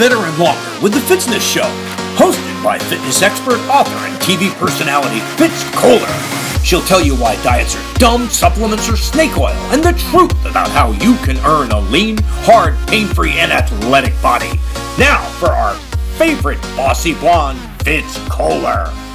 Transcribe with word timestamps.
better, 0.00 0.16
and 0.16 0.38
longer 0.38 0.82
with 0.82 0.94
The 0.94 1.00
Fitzness 1.00 1.42
Show, 1.42 1.68
hosted 2.16 2.64
by 2.64 2.78
fitness 2.78 3.20
expert, 3.20 3.58
author, 3.68 3.94
and 4.08 4.16
TV 4.22 4.50
personality 4.54 5.20
Fitz 5.36 5.62
Koehler. 5.76 6.64
She'll 6.64 6.80
tell 6.80 7.02
you 7.02 7.14
why 7.16 7.36
diets 7.42 7.76
are 7.76 7.94
dumb, 7.98 8.30
supplements 8.30 8.88
are 8.88 8.96
snake 8.96 9.36
oil, 9.36 9.52
and 9.72 9.84
the 9.84 9.92
truth 10.10 10.46
about 10.46 10.70
how 10.70 10.92
you 10.92 11.16
can 11.16 11.36
earn 11.44 11.70
a 11.72 11.80
lean, 11.92 12.16
hard, 12.48 12.78
pain 12.88 13.08
free, 13.08 13.32
and 13.32 13.52
athletic 13.52 14.14
body. 14.22 14.58
Now 14.98 15.22
for 15.38 15.48
our 15.48 15.74
favorite 16.16 16.62
bossy 16.74 17.12
blonde, 17.12 17.58
Fitz 17.82 18.16
Koehler. 18.20 19.09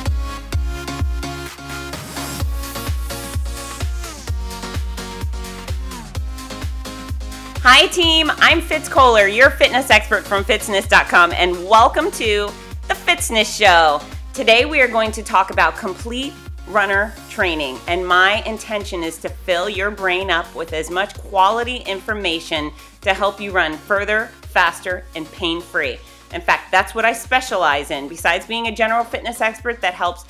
Hi, 7.67 7.87
team. 7.87 8.29
I'm 8.35 8.61
Fitz 8.61 8.87
Koehler, 8.87 9.35
your 9.35 9.49
fitness 9.49 9.89
expert 9.89 10.23
from 10.23 10.45
Fitzness.com, 10.45 11.31
and 11.31 11.51
welcome 11.67 12.11
to 12.11 12.47
the 12.87 12.93
Fitzness 12.93 13.57
Show. 13.57 13.99
Today, 14.35 14.65
we 14.65 14.81
are 14.81 14.87
going 14.87 15.11
to 15.13 15.23
talk 15.23 15.49
about 15.49 15.75
complete 15.75 16.31
runner 16.67 17.11
training, 17.27 17.79
and 17.87 18.07
my 18.07 18.43
intention 18.43 19.03
is 19.03 19.17
to 19.17 19.29
fill 19.29 19.67
your 19.67 19.89
brain 19.89 20.29
up 20.29 20.53
with 20.53 20.73
as 20.73 20.91
much 20.91 21.15
quality 21.15 21.77
information 21.77 22.71
to 23.01 23.15
help 23.15 23.41
you 23.41 23.51
run 23.51 23.77
further, 23.77 24.27
faster, 24.43 25.03
and 25.15 25.25
pain 25.31 25.59
free. 25.59 25.97
In 26.35 26.41
fact, 26.41 26.71
that's 26.71 26.93
what 26.93 27.03
I 27.03 27.13
specialize 27.13 27.89
in. 27.89 28.07
Besides 28.07 28.45
being 28.45 28.67
a 28.67 28.75
general 28.75 29.03
fitness 29.03 29.41
expert 29.41 29.81
that 29.81 29.95
helps 29.95 30.25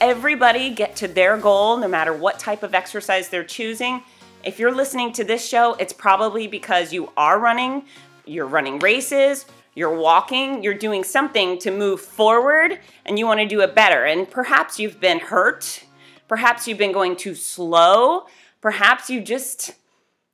everybody 0.00 0.70
get 0.70 0.96
to 0.96 1.06
their 1.06 1.36
goal, 1.36 1.76
no 1.76 1.86
matter 1.86 2.14
what 2.14 2.38
type 2.38 2.62
of 2.62 2.74
exercise 2.74 3.28
they're 3.28 3.44
choosing 3.44 4.02
if 4.48 4.58
you're 4.58 4.72
listening 4.72 5.12
to 5.12 5.24
this 5.24 5.46
show, 5.46 5.74
it's 5.74 5.92
probably 5.92 6.46
because 6.46 6.90
you 6.90 7.12
are 7.18 7.38
running, 7.38 7.84
you're 8.24 8.46
running 8.46 8.78
races, 8.78 9.44
you're 9.74 9.94
walking, 9.94 10.62
you're 10.62 10.72
doing 10.72 11.04
something 11.04 11.58
to 11.58 11.70
move 11.70 12.00
forward, 12.00 12.80
and 13.04 13.18
you 13.18 13.26
want 13.26 13.40
to 13.40 13.46
do 13.46 13.60
it 13.60 13.74
better. 13.74 14.06
And 14.06 14.28
perhaps 14.28 14.80
you've 14.80 15.00
been 15.00 15.18
hurt, 15.18 15.84
perhaps 16.28 16.66
you've 16.66 16.78
been 16.78 16.92
going 16.92 17.14
too 17.14 17.34
slow, 17.34 18.24
perhaps 18.62 19.10
you 19.10 19.20
just 19.20 19.74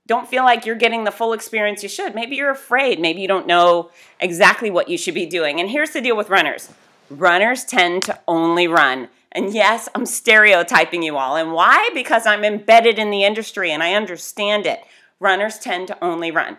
don't 0.06 0.28
feel 0.28 0.44
like 0.44 0.64
you're 0.64 0.76
getting 0.76 1.02
the 1.02 1.10
full 1.10 1.32
experience 1.32 1.82
you 1.82 1.88
should. 1.88 2.14
Maybe 2.14 2.36
you're 2.36 2.52
afraid, 2.52 3.00
maybe 3.00 3.20
you 3.20 3.26
don't 3.26 3.48
know 3.48 3.90
exactly 4.20 4.70
what 4.70 4.88
you 4.88 4.96
should 4.96 5.14
be 5.14 5.26
doing. 5.26 5.58
And 5.58 5.68
here's 5.68 5.90
the 5.90 6.00
deal 6.00 6.16
with 6.16 6.30
runners 6.30 6.72
runners 7.10 7.64
tend 7.64 8.04
to 8.04 8.20
only 8.28 8.68
run 8.68 9.08
and 9.34 9.52
yes, 9.52 9.88
I'm 9.94 10.06
stereotyping 10.06 11.02
you 11.02 11.16
all. 11.16 11.36
And 11.36 11.52
why? 11.52 11.90
Because 11.92 12.26
I'm 12.26 12.44
embedded 12.44 12.98
in 12.98 13.10
the 13.10 13.24
industry 13.24 13.70
and 13.70 13.82
I 13.82 13.94
understand 13.94 14.64
it. 14.64 14.80
Runners 15.18 15.58
tend 15.58 15.88
to 15.88 16.04
only 16.04 16.30
run. 16.30 16.58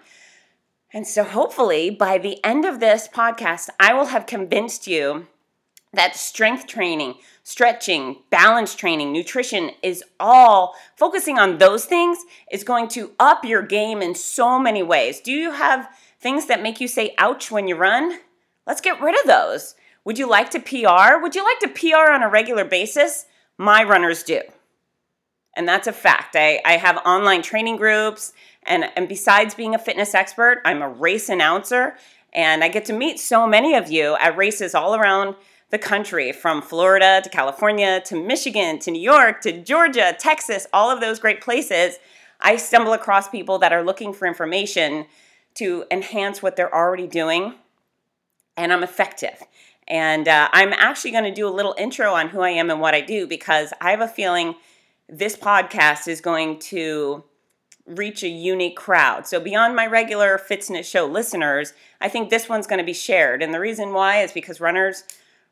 And 0.91 1.07
so, 1.07 1.23
hopefully, 1.23 1.89
by 1.89 2.17
the 2.17 2.43
end 2.43 2.65
of 2.65 2.79
this 2.79 3.07
podcast, 3.07 3.69
I 3.79 3.93
will 3.93 4.07
have 4.07 4.25
convinced 4.25 4.87
you 4.87 5.27
that 5.93 6.15
strength 6.15 6.67
training, 6.67 7.15
stretching, 7.43 8.17
balance 8.29 8.75
training, 8.75 9.11
nutrition 9.11 9.71
is 9.81 10.03
all 10.19 10.75
focusing 10.95 11.39
on 11.39 11.57
those 11.57 11.85
things 11.85 12.19
is 12.51 12.63
going 12.63 12.87
to 12.89 13.11
up 13.19 13.43
your 13.43 13.61
game 13.61 14.01
in 14.01 14.15
so 14.15 14.59
many 14.59 14.83
ways. 14.83 15.19
Do 15.21 15.31
you 15.31 15.51
have 15.51 15.89
things 16.19 16.47
that 16.47 16.61
make 16.61 16.79
you 16.79 16.87
say 16.87 17.13
ouch 17.17 17.51
when 17.51 17.67
you 17.67 17.75
run? 17.75 18.19
Let's 18.67 18.81
get 18.81 19.01
rid 19.01 19.19
of 19.19 19.27
those. 19.27 19.75
Would 20.05 20.19
you 20.19 20.29
like 20.29 20.51
to 20.51 20.59
PR? 20.59 21.19
Would 21.21 21.35
you 21.35 21.43
like 21.43 21.59
to 21.61 21.67
PR 21.67 22.11
on 22.11 22.21
a 22.21 22.29
regular 22.29 22.63
basis? 22.63 23.25
My 23.57 23.83
runners 23.83 24.21
do. 24.21 24.41
And 25.57 25.67
that's 25.67 25.87
a 25.87 25.93
fact. 25.93 26.35
I, 26.35 26.61
I 26.63 26.73
have 26.73 26.97
online 27.05 27.41
training 27.41 27.77
groups, 27.77 28.33
and, 28.63 28.85
and 28.95 29.09
besides 29.09 29.55
being 29.55 29.73
a 29.73 29.79
fitness 29.79 30.13
expert, 30.13 30.61
I'm 30.63 30.81
a 30.81 30.89
race 30.89 31.29
announcer, 31.29 31.95
and 32.33 32.63
I 32.63 32.67
get 32.67 32.85
to 32.85 32.93
meet 32.93 33.19
so 33.19 33.47
many 33.47 33.73
of 33.73 33.89
you 33.89 34.15
at 34.17 34.37
races 34.37 34.75
all 34.75 34.95
around 34.95 35.35
the 35.71 35.79
country 35.79 36.31
from 36.31 36.61
Florida 36.61 37.21
to 37.23 37.29
California 37.29 38.01
to 38.05 38.15
Michigan 38.15 38.77
to 38.79 38.91
New 38.91 39.01
York 39.01 39.41
to 39.41 39.51
Georgia, 39.63 40.15
Texas, 40.19 40.67
all 40.71 40.91
of 40.91 41.01
those 41.01 41.19
great 41.19 41.41
places. 41.41 41.97
I 42.39 42.57
stumble 42.57 42.93
across 42.93 43.29
people 43.29 43.57
that 43.59 43.73
are 43.73 43.83
looking 43.83 44.13
for 44.13 44.27
information 44.27 45.05
to 45.55 45.85
enhance 45.89 46.43
what 46.43 46.57
they're 46.57 46.73
already 46.73 47.07
doing, 47.07 47.55
and 48.55 48.71
I'm 48.71 48.83
effective. 48.83 49.41
And 49.87 50.27
uh, 50.27 50.49
I'm 50.51 50.73
actually 50.73 51.11
going 51.11 51.25
to 51.25 51.33
do 51.33 51.47
a 51.47 51.49
little 51.49 51.75
intro 51.77 52.13
on 52.13 52.29
who 52.29 52.41
I 52.41 52.49
am 52.49 52.69
and 52.69 52.81
what 52.81 52.95
I 52.95 53.01
do 53.01 53.27
because 53.27 53.71
I 53.79 53.91
have 53.91 54.01
a 54.01 54.07
feeling 54.07 54.55
this 55.07 55.35
podcast 55.35 56.07
is 56.07 56.21
going 56.21 56.59
to 56.59 57.23
reach 57.85 58.23
a 58.23 58.27
unique 58.27 58.75
crowd. 58.75 59.27
So, 59.27 59.39
beyond 59.39 59.75
my 59.75 59.85
regular 59.85 60.39
Fitzness 60.39 60.85
Show 60.85 61.05
listeners, 61.05 61.73
I 62.01 62.09
think 62.09 62.29
this 62.29 62.49
one's 62.49 62.65
going 62.65 62.79
to 62.79 62.85
be 62.85 62.93
shared. 62.93 63.43
And 63.43 63.53
the 63.53 63.59
reason 63.59 63.93
why 63.93 64.21
is 64.21 64.31
because 64.31 64.59
runners. 64.59 65.03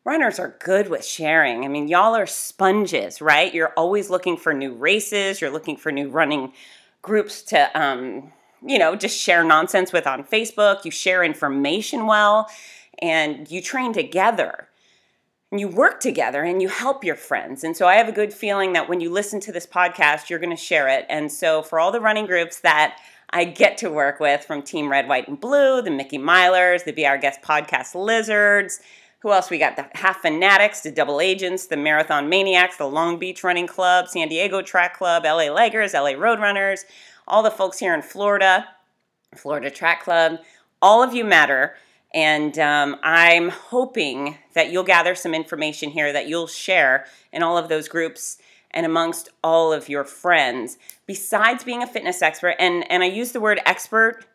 Runners 0.05 0.37
are 0.37 0.57
good 0.59 0.89
with 0.89 1.05
sharing. 1.05 1.63
I 1.63 1.69
mean, 1.69 1.87
y'all 1.87 2.13
are 2.13 2.25
sponges, 2.25 3.21
right? 3.21 3.53
You're 3.53 3.71
always 3.77 4.09
looking 4.09 4.35
for 4.35 4.53
new 4.53 4.73
races. 4.73 5.39
You're 5.39 5.49
looking 5.49 5.77
for 5.77 5.93
new 5.93 6.09
running 6.09 6.51
groups 7.01 7.41
to, 7.43 7.81
um, 7.81 8.33
you 8.61 8.77
know, 8.77 8.97
just 8.97 9.17
share 9.17 9.45
nonsense 9.45 9.93
with 9.93 10.05
on 10.05 10.25
Facebook. 10.25 10.83
You 10.83 10.91
share 10.91 11.23
information 11.23 12.05
well 12.05 12.49
and 13.03 13.51
you 13.51 13.61
train 13.61 13.91
together 13.91 14.69
and 15.51 15.59
you 15.59 15.67
work 15.67 15.99
together 15.99 16.41
and 16.41 16.61
you 16.61 16.69
help 16.69 17.03
your 17.03 17.17
friends. 17.17 17.63
And 17.63 17.75
so 17.75 17.85
I 17.85 17.95
have 17.95 18.07
a 18.07 18.13
good 18.13 18.33
feeling 18.33 18.73
that 18.73 18.87
when 18.87 19.01
you 19.01 19.11
listen 19.11 19.41
to 19.41 19.51
this 19.51 19.67
podcast, 19.67 20.29
you're 20.29 20.39
going 20.39 20.49
to 20.49 20.55
share 20.55 20.87
it. 20.87 21.05
And 21.09 21.31
so 21.31 21.61
for 21.61 21.79
all 21.79 21.91
the 21.91 21.99
running 21.99 22.25
groups 22.25 22.61
that 22.61 22.97
I 23.29 23.43
get 23.43 23.77
to 23.79 23.91
work 23.91 24.21
with 24.21 24.45
from 24.45 24.61
Team 24.61 24.89
Red, 24.89 25.09
White, 25.09 25.27
and 25.27 25.39
Blue, 25.39 25.81
the 25.81 25.91
Mickey 25.91 26.17
Milers, 26.17 26.85
the 26.85 26.93
Be 26.93 27.05
Our 27.05 27.17
Guest 27.17 27.41
podcast 27.41 27.93
Lizards, 27.93 28.79
who 29.19 29.31
else 29.31 29.49
we 29.49 29.57
got? 29.57 29.75
The 29.75 29.87
Half 29.93 30.21
Fanatics, 30.21 30.81
the 30.81 30.91
Double 30.91 31.19
Agents, 31.19 31.67
the 31.67 31.77
Marathon 31.77 32.29
Maniacs, 32.29 32.77
the 32.77 32.87
Long 32.87 33.19
Beach 33.19 33.43
Running 33.43 33.67
Club, 33.67 34.07
San 34.07 34.29
Diego 34.29 34.61
Track 34.61 34.97
Club, 34.97 35.23
LA 35.23 35.47
Leggers, 35.47 35.93
LA 35.93 36.11
Roadrunners, 36.11 36.85
all 37.27 37.43
the 37.43 37.51
folks 37.51 37.79
here 37.79 37.93
in 37.93 38.01
Florida, 38.01 38.67
Florida 39.35 39.69
Track 39.69 40.03
Club. 40.03 40.39
All 40.81 41.03
of 41.03 41.13
you 41.13 41.23
matter. 41.23 41.75
And 42.13 42.59
um, 42.59 42.97
I'm 43.01 43.49
hoping 43.49 44.37
that 44.53 44.71
you'll 44.71 44.83
gather 44.83 45.15
some 45.15 45.33
information 45.33 45.89
here 45.89 46.13
that 46.13 46.27
you'll 46.27 46.47
share 46.47 47.05
in 47.31 47.41
all 47.41 47.57
of 47.57 47.69
those 47.69 47.87
groups 47.87 48.37
and 48.71 48.85
amongst 48.85 49.29
all 49.43 49.73
of 49.73 49.89
your 49.89 50.03
friends. 50.03 50.77
Besides 51.05 51.63
being 51.63 51.83
a 51.83 51.87
fitness 51.87 52.21
expert, 52.21 52.55
and, 52.59 52.89
and 52.91 53.03
I 53.03 53.07
use 53.07 53.31
the 53.31 53.39
word 53.39 53.59
expert, 53.65 54.25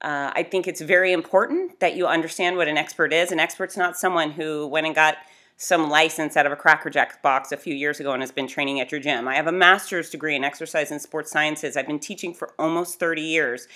uh, 0.00 0.32
I 0.34 0.42
think 0.42 0.66
it's 0.66 0.80
very 0.80 1.12
important 1.12 1.80
that 1.80 1.96
you 1.96 2.06
understand 2.06 2.56
what 2.56 2.68
an 2.68 2.76
expert 2.76 3.12
is. 3.12 3.32
An 3.32 3.40
expert's 3.40 3.76
not 3.76 3.96
someone 3.96 4.32
who 4.32 4.66
went 4.66 4.86
and 4.86 4.94
got 4.94 5.16
some 5.56 5.88
license 5.88 6.36
out 6.36 6.46
of 6.46 6.52
a 6.52 6.56
Cracker 6.56 6.90
Jack 6.90 7.22
box 7.22 7.52
a 7.52 7.56
few 7.56 7.74
years 7.74 8.00
ago 8.00 8.12
and 8.12 8.22
has 8.22 8.32
been 8.32 8.48
training 8.48 8.80
at 8.80 8.90
your 8.90 9.00
gym. 9.00 9.28
I 9.28 9.36
have 9.36 9.46
a 9.46 9.52
master's 9.52 10.10
degree 10.10 10.34
in 10.34 10.44
exercise 10.44 10.90
and 10.90 11.00
sports 11.00 11.30
sciences. 11.30 11.76
I've 11.76 11.86
been 11.86 12.00
teaching 12.00 12.34
for 12.34 12.52
almost 12.58 12.98
30 12.98 13.22
years. 13.22 13.68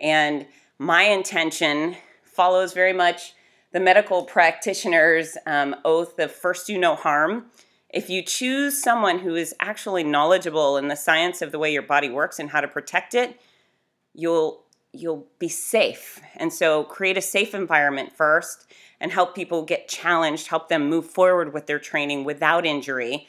And 0.00 0.46
my 0.78 1.02
intention 1.02 1.96
follows 2.36 2.72
very 2.72 2.92
much 2.92 3.34
the 3.72 3.80
medical 3.80 4.24
practitioner's 4.24 5.36
um, 5.46 5.74
oath 5.84 6.18
of 6.18 6.30
first 6.30 6.66
do 6.66 6.78
no 6.78 6.94
harm. 6.94 7.46
If 7.90 8.10
you 8.10 8.22
choose 8.22 8.82
someone 8.82 9.20
who 9.20 9.34
is 9.34 9.54
actually 9.60 10.04
knowledgeable 10.04 10.76
in 10.76 10.88
the 10.88 10.96
science 10.96 11.42
of 11.42 11.50
the 11.50 11.58
way 11.58 11.72
your 11.72 11.82
body 11.82 12.10
works 12.10 12.38
and 12.38 12.50
how 12.50 12.60
to 12.60 12.68
protect 12.68 13.14
it, 13.14 13.40
you'll 14.14 14.62
you'll 14.92 15.26
be 15.38 15.48
safe. 15.48 16.20
And 16.36 16.52
so 16.52 16.84
create 16.84 17.18
a 17.18 17.22
safe 17.22 17.54
environment 17.54 18.16
first 18.16 18.66
and 18.98 19.12
help 19.12 19.34
people 19.34 19.62
get 19.62 19.88
challenged, 19.88 20.46
help 20.46 20.68
them 20.68 20.88
move 20.88 21.04
forward 21.06 21.52
with 21.52 21.66
their 21.66 21.78
training 21.78 22.24
without 22.24 22.64
injury. 22.64 23.28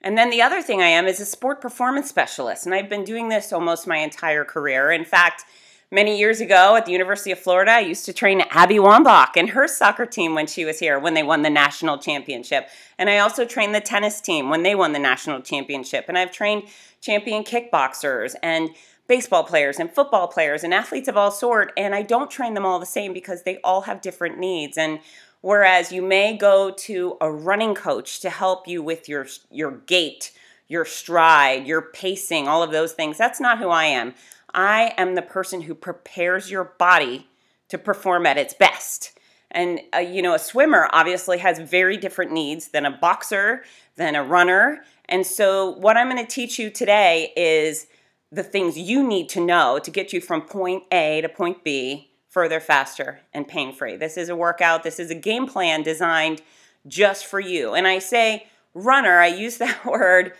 And 0.00 0.16
then 0.16 0.30
the 0.30 0.42
other 0.42 0.62
thing 0.62 0.80
I 0.80 0.86
am 0.86 1.06
is 1.06 1.18
a 1.18 1.26
sport 1.26 1.60
performance 1.60 2.08
specialist, 2.08 2.64
and 2.64 2.74
I've 2.74 2.88
been 2.88 3.02
doing 3.02 3.28
this 3.28 3.52
almost 3.52 3.88
my 3.88 3.96
entire 3.96 4.44
career. 4.44 4.92
In 4.92 5.04
fact, 5.04 5.44
Many 5.90 6.18
years 6.18 6.42
ago 6.42 6.76
at 6.76 6.84
the 6.84 6.92
University 6.92 7.32
of 7.32 7.38
Florida, 7.38 7.70
I 7.70 7.80
used 7.80 8.04
to 8.04 8.12
train 8.12 8.42
Abby 8.50 8.74
Wambach 8.74 9.30
and 9.36 9.48
her 9.50 9.66
soccer 9.66 10.04
team 10.04 10.34
when 10.34 10.46
she 10.46 10.66
was 10.66 10.78
here, 10.78 10.98
when 10.98 11.14
they 11.14 11.22
won 11.22 11.40
the 11.40 11.48
national 11.48 11.96
championship. 11.96 12.68
And 12.98 13.08
I 13.08 13.20
also 13.20 13.46
trained 13.46 13.74
the 13.74 13.80
tennis 13.80 14.20
team 14.20 14.50
when 14.50 14.64
they 14.64 14.74
won 14.74 14.92
the 14.92 14.98
national 14.98 15.40
championship. 15.40 16.04
And 16.06 16.18
I've 16.18 16.30
trained 16.30 16.64
champion 17.00 17.42
kickboxers 17.42 18.34
and 18.42 18.68
baseball 19.06 19.44
players 19.44 19.78
and 19.78 19.90
football 19.90 20.28
players 20.28 20.62
and 20.62 20.74
athletes 20.74 21.08
of 21.08 21.16
all 21.16 21.30
sort. 21.30 21.72
And 21.74 21.94
I 21.94 22.02
don't 22.02 22.30
train 22.30 22.52
them 22.52 22.66
all 22.66 22.78
the 22.78 22.84
same 22.84 23.14
because 23.14 23.44
they 23.44 23.58
all 23.64 23.80
have 23.82 24.02
different 24.02 24.38
needs. 24.38 24.76
And 24.76 25.00
whereas 25.40 25.90
you 25.90 26.02
may 26.02 26.36
go 26.36 26.70
to 26.70 27.16
a 27.18 27.32
running 27.32 27.74
coach 27.74 28.20
to 28.20 28.28
help 28.28 28.68
you 28.68 28.82
with 28.82 29.08
your 29.08 29.26
your 29.50 29.70
gait, 29.70 30.32
your 30.68 30.84
stride, 30.84 31.66
your 31.66 31.80
pacing, 31.80 32.46
all 32.46 32.62
of 32.62 32.72
those 32.72 32.92
things, 32.92 33.16
that's 33.16 33.40
not 33.40 33.56
who 33.56 33.70
I 33.70 33.84
am. 33.84 34.12
I 34.54 34.94
am 34.96 35.14
the 35.14 35.22
person 35.22 35.62
who 35.62 35.74
prepares 35.74 36.50
your 36.50 36.64
body 36.78 37.28
to 37.68 37.78
perform 37.78 38.26
at 38.26 38.38
its 38.38 38.54
best. 38.54 39.18
And, 39.50 39.80
uh, 39.94 39.98
you 39.98 40.22
know, 40.22 40.34
a 40.34 40.38
swimmer 40.38 40.88
obviously 40.92 41.38
has 41.38 41.58
very 41.58 41.96
different 41.96 42.32
needs 42.32 42.68
than 42.68 42.84
a 42.84 42.90
boxer, 42.90 43.62
than 43.96 44.14
a 44.14 44.22
runner. 44.22 44.82
And 45.06 45.26
so, 45.26 45.70
what 45.70 45.96
I'm 45.96 46.10
going 46.10 46.24
to 46.24 46.30
teach 46.30 46.58
you 46.58 46.70
today 46.70 47.32
is 47.36 47.86
the 48.30 48.42
things 48.42 48.76
you 48.76 49.06
need 49.06 49.28
to 49.30 49.40
know 49.40 49.78
to 49.82 49.90
get 49.90 50.12
you 50.12 50.20
from 50.20 50.42
point 50.42 50.84
A 50.92 51.20
to 51.22 51.28
point 51.28 51.64
B 51.64 52.10
further, 52.28 52.60
faster, 52.60 53.20
and 53.32 53.48
pain 53.48 53.72
free. 53.72 53.96
This 53.96 54.16
is 54.16 54.28
a 54.28 54.36
workout, 54.36 54.82
this 54.82 55.00
is 55.00 55.10
a 55.10 55.14
game 55.14 55.46
plan 55.46 55.82
designed 55.82 56.42
just 56.86 57.26
for 57.26 57.40
you. 57.40 57.74
And 57.74 57.86
I 57.86 57.98
say 57.98 58.46
runner, 58.74 59.18
I 59.18 59.28
use 59.28 59.56
that 59.58 59.84
word, 59.84 60.34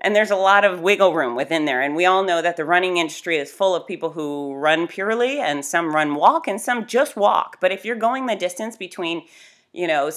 and 0.00 0.14
there's 0.14 0.30
a 0.30 0.36
lot 0.36 0.64
of 0.64 0.80
wiggle 0.80 1.14
room 1.14 1.34
within 1.34 1.64
there. 1.64 1.80
And 1.82 1.96
we 1.96 2.06
all 2.06 2.22
know 2.22 2.40
that 2.40 2.56
the 2.56 2.64
running 2.64 2.98
industry 2.98 3.36
is 3.36 3.50
full 3.50 3.74
of 3.74 3.86
people 3.86 4.10
who 4.10 4.54
run 4.54 4.86
purely, 4.86 5.40
and 5.40 5.64
some 5.64 5.94
run 5.94 6.14
walk, 6.14 6.46
and 6.46 6.60
some 6.60 6.86
just 6.86 7.16
walk. 7.16 7.60
But 7.60 7.72
if 7.72 7.84
you're 7.84 7.96
going 7.96 8.26
the 8.26 8.36
distance 8.36 8.76
between, 8.76 9.24
you 9.72 9.86
know, 9.86 10.10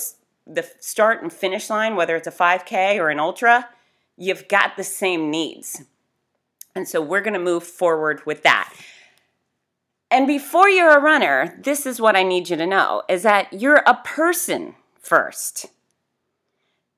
the 0.45 0.69
start 0.79 1.21
and 1.21 1.31
finish 1.31 1.69
line, 1.69 1.95
whether 1.95 2.15
it's 2.15 2.27
a 2.27 2.31
5K 2.31 2.97
or 2.97 3.09
an 3.09 3.19
ultra, 3.19 3.69
you've 4.17 4.47
got 4.47 4.77
the 4.77 4.83
same 4.83 5.31
needs. 5.31 5.83
And 6.75 6.87
so 6.87 7.01
we're 7.01 7.21
going 7.21 7.33
to 7.33 7.39
move 7.39 7.63
forward 7.63 8.25
with 8.25 8.43
that. 8.43 8.73
And 10.09 10.27
before 10.27 10.69
you're 10.69 10.97
a 10.97 11.01
runner, 11.01 11.57
this 11.63 11.85
is 11.85 12.01
what 12.01 12.15
I 12.15 12.23
need 12.23 12.49
you 12.49 12.57
to 12.57 12.67
know 12.67 13.03
is 13.07 13.23
that 13.23 13.51
you're 13.53 13.83
a 13.85 13.99
person 14.03 14.75
first. 14.99 15.67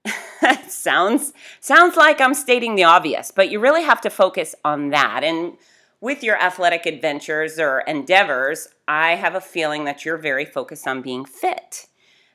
sounds 0.67 1.33
sounds 1.59 1.95
like 1.95 2.19
I'm 2.19 2.33
stating 2.33 2.75
the 2.75 2.83
obvious, 2.83 3.31
but 3.31 3.49
you 3.49 3.59
really 3.59 3.83
have 3.83 4.01
to 4.01 4.09
focus 4.09 4.55
on 4.65 4.89
that. 4.89 5.23
And 5.23 5.57
with 6.01 6.23
your 6.23 6.37
athletic 6.37 6.85
adventures 6.85 7.59
or 7.59 7.79
endeavors, 7.81 8.67
I 8.87 9.15
have 9.15 9.35
a 9.35 9.41
feeling 9.41 9.85
that 9.85 10.03
you're 10.03 10.17
very 10.17 10.45
focused 10.45 10.87
on 10.87 11.01
being 11.01 11.23
fit. 11.23 11.87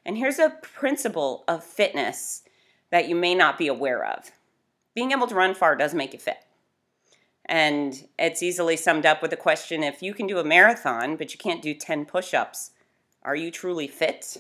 And 0.07 0.17
here's 0.17 0.39
a 0.39 0.57
principle 0.63 1.45
of 1.47 1.63
fitness 1.63 2.43
that 2.91 3.09
you 3.09 3.15
may 3.15 3.35
not 3.35 3.59
be 3.59 3.69
aware 3.69 4.05
of. 4.07 4.31
Being 4.95 5.13
able 5.13 5.27
to 5.27 5.35
run 5.35 5.55
far 5.55 5.77
does 5.77 5.93
make 5.93 6.15
you 6.15 6.19
fit. 6.19 6.39
And 7.45 8.09
it's 8.19 8.43
easily 8.43 8.77
summed 8.77 9.07
up 9.07 9.21
with 9.21 9.31
the 9.31 9.37
question 9.37 9.83
if 9.83 10.03
you 10.03 10.15
can 10.15 10.27
do 10.27 10.39
a 10.39 10.45
marathon, 10.45 11.17
but 11.17 11.33
you 11.33 11.39
can't 11.39 11.63
do 11.63 11.75
10 11.75 12.07
push 12.07 12.33
ups, 12.33 12.71
are 13.23 13.37
you 13.37 13.51
truly 13.51 13.87
fit? 13.87 14.39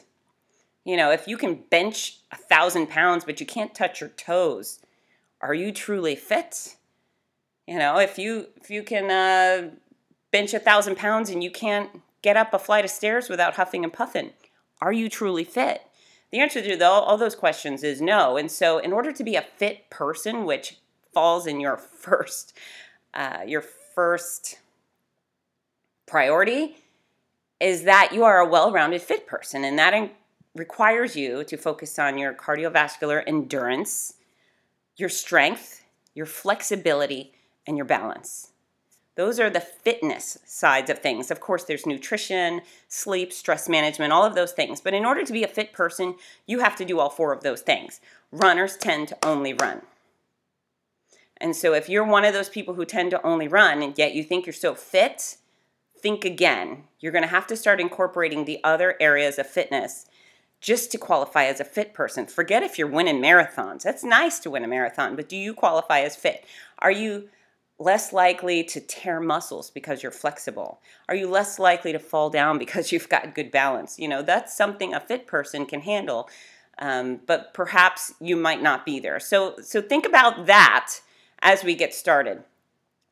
You 0.88 0.96
know, 0.96 1.10
if 1.10 1.28
you 1.28 1.36
can 1.36 1.64
bench 1.68 2.16
a 2.32 2.36
thousand 2.36 2.88
pounds, 2.88 3.26
but 3.26 3.40
you 3.40 3.44
can't 3.44 3.74
touch 3.74 4.00
your 4.00 4.08
toes, 4.08 4.78
are 5.42 5.52
you 5.52 5.70
truly 5.70 6.16
fit? 6.16 6.76
You 7.66 7.78
know, 7.78 7.98
if 7.98 8.16
you 8.16 8.46
if 8.56 8.70
you 8.70 8.82
can 8.82 9.10
uh, 9.10 9.68
bench 10.32 10.54
a 10.54 10.58
thousand 10.58 10.96
pounds 10.96 11.28
and 11.28 11.44
you 11.44 11.50
can't 11.50 12.00
get 12.22 12.38
up 12.38 12.54
a 12.54 12.58
flight 12.58 12.86
of 12.86 12.90
stairs 12.90 13.28
without 13.28 13.56
huffing 13.56 13.84
and 13.84 13.92
puffing, 13.92 14.30
are 14.80 14.90
you 14.90 15.10
truly 15.10 15.44
fit? 15.44 15.82
The 16.30 16.40
answer 16.40 16.62
to 16.62 16.80
all, 16.82 17.18
those 17.18 17.34
questions 17.34 17.82
is 17.82 18.00
no. 18.00 18.38
And 18.38 18.50
so, 18.50 18.78
in 18.78 18.94
order 18.94 19.12
to 19.12 19.22
be 19.22 19.36
a 19.36 19.42
fit 19.42 19.90
person, 19.90 20.46
which 20.46 20.78
falls 21.12 21.46
in 21.46 21.60
your 21.60 21.76
first 22.00 22.54
uh, 23.12 23.40
your 23.46 23.60
first 23.60 24.58
priority 26.06 26.76
is 27.60 27.82
that 27.82 28.14
you 28.14 28.24
are 28.24 28.38
a 28.38 28.48
well-rounded 28.48 29.02
fit 29.02 29.26
person 29.26 29.64
and 29.64 29.78
that 29.78 29.92
in- 29.92 30.10
requires 30.58 31.16
you 31.16 31.44
to 31.44 31.56
focus 31.56 31.98
on 31.98 32.18
your 32.18 32.34
cardiovascular 32.34 33.22
endurance 33.26 34.14
your 34.96 35.08
strength 35.08 35.78
your 36.18 36.26
flexibility 36.26 37.32
and 37.64 37.76
your 37.76 37.86
balance. 37.86 38.50
Those 39.14 39.38
are 39.38 39.48
the 39.48 39.60
fitness 39.60 40.38
sides 40.44 40.90
of 40.90 40.98
things. 40.98 41.30
Of 41.30 41.40
course 41.40 41.62
there's 41.64 41.86
nutrition 41.86 42.60
sleep 42.88 43.32
stress 43.32 43.68
management 43.68 44.12
all 44.12 44.24
of 44.24 44.34
those 44.34 44.52
things. 44.52 44.80
But 44.80 44.94
in 44.94 45.04
order 45.04 45.24
to 45.24 45.32
be 45.32 45.44
a 45.44 45.48
fit 45.48 45.72
person 45.72 46.16
you 46.46 46.58
have 46.58 46.74
to 46.76 46.84
do 46.84 46.98
all 46.98 47.08
four 47.08 47.32
of 47.32 47.42
those 47.42 47.62
things. 47.62 48.00
Runners 48.32 48.76
tend 48.76 49.08
to 49.08 49.18
only 49.24 49.54
run. 49.54 49.82
And 51.40 51.54
so 51.54 51.72
if 51.72 51.88
you're 51.88 52.04
one 52.04 52.24
of 52.24 52.34
those 52.34 52.48
people 52.48 52.74
who 52.74 52.84
tend 52.84 53.12
to 53.12 53.24
only 53.24 53.46
run 53.46 53.80
and 53.80 53.96
yet 53.96 54.14
you 54.14 54.24
think 54.24 54.44
you're 54.44 54.52
so 54.52 54.74
fit, 54.74 55.36
think 56.00 56.24
again. 56.24 56.84
You're 56.98 57.12
going 57.12 57.22
to 57.22 57.28
have 57.28 57.46
to 57.46 57.56
start 57.56 57.80
incorporating 57.80 58.44
the 58.44 58.58
other 58.64 58.96
areas 59.00 59.38
of 59.38 59.46
fitness 59.46 60.06
just 60.60 60.90
to 60.92 60.98
qualify 60.98 61.44
as 61.44 61.60
a 61.60 61.64
fit 61.64 61.94
person. 61.94 62.26
Forget 62.26 62.62
if 62.62 62.78
you're 62.78 62.88
winning 62.88 63.22
marathons. 63.22 63.82
That's 63.82 64.02
nice 64.02 64.38
to 64.40 64.50
win 64.50 64.64
a 64.64 64.68
marathon, 64.68 65.16
but 65.16 65.28
do 65.28 65.36
you 65.36 65.54
qualify 65.54 66.00
as 66.00 66.16
fit? 66.16 66.44
Are 66.80 66.90
you 66.90 67.28
less 67.78 68.12
likely 68.12 68.64
to 68.64 68.80
tear 68.80 69.20
muscles 69.20 69.70
because 69.70 70.02
you're 70.02 70.10
flexible? 70.10 70.80
Are 71.08 71.14
you 71.14 71.30
less 71.30 71.58
likely 71.58 71.92
to 71.92 71.98
fall 71.98 72.28
down 72.30 72.58
because 72.58 72.90
you've 72.92 73.08
got 73.08 73.34
good 73.34 73.50
balance? 73.50 73.98
You 73.98 74.08
know, 74.08 74.22
that's 74.22 74.56
something 74.56 74.94
a 74.94 75.00
fit 75.00 75.26
person 75.26 75.66
can 75.66 75.80
handle. 75.80 76.28
Um, 76.80 77.20
but 77.26 77.54
perhaps 77.54 78.14
you 78.20 78.36
might 78.36 78.62
not 78.62 78.86
be 78.86 79.00
there. 79.00 79.18
So, 79.18 79.56
so 79.62 79.82
think 79.82 80.06
about 80.06 80.46
that 80.46 81.00
as 81.42 81.64
we 81.64 81.74
get 81.74 81.92
started. 81.92 82.44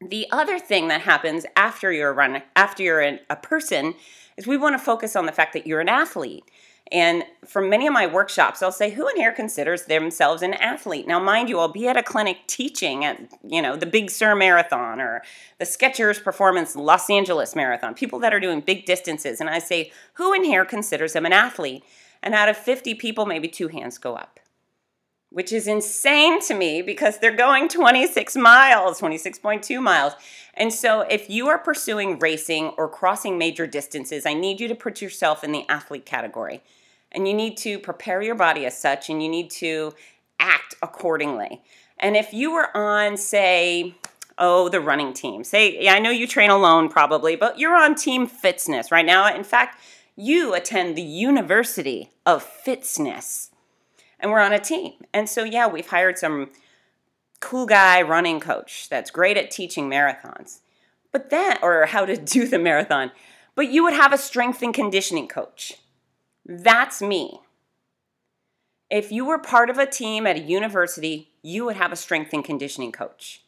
The 0.00 0.26
other 0.30 0.58
thing 0.58 0.88
that 0.88 1.00
happens 1.00 1.46
after 1.56 1.90
you're 1.90 2.12
a 2.12 2.42
after 2.54 2.82
you're 2.82 3.18
a 3.28 3.36
person, 3.36 3.94
is 4.36 4.46
we 4.46 4.56
want 4.56 4.74
to 4.74 4.78
focus 4.78 5.16
on 5.16 5.26
the 5.26 5.32
fact 5.32 5.52
that 5.54 5.66
you're 5.66 5.80
an 5.80 5.88
athlete. 5.88 6.44
And 6.92 7.24
for 7.44 7.60
many 7.60 7.86
of 7.86 7.92
my 7.92 8.06
workshops, 8.06 8.62
I'll 8.62 8.70
say, 8.70 8.90
who 8.90 9.08
in 9.08 9.16
here 9.16 9.32
considers 9.32 9.86
themselves 9.86 10.42
an 10.42 10.54
athlete? 10.54 11.06
Now, 11.06 11.18
mind 11.18 11.48
you, 11.48 11.58
I'll 11.58 11.68
be 11.68 11.88
at 11.88 11.96
a 11.96 12.02
clinic 12.02 12.46
teaching 12.46 13.04
at, 13.04 13.20
you 13.42 13.60
know, 13.60 13.76
the 13.76 13.86
Big 13.86 14.10
Sur 14.10 14.36
Marathon 14.36 15.00
or 15.00 15.22
the 15.58 15.64
Skechers 15.64 16.22
Performance 16.22 16.76
Los 16.76 17.10
Angeles 17.10 17.56
Marathon, 17.56 17.94
people 17.94 18.20
that 18.20 18.32
are 18.32 18.40
doing 18.40 18.60
big 18.60 18.84
distances. 18.86 19.40
And 19.40 19.50
I 19.50 19.58
say, 19.58 19.90
who 20.14 20.32
in 20.32 20.44
here 20.44 20.64
considers 20.64 21.12
them 21.12 21.26
an 21.26 21.32
athlete? 21.32 21.82
And 22.22 22.34
out 22.34 22.48
of 22.48 22.56
50 22.56 22.94
people, 22.94 23.26
maybe 23.26 23.48
two 23.48 23.68
hands 23.68 23.98
go 23.98 24.14
up 24.14 24.38
which 25.30 25.52
is 25.52 25.66
insane 25.66 26.40
to 26.40 26.54
me 26.54 26.82
because 26.82 27.18
they're 27.18 27.36
going 27.36 27.68
26 27.68 28.36
miles, 28.36 29.00
26.2 29.00 29.82
miles. 29.82 30.14
And 30.54 30.72
so, 30.72 31.02
if 31.02 31.28
you 31.28 31.48
are 31.48 31.58
pursuing 31.58 32.18
racing 32.18 32.68
or 32.78 32.88
crossing 32.88 33.36
major 33.36 33.66
distances, 33.66 34.24
I 34.24 34.34
need 34.34 34.60
you 34.60 34.68
to 34.68 34.74
put 34.74 35.02
yourself 35.02 35.44
in 35.44 35.52
the 35.52 35.66
athlete 35.68 36.06
category. 36.06 36.62
And 37.12 37.28
you 37.28 37.34
need 37.34 37.56
to 37.58 37.78
prepare 37.78 38.22
your 38.22 38.34
body 38.34 38.64
as 38.66 38.78
such, 38.78 39.10
and 39.10 39.22
you 39.22 39.28
need 39.28 39.50
to 39.52 39.94
act 40.40 40.74
accordingly. 40.82 41.62
And 41.98 42.16
if 42.16 42.32
you 42.32 42.52
were 42.52 42.74
on, 42.76 43.16
say, 43.16 43.94
oh, 44.38 44.68
the 44.68 44.80
running 44.80 45.12
team, 45.12 45.44
say, 45.44 45.82
yeah, 45.82 45.94
I 45.94 45.98
know 45.98 46.10
you 46.10 46.26
train 46.26 46.50
alone 46.50 46.88
probably, 46.88 47.36
but 47.36 47.58
you're 47.58 47.76
on 47.76 47.94
Team 47.94 48.26
Fitness 48.26 48.90
right 48.90 49.06
now. 49.06 49.34
In 49.34 49.44
fact, 49.44 49.80
you 50.14 50.54
attend 50.54 50.96
the 50.96 51.02
University 51.02 52.10
of 52.24 52.42
Fitness 52.42 53.50
and 54.20 54.30
we're 54.30 54.40
on 54.40 54.52
a 54.52 54.58
team. 54.58 54.92
And 55.12 55.28
so, 55.28 55.44
yeah, 55.44 55.66
we've 55.66 55.86
hired 55.86 56.18
some 56.18 56.50
cool 57.40 57.66
guy 57.66 58.02
running 58.02 58.40
coach 58.40 58.88
that's 58.88 59.10
great 59.10 59.36
at 59.36 59.50
teaching 59.50 59.90
marathons, 59.90 60.60
but 61.12 61.30
that, 61.30 61.60
or 61.62 61.86
how 61.86 62.04
to 62.06 62.16
do 62.16 62.46
the 62.46 62.58
marathon. 62.58 63.12
But 63.54 63.68
you 63.68 63.84
would 63.84 63.94
have 63.94 64.12
a 64.12 64.18
strength 64.18 64.62
and 64.62 64.74
conditioning 64.74 65.28
coach. 65.28 65.74
That's 66.44 67.02
me. 67.02 67.40
If 68.88 69.10
you 69.10 69.24
were 69.24 69.38
part 69.38 69.68
of 69.68 69.78
a 69.78 69.86
team 69.86 70.26
at 70.26 70.36
a 70.36 70.40
university, 70.40 71.32
you 71.42 71.64
would 71.64 71.76
have 71.76 71.90
a 71.90 71.96
strength 71.96 72.32
and 72.32 72.44
conditioning 72.44 72.92
coach. 72.92 73.42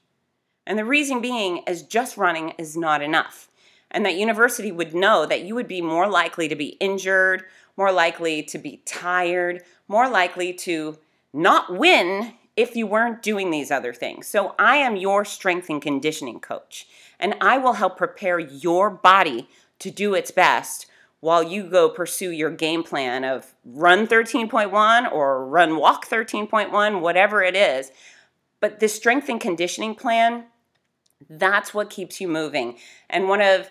And 0.66 0.78
the 0.78 0.84
reason 0.84 1.20
being 1.20 1.62
is 1.66 1.82
just 1.82 2.16
running 2.16 2.50
is 2.58 2.76
not 2.76 3.02
enough. 3.02 3.48
And 3.90 4.04
that 4.04 4.16
university 4.16 4.72
would 4.72 4.94
know 4.94 5.24
that 5.26 5.42
you 5.42 5.54
would 5.54 5.68
be 5.68 5.80
more 5.80 6.08
likely 6.08 6.48
to 6.48 6.56
be 6.56 6.76
injured, 6.80 7.44
more 7.76 7.92
likely 7.92 8.42
to 8.42 8.58
be 8.58 8.82
tired, 8.84 9.62
more 9.88 10.08
likely 10.08 10.52
to 10.52 10.98
not 11.32 11.74
win 11.74 12.34
if 12.56 12.76
you 12.76 12.86
weren't 12.86 13.22
doing 13.22 13.50
these 13.50 13.70
other 13.70 13.92
things. 13.92 14.26
So 14.26 14.54
I 14.58 14.76
am 14.76 14.96
your 14.96 15.24
strength 15.24 15.68
and 15.70 15.80
conditioning 15.80 16.40
coach, 16.40 16.86
and 17.18 17.34
I 17.40 17.58
will 17.58 17.74
help 17.74 17.96
prepare 17.96 18.38
your 18.38 18.90
body 18.90 19.48
to 19.78 19.90
do 19.90 20.14
its 20.14 20.30
best 20.30 20.86
while 21.20 21.42
you 21.42 21.64
go 21.64 21.88
pursue 21.88 22.30
your 22.30 22.50
game 22.50 22.82
plan 22.82 23.24
of 23.24 23.54
run 23.64 24.06
13.1 24.06 25.10
or 25.10 25.44
run 25.46 25.76
walk 25.76 26.08
13.1, 26.08 27.00
whatever 27.00 27.42
it 27.42 27.56
is. 27.56 27.90
But 28.60 28.80
the 28.80 28.88
strength 28.88 29.28
and 29.28 29.40
conditioning 29.40 29.94
plan, 29.94 30.44
that's 31.28 31.74
what 31.74 31.90
keeps 31.90 32.20
you 32.20 32.28
moving. 32.28 32.76
And 33.08 33.28
one 33.28 33.40
of 33.40 33.70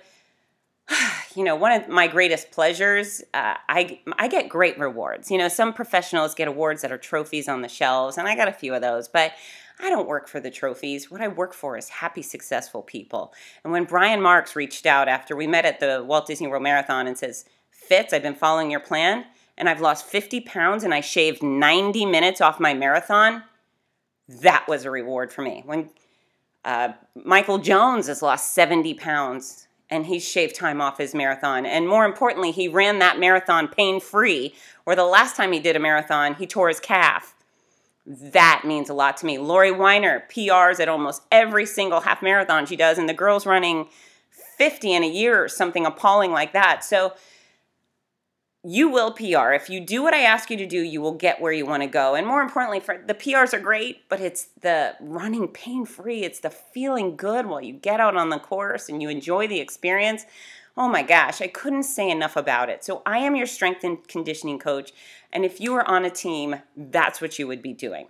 you 1.38 1.44
know, 1.44 1.56
one 1.56 1.72
of 1.72 1.88
my 1.88 2.08
greatest 2.08 2.50
pleasures, 2.50 3.22
uh, 3.32 3.54
I 3.70 4.00
I 4.18 4.28
get 4.28 4.50
great 4.50 4.80
rewards. 4.80 5.30
You 5.30 5.38
know, 5.38 5.50
some 5.50 5.72
professionals 5.72 6.34
get 6.34 6.48
awards 6.48 6.82
that 6.82 6.92
are 6.92 6.98
trophies 6.98 7.48
on 7.48 7.62
the 7.62 7.68
shelves, 7.70 8.18
and 8.18 8.28
I 8.28 8.36
got 8.36 8.48
a 8.48 8.52
few 8.52 8.74
of 8.74 8.82
those, 8.82 9.08
but 9.08 9.34
I 9.80 9.92
don't 9.92 10.08
work 10.08 10.28
for 10.28 10.40
the 10.40 10.50
trophies. 10.50 11.12
What 11.12 11.22
I 11.22 11.28
work 11.28 11.54
for 11.54 11.78
is 11.78 11.90
happy, 11.90 12.24
successful 12.24 12.82
people. 12.82 13.36
And 13.64 13.72
when 13.72 13.84
Brian 13.84 14.20
Marks 14.20 14.56
reached 14.56 14.88
out 14.88 15.08
after 15.08 15.36
we 15.36 15.46
met 15.46 15.64
at 15.64 15.80
the 15.80 16.04
Walt 16.04 16.26
Disney 16.26 16.48
World 16.48 16.64
Marathon 16.64 17.06
and 17.06 17.16
says, 17.16 17.46
Fitz, 17.70 18.14
I've 18.14 18.24
been 18.24 18.34
following 18.34 18.72
your 18.72 18.80
plan, 18.80 19.24
and 19.60 19.70
I've 19.70 19.80
lost 19.80 20.08
50 20.08 20.42
pounds 20.42 20.84
and 20.84 20.92
I 20.92 21.02
shaved 21.02 21.44
90 21.44 22.08
minutes 22.08 22.42
off 22.42 22.60
my 22.60 22.74
marathon, 22.74 23.44
that 24.28 24.68
was 24.68 24.86
a 24.86 24.92
reward 24.92 25.32
for 25.32 25.44
me. 25.44 25.62
When 25.64 25.92
uh, 26.66 26.94
Michael 27.14 27.60
Jones 27.60 28.08
has 28.08 28.24
lost 28.24 28.56
70 28.56 28.96
pounds 28.96 29.67
and 29.90 30.06
he 30.06 30.20
shaved 30.20 30.56
time 30.56 30.82
off 30.82 30.98
his 30.98 31.16
marathon. 31.16 31.66
And 31.66 31.88
more 31.88 32.06
importantly, 32.06 32.52
he 32.52 32.68
ran 32.68 33.00
that 33.00 33.20
marathon 33.20 33.68
pain 33.68 34.00
free, 34.00 34.54
where 34.84 34.96
the 34.96 35.06
last 35.06 35.36
time 35.36 35.52
he 35.52 35.60
did 35.60 35.76
a 35.76 35.80
marathon, 35.80 36.36
he 36.36 36.46
tore 36.46 36.68
his 36.68 36.80
calf. 36.80 37.36
That 38.06 38.64
means 38.66 38.90
a 38.90 38.94
lot 38.94 39.18
to 39.18 39.26
me. 39.26 39.38
Lori 39.38 39.72
Weiner 39.72 40.24
PRs 40.30 40.80
at 40.80 40.90
almost 40.90 41.24
every 41.32 41.66
single 41.66 42.02
half 42.02 42.22
marathon 42.22 42.66
she 42.66 42.76
does, 42.76 42.98
and 42.98 43.08
the 43.08 43.14
girl's 43.14 43.46
running 43.46 43.88
50 44.58 44.94
in 44.94 45.04
a 45.04 45.10
year 45.10 45.44
or 45.44 45.48
something 45.50 45.86
appalling 45.86 46.32
like 46.32 46.54
that. 46.54 46.84
So 46.84 47.14
you 48.64 48.90
will 48.90 49.12
PR. 49.12 49.54
If 49.54 49.70
you 49.70 49.80
do 49.80 50.04
what 50.04 50.14
I 50.14 50.22
ask 50.22 50.50
you 50.50 50.58
to 50.58 50.66
do, 50.66 50.82
you 50.82 51.02
will 51.02 51.14
get 51.14 51.40
where 51.40 51.54
you 51.54 51.66
want 51.66 51.84
to 51.84 51.88
go. 51.88 52.16
And 52.16 52.28
more 52.28 52.42
importantly, 52.42 52.80
for 52.80 52.98
the 52.98 53.14
PRs 53.14 53.54
are 53.54 53.60
great, 53.60 54.10
but 54.10 54.20
it's 54.20 54.50
the 54.62 54.96
running 55.00 55.48
pain 55.48 55.86
free. 55.86 56.24
It's 56.24 56.40
the 56.40 56.50
feeling 56.50 57.16
good 57.16 57.46
while 57.46 57.62
you 57.62 57.74
get 57.74 58.00
out 58.00 58.18
on 58.18 58.30
the 58.30 58.40
course 58.40 58.90
and 58.90 59.02
you 59.02 59.10
enjoy 59.10 59.48
the 59.48 59.60
experience. 59.60 60.26
Oh 60.76 60.88
my 60.88 61.02
gosh, 61.02 61.42
I 61.42 61.48
couldn't 61.48 61.84
say 61.84 62.10
enough 62.10 62.36
about 62.36 62.70
it. 62.70 62.84
So 62.84 63.02
I 63.06 63.20
am 63.20 63.36
your 63.36 63.48
strength 63.48 63.84
and 63.84 64.06
conditioning 64.08 64.60
coach. 64.60 64.92
And 65.32 65.46
if 65.46 65.60
you 65.60 65.74
are 65.76 65.88
on 65.88 66.06
a 66.06 66.10
team, 66.10 66.58
that's 66.76 67.22
what 67.22 67.40
you 67.40 67.48
would 67.48 67.62
be 67.62 67.74
doing. 67.74 68.08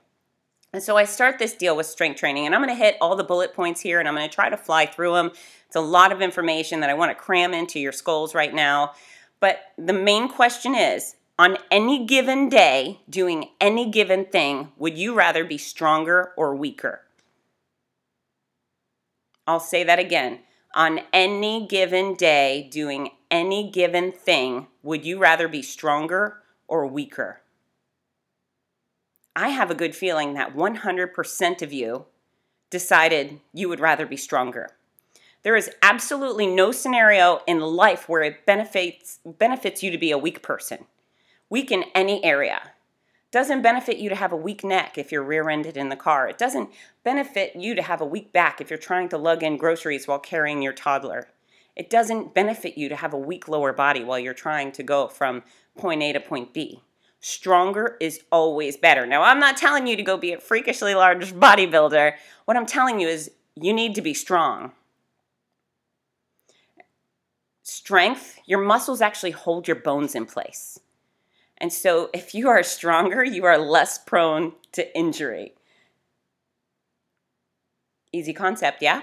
And 0.73 0.83
so 0.83 0.97
I 0.97 1.05
start 1.05 1.39
this 1.39 1.53
deal 1.53 1.77
with 1.77 1.85
strength 1.85 2.19
training, 2.19 2.45
and 2.45 2.53
I'm 2.53 2.61
going 2.61 2.75
to 2.75 2.83
hit 2.83 2.97
all 2.99 3.15
the 3.15 3.23
bullet 3.23 3.53
points 3.53 3.79
here 3.79 3.99
and 3.99 4.07
I'm 4.07 4.15
going 4.15 4.27
to 4.27 4.35
try 4.35 4.49
to 4.49 4.57
fly 4.57 4.85
through 4.85 5.13
them. 5.13 5.31
It's 5.65 5.75
a 5.75 5.81
lot 5.81 6.11
of 6.11 6.21
information 6.21 6.81
that 6.81 6.89
I 6.89 6.93
want 6.93 7.09
to 7.09 7.15
cram 7.15 7.53
into 7.53 7.79
your 7.79 7.93
skulls 7.93 8.35
right 8.35 8.53
now. 8.53 8.93
But 9.39 9.59
the 9.77 9.93
main 9.93 10.27
question 10.29 10.75
is 10.75 11.15
on 11.39 11.57
any 11.69 12.05
given 12.05 12.49
day, 12.49 13.01
doing 13.09 13.49
any 13.61 13.91
given 13.91 14.25
thing, 14.25 14.71
would 14.77 14.97
you 14.97 15.13
rather 15.13 15.43
be 15.43 15.57
stronger 15.57 16.33
or 16.35 16.55
weaker? 16.55 17.01
I'll 19.45 19.59
say 19.59 19.83
that 19.83 19.99
again. 19.99 20.39
On 20.73 20.99
any 21.13 21.67
given 21.67 22.15
day, 22.15 22.67
doing 22.71 23.11
any 23.31 23.69
given 23.69 24.11
thing, 24.11 24.67
would 24.83 25.05
you 25.05 25.19
rather 25.19 25.47
be 25.47 25.61
stronger 25.61 26.41
or 26.67 26.85
weaker? 26.87 27.41
I 29.35 29.49
have 29.49 29.69
a 29.69 29.75
good 29.75 29.95
feeling 29.95 30.33
that 30.33 30.55
100% 30.55 31.61
of 31.61 31.71
you 31.71 32.05
decided 32.69 33.39
you 33.53 33.69
would 33.69 33.79
rather 33.79 34.05
be 34.05 34.17
stronger. 34.17 34.76
There 35.47 35.55
is 35.55 35.71
absolutely 35.81 36.45
no 36.45 36.73
scenario 36.73 37.39
in 37.47 37.61
life 37.61 38.09
where 38.09 38.21
it 38.21 38.45
benefits 38.45 39.19
benefits 39.23 39.81
you 39.81 39.91
to 39.91 39.97
be 39.97 40.11
a 40.11 40.17
weak 40.17 40.41
person. 40.41 40.83
Weak 41.49 41.71
in 41.71 41.85
any 41.95 42.21
area. 42.21 42.73
Doesn't 43.31 43.61
benefit 43.61 43.95
you 43.95 44.09
to 44.09 44.15
have 44.15 44.33
a 44.33 44.35
weak 44.35 44.65
neck 44.65 44.97
if 44.97 45.09
you're 45.09 45.23
rear-ended 45.23 45.77
in 45.77 45.87
the 45.87 45.95
car. 45.95 46.27
It 46.27 46.37
doesn't 46.37 46.71
benefit 47.05 47.55
you 47.55 47.75
to 47.75 47.81
have 47.81 48.01
a 48.01 48.05
weak 48.05 48.33
back 48.33 48.59
if 48.59 48.69
you're 48.69 48.77
trying 48.77 49.07
to 49.07 49.17
lug 49.17 49.41
in 49.41 49.55
groceries 49.55 50.05
while 50.05 50.19
carrying 50.19 50.61
your 50.61 50.73
toddler. 50.73 51.29
It 51.77 51.89
doesn't 51.89 52.33
benefit 52.33 52.77
you 52.77 52.89
to 52.89 52.97
have 52.97 53.13
a 53.13 53.17
weak 53.17 53.47
lower 53.47 53.71
body 53.71 54.03
while 54.03 54.19
you're 54.19 54.33
trying 54.33 54.73
to 54.73 54.83
go 54.83 55.07
from 55.07 55.43
point 55.77 56.03
A 56.03 56.11
to 56.11 56.19
point 56.19 56.53
B. 56.53 56.81
Stronger 57.21 57.95
is 58.01 58.19
always 58.33 58.75
better. 58.75 59.05
Now, 59.05 59.21
I'm 59.21 59.39
not 59.39 59.55
telling 59.55 59.87
you 59.87 59.95
to 59.95 60.03
go 60.03 60.17
be 60.17 60.33
a 60.33 60.41
freakishly 60.41 60.93
large 60.93 61.33
bodybuilder. 61.47 62.15
What 62.43 62.57
I'm 62.57 62.65
telling 62.65 62.99
you 62.99 63.07
is 63.07 63.31
you 63.55 63.71
need 63.71 63.95
to 63.95 64.01
be 64.01 64.13
strong 64.13 64.73
strength, 67.67 68.39
your 68.45 68.61
muscles 68.61 69.01
actually 69.01 69.31
hold 69.31 69.67
your 69.67 69.75
bones 69.75 70.15
in 70.15 70.25
place. 70.25 70.79
And 71.57 71.73
so 71.73 72.09
if 72.13 72.33
you 72.33 72.47
are 72.47 72.63
stronger, 72.63 73.25
you 73.25 73.43
are 73.43 73.57
less 73.57 73.97
prone 73.97 74.53
to 74.71 74.97
injury. 74.97 75.53
Easy 78.13 78.31
concept, 78.31 78.81
yeah? 78.81 79.01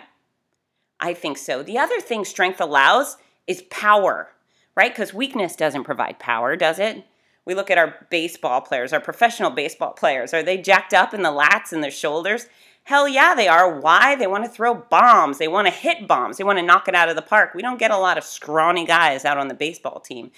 I 0.98 1.12
think 1.12 1.36
so. 1.36 1.62
The 1.62 1.76
other 1.76 2.00
thing 2.00 2.24
strength 2.24 2.58
allows 2.58 3.18
is 3.46 3.62
power, 3.70 4.30
right? 4.74 4.92
Because 4.92 5.12
weakness 5.12 5.56
doesn't 5.56 5.84
provide 5.84 6.18
power, 6.18 6.56
does 6.56 6.78
it? 6.78 7.04
We 7.44 7.54
look 7.54 7.70
at 7.70 7.76
our 7.76 8.06
baseball 8.08 8.62
players, 8.62 8.94
our 8.94 9.00
professional 9.00 9.50
baseball 9.50 9.92
players. 9.92 10.32
Are 10.32 10.42
they 10.42 10.56
jacked 10.56 10.94
up 10.94 11.12
in 11.12 11.22
the 11.22 11.28
lats 11.28 11.72
and 11.72 11.84
their 11.84 11.90
shoulders? 11.90 12.46
Hell 12.84 13.08
yeah, 13.08 13.34
they 13.34 13.48
are. 13.48 13.80
Why? 13.80 14.14
They 14.14 14.26
want 14.26 14.44
to 14.44 14.50
throw 14.50 14.74
bombs. 14.74 15.38
They 15.38 15.48
want 15.48 15.66
to 15.66 15.72
hit 15.72 16.06
bombs. 16.06 16.36
They 16.36 16.44
want 16.44 16.58
to 16.58 16.64
knock 16.64 16.86
it 16.86 16.94
out 16.94 17.08
of 17.08 17.16
the 17.16 17.22
park. 17.22 17.54
We 17.54 17.62
don't 17.62 17.78
get 17.78 17.90
a 17.90 17.96
lot 17.96 18.18
of 18.18 18.24
scrawny 18.24 18.84
guys 18.84 19.24
out 19.24 19.38
on 19.38 19.48
the 19.48 19.54
baseball 19.54 20.00
team. 20.00 20.30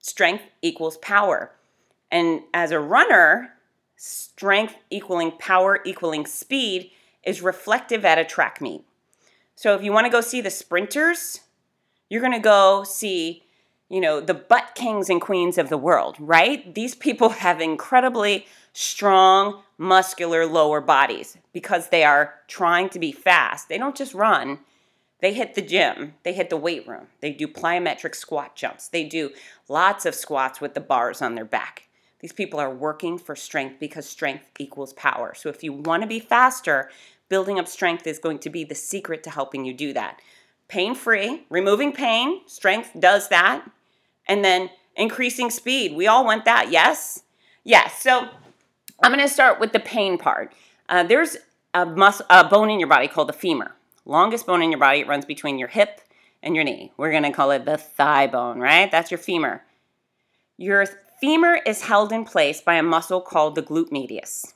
Strength 0.00 0.42
equals 0.62 0.96
power. 0.98 1.52
And 2.10 2.42
as 2.52 2.72
a 2.72 2.80
runner, 2.80 3.54
strength 3.96 4.76
equaling 4.90 5.32
power 5.38 5.80
equaling 5.84 6.26
speed 6.26 6.90
is 7.24 7.40
reflective 7.40 8.04
at 8.04 8.18
a 8.18 8.24
track 8.24 8.60
meet. 8.60 8.84
So 9.54 9.74
if 9.74 9.82
you 9.82 9.92
want 9.92 10.06
to 10.06 10.10
go 10.10 10.20
see 10.20 10.40
the 10.40 10.50
sprinters, 10.50 11.40
you're 12.08 12.20
going 12.20 12.32
to 12.32 12.38
go 12.38 12.84
see, 12.84 13.44
you 13.88 14.00
know, 14.00 14.20
the 14.20 14.34
butt 14.34 14.74
kings 14.74 15.10
and 15.10 15.20
queens 15.20 15.58
of 15.58 15.68
the 15.68 15.78
world, 15.78 16.16
right? 16.18 16.74
These 16.74 16.94
people 16.94 17.28
have 17.44 17.60
incredibly 17.60 18.46
strong, 18.80 19.60
muscular 19.76 20.46
lower 20.46 20.80
bodies 20.80 21.36
because 21.52 21.88
they 21.88 22.04
are 22.04 22.34
trying 22.46 22.88
to 22.88 23.00
be 23.00 23.10
fast. 23.10 23.68
They 23.68 23.76
don't 23.76 23.96
just 23.96 24.14
run, 24.14 24.60
they 25.20 25.34
hit 25.34 25.56
the 25.56 25.62
gym, 25.62 26.14
they 26.22 26.32
hit 26.32 26.48
the 26.48 26.56
weight 26.56 26.86
room, 26.86 27.08
they 27.20 27.32
do 27.32 27.48
plyometric 27.48 28.14
squat 28.14 28.54
jumps, 28.54 28.86
they 28.86 29.02
do 29.02 29.30
lots 29.68 30.06
of 30.06 30.14
squats 30.14 30.60
with 30.60 30.74
the 30.74 30.80
bars 30.80 31.20
on 31.20 31.34
their 31.34 31.44
back. 31.44 31.88
These 32.20 32.32
people 32.32 32.60
are 32.60 32.70
working 32.70 33.18
for 33.18 33.34
strength 33.34 33.80
because 33.80 34.08
strength 34.08 34.44
equals 34.60 34.92
power. 34.92 35.34
So 35.34 35.48
if 35.48 35.64
you 35.64 35.72
want 35.72 36.04
to 36.04 36.08
be 36.08 36.20
faster, 36.20 36.88
building 37.28 37.58
up 37.58 37.66
strength 37.66 38.06
is 38.06 38.20
going 38.20 38.38
to 38.38 38.50
be 38.50 38.62
the 38.62 38.76
secret 38.76 39.24
to 39.24 39.30
helping 39.30 39.64
you 39.64 39.74
do 39.74 39.92
that. 39.94 40.20
Pain 40.68 40.94
free, 40.94 41.46
removing 41.50 41.92
pain, 41.92 42.42
strength 42.46 42.92
does 42.96 43.28
that. 43.30 43.68
And 44.28 44.44
then 44.44 44.70
increasing 44.94 45.50
speed. 45.50 45.96
We 45.96 46.06
all 46.06 46.24
want 46.24 46.44
that, 46.44 46.70
yes? 46.70 47.24
Yes. 47.64 48.00
So 48.02 48.28
I'm 49.00 49.12
going 49.12 49.26
to 49.26 49.32
start 49.32 49.60
with 49.60 49.72
the 49.72 49.80
pain 49.80 50.18
part. 50.18 50.52
Uh, 50.88 51.04
there's 51.04 51.36
a, 51.74 51.82
a 52.30 52.48
bone 52.48 52.70
in 52.70 52.80
your 52.80 52.88
body 52.88 53.08
called 53.08 53.28
the 53.28 53.34
femur. 53.34 53.72
Longest 54.04 54.46
bone 54.46 54.62
in 54.62 54.72
your 54.72 54.80
body. 54.80 55.00
It 55.00 55.06
runs 55.06 55.24
between 55.24 55.58
your 55.58 55.68
hip 55.68 56.00
and 56.42 56.54
your 56.54 56.64
knee. 56.64 56.92
We're 56.96 57.10
going 57.10 57.22
to 57.24 57.32
call 57.32 57.50
it 57.52 57.64
the 57.64 57.76
thigh 57.76 58.26
bone, 58.26 58.58
right? 58.58 58.90
That's 58.90 59.10
your 59.10 59.18
femur. 59.18 59.62
Your 60.56 60.86
femur 61.20 61.60
is 61.64 61.82
held 61.82 62.12
in 62.12 62.24
place 62.24 62.60
by 62.60 62.74
a 62.74 62.82
muscle 62.82 63.20
called 63.20 63.54
the 63.54 63.62
glute 63.62 63.92
medius. 63.92 64.54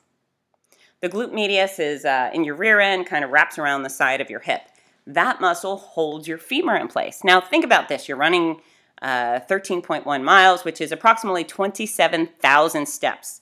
The 1.01 1.09
glute 1.09 1.33
medius 1.33 1.79
is 1.79 2.05
uh, 2.05 2.31
in 2.33 2.45
your 2.45 2.55
rear 2.55 2.81
end, 2.81 3.07
kind 3.07 3.25
of 3.25 3.31
wraps 3.31 3.59
around 3.59 3.83
the 3.83 3.91
side 3.91 4.21
of 4.21 4.31
your 4.31 4.41
hip. 4.41 4.63
That 5.07 5.41
muscle 5.41 5.77
holds 5.77 6.27
your 6.27 6.39
femur 6.39 6.77
in 6.77 6.89
place. 6.89 7.23
Now, 7.23 7.41
think 7.41 7.65
about 7.65 7.89
this 7.89 8.09
you're 8.09 8.17
running 8.17 8.61
uh, 9.01 9.41
13.1 9.49 10.23
miles, 10.23 10.65
which 10.65 10.81
is 10.81 10.93
approximately 10.93 11.45
27,000 11.45 12.87
steps 12.87 13.42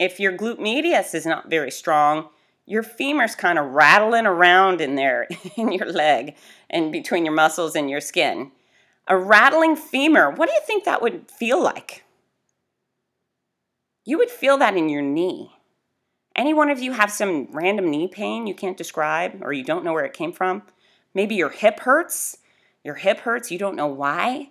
if 0.00 0.18
your 0.18 0.32
glute 0.32 0.58
medius 0.58 1.14
is 1.14 1.26
not 1.26 1.50
very 1.50 1.70
strong, 1.70 2.30
your 2.64 2.82
femur's 2.82 3.34
kind 3.36 3.58
of 3.58 3.66
rattling 3.66 4.26
around 4.26 4.80
in 4.80 4.94
there 4.96 5.28
in 5.56 5.70
your 5.70 5.92
leg 5.92 6.34
and 6.70 6.90
between 6.90 7.24
your 7.24 7.34
muscles 7.34 7.76
and 7.76 7.90
your 7.90 8.00
skin. 8.00 8.50
A 9.06 9.16
rattling 9.16 9.76
femur, 9.76 10.30
what 10.30 10.48
do 10.48 10.54
you 10.54 10.60
think 10.64 10.84
that 10.84 11.02
would 11.02 11.30
feel 11.30 11.62
like? 11.62 12.04
You 14.06 14.16
would 14.18 14.30
feel 14.30 14.56
that 14.58 14.76
in 14.76 14.88
your 14.88 15.02
knee. 15.02 15.52
Any 16.34 16.54
one 16.54 16.70
of 16.70 16.80
you 16.80 16.92
have 16.92 17.12
some 17.12 17.48
random 17.52 17.90
knee 17.90 18.08
pain 18.08 18.46
you 18.46 18.54
can't 18.54 18.78
describe 18.78 19.42
or 19.42 19.52
you 19.52 19.64
don't 19.64 19.84
know 19.84 19.92
where 19.92 20.06
it 20.06 20.14
came 20.14 20.32
from? 20.32 20.62
Maybe 21.12 21.34
your 21.34 21.50
hip 21.50 21.80
hurts. 21.80 22.38
Your 22.82 22.94
hip 22.94 23.20
hurts, 23.20 23.50
you 23.50 23.58
don't 23.58 23.76
know 23.76 23.88
why 23.88 24.48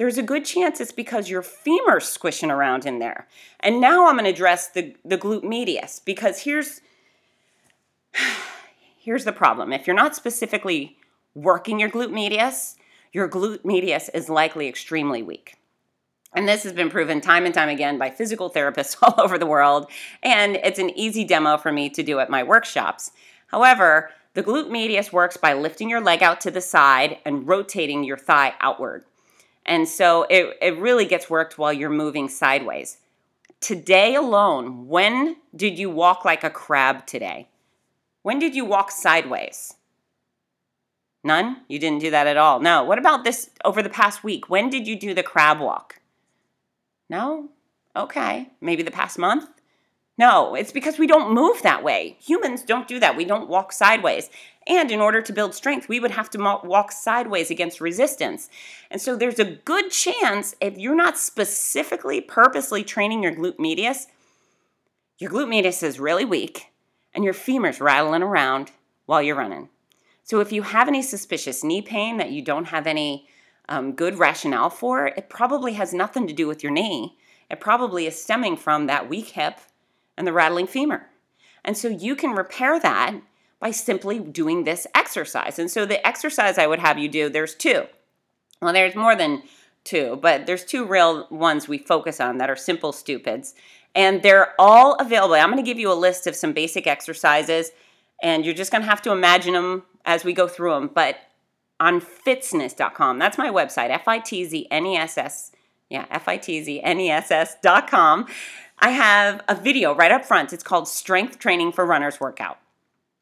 there's 0.00 0.16
a 0.16 0.22
good 0.22 0.46
chance 0.46 0.80
it's 0.80 0.92
because 0.92 1.28
your 1.28 1.42
femur's 1.42 2.08
squishing 2.08 2.50
around 2.50 2.86
in 2.86 3.00
there. 3.00 3.28
And 3.60 3.82
now 3.82 4.08
I'm 4.08 4.14
going 4.14 4.24
to 4.24 4.30
address 4.30 4.68
the, 4.68 4.96
the 5.04 5.18
glute 5.18 5.44
medius 5.44 6.00
because 6.02 6.44
here's 6.44 6.80
here's 8.98 9.26
the 9.26 9.32
problem. 9.32 9.74
If 9.74 9.86
you're 9.86 9.94
not 9.94 10.16
specifically 10.16 10.96
working 11.34 11.78
your 11.78 11.90
glute 11.90 12.12
medius, 12.12 12.76
your 13.12 13.28
glute 13.28 13.62
medius 13.62 14.08
is 14.14 14.30
likely 14.30 14.68
extremely 14.68 15.22
weak. 15.22 15.56
And 16.32 16.48
this 16.48 16.62
has 16.62 16.72
been 16.72 16.88
proven 16.88 17.20
time 17.20 17.44
and 17.44 17.52
time 17.52 17.68
again 17.68 17.98
by 17.98 18.08
physical 18.08 18.48
therapists 18.48 18.96
all 19.02 19.22
over 19.22 19.36
the 19.36 19.44
world, 19.44 19.86
and 20.22 20.56
it's 20.56 20.78
an 20.78 20.98
easy 20.98 21.24
demo 21.24 21.58
for 21.58 21.72
me 21.72 21.90
to 21.90 22.02
do 22.02 22.20
at 22.20 22.30
my 22.30 22.42
workshops. 22.42 23.10
However, 23.48 24.12
the 24.32 24.42
glute 24.42 24.70
medius 24.70 25.12
works 25.12 25.36
by 25.36 25.52
lifting 25.52 25.90
your 25.90 26.00
leg 26.00 26.22
out 26.22 26.40
to 26.40 26.50
the 26.50 26.62
side 26.62 27.18
and 27.26 27.46
rotating 27.46 28.02
your 28.02 28.16
thigh 28.16 28.54
outward. 28.60 29.04
And 29.70 29.88
so 29.88 30.26
it, 30.28 30.58
it 30.60 30.76
really 30.78 31.04
gets 31.04 31.30
worked 31.30 31.56
while 31.56 31.72
you're 31.72 31.90
moving 31.90 32.28
sideways. 32.28 32.98
Today 33.60 34.16
alone, 34.16 34.88
when 34.88 35.36
did 35.54 35.78
you 35.78 35.88
walk 35.88 36.24
like 36.24 36.42
a 36.42 36.50
crab 36.50 37.06
today? 37.06 37.48
When 38.22 38.40
did 38.40 38.56
you 38.56 38.64
walk 38.64 38.90
sideways? 38.90 39.74
None? 41.22 41.58
You 41.68 41.78
didn't 41.78 42.00
do 42.00 42.10
that 42.10 42.26
at 42.26 42.36
all. 42.36 42.58
No. 42.58 42.82
What 42.82 42.98
about 42.98 43.22
this 43.22 43.50
over 43.64 43.80
the 43.80 43.88
past 43.88 44.24
week? 44.24 44.50
When 44.50 44.70
did 44.70 44.88
you 44.88 44.98
do 44.98 45.14
the 45.14 45.22
crab 45.22 45.60
walk? 45.60 46.00
No? 47.08 47.50
Okay. 47.94 48.48
Maybe 48.60 48.82
the 48.82 48.90
past 48.90 49.18
month? 49.18 49.48
No, 50.18 50.56
it's 50.56 50.72
because 50.72 50.98
we 50.98 51.06
don't 51.06 51.32
move 51.32 51.62
that 51.62 51.84
way. 51.84 52.16
Humans 52.20 52.64
don't 52.64 52.88
do 52.88 52.98
that. 52.98 53.16
We 53.16 53.24
don't 53.24 53.48
walk 53.48 53.72
sideways. 53.72 54.30
And 54.66 54.90
in 54.90 55.00
order 55.00 55.22
to 55.22 55.32
build 55.32 55.54
strength, 55.54 55.88
we 55.88 56.00
would 56.00 56.10
have 56.10 56.30
to 56.30 56.60
walk 56.64 56.92
sideways 56.92 57.50
against 57.50 57.80
resistance. 57.80 58.50
And 58.90 59.00
so 59.00 59.16
there's 59.16 59.38
a 59.38 59.44
good 59.44 59.90
chance 59.90 60.54
if 60.60 60.76
you're 60.76 60.94
not 60.94 61.18
specifically, 61.18 62.20
purposely 62.20 62.84
training 62.84 63.22
your 63.22 63.32
glute 63.32 63.58
medius, 63.58 64.06
your 65.18 65.30
glute 65.30 65.48
medius 65.48 65.82
is 65.82 65.98
really 65.98 66.24
weak 66.24 66.66
and 67.14 67.24
your 67.24 67.32
femur's 67.32 67.80
rattling 67.80 68.22
around 68.22 68.70
while 69.06 69.22
you're 69.22 69.36
running. 69.36 69.68
So 70.22 70.40
if 70.40 70.52
you 70.52 70.62
have 70.62 70.88
any 70.88 71.02
suspicious 71.02 71.64
knee 71.64 71.82
pain 71.82 72.18
that 72.18 72.30
you 72.30 72.42
don't 72.42 72.66
have 72.66 72.86
any 72.86 73.26
um, 73.68 73.92
good 73.92 74.18
rationale 74.18 74.70
for, 74.70 75.06
it 75.06 75.28
probably 75.28 75.72
has 75.74 75.92
nothing 75.92 76.26
to 76.26 76.32
do 76.32 76.46
with 76.46 76.62
your 76.62 76.72
knee. 76.72 77.16
It 77.50 77.60
probably 77.60 78.06
is 78.06 78.22
stemming 78.22 78.56
from 78.56 78.86
that 78.86 79.08
weak 79.08 79.30
hip 79.30 79.58
and 80.16 80.26
the 80.26 80.32
rattling 80.32 80.66
femur. 80.66 81.08
And 81.64 81.76
so 81.76 81.88
you 81.88 82.14
can 82.14 82.30
repair 82.30 82.78
that 82.80 83.14
by 83.60 83.70
simply 83.70 84.18
doing 84.18 84.64
this 84.64 84.86
exercise. 84.94 85.58
And 85.58 85.70
so 85.70 85.84
the 85.84 86.04
exercise 86.06 86.58
I 86.58 86.66
would 86.66 86.78
have 86.78 86.98
you 86.98 87.08
do, 87.08 87.28
there's 87.28 87.54
two. 87.54 87.84
Well, 88.60 88.72
there's 88.72 88.94
more 88.94 89.14
than 89.14 89.42
two, 89.84 90.18
but 90.20 90.46
there's 90.46 90.64
two 90.64 90.84
real 90.84 91.26
ones 91.30 91.68
we 91.68 91.78
focus 91.78 92.20
on 92.20 92.38
that 92.38 92.50
are 92.50 92.56
simple 92.56 92.92
stupids. 92.92 93.54
And 93.94 94.22
they're 94.22 94.54
all 94.58 94.94
available. 94.94 95.34
I'm 95.34 95.50
going 95.50 95.62
to 95.62 95.68
give 95.68 95.78
you 95.78 95.92
a 95.92 95.94
list 95.94 96.26
of 96.26 96.36
some 96.36 96.52
basic 96.52 96.86
exercises, 96.86 97.70
and 98.22 98.44
you're 98.44 98.54
just 98.54 98.70
going 98.70 98.82
to 98.82 98.88
have 98.88 99.02
to 99.02 99.12
imagine 99.12 99.54
them 99.54 99.82
as 100.04 100.24
we 100.24 100.32
go 100.32 100.46
through 100.46 100.72
them. 100.72 100.90
But 100.94 101.16
on 101.80 102.00
Fitzness.com, 102.00 103.18
that's 103.18 103.38
my 103.38 103.50
website, 103.50 103.90
F 103.90 104.06
I 104.06 104.18
T 104.18 104.44
Z 104.44 104.68
N 104.70 104.86
E 104.86 104.96
S 104.96 105.18
S. 105.18 105.52
Yeah, 105.88 106.06
F 106.10 106.28
I 106.28 106.36
T 106.36 106.62
Z 106.62 106.80
N 106.82 107.00
E 107.00 107.10
S 107.10 107.30
S.com. 107.32 108.26
I 108.78 108.90
have 108.90 109.42
a 109.48 109.54
video 109.56 109.94
right 109.94 110.12
up 110.12 110.24
front. 110.24 110.52
It's 110.52 110.62
called 110.62 110.86
Strength 110.86 111.38
Training 111.38 111.72
for 111.72 111.84
Runners 111.84 112.20
Workout. 112.20 112.58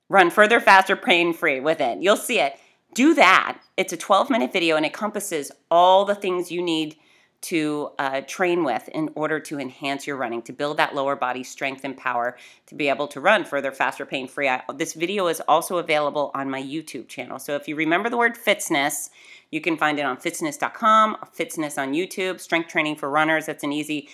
Run 0.08 0.30
further, 0.30 0.60
faster, 0.60 0.96
pain 0.96 1.32
free 1.32 1.60
with 1.60 1.80
it. 1.80 2.02
You'll 2.02 2.16
see 2.16 2.40
it. 2.40 2.58
Do 2.94 3.14
that. 3.14 3.60
It's 3.76 3.92
a 3.92 3.96
12 3.96 4.30
minute 4.30 4.52
video 4.52 4.76
and 4.76 4.86
encompasses 4.86 5.52
all 5.70 6.04
the 6.04 6.14
things 6.14 6.50
you 6.50 6.62
need 6.62 6.96
to 7.40 7.90
uh, 7.98 8.20
train 8.22 8.64
with 8.64 8.88
in 8.88 9.10
order 9.14 9.38
to 9.38 9.60
enhance 9.60 10.06
your 10.06 10.16
running, 10.16 10.42
to 10.42 10.52
build 10.52 10.76
that 10.76 10.94
lower 10.94 11.14
body 11.14 11.44
strength 11.44 11.84
and 11.84 11.96
power 11.96 12.36
to 12.66 12.74
be 12.74 12.88
able 12.88 13.06
to 13.06 13.20
run 13.20 13.44
further, 13.44 13.70
faster, 13.70 14.04
pain 14.04 14.26
free. 14.26 14.50
This 14.74 14.94
video 14.94 15.28
is 15.28 15.40
also 15.46 15.76
available 15.76 16.32
on 16.34 16.50
my 16.50 16.60
YouTube 16.60 17.06
channel. 17.06 17.38
So 17.38 17.54
if 17.54 17.68
you 17.68 17.76
remember 17.76 18.10
the 18.10 18.16
word 18.16 18.36
Fitzness, 18.36 19.10
you 19.52 19.60
can 19.60 19.76
find 19.76 19.98
it 20.00 20.04
on 20.04 20.16
Fitzness.com, 20.16 21.18
Fitzness 21.36 21.80
on 21.80 21.92
YouTube, 21.92 22.40
strength 22.40 22.68
training 22.68 22.96
for 22.96 23.08
runners. 23.08 23.46
That's 23.46 23.62
an 23.62 23.72
easy 23.72 24.08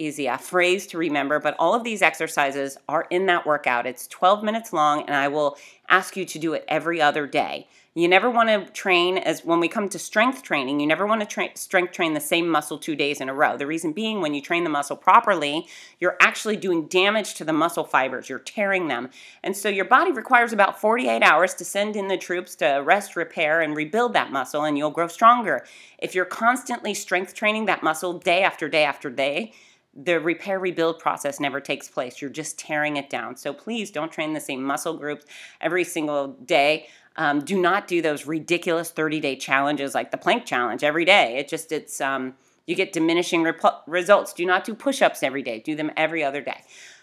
easy 0.00 0.26
a 0.26 0.38
phrase 0.38 0.86
to 0.88 0.98
remember, 0.98 1.38
but 1.38 1.54
all 1.58 1.74
of 1.74 1.84
these 1.84 2.02
exercises 2.02 2.78
are 2.88 3.06
in 3.10 3.26
that 3.26 3.46
workout. 3.46 3.86
It's 3.86 4.06
12 4.06 4.42
minutes 4.42 4.72
long, 4.72 5.02
and 5.02 5.14
I 5.14 5.28
will 5.28 5.56
ask 5.88 6.16
you 6.16 6.24
to 6.24 6.38
do 6.38 6.54
it 6.54 6.64
every 6.68 7.00
other 7.00 7.26
day. 7.26 7.66
You 7.92 8.06
never 8.06 8.30
want 8.30 8.48
to 8.48 8.72
train 8.72 9.18
as 9.18 9.44
when 9.44 9.58
we 9.58 9.66
come 9.66 9.88
to 9.88 9.98
strength 9.98 10.44
training, 10.44 10.78
you 10.78 10.86
never 10.86 11.08
want 11.08 11.22
to 11.22 11.26
tra- 11.26 11.56
strength 11.56 11.92
train 11.92 12.14
the 12.14 12.20
same 12.20 12.48
muscle 12.48 12.78
two 12.78 12.94
days 12.94 13.20
in 13.20 13.28
a 13.28 13.34
row. 13.34 13.56
The 13.56 13.66
reason 13.66 13.92
being, 13.92 14.20
when 14.20 14.32
you 14.32 14.40
train 14.40 14.62
the 14.62 14.70
muscle 14.70 14.96
properly, 14.96 15.66
you're 15.98 16.16
actually 16.20 16.56
doing 16.56 16.86
damage 16.86 17.34
to 17.34 17.44
the 17.44 17.52
muscle 17.52 17.82
fibers, 17.82 18.28
you're 18.28 18.38
tearing 18.38 18.86
them. 18.86 19.10
And 19.42 19.56
so 19.56 19.68
your 19.68 19.86
body 19.86 20.12
requires 20.12 20.52
about 20.52 20.80
48 20.80 21.24
hours 21.24 21.52
to 21.54 21.64
send 21.64 21.96
in 21.96 22.06
the 22.06 22.16
troops 22.16 22.54
to 22.56 22.80
rest, 22.84 23.16
repair, 23.16 23.60
and 23.60 23.76
rebuild 23.76 24.12
that 24.12 24.30
muscle, 24.30 24.62
and 24.62 24.78
you'll 24.78 24.90
grow 24.90 25.08
stronger. 25.08 25.66
If 25.98 26.14
you're 26.14 26.24
constantly 26.24 26.94
strength 26.94 27.34
training 27.34 27.64
that 27.66 27.82
muscle 27.82 28.20
day 28.20 28.44
after 28.44 28.68
day 28.68 28.84
after 28.84 29.10
day, 29.10 29.52
the 29.94 30.20
repair 30.20 30.58
rebuild 30.58 30.98
process 30.98 31.40
never 31.40 31.60
takes 31.60 31.88
place. 31.88 32.20
You're 32.20 32.30
just 32.30 32.58
tearing 32.58 32.96
it 32.96 33.10
down. 33.10 33.36
So 33.36 33.52
please 33.52 33.90
don't 33.90 34.12
train 34.12 34.32
the 34.32 34.40
same 34.40 34.62
muscle 34.62 34.96
groups 34.96 35.26
every 35.60 35.84
single 35.84 36.28
day. 36.28 36.88
Um, 37.16 37.40
do 37.44 37.60
not 37.60 37.88
do 37.88 38.00
those 38.00 38.26
ridiculous 38.26 38.90
30 38.90 39.20
day 39.20 39.36
challenges 39.36 39.94
like 39.94 40.10
the 40.10 40.16
plank 40.16 40.46
challenge 40.46 40.84
every 40.84 41.04
day. 41.04 41.36
It 41.38 41.48
just, 41.48 41.72
it's, 41.72 42.00
um, 42.00 42.34
you 42.66 42.76
get 42.76 42.92
diminishing 42.92 43.42
rep- 43.42 43.82
results. 43.86 44.32
Do 44.32 44.46
not 44.46 44.64
do 44.64 44.74
push 44.74 45.02
ups 45.02 45.22
every 45.22 45.42
day, 45.42 45.58
do 45.58 45.74
them 45.74 45.90
every 45.96 46.22
other 46.22 46.40
day. 46.40 46.62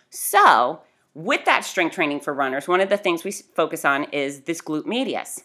So, 0.09 0.81
with 1.13 1.43
that 1.45 1.65
strength 1.65 1.95
training 1.95 2.21
for 2.21 2.33
runners, 2.33 2.67
one 2.67 2.79
of 2.79 2.89
the 2.89 2.97
things 2.97 3.23
we 3.23 3.31
focus 3.31 3.83
on 3.83 4.05
is 4.05 4.41
this 4.41 4.61
glute 4.61 4.85
medius. 4.85 5.41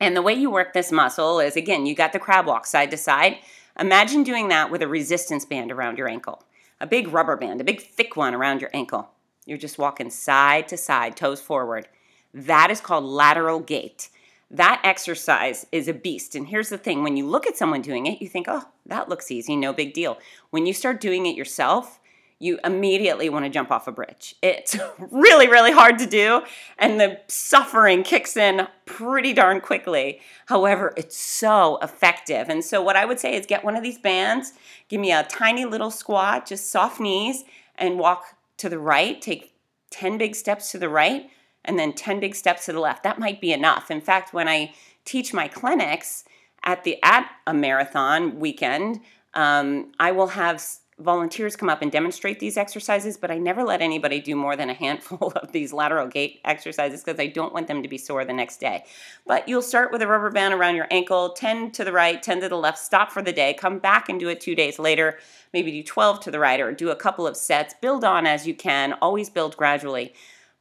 And 0.00 0.16
the 0.16 0.22
way 0.22 0.34
you 0.34 0.50
work 0.50 0.72
this 0.72 0.90
muscle 0.90 1.38
is 1.38 1.54
again, 1.54 1.86
you 1.86 1.94
got 1.94 2.12
the 2.12 2.18
crab 2.18 2.46
walk 2.46 2.66
side 2.66 2.90
to 2.90 2.96
side. 2.96 3.36
Imagine 3.78 4.24
doing 4.24 4.48
that 4.48 4.70
with 4.70 4.82
a 4.82 4.88
resistance 4.88 5.44
band 5.44 5.70
around 5.70 5.96
your 5.96 6.08
ankle 6.08 6.42
a 6.80 6.86
big 6.86 7.08
rubber 7.08 7.36
band, 7.36 7.60
a 7.60 7.64
big 7.64 7.80
thick 7.80 8.16
one 8.16 8.34
around 8.34 8.60
your 8.60 8.70
ankle. 8.72 9.10
You're 9.44 9.58
just 9.58 9.78
walking 9.78 10.10
side 10.10 10.68
to 10.68 10.76
side, 10.76 11.16
toes 11.16 11.40
forward. 11.40 11.88
That 12.34 12.70
is 12.70 12.80
called 12.80 13.04
lateral 13.04 13.60
gait. 13.60 14.10
That 14.50 14.80
exercise 14.84 15.66
is 15.72 15.88
a 15.88 15.94
beast. 15.94 16.34
And 16.34 16.48
here's 16.48 16.68
the 16.68 16.78
thing 16.78 17.02
when 17.02 17.16
you 17.16 17.26
look 17.26 17.46
at 17.46 17.56
someone 17.56 17.82
doing 17.82 18.06
it, 18.06 18.20
you 18.20 18.28
think, 18.28 18.46
oh, 18.48 18.64
that 18.84 19.08
looks 19.08 19.30
easy, 19.30 19.56
no 19.56 19.72
big 19.72 19.94
deal. 19.94 20.18
When 20.50 20.66
you 20.66 20.72
start 20.72 21.00
doing 21.00 21.26
it 21.26 21.36
yourself, 21.36 21.98
you 22.38 22.58
immediately 22.64 23.28
want 23.30 23.44
to 23.44 23.50
jump 23.50 23.70
off 23.70 23.88
a 23.88 23.92
bridge. 23.92 24.34
It's 24.42 24.76
really, 25.10 25.48
really 25.48 25.72
hard 25.72 25.98
to 25.98 26.06
do, 26.06 26.42
and 26.78 27.00
the 27.00 27.20
suffering 27.28 28.02
kicks 28.02 28.36
in 28.36 28.68
pretty 28.84 29.32
darn 29.32 29.60
quickly. 29.60 30.20
However, 30.46 30.92
it's 30.96 31.16
so 31.16 31.78
effective. 31.82 32.48
And 32.48 32.64
so, 32.64 32.82
what 32.82 32.96
I 32.96 33.04
would 33.04 33.18
say 33.18 33.34
is 33.34 33.46
get 33.46 33.64
one 33.64 33.76
of 33.76 33.82
these 33.82 33.98
bands, 33.98 34.52
give 34.88 35.00
me 35.00 35.12
a 35.12 35.24
tiny 35.24 35.64
little 35.64 35.90
squat, 35.90 36.46
just 36.46 36.70
soft 36.70 37.00
knees, 37.00 37.44
and 37.76 37.98
walk 37.98 38.36
to 38.58 38.68
the 38.68 38.78
right. 38.78 39.20
Take 39.20 39.54
10 39.90 40.18
big 40.18 40.34
steps 40.34 40.70
to 40.72 40.78
the 40.78 40.88
right, 40.88 41.30
and 41.64 41.78
then 41.78 41.92
10 41.94 42.20
big 42.20 42.34
steps 42.34 42.66
to 42.66 42.72
the 42.72 42.80
left. 42.80 43.02
That 43.02 43.18
might 43.18 43.40
be 43.40 43.52
enough. 43.52 43.90
In 43.90 44.00
fact, 44.00 44.34
when 44.34 44.48
I 44.48 44.74
teach 45.04 45.32
my 45.32 45.48
clinics 45.48 46.24
at 46.62 46.84
the 46.84 47.02
at 47.02 47.30
a 47.46 47.54
marathon 47.54 48.38
weekend, 48.38 49.00
um, 49.32 49.92
I 49.98 50.12
will 50.12 50.28
have 50.28 50.60
volunteers 50.98 51.56
come 51.56 51.68
up 51.68 51.82
and 51.82 51.92
demonstrate 51.92 52.40
these 52.40 52.56
exercises, 52.56 53.18
but 53.18 53.30
I 53.30 53.36
never 53.36 53.62
let 53.62 53.82
anybody 53.82 54.18
do 54.18 54.34
more 54.34 54.56
than 54.56 54.70
a 54.70 54.74
handful 54.74 55.32
of 55.36 55.52
these 55.52 55.72
lateral 55.72 56.06
gait 56.06 56.40
exercises 56.44 57.02
because 57.02 57.20
I 57.20 57.26
don't 57.26 57.52
want 57.52 57.66
them 57.66 57.82
to 57.82 57.88
be 57.88 57.98
sore 57.98 58.24
the 58.24 58.32
next 58.32 58.58
day. 58.58 58.84
But 59.26 59.46
you'll 59.48 59.62
start 59.62 59.92
with 59.92 60.00
a 60.00 60.06
rubber 60.06 60.30
band 60.30 60.54
around 60.54 60.76
your 60.76 60.86
ankle, 60.90 61.30
10 61.30 61.72
to 61.72 61.84
the 61.84 61.92
right, 61.92 62.22
10 62.22 62.40
to 62.40 62.48
the 62.48 62.56
left, 62.56 62.78
stop 62.78 63.12
for 63.12 63.22
the 63.22 63.32
day, 63.32 63.54
come 63.54 63.78
back 63.78 64.08
and 64.08 64.18
do 64.18 64.28
it 64.28 64.40
two 64.40 64.54
days 64.54 64.78
later, 64.78 65.18
maybe 65.52 65.70
do 65.70 65.82
12 65.82 66.20
to 66.20 66.30
the 66.30 66.38
right 66.38 66.60
or 66.60 66.72
do 66.72 66.90
a 66.90 66.96
couple 66.96 67.26
of 67.26 67.36
sets, 67.36 67.74
build 67.80 68.02
on 68.02 68.26
as 68.26 68.46
you 68.46 68.54
can, 68.54 68.94
always 68.94 69.28
build 69.28 69.56
gradually. 69.56 70.14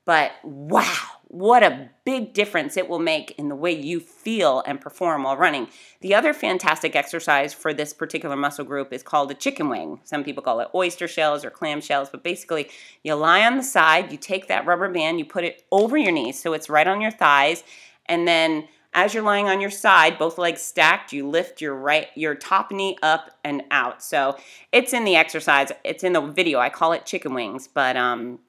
But 0.06 0.34
wow, 0.44 0.94
what 1.28 1.64
a 1.64 1.90
big 2.06 2.34
difference 2.34 2.78
it 2.78 2.88
will 2.88 3.00
make 3.00 3.32
in 3.40 3.50
the 3.50 3.56
way 3.56 3.72
you 3.72 4.00
feel 4.00 4.64
and 4.68 4.80
perform 4.80 5.24
while 5.24 5.36
running. 5.36 5.68
The 6.02 6.14
other 6.14 6.32
fantastic 6.32 6.96
exercise 6.96 7.54
for 7.54 7.74
this 7.74 7.92
particular 7.92 8.36
muscle 8.36 8.64
group 8.64 8.94
is 8.94 9.02
called 9.02 9.32
a 9.32 9.34
chicken 9.34 9.68
wing. 9.68 10.00
Some 10.04 10.24
people 10.24 10.44
call 10.44 10.60
it 10.60 10.70
oyster 10.76 11.08
shells 11.08 11.44
or 11.44 11.50
clam 11.50 11.82
shells, 11.82 12.10
but 12.10 12.24
basically, 12.24 12.70
you 13.04 13.16
lie 13.16 13.46
on 13.46 13.58
the 13.58 13.64
side, 13.64 14.12
you 14.12 14.18
take 14.18 14.48
that 14.48 14.66
rubber 14.68 14.90
band, 14.90 15.18
you 15.18 15.26
put 15.26 15.44
it 15.44 15.64
over 15.72 15.98
your 15.98 16.12
knees 16.12 16.40
so 16.40 16.54
it's 16.54 16.70
right 16.70 16.88
on 16.88 17.02
your 17.02 17.12
thighs, 17.12 17.64
and 18.06 18.28
then 18.28 18.68
as 18.94 19.14
you're 19.14 19.24
lying 19.24 19.48
on 19.50 19.60
your 19.60 19.72
side, 19.72 20.18
both 20.18 20.38
legs 20.38 20.62
stacked, 20.62 21.12
you 21.12 21.28
lift 21.28 21.60
your 21.60 21.76
right 21.76 22.08
your 22.16 22.34
top 22.34 22.72
knee 22.72 22.96
up 23.04 23.32
and 23.44 23.62
out. 23.70 24.02
So, 24.02 24.38
it's 24.72 24.94
in 24.94 25.04
the 25.04 25.18
exercise, 25.18 25.72
it's 25.84 26.04
in 26.04 26.14
the 26.14 26.22
video. 26.22 26.60
I 26.60 26.70
call 26.70 26.94
it 26.94 27.06
chicken 27.06 27.34
wings, 27.34 27.68
but 27.68 27.98
um 27.98 28.40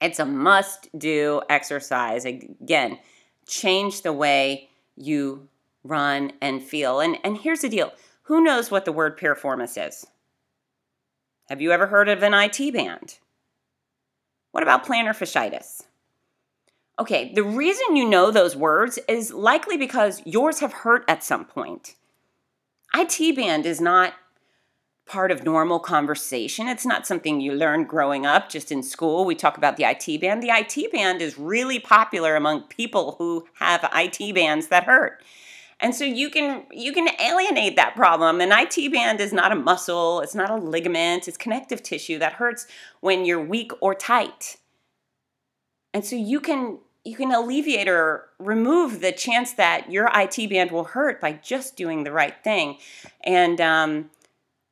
it's 0.00 0.18
a 0.18 0.24
must 0.24 0.88
do 0.98 1.42
exercise. 1.48 2.24
Again, 2.24 2.98
change 3.46 4.02
the 4.02 4.12
way 4.12 4.68
you 4.96 5.48
run 5.84 6.32
and 6.40 6.62
feel. 6.62 7.00
And, 7.00 7.18
and 7.24 7.36
here's 7.36 7.60
the 7.60 7.68
deal 7.68 7.92
who 8.24 8.42
knows 8.42 8.70
what 8.70 8.84
the 8.84 8.92
word 8.92 9.18
piriformis 9.18 9.88
is? 9.88 10.06
Have 11.48 11.60
you 11.60 11.72
ever 11.72 11.88
heard 11.88 12.08
of 12.08 12.22
an 12.22 12.32
IT 12.32 12.72
band? 12.72 13.18
What 14.52 14.62
about 14.62 14.86
plantar 14.86 15.16
fasciitis? 15.16 15.82
Okay, 16.98 17.32
the 17.34 17.42
reason 17.42 17.96
you 17.96 18.08
know 18.08 18.30
those 18.30 18.54
words 18.54 18.98
is 19.08 19.32
likely 19.32 19.76
because 19.76 20.22
yours 20.24 20.60
have 20.60 20.72
hurt 20.72 21.04
at 21.08 21.24
some 21.24 21.44
point. 21.44 21.96
IT 22.94 23.36
band 23.36 23.66
is 23.66 23.80
not 23.80 24.14
part 25.10 25.32
of 25.32 25.42
normal 25.42 25.80
conversation. 25.80 26.68
It's 26.68 26.86
not 26.86 27.04
something 27.04 27.40
you 27.40 27.52
learn 27.52 27.82
growing 27.82 28.26
up 28.26 28.48
just 28.48 28.70
in 28.70 28.80
school. 28.80 29.24
We 29.24 29.34
talk 29.34 29.58
about 29.58 29.76
the 29.76 29.82
IT 29.82 30.20
band. 30.20 30.40
The 30.40 30.50
IT 30.50 30.92
band 30.92 31.20
is 31.20 31.36
really 31.36 31.80
popular 31.80 32.36
among 32.36 32.62
people 32.68 33.16
who 33.18 33.44
have 33.54 33.90
IT 33.92 34.34
bands 34.36 34.68
that 34.68 34.84
hurt. 34.84 35.20
And 35.80 35.96
so 35.96 36.04
you 36.04 36.30
can 36.30 36.64
you 36.70 36.92
can 36.92 37.08
alienate 37.20 37.74
that 37.74 37.96
problem. 37.96 38.40
An 38.40 38.52
IT 38.52 38.92
band 38.92 39.20
is 39.20 39.32
not 39.32 39.50
a 39.50 39.56
muscle, 39.56 40.20
it's 40.20 40.34
not 40.34 40.50
a 40.50 40.56
ligament, 40.56 41.26
it's 41.26 41.36
connective 41.36 41.82
tissue 41.82 42.18
that 42.20 42.34
hurts 42.34 42.68
when 43.00 43.24
you're 43.24 43.42
weak 43.42 43.72
or 43.80 43.94
tight. 43.94 44.58
And 45.92 46.04
so 46.04 46.14
you 46.14 46.38
can 46.38 46.78
you 47.04 47.16
can 47.16 47.32
alleviate 47.32 47.88
or 47.88 48.26
remove 48.38 49.00
the 49.00 49.10
chance 49.10 49.54
that 49.54 49.90
your 49.90 50.08
IT 50.14 50.50
band 50.50 50.70
will 50.70 50.84
hurt 50.84 51.20
by 51.20 51.32
just 51.32 51.76
doing 51.76 52.04
the 52.04 52.12
right 52.12 52.44
thing. 52.44 52.76
And 53.24 53.60
um, 53.60 54.10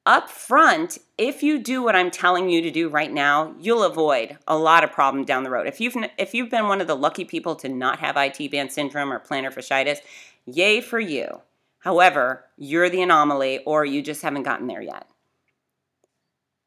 up 0.08 0.30
front, 0.30 0.96
if 1.18 1.42
you 1.42 1.58
do 1.58 1.82
what 1.82 1.94
I'm 1.94 2.10
telling 2.10 2.48
you 2.48 2.62
to 2.62 2.70
do 2.70 2.88
right 2.88 3.12
now, 3.12 3.54
you'll 3.60 3.84
avoid 3.84 4.38
a 4.48 4.56
lot 4.56 4.82
of 4.82 4.90
problem 4.90 5.26
down 5.26 5.42
the 5.42 5.50
road. 5.50 5.66
If 5.66 5.82
you've 5.82 5.96
if 6.16 6.32
you've 6.32 6.50
been 6.50 6.66
one 6.66 6.80
of 6.80 6.86
the 6.86 6.96
lucky 6.96 7.26
people 7.26 7.54
to 7.56 7.68
not 7.68 7.98
have 8.00 8.16
IT 8.16 8.50
band 8.50 8.72
syndrome 8.72 9.12
or 9.12 9.20
plantar 9.20 9.52
fasciitis, 9.52 9.98
yay 10.46 10.80
for 10.80 10.98
you. 10.98 11.42
However, 11.80 12.46
you're 12.56 12.88
the 12.88 13.02
anomaly 13.02 13.58
or 13.66 13.84
you 13.84 14.00
just 14.00 14.22
haven't 14.22 14.44
gotten 14.44 14.66
there 14.66 14.80
yet. 14.80 15.06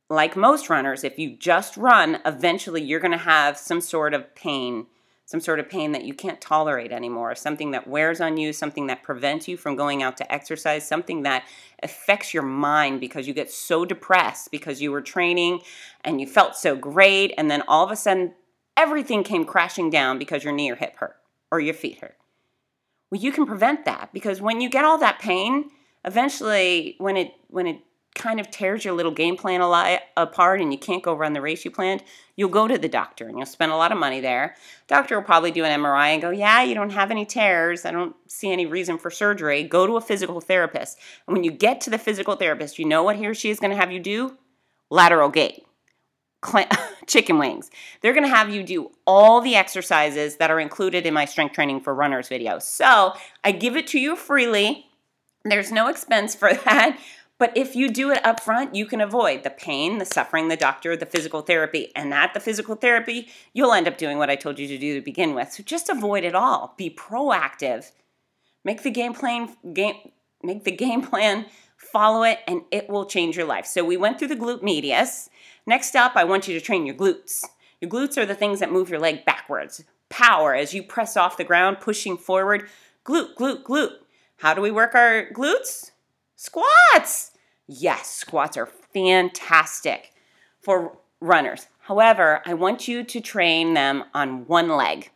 Like 0.08 0.36
most 0.36 0.70
runners, 0.70 1.04
if 1.04 1.18
you 1.18 1.36
just 1.36 1.78
run, 1.78 2.20
eventually 2.24 2.84
you're 2.84 3.00
going 3.00 3.12
to 3.12 3.18
have 3.18 3.58
some 3.58 3.82
sort 3.82 4.14
of 4.14 4.36
pain 4.36 4.86
some 5.32 5.40
sort 5.40 5.62
of 5.62 5.70
pain 5.70 5.94
that 5.94 6.04
you 6.04 6.14
can't 6.14 6.42
tolerate 6.42 6.92
anymore, 6.92 7.34
something 7.36 7.72
that 7.72 7.88
wears 7.88 8.20
on 8.20 8.36
you, 8.36 8.52
something 8.52 8.88
that 8.88 9.02
prevents 9.02 9.48
you 9.48 9.56
from 9.56 9.78
going 9.78 10.04
out 10.04 10.18
to 10.18 10.30
exercise, 10.30 10.86
something 10.86 11.24
that 11.24 11.46
affects 11.82 12.34
your 12.34 12.44
mind 12.44 13.00
because 13.00 13.30
you 13.30 13.34
get 13.34 13.50
so 13.50 13.86
depressed 13.86 14.52
because 14.52 14.82
you 14.82 14.92
were 14.92 15.02
training 15.02 15.62
and 16.04 16.20
you 16.20 16.28
felt 16.28 16.58
so 16.58 16.76
great, 16.76 17.34
and 17.38 17.50
then 17.50 17.64
all 17.70 17.86
of 17.86 17.92
a 17.92 17.96
sudden 17.96 18.34
everything 18.76 19.24
came 19.24 19.46
crashing 19.46 19.90
down 19.90 20.20
because 20.20 20.44
your 20.44 20.52
knee 20.52 20.70
or 20.70 20.76
hip 20.76 20.98
hurt 20.98 21.16
or 21.50 21.62
your 21.62 21.74
feet 21.74 22.00
hurt. 22.00 22.18
Well, 23.10 23.22
you 23.22 23.32
can 23.32 23.46
prevent 23.46 23.86
that 23.86 24.12
because 24.12 24.42
when 24.42 24.60
you 24.60 24.70
get 24.70 24.84
all 24.84 24.98
that 24.98 25.20
pain, 25.20 25.70
eventually 26.04 26.96
when 26.98 27.16
it 27.16 27.32
when 27.48 27.68
it 27.68 27.80
kind 28.16 28.40
of 28.40 28.52
tears 28.52 28.84
your 28.84 28.94
little 28.94 29.12
game 29.12 29.38
plan 29.38 29.62
a 29.62 29.70
lot 29.70 30.02
apart 30.18 30.62
and 30.62 30.72
you 30.72 30.78
can't 30.78 31.04
go 31.04 31.14
run 31.14 31.34
the 31.34 31.42
race 31.42 31.64
you 31.64 31.72
planned, 31.72 32.04
you'll 32.36 32.50
go 32.50 32.68
to 32.68 32.78
the 32.78 32.90
doctor 32.90 33.28
and 33.28 33.38
you'll 33.38 33.46
spend 33.46 33.72
a 33.72 33.76
lot 33.76 33.92
of 33.92 33.98
money 33.98 34.20
there. 34.20 34.56
Doctor 34.88 35.16
will 35.16 35.24
probably 35.24 35.52
do 35.52 35.64
an 35.64 35.80
MRI 35.80 36.14
and 36.14 36.22
go, 36.22 36.30
"Yeah, 36.30 36.62
you 36.62 36.76
don't 36.76 36.90
have 36.92 37.12
any 37.12 37.26
tears. 37.26 37.86
I 37.86 37.92
don't 37.92 38.16
see 38.28 38.52
any 38.52 38.66
reason 38.66 38.98
for 38.98 39.10
surgery. 39.10 39.64
Go 39.64 39.88
to 39.88 39.98
a 39.98 40.02
physical 40.02 40.42
therapist." 40.42 40.98
And 41.26 41.36
when 41.36 41.44
you 41.44 41.52
get 41.52 41.80
to 41.82 41.90
the 41.90 41.98
physical 41.98 42.36
therapist, 42.36 42.80
you 42.80 42.86
know 42.86 43.04
what 43.04 43.16
he 43.16 43.26
or 43.26 43.34
she 43.34 43.50
is 43.50 43.60
going 43.60 43.72
to 43.72 43.78
have 43.78 43.92
you 43.92 44.00
do? 44.00 44.38
Lateral 44.90 45.30
gait. 45.30 45.66
Chicken 47.08 47.38
wings. 47.38 47.70
They're 48.02 48.14
going 48.14 48.28
to 48.28 48.36
have 48.36 48.50
you 48.50 48.64
do 48.64 48.92
all 49.06 49.42
the 49.42 49.56
exercises 49.56 50.38
that 50.38 50.50
are 50.50 50.60
included 50.60 51.06
in 51.06 51.14
my 51.14 51.26
strength 51.26 51.54
training 51.54 51.82
for 51.82 51.94
runners 51.94 52.28
video. 52.28 52.60
So, 52.60 53.14
I 53.44 53.52
give 53.52 53.78
it 53.78 53.88
to 53.88 54.00
you 54.00 54.16
freely. 54.16 54.88
There's 55.44 55.72
no 55.72 55.88
expense 55.88 56.36
for 56.36 56.54
that. 56.66 57.00
But 57.42 57.58
if 57.58 57.76
you 57.76 57.90
do 57.90 58.12
it 58.12 58.24
up 58.24 58.40
front, 58.40 58.76
you 58.76 58.86
can 58.86 59.02
avoid 59.02 59.42
the 59.42 59.50
pain, 59.50 59.98
the 59.98 60.06
suffering, 60.06 60.50
the 60.50 60.56
doctor, 60.56 60.96
the 60.96 61.08
physical 61.08 61.42
therapy. 61.42 61.92
And 61.96 62.14
at 62.14 62.36
the 62.36 62.40
physical 62.40 62.76
therapy, 62.76 63.30
you'll 63.52 63.74
end 63.74 63.88
up 63.88 63.98
doing 63.98 64.20
what 64.20 64.30
I 64.30 64.36
told 64.36 64.60
you 64.60 64.68
to 64.68 64.78
do 64.78 64.94
to 64.94 65.02
begin 65.04 65.34
with. 65.34 65.52
So 65.52 65.64
just 65.64 65.90
avoid 65.90 66.24
it 66.24 66.36
all. 66.36 66.76
Be 66.78 66.92
proactive. 66.92 67.94
Make 68.64 68.84
the 68.84 68.92
game 68.92 69.16
plan 69.16 69.58
game 69.74 70.12
make 70.44 70.66
the 70.66 70.72
game 70.72 71.02
plan, 71.10 71.48
follow 71.78 72.22
it, 72.22 72.42
and 72.48 72.62
it 72.70 72.88
will 72.88 73.08
change 73.08 73.36
your 73.38 73.48
life. 73.48 73.66
So 73.66 73.84
we 73.84 73.98
went 73.98 74.20
through 74.20 74.28
the 74.28 74.36
glute 74.36 74.62
medius. 74.62 75.28
Next 75.66 75.96
up, 75.96 76.12
I 76.14 76.26
want 76.26 76.48
you 76.48 76.54
to 76.54 76.64
train 76.64 76.86
your 76.86 76.94
glutes. 76.94 77.44
Your 77.80 77.90
glutes 77.90 78.20
are 78.20 78.26
the 78.28 78.36
things 78.36 78.60
that 78.60 78.72
move 78.72 78.92
your 78.92 79.00
leg 79.00 79.26
backwards. 79.26 79.84
Power 80.10 80.54
as 80.54 80.76
you 80.76 80.84
press 80.84 81.18
off 81.18 81.38
the 81.38 81.44
ground, 81.44 81.80
pushing 81.80 82.18
forward. 82.18 82.70
Glute, 83.04 83.34
glute, 83.34 83.64
glute. 83.64 83.96
How 84.38 84.54
do 84.54 84.62
we 84.62 84.70
work 84.70 84.94
our 84.94 85.26
glutes? 85.34 85.90
Squats. 86.36 87.31
Yes, 87.74 88.14
squats 88.14 88.58
are 88.58 88.66
fantastic 88.66 90.12
for 90.60 90.98
runners. 91.22 91.68
However, 91.80 92.42
I 92.46 92.54
want 92.54 92.90
you 92.90 93.02
to 93.02 93.22
train 93.22 93.76
them 93.76 94.04
on 94.14 94.46
one 94.46 94.68
leg. 94.68 95.10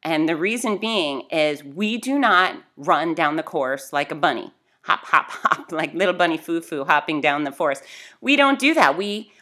And 0.00 0.28
the 0.28 0.36
reason 0.36 0.78
being 0.78 1.22
is 1.22 1.64
we 1.64 1.98
do 1.98 2.20
not 2.20 2.54
run 2.76 3.14
down 3.14 3.34
the 3.34 3.42
course 3.42 3.92
like 3.92 4.12
a 4.12 4.14
bunny. 4.14 4.52
Hop, 4.82 5.06
hop, 5.06 5.30
hop, 5.30 5.72
like 5.72 5.92
little 5.92 6.14
bunny 6.14 6.38
foo 6.38 6.60
foo 6.60 6.84
hopping 6.84 7.20
down 7.20 7.42
the 7.42 7.50
forest. 7.50 7.82
We 8.20 8.36
don't 8.36 8.60
do 8.60 8.72
that. 8.74 8.96
We 8.96 9.32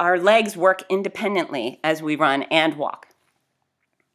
our 0.00 0.18
legs 0.18 0.56
work 0.56 0.82
independently 0.90 1.78
as 1.84 2.02
we 2.02 2.16
run 2.16 2.42
and 2.44 2.76
walk. 2.76 3.06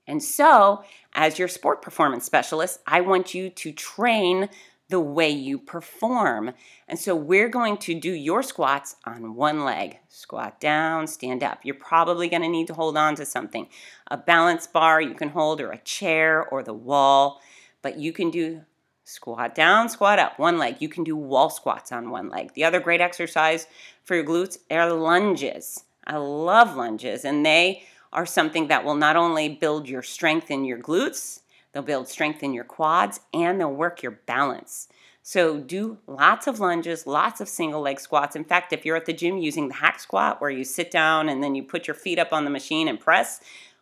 And 0.05 0.21
so, 0.21 0.83
as 1.13 1.39
your 1.39 1.47
sport 1.47 1.81
performance 1.81 2.25
specialist, 2.25 2.81
I 2.85 2.99
want 2.99 3.33
you 3.33 3.49
to 3.49 3.71
train 3.71 4.49
the 4.89 4.99
way 4.99 5.29
you 5.29 5.57
perform. 5.57 6.53
And 6.87 6.97
so 6.97 7.15
we're 7.15 7.49
going 7.49 7.77
to 7.79 7.99
do 7.99 8.11
your 8.11 8.41
squats 8.41 8.95
on 9.05 9.35
one 9.35 9.65
leg. 9.65 9.97
Squat 10.07 10.59
down, 10.59 11.07
stand 11.07 11.43
up. 11.43 11.59
You're 11.63 11.75
probably 11.75 12.29
going 12.29 12.41
to 12.41 12.47
need 12.47 12.67
to 12.67 12.73
hold 12.73 12.97
on 12.97 13.15
to 13.15 13.25
something 13.25 13.67
a 14.09 14.17
balance 14.17 14.67
bar 14.67 15.01
you 15.01 15.13
can 15.13 15.29
hold, 15.29 15.59
or 15.59 15.71
a 15.71 15.77
chair, 15.79 16.45
or 16.45 16.63
the 16.63 16.73
wall. 16.73 17.41
But 17.81 17.97
you 17.97 18.13
can 18.13 18.31
do 18.31 18.61
squat 19.03 19.55
down, 19.55 19.89
squat 19.89 20.19
up, 20.19 20.37
one 20.39 20.57
leg. 20.57 20.77
You 20.79 20.89
can 20.89 21.03
do 21.03 21.15
wall 21.15 21.49
squats 21.49 21.91
on 21.91 22.09
one 22.09 22.29
leg. 22.29 22.53
The 22.53 22.63
other 22.63 22.79
great 22.79 23.01
exercise 23.01 23.67
for 24.03 24.15
your 24.15 24.25
glutes 24.25 24.57
are 24.71 24.91
lunges. 24.91 25.83
I 26.05 26.17
love 26.17 26.75
lunges, 26.75 27.25
and 27.25 27.45
they 27.45 27.83
are 28.13 28.25
something 28.25 28.67
that 28.67 28.85
will 28.85 28.95
not 28.95 29.17
only 29.17 29.49
build 29.49 29.89
your 29.89 30.01
strength 30.01 30.49
in 30.49 30.63
your 30.63 30.79
glutes, 30.79 31.41
They'll 31.77 31.83
build 31.83 32.07
strength 32.07 32.41
in 32.41 32.55
your 32.55 32.63
quads 32.63 33.19
and 33.35 33.59
they'll 33.59 33.71
work 33.71 34.01
your 34.01 34.19
balance. 34.25 34.87
So 35.21 35.59
do 35.59 35.99
lots 36.07 36.47
of 36.47 36.59
lunges, 36.59 37.05
lots 37.05 37.39
of 37.39 37.47
single 37.47 37.81
leg 37.81 37.99
squats. 37.99 38.35
In 38.35 38.43
fact, 38.43 38.73
if 38.73 38.83
you're 38.83 38.95
at 38.95 39.05
the 39.05 39.13
gym 39.13 39.37
using 39.37 39.67
the 39.67 39.75
hack 39.75 39.99
squat 39.99 40.41
where 40.41 40.49
you 40.49 40.63
sit 40.63 40.89
down 40.89 41.29
and 41.29 41.43
then 41.43 41.53
you 41.53 41.61
put 41.61 41.85
your 41.85 41.93
feet 41.93 42.17
up 42.17 42.33
on 42.33 42.45
the 42.45 42.49
machine 42.49 42.87
and 42.87 42.99
press, 42.99 43.41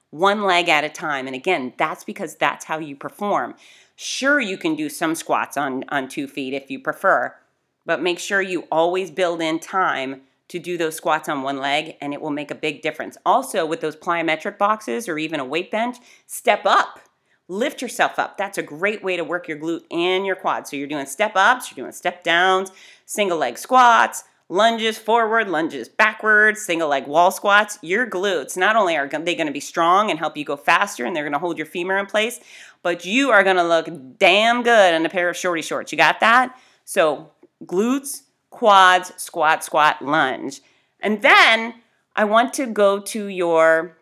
one 0.09 0.43
leg 0.43 0.67
at 0.67 0.83
a 0.83 0.89
time. 0.89 1.25
And 1.25 1.37
again, 1.37 1.71
that's 1.77 2.03
because 2.03 2.35
that's 2.35 2.65
how 2.65 2.79
you 2.79 2.97
perform. 2.97 3.55
Sure, 3.95 4.41
you 4.41 4.57
can 4.57 4.75
do 4.75 4.89
some 4.89 5.15
squats 5.15 5.55
on, 5.55 5.85
on 5.87 6.09
two 6.09 6.27
feet 6.27 6.53
if 6.53 6.69
you 6.69 6.81
prefer, 6.81 7.33
but 7.85 8.03
make 8.03 8.19
sure 8.19 8.41
you 8.41 8.67
always 8.73 9.09
build 9.09 9.41
in 9.41 9.57
time 9.57 10.23
to 10.49 10.59
do 10.59 10.77
those 10.77 10.97
squats 10.97 11.29
on 11.29 11.43
one 11.43 11.59
leg 11.59 11.95
and 12.01 12.13
it 12.13 12.19
will 12.19 12.29
make 12.29 12.51
a 12.51 12.55
big 12.55 12.81
difference. 12.81 13.17
Also, 13.25 13.65
with 13.65 13.79
those 13.79 13.95
plyometric 13.95 14.57
boxes 14.57 15.07
or 15.07 15.17
even 15.17 15.39
a 15.39 15.45
weight 15.45 15.71
bench, 15.71 15.95
step 16.27 16.65
up 16.65 16.99
lift 17.47 17.81
yourself 17.81 18.17
up. 18.17 18.37
That's 18.37 18.57
a 18.57 18.63
great 18.63 19.03
way 19.03 19.17
to 19.17 19.23
work 19.23 19.47
your 19.47 19.57
glute 19.57 19.83
and 19.91 20.25
your 20.25 20.35
quad. 20.35 20.67
So 20.67 20.75
you're 20.75 20.87
doing 20.87 21.05
step 21.05 21.33
ups, 21.35 21.69
you're 21.69 21.83
doing 21.83 21.93
step 21.93 22.23
downs, 22.23 22.71
single 23.05 23.37
leg 23.37 23.57
squats, 23.57 24.23
lunges 24.49 24.97
forward, 24.97 25.49
lunges 25.49 25.89
backwards, 25.89 26.65
single 26.65 26.89
leg 26.89 27.07
wall 27.07 27.31
squats. 27.31 27.79
Your 27.81 28.07
glutes, 28.07 28.57
not 28.57 28.75
only 28.75 28.95
are 28.95 29.07
they 29.07 29.35
going 29.35 29.47
to 29.47 29.53
be 29.53 29.59
strong 29.59 30.09
and 30.09 30.19
help 30.19 30.37
you 30.37 30.45
go 30.45 30.55
faster 30.55 31.05
and 31.05 31.15
they're 31.15 31.23
going 31.23 31.33
to 31.33 31.39
hold 31.39 31.57
your 31.57 31.67
femur 31.67 31.97
in 31.97 32.05
place, 32.05 32.39
but 32.81 33.05
you 33.05 33.31
are 33.31 33.43
going 33.43 33.55
to 33.55 33.63
look 33.63 33.89
damn 34.17 34.63
good 34.63 34.93
in 34.93 35.05
a 35.05 35.09
pair 35.09 35.29
of 35.29 35.37
shorty 35.37 35.61
shorts. 35.61 35.91
You 35.91 35.97
got 35.97 36.19
that? 36.19 36.59
So 36.83 37.31
glutes, 37.63 38.23
quads, 38.49 39.11
squat, 39.17 39.63
squat, 39.63 40.03
lunge. 40.03 40.61
And 40.99 41.21
then 41.21 41.75
I 42.15 42.25
want 42.25 42.53
to 42.55 42.65
go 42.65 42.99
to 42.99 43.27
your 43.27 43.94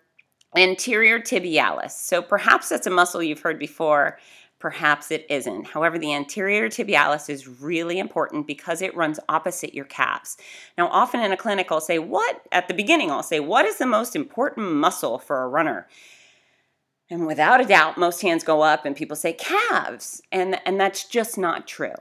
anterior 0.56 1.20
tibialis. 1.20 1.92
So 1.92 2.22
perhaps 2.22 2.70
that's 2.70 2.88
a 2.88 2.92
muscle 2.92 3.24
you've 3.24 3.42
heard 3.42 3.60
before, 3.60 4.20
perhaps 4.60 5.12
it 5.12 5.26
isn't. 5.30 5.68
However, 5.68 6.00
the 6.00 6.14
anterior 6.14 6.70
tibialis 6.70 7.30
is 7.30 7.48
really 7.48 8.00
important 8.00 8.48
because 8.48 8.82
it 8.82 8.96
runs 8.96 9.20
opposite 9.28 9.74
your 9.74 9.86
calves. 9.86 10.38
Now, 10.78 10.88
often 10.88 11.20
in 11.20 11.34
a 11.34 11.38
clinic, 11.38 11.68
I'll 11.70 11.82
say, 11.82 12.00
What, 12.00 12.42
at 12.52 12.68
the 12.68 12.74
beginning, 12.74 13.12
I'll 13.12 13.24
say, 13.24 13.40
What 13.40 13.66
is 13.66 13.78
the 13.78 13.86
most 13.86 14.16
important 14.16 14.72
muscle 14.72 15.20
for 15.20 15.44
a 15.44 15.50
runner? 15.50 15.88
And 17.10 17.28
without 17.28 17.62
a 17.62 17.66
doubt, 17.66 17.98
most 17.98 18.22
hands 18.22 18.44
go 18.44 18.62
up 18.62 18.86
and 18.86 18.96
people 18.96 19.16
say 19.16 19.34
calves. 19.34 20.22
And, 20.32 20.60
and 20.66 20.80
that's 20.80 21.06
just 21.06 21.38
not 21.38 21.68
true. 21.68 21.94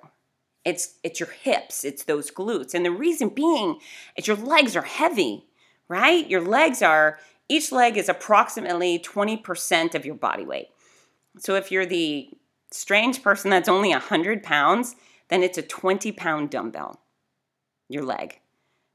It's, 0.64 0.94
it's 1.02 1.18
your 1.18 1.30
hips, 1.30 1.84
it's 1.84 2.04
those 2.04 2.30
glutes. 2.30 2.72
And 2.74 2.84
the 2.84 2.92
reason 2.92 3.28
being 3.28 3.80
is 4.16 4.28
your 4.28 4.36
legs 4.36 4.76
are 4.76 4.82
heavy, 4.82 5.46
right? 5.88 6.26
Your 6.30 6.40
legs 6.40 6.80
are 6.80 7.18
each 7.52 7.70
leg 7.70 7.98
is 7.98 8.08
approximately 8.08 8.98
20% 8.98 9.94
of 9.94 10.06
your 10.06 10.14
body 10.14 10.46
weight. 10.46 10.68
So 11.38 11.54
if 11.54 11.70
you're 11.70 11.84
the 11.84 12.30
strange 12.70 13.22
person 13.22 13.50
that's 13.50 13.68
only 13.68 13.90
100 13.90 14.42
pounds, 14.42 14.96
then 15.28 15.42
it's 15.42 15.58
a 15.58 15.62
20 15.62 16.12
pound 16.12 16.48
dumbbell, 16.48 17.00
your 17.90 18.04
leg. 18.04 18.40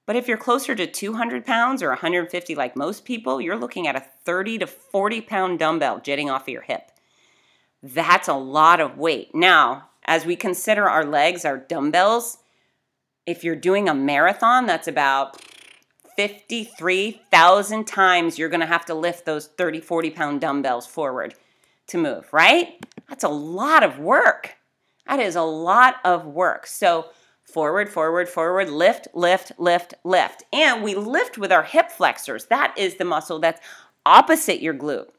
But 0.08 0.16
if 0.16 0.28
you're 0.28 0.38
closer 0.38 0.74
to 0.74 0.88
200 0.88 1.46
pounds 1.46 1.84
or 1.84 1.90
150 1.90 2.56
like 2.56 2.76
most 2.76 3.06
people, 3.06 3.40
you're 3.40 3.58
looking 3.58 3.88
at 3.88 3.96
a 3.96 4.06
30 4.26 4.60
to 4.60 4.68
40 4.68 5.22
pound 5.22 5.60
dumbbell 5.60 6.00
jetting 6.00 6.30
off 6.30 6.44
of 6.44 6.50
your 6.50 6.62
hip. 6.64 6.92
That's 7.84 8.28
a 8.28 8.34
lot 8.34 8.80
of 8.80 8.98
weight. 8.98 9.36
Now, 9.36 9.90
as 10.06 10.26
we 10.26 10.36
consider 10.36 10.90
our 10.90 11.06
legs, 11.06 11.46
our 11.46 11.58
dumbbells, 11.58 12.40
if 13.28 13.44
you're 13.44 13.56
doing 13.56 13.88
a 13.88 13.94
marathon, 13.94 14.66
that's 14.66 14.88
about 14.88 15.42
53,000 16.18 17.86
times 17.86 18.38
you're 18.38 18.50
going 18.50 18.60
to 18.60 18.66
have 18.66 18.86
to 18.86 18.96
lift 18.96 19.26
those 19.26 19.48
30, 19.48 19.80
40 19.80 20.10
pound 20.10 20.42
dumbbells 20.42 20.88
forward 20.88 21.36
to 21.88 21.98
move, 21.98 22.28
right? 22.34 22.84
That's 23.08 23.24
a 23.24 23.30
lot 23.30 23.84
of 23.84 24.00
work. 24.00 24.56
That 25.08 25.20
is 25.20 25.36
a 25.36 25.44
lot 25.44 25.98
of 26.04 26.26
work. 26.26 26.68
So, 26.68 27.12
forward, 27.44 27.90
forward, 27.90 28.28
forward, 28.28 28.70
lift, 28.70 29.08
lift, 29.14 29.54
lift, 29.58 29.94
lift. 30.04 30.44
And 30.52 30.84
we 30.84 30.96
lift 30.96 31.38
with 31.38 31.52
our 31.52 31.64
hip 31.64 31.92
flexors. 31.92 32.46
That 32.46 32.74
is 32.78 32.96
the 32.96 33.06
muscle 33.06 33.40
that's 33.40 33.62
opposite 34.06 34.60
your 34.60 34.74
glute. 34.74 35.10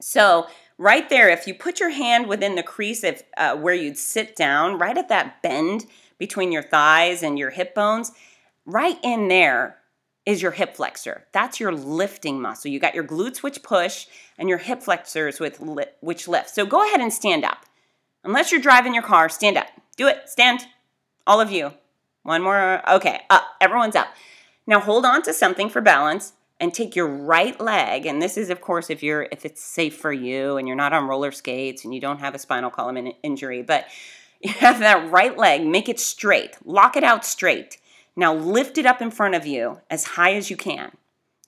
So, 0.00 0.48
right 0.78 1.08
there, 1.08 1.28
if 1.28 1.46
you 1.46 1.54
put 1.54 1.78
your 1.78 1.90
hand 1.90 2.26
within 2.26 2.56
the 2.56 2.62
crease 2.62 3.04
of 3.04 3.22
uh, 3.36 3.56
where 3.56 3.74
you'd 3.74 3.98
sit 3.98 4.34
down, 4.34 4.78
right 4.78 4.96
at 4.96 5.10
that 5.10 5.42
bend 5.42 5.84
between 6.18 6.52
your 6.52 6.62
thighs 6.62 7.22
and 7.22 7.38
your 7.38 7.50
hip 7.50 7.74
bones, 7.74 8.10
right 8.64 8.98
in 9.04 9.28
there, 9.28 9.76
is 10.24 10.42
your 10.42 10.52
hip 10.52 10.76
flexor. 10.76 11.24
That's 11.32 11.58
your 11.58 11.72
lifting 11.72 12.40
muscle. 12.40 12.70
You 12.70 12.78
got 12.78 12.94
your 12.94 13.04
glutes, 13.04 13.38
which 13.38 13.62
push, 13.62 14.06
and 14.38 14.48
your 14.48 14.58
hip 14.58 14.82
flexors, 14.82 15.40
with 15.40 15.60
li- 15.60 15.84
which 16.00 16.28
lift. 16.28 16.50
So 16.50 16.64
go 16.64 16.86
ahead 16.86 17.00
and 17.00 17.12
stand 17.12 17.44
up. 17.44 17.66
Unless 18.24 18.52
you're 18.52 18.60
driving 18.60 18.94
your 18.94 19.02
car, 19.02 19.28
stand 19.28 19.56
up. 19.56 19.66
Do 19.96 20.06
it. 20.06 20.28
Stand. 20.28 20.60
All 21.26 21.40
of 21.40 21.50
you. 21.50 21.72
One 22.22 22.42
more. 22.42 22.88
Okay, 22.88 23.20
up. 23.30 23.44
Everyone's 23.60 23.96
up. 23.96 24.08
Now 24.66 24.78
hold 24.78 25.04
on 25.04 25.22
to 25.22 25.32
something 25.32 25.68
for 25.68 25.80
balance 25.80 26.34
and 26.62 26.72
take 26.72 26.94
your 26.94 27.08
right 27.08 27.60
leg 27.60 28.06
and 28.06 28.22
this 28.22 28.36
is 28.36 28.48
of 28.48 28.60
course 28.60 28.88
if 28.88 29.02
you're 29.02 29.26
if 29.32 29.44
it's 29.44 29.60
safe 29.60 29.96
for 29.96 30.12
you 30.12 30.56
and 30.56 30.68
you're 30.68 30.76
not 30.76 30.92
on 30.92 31.08
roller 31.08 31.32
skates 31.32 31.84
and 31.84 31.92
you 31.92 32.00
don't 32.00 32.20
have 32.20 32.36
a 32.36 32.38
spinal 32.38 32.70
column 32.70 32.96
in- 32.96 33.14
injury 33.24 33.62
but 33.62 33.86
you 34.40 34.52
have 34.52 34.78
that 34.78 35.10
right 35.10 35.36
leg 35.36 35.66
make 35.66 35.88
it 35.88 35.98
straight 35.98 36.56
lock 36.64 36.96
it 36.96 37.02
out 37.02 37.24
straight 37.24 37.78
now 38.16 38.34
lift 38.34 38.78
it 38.78 38.86
up 38.86 39.00
in 39.00 39.10
front 39.10 39.34
of 39.34 39.46
you 39.46 39.80
as 39.90 40.04
high 40.04 40.34
as 40.34 40.50
you 40.50 40.56
can 40.56 40.92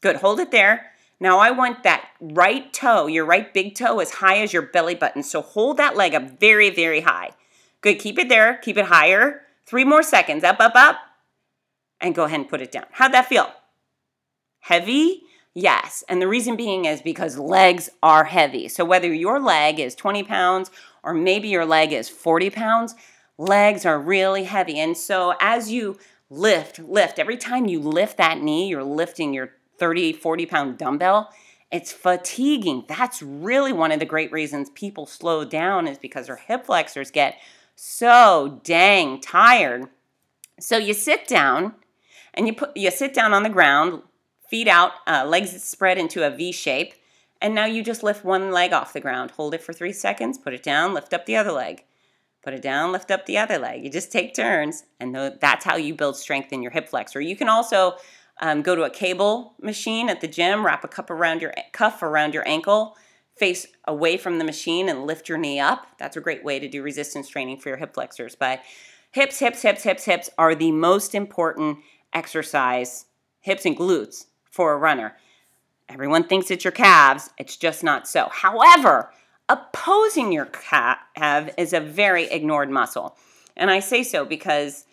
good 0.01 0.17
hold 0.17 0.41
it 0.41 0.51
there 0.51 0.91
now 1.21 1.39
I 1.39 1.53
want 1.53 1.85
that 1.85 2.09
right 2.21 2.73
toe, 2.73 3.07
your 3.07 3.25
right 3.25 3.53
big 3.55 3.75
toe, 3.75 4.01
as 4.01 4.11
high 4.11 4.39
as 4.39 4.53
your 4.53 4.63
belly 4.63 4.95
button. 4.95 5.23
So 5.23 5.41
hold 5.41 5.77
that 5.77 5.97
leg 5.97 6.15
up 6.15 6.39
very, 6.41 6.71
very 6.71 7.01
high. 7.01 7.31
Good. 7.81 7.99
Keep 7.99 8.19
it 8.19 8.29
there. 8.29 8.59
Keep 8.59 8.79
it 8.79 8.87
higher. 8.87 9.43
Three 9.67 9.85
more 9.85 10.03
seconds. 10.03 10.45
Up, 10.45 10.61
up, 10.61 10.75
up. 10.75 10.97
And 12.01 12.15
go 12.15 12.25
ahead 12.25 12.41
and 12.41 12.49
put 12.49 12.61
it 12.61 12.73
down. 12.73 12.87
How'd 12.93 13.13
that 13.13 13.27
feel? 13.27 13.51
Heavy? 14.61 15.23
Yes. 15.55 16.03
And 16.09 16.21
the 16.21 16.29
reason 16.29 16.57
being 16.57 16.85
is 16.85 17.01
because 17.01 17.39
legs 17.39 17.89
are 18.03 18.25
heavy. 18.25 18.69
So 18.69 18.85
whether 18.85 19.13
your 19.13 19.39
leg 19.39 19.79
is 19.79 19.95
20 19.95 20.25
pounds 20.25 20.71
or 21.03 21.15
maybe 21.15 21.49
your 21.49 21.65
leg 21.65 21.93
is 21.93 22.09
40 22.09 22.51
pounds, 22.51 22.95
legs 23.39 23.87
are 23.87 24.01
really 24.01 24.45
heavy. 24.45 24.79
And 24.81 24.97
so 24.97 25.35
as 25.41 25.71
you 25.71 25.99
lift, 26.35 26.79
lift, 26.79 27.19
every 27.19 27.37
time 27.37 27.67
you 27.67 27.81
lift 27.81 28.17
that 28.17 28.43
knee, 28.43 28.69
you're 28.69 28.85
lifting 28.85 29.33
your 29.33 29.51
30, 29.79 30.13
40 30.13 30.47
pound 30.47 30.79
dumbbell. 30.79 31.31
It's 31.71 31.93
fatiguing. 31.93 32.85
That's 32.89 33.23
really 33.23 33.73
one 33.73 33.91
of 33.91 33.99
the 33.99 34.07
great 34.07 34.31
reasons 34.31 34.71
people 34.71 35.07
slow 35.07 35.45
down 35.45 35.89
is 35.89 35.99
because 35.99 36.27
their 36.27 36.37
hip 36.37 36.67
flexors 36.67 37.11
get 37.11 37.37
so 37.75 38.61
dang 38.63 39.21
tired. 39.21 39.89
So 40.61 40.77
you 40.77 40.95
sit 40.95 41.27
down 41.27 41.75
and 42.33 42.47
you 42.47 42.55
put 42.55 42.77
you 42.77 42.91
sit 42.91 43.15
down 43.15 43.33
on 43.33 43.43
the 43.43 43.49
ground, 43.49 44.03
feet 44.49 44.69
out, 44.69 44.93
uh, 45.07 45.25
legs 45.27 45.61
spread 45.63 45.99
into 45.99 46.25
a 46.25 46.31
V 46.31 46.53
shape, 46.53 46.95
and 47.41 47.55
now 47.55 47.65
you 47.65 47.83
just 47.83 48.03
lift 48.03 48.25
one 48.25 48.53
leg 48.53 48.73
off 48.73 48.93
the 48.93 49.01
ground. 49.01 49.33
Hold 49.33 49.55
it 49.55 49.63
for 49.63 49.73
three 49.73 49.93
seconds, 49.93 50.39
put 50.39 50.55
it 50.55 50.63
down, 50.63 50.95
lift 50.95 51.13
up 51.13 51.27
the 51.27 51.37
other 51.37 51.53
leg. 51.53 51.85
Put 52.45 52.53
it 52.53 52.61
down, 52.61 52.93
lift 52.93 53.11
up 53.11 53.25
the 53.25 53.39
other 53.39 53.57
leg. 53.57 53.83
You 53.83 53.91
just 53.91 54.13
take 54.13 54.35
turns, 54.35 54.85
and 55.01 55.17
that's 55.41 55.65
how 55.65 55.77
you 55.77 55.95
build 55.95 56.15
strength 56.15 56.53
in 56.53 56.63
your 56.63 56.73
hip 56.73 56.91
flexor. 56.91 57.21
You 57.23 57.37
can 57.37 57.49
also 57.49 57.95
um, 58.39 58.61
go 58.61 58.77
to 58.77 58.83
a 58.83 58.91
cable 58.91 59.55
machine 59.63 60.11
at 60.11 60.21
the 60.21 60.29
gym, 60.29 60.65
wrap 60.65 60.85
a 60.85 60.89
cup 60.89 61.09
around 61.09 61.41
your 61.41 61.55
cuff 61.73 62.03
around 62.03 62.35
your 62.35 62.47
ankle, 62.47 62.99
face 63.39 63.67
away 63.87 64.19
from 64.19 64.39
the 64.39 64.45
machine 64.45 64.91
and 64.91 65.07
lift 65.07 65.27
your 65.27 65.39
knee 65.39 65.59
up. 65.59 65.87
That's 65.99 66.19
a 66.19 66.21
great 66.21 66.45
way 66.45 66.59
to 66.59 66.69
do 66.69 66.83
resistance 66.83 67.31
training 67.31 67.61
for 67.61 67.71
your 67.71 67.79
hip 67.79 67.95
flexors. 67.95 68.37
But 68.37 68.61
hips, 69.11 69.39
hips, 69.39 69.63
hips, 69.63 69.83
hips, 69.83 70.05
hips 70.05 70.31
are 70.37 70.55
the 70.55 70.71
most 70.71 71.15
important 71.15 71.79
exercise, 72.13 73.07
hips 73.41 73.65
and 73.65 73.77
glutes 73.77 74.27
for 74.51 74.73
a 74.73 74.77
runner. 74.77 75.17
Everyone 75.89 76.25
thinks 76.25 76.51
it's 76.51 76.65
your 76.65 76.73
calves, 76.73 77.31
it's 77.39 77.57
just 77.57 77.83
not 77.83 78.07
so. 78.07 78.29
However, 78.31 79.11
opposing 79.49 80.33
your 80.33 80.47
calf 80.47 80.99
is 81.57 81.73
a 81.73 81.81
very 81.81 82.25
ignored 82.25 82.71
muscle. 82.71 83.17
And 83.57 83.71
I 83.71 83.81
say 83.81 84.03
so 84.03 84.25
because 84.25 84.87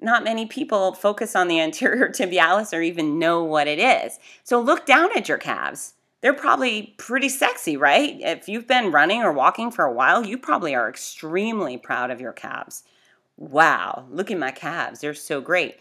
not 0.00 0.24
many 0.24 0.46
people 0.46 0.92
focus 0.92 1.36
on 1.36 1.48
the 1.48 1.60
anterior 1.66 2.08
tibialis 2.08 2.76
or 2.76 2.82
even 2.82 3.18
know 3.18 3.44
what 3.44 3.68
it 3.68 3.78
is. 3.78 4.18
So 4.44 4.60
look 4.60 4.86
down 4.86 5.16
at 5.16 5.28
your 5.28 5.38
calves 5.38 5.94
they're 6.22 6.32
probably 6.32 6.94
pretty 6.98 7.28
sexy, 7.28 7.76
right? 7.76 8.16
If 8.20 8.48
you've 8.48 8.68
been 8.68 8.92
running 8.92 9.22
or 9.22 9.32
walking 9.32 9.70
for 9.70 9.84
a 9.84 9.92
while, 9.92 10.24
you 10.24 10.38
probably 10.38 10.74
are 10.74 10.88
extremely 10.88 11.76
proud 11.76 12.10
of 12.10 12.20
your 12.20 12.32
calves. 12.32 12.84
Wow, 13.36 14.06
look 14.08 14.30
at 14.30 14.38
my 14.38 14.52
calves. 14.52 15.00
They're 15.00 15.14
so 15.14 15.40
great. 15.40 15.76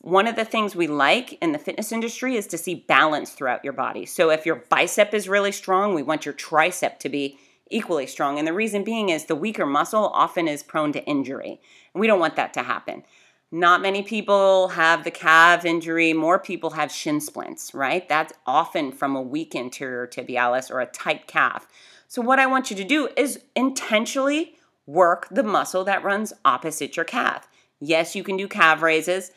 One 0.00 0.26
of 0.26 0.34
the 0.34 0.46
things 0.46 0.74
we 0.74 0.86
like 0.86 1.34
in 1.42 1.52
the 1.52 1.58
fitness 1.58 1.92
industry 1.92 2.36
is 2.36 2.46
to 2.48 2.58
see 2.58 2.74
balance 2.74 3.30
throughout 3.30 3.62
your 3.62 3.74
body. 3.74 4.06
So 4.06 4.30
if 4.30 4.46
your 4.46 4.64
bicep 4.70 5.12
is 5.12 5.28
really 5.28 5.52
strong, 5.52 5.94
we 5.94 6.02
want 6.02 6.24
your 6.24 6.32
tricep 6.32 6.98
to 7.00 7.10
be 7.10 7.38
equally 7.70 8.06
strong. 8.06 8.38
And 8.38 8.48
the 8.48 8.54
reason 8.54 8.82
being 8.82 9.10
is 9.10 9.26
the 9.26 9.36
weaker 9.36 9.66
muscle 9.66 10.08
often 10.14 10.48
is 10.48 10.62
prone 10.62 10.92
to 10.94 11.04
injury. 11.04 11.60
And 11.92 12.00
we 12.00 12.06
don't 12.06 12.18
want 12.18 12.36
that 12.36 12.54
to 12.54 12.62
happen. 12.62 13.04
Not 13.52 13.82
many 13.82 14.02
people 14.02 14.68
have 14.68 15.04
the 15.04 15.10
calf 15.10 15.66
injury. 15.66 16.14
More 16.14 16.38
people 16.38 16.70
have 16.70 16.90
shin 16.90 17.20
splints, 17.20 17.74
right? 17.74 18.08
That's 18.08 18.32
often 18.46 18.92
from 18.92 19.14
a 19.14 19.22
weak 19.22 19.54
anterior 19.54 20.06
tibialis 20.06 20.70
or 20.70 20.80
a 20.80 20.86
tight 20.86 21.26
calf. 21.26 21.66
So, 22.06 22.22
what 22.22 22.38
I 22.38 22.46
want 22.46 22.70
you 22.70 22.76
to 22.76 22.84
do 22.84 23.08
is 23.16 23.40
intentionally 23.56 24.54
work 24.86 25.26
the 25.30 25.42
muscle 25.42 25.84
that 25.84 26.04
runs 26.04 26.32
opposite 26.44 26.96
your 26.96 27.04
calf. 27.04 27.48
Yes, 27.80 28.14
you 28.14 28.22
can 28.22 28.36
do 28.36 28.46
calf 28.46 28.82
raises, 28.82 29.32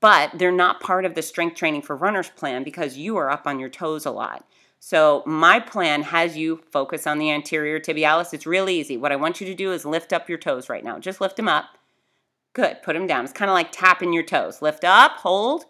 but 0.00 0.30
they're 0.34 0.52
not 0.52 0.80
part 0.80 1.04
of 1.04 1.14
the 1.14 1.22
strength 1.22 1.56
training 1.56 1.82
for 1.82 1.96
runners 1.96 2.30
plan 2.30 2.64
because 2.64 2.96
you 2.96 3.16
are 3.16 3.30
up 3.30 3.46
on 3.46 3.58
your 3.58 3.68
toes 3.68 4.06
a 4.06 4.10
lot. 4.10 4.46
So, 4.80 5.24
my 5.26 5.58
plan 5.58 6.02
has 6.02 6.36
you 6.36 6.62
focus 6.70 7.06
on 7.06 7.18
the 7.18 7.32
anterior 7.32 7.80
tibialis. 7.80 8.32
It's 8.32 8.46
really 8.46 8.78
easy. 8.78 8.96
What 8.96 9.10
I 9.10 9.16
want 9.16 9.40
you 9.40 9.46
to 9.48 9.54
do 9.54 9.72
is 9.72 9.84
lift 9.84 10.12
up 10.12 10.28
your 10.28 10.38
toes 10.38 10.68
right 10.68 10.84
now. 10.84 11.00
Just 11.00 11.20
lift 11.20 11.36
them 11.36 11.48
up 11.48 11.78
Good. 12.58 12.82
Put 12.82 12.94
them 12.94 13.06
down. 13.06 13.24
It's 13.24 13.32
kind 13.32 13.48
of 13.50 13.54
like 13.54 13.70
tapping 13.70 14.12
your 14.12 14.24
toes. 14.24 14.62
Lift 14.62 14.82
up, 14.82 15.12
hold, 15.18 15.64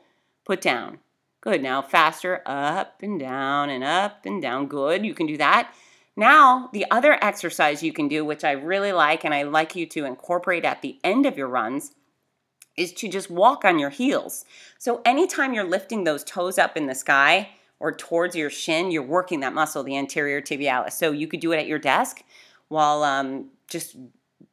put 0.46 0.62
down. 0.62 1.00
Good. 1.42 1.62
Now 1.62 1.82
faster. 1.82 2.40
Up 2.46 3.02
and 3.02 3.20
down 3.20 3.70
and 3.70 3.84
up 3.84 4.24
and 4.24 4.40
down. 4.40 4.68
Good. 4.68 5.04
You 5.04 5.12
can 5.12 5.26
do 5.26 5.36
that. 5.36 5.72
Now, 6.16 6.70
the 6.72 6.86
other 6.90 7.22
exercise 7.22 7.82
you 7.82 7.92
can 7.92 8.08
do, 8.08 8.24
which 8.24 8.42
I 8.42 8.52
really 8.52 8.92
like 8.92 9.24
and 9.24 9.34
I 9.34 9.42
like 9.42 9.76
you 9.76 9.84
to 9.86 10.06
incorporate 10.06 10.64
at 10.64 10.80
the 10.80 10.98
end 11.04 11.26
of 11.26 11.36
your 11.36 11.46
runs, 11.46 11.92
is 12.78 12.92
to 12.94 13.08
just 13.08 13.30
walk 13.30 13.64
on 13.64 13.78
your 13.78 13.90
heels. 13.90 14.44
So, 14.78 15.02
anytime 15.04 15.52
you're 15.52 15.64
lifting 15.64 16.04
those 16.04 16.24
toes 16.24 16.58
up 16.58 16.76
in 16.76 16.86
the 16.86 16.94
sky 16.94 17.50
or 17.80 17.92
towards 17.92 18.36
your 18.36 18.50
shin, 18.50 18.90
you're 18.90 19.02
working 19.02 19.40
that 19.40 19.54
muscle, 19.54 19.82
the 19.82 19.96
anterior 19.96 20.40
tibialis. 20.40 20.92
So, 20.92 21.10
you 21.10 21.26
could 21.26 21.40
do 21.40 21.52
it 21.52 21.58
at 21.58 21.66
your 21.66 21.78
desk 21.78 22.22
while 22.68 23.02
um, 23.02 23.50
just 23.68 23.96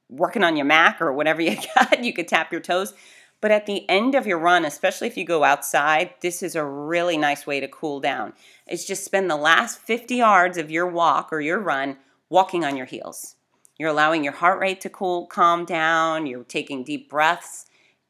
working 0.10 0.44
on 0.44 0.56
your 0.56 0.66
Mac 0.66 1.02
or 1.02 1.14
whatever 1.14 1.42
you 1.44 1.58
got, 1.76 2.04
you 2.04 2.14
could 2.14 2.28
tap 2.28 2.52
your 2.52 2.62
toes. 2.62 2.94
But 3.42 3.52
at 3.52 3.66
the 3.66 3.88
end 3.90 4.16
of 4.16 4.26
your 4.26 4.40
run, 4.40 4.66
especially 4.66 5.08
if 5.08 5.18
you 5.18 5.26
go 5.26 5.44
outside, 5.44 6.16
this 6.22 6.42
is 6.42 6.56
a 6.56 6.66
really 6.66 7.18
nice 7.18 7.46
way 7.46 7.60
to 7.60 7.68
cool 7.68 8.00
down. 8.00 8.34
Is 8.68 8.86
just 8.86 9.06
spend 9.06 9.30
the 9.30 9.36
last 9.36 9.78
50 9.80 10.16
yards 10.16 10.58
of 10.58 10.72
your 10.72 10.88
walk 10.88 11.32
or 11.32 11.42
your 11.42 11.60
run 11.60 11.98
walking 12.30 12.66
on 12.66 12.76
your 12.76 12.88
heels. 12.88 13.36
You're 13.78 13.90
allowing 13.90 14.24
your 14.24 14.34
heart 14.34 14.60
rate 14.60 14.82
to 14.82 14.90
cool, 14.90 15.28
calm 15.28 15.66
down, 15.66 16.26
you're 16.26 16.46
taking 16.46 16.84
deep 16.84 17.10
breaths, 17.10 17.65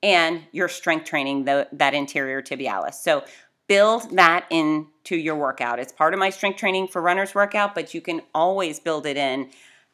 and 0.05 0.43
you're 0.51 0.69
strength 0.69 1.05
training 1.05 1.45
the, 1.45 1.67
that 1.71 1.95
anterior 1.95 2.39
tibialis. 2.39 2.93
So 2.93 3.23
build 3.67 4.15
that 4.15 4.45
into 4.51 5.17
your 5.17 5.35
workout. 5.35 5.79
It's 5.79 5.91
part 5.91 6.13
of 6.13 6.19
my 6.19 6.29
strength 6.29 6.59
training 6.59 6.89
for 6.89 7.01
runners 7.01 7.33
workout, 7.33 7.73
but 7.73 7.95
you 7.95 8.01
can 8.01 8.21
always 8.31 8.79
build 8.79 9.07
it 9.07 9.17
in 9.17 9.49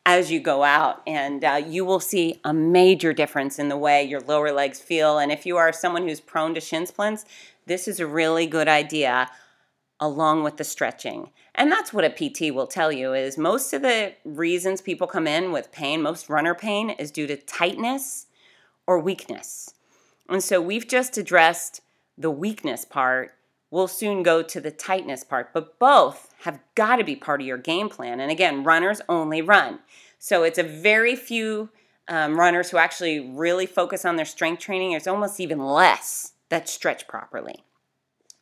as 0.06 0.30
you 0.30 0.40
go 0.40 0.64
out, 0.64 1.02
and 1.06 1.46
uh, 1.46 1.62
you 1.66 1.86
will 1.86 2.00
see 2.00 2.42
a 2.44 2.52
major 2.52 3.14
difference 3.14 3.60
in 3.60 3.70
the 3.70 3.78
way 3.78 4.04
your 4.04 4.20
lower 4.20 4.52
legs 4.52 4.80
feel. 4.80 5.20
And 5.20 5.32
if 5.32 5.46
you 5.46 5.58
are 5.58 5.72
someone 5.72 6.08
who's 6.08 6.20
prone 6.20 6.56
to 6.56 6.60
shin 6.60 6.88
splints, 6.88 7.24
this 7.68 7.88
is 7.88 8.00
a 8.00 8.08
really 8.08 8.48
good 8.48 8.68
idea 8.68 9.30
along 10.00 10.44
with 10.44 10.58
the 10.58 10.64
stretching. 10.64 11.30
And 11.54 11.72
that's 11.72 11.94
what 11.94 12.04
a 12.04 12.10
PT 12.10 12.54
will 12.54 12.66
tell 12.66 12.92
you 12.92 13.14
is 13.14 13.38
most 13.38 13.74
of 13.74 13.84
the 13.84 14.16
reasons 14.26 14.82
people 14.82 15.06
come 15.06 15.28
in 15.28 15.52
with 15.52 15.72
pain, 15.72 16.02
most 16.02 16.28
runner 16.28 16.56
pain 16.56 16.90
is 16.90 17.12
due 17.12 17.28
to 17.28 17.38
tightness 17.38 18.26
or 18.88 19.00
weakness. 19.00 19.76
And 20.30 20.44
so 20.44 20.62
we've 20.62 20.88
just 20.88 21.18
addressed 21.18 21.82
the 22.18 22.32
weakness 22.32 22.86
part. 22.86 23.34
We'll 23.70 23.88
soon 23.88 24.24
go 24.24 24.42
to 24.44 24.62
the 24.62 24.72
tightness 24.72 25.24
part, 25.24 25.54
but 25.54 25.80
both 25.80 26.34
have 26.42 26.60
got 26.76 26.98
to 26.98 27.04
be 27.04 27.16
part 27.16 27.42
of 27.42 27.48
your 27.48 27.58
game 27.58 27.90
plan. 27.90 28.20
And 28.20 28.32
again, 28.32 28.64
runners 28.64 29.02
only 29.08 29.42
run. 29.42 29.80
So 30.20 30.44
it's 30.44 30.60
a 30.60 30.64
very 30.64 31.16
few 31.16 31.70
um, 32.08 32.38
runners 32.38 32.70
who 32.70 32.78
actually 32.78 33.20
really 33.20 33.66
focus 33.66 34.04
on 34.06 34.18
their 34.18 34.26
strength 34.26 34.62
training. 34.62 34.92
There's 34.92 35.08
almost 35.08 35.40
even 35.40 35.60
less 35.60 36.34
that 36.50 36.68
stretch 36.68 37.08
properly. 37.08 37.64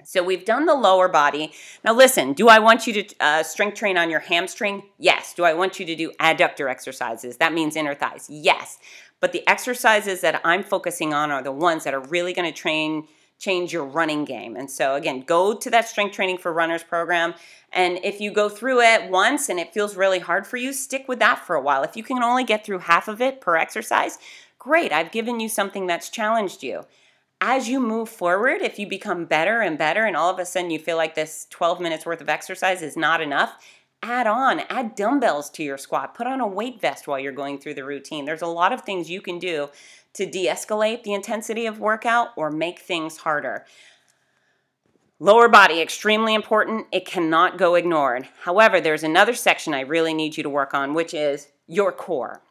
So 0.03 0.23
we've 0.23 0.45
done 0.45 0.65
the 0.65 0.75
lower 0.75 1.07
body. 1.07 1.51
Now 1.83 1.93
listen, 1.93 2.33
do 2.33 2.47
I 2.47 2.59
want 2.59 2.87
you 2.87 3.03
to 3.03 3.15
uh, 3.19 3.43
strength 3.43 3.77
train 3.77 3.97
on 3.97 4.09
your 4.09 4.21
hamstring? 4.21 4.83
Yes. 4.97 5.33
Do 5.33 5.43
I 5.43 5.53
want 5.53 5.79
you 5.79 5.85
to 5.85 5.95
do 5.95 6.11
adductor 6.19 6.69
exercises? 6.69 7.37
That 7.37 7.53
means 7.53 7.75
inner 7.75 7.93
thighs. 7.93 8.27
Yes. 8.29 8.79
But 9.19 9.34
the 9.34 9.47
exercises 9.47 10.21
that 10.21 10.41
I'm 10.43 10.63
focusing 10.63 11.13
on 11.13 11.32
are 11.32 11.43
the 11.43 11.51
ones 11.51 11.84
that 11.84 11.93
are 11.93 11.99
really 11.99 12.34
going 12.34 12.51
to 12.51 12.58
train 12.58 13.08
change 13.38 13.71
your 13.71 13.86
running 13.86 14.25
game. 14.25 14.58
And 14.58 14.69
so 14.69 14.95
again, 14.95 15.21
go 15.21 15.53
to 15.53 15.69
that 15.69 15.88
strength 15.88 16.13
training 16.13 16.39
for 16.39 16.51
runners 16.51 16.84
program 16.84 17.34
and 17.71 17.99
if 18.03 18.19
you 18.19 18.32
go 18.32 18.49
through 18.49 18.82
it 18.82 19.10
once 19.10 19.49
and 19.49 19.60
it 19.60 19.73
feels 19.73 19.95
really 19.95 20.19
hard 20.19 20.47
for 20.47 20.58
you, 20.58 20.73
stick 20.73 21.08
with 21.08 21.19
that 21.19 21.45
for 21.45 21.55
a 21.55 21.62
while. 21.62 21.84
If 21.84 21.95
you 21.95 22.03
can 22.03 22.23
only 22.23 22.43
get 22.43 22.65
through 22.65 22.79
half 22.79 23.08
of 23.08 23.21
it 23.21 23.41
per 23.41 23.55
exercise, 23.55 24.17
great. 24.58 24.91
I've 24.91 25.12
given 25.12 25.39
you 25.39 25.49
something 25.49 25.86
that's 25.86 26.10
challenged 26.10 26.63
you. 26.63 26.86
As 27.41 27.69
you 27.69 27.79
move 27.79 28.10
forward, 28.10 28.62
if 28.62 28.79
you 28.79 28.88
become 28.88 29.25
better 29.25 29.62
and 29.62 29.77
better, 29.77 30.03
and 30.03 30.17
all 30.17 30.29
of 30.29 30.39
a 30.39 30.45
sudden 30.45 30.71
you 30.71 30.79
feel 30.79 30.97
like 30.97 31.15
this 31.15 31.47
12 31.51 31.79
minutes 31.79 32.05
worth 32.05 32.19
of 32.19 32.27
exercise 32.27 32.82
is 32.82 32.97
not 32.97 33.21
enough, 33.21 33.63
add 34.01 34.27
on, 34.27 34.62
add 34.69 34.95
dumbbells 34.95 35.49
to 35.51 35.63
your 35.63 35.77
squat, 35.77 36.15
put 36.15 36.27
on 36.27 36.39
a 36.39 36.47
weight 36.47 36.79
vest 36.79 37.07
while 37.07 37.19
you're 37.19 37.31
going 37.31 37.59
through 37.59 37.73
the 37.73 37.83
routine. 37.83 38.25
There's 38.25 38.41
a 38.41 38.47
lot 38.47 38.73
of 38.73 38.81
things 38.81 39.09
you 39.09 39.21
can 39.21 39.39
do 39.39 39.69
to 40.13 40.25
de 40.25 40.47
escalate 40.47 41.03
the 41.03 41.13
intensity 41.13 41.65
of 41.65 41.79
workout 41.79 42.29
or 42.35 42.49
make 42.49 42.79
things 42.79 43.17
harder. 43.17 43.65
Lower 45.19 45.49
body, 45.49 45.81
extremely 45.81 46.33
important. 46.33 46.88
It 46.93 47.05
cannot 47.05 47.57
go 47.57 47.75
ignored. 47.75 48.29
However, 48.43 48.79
there's 48.79 49.03
another 49.03 49.33
section 49.33 49.73
I 49.73 49.81
really 49.81 50.13
need 50.13 50.38
you 50.38 50.43
to 50.43 50.49
work 50.49 50.73
on, 50.73 50.93
which 50.93 51.13
is 51.13 51.49
your 51.67 51.91
core. 51.91 52.41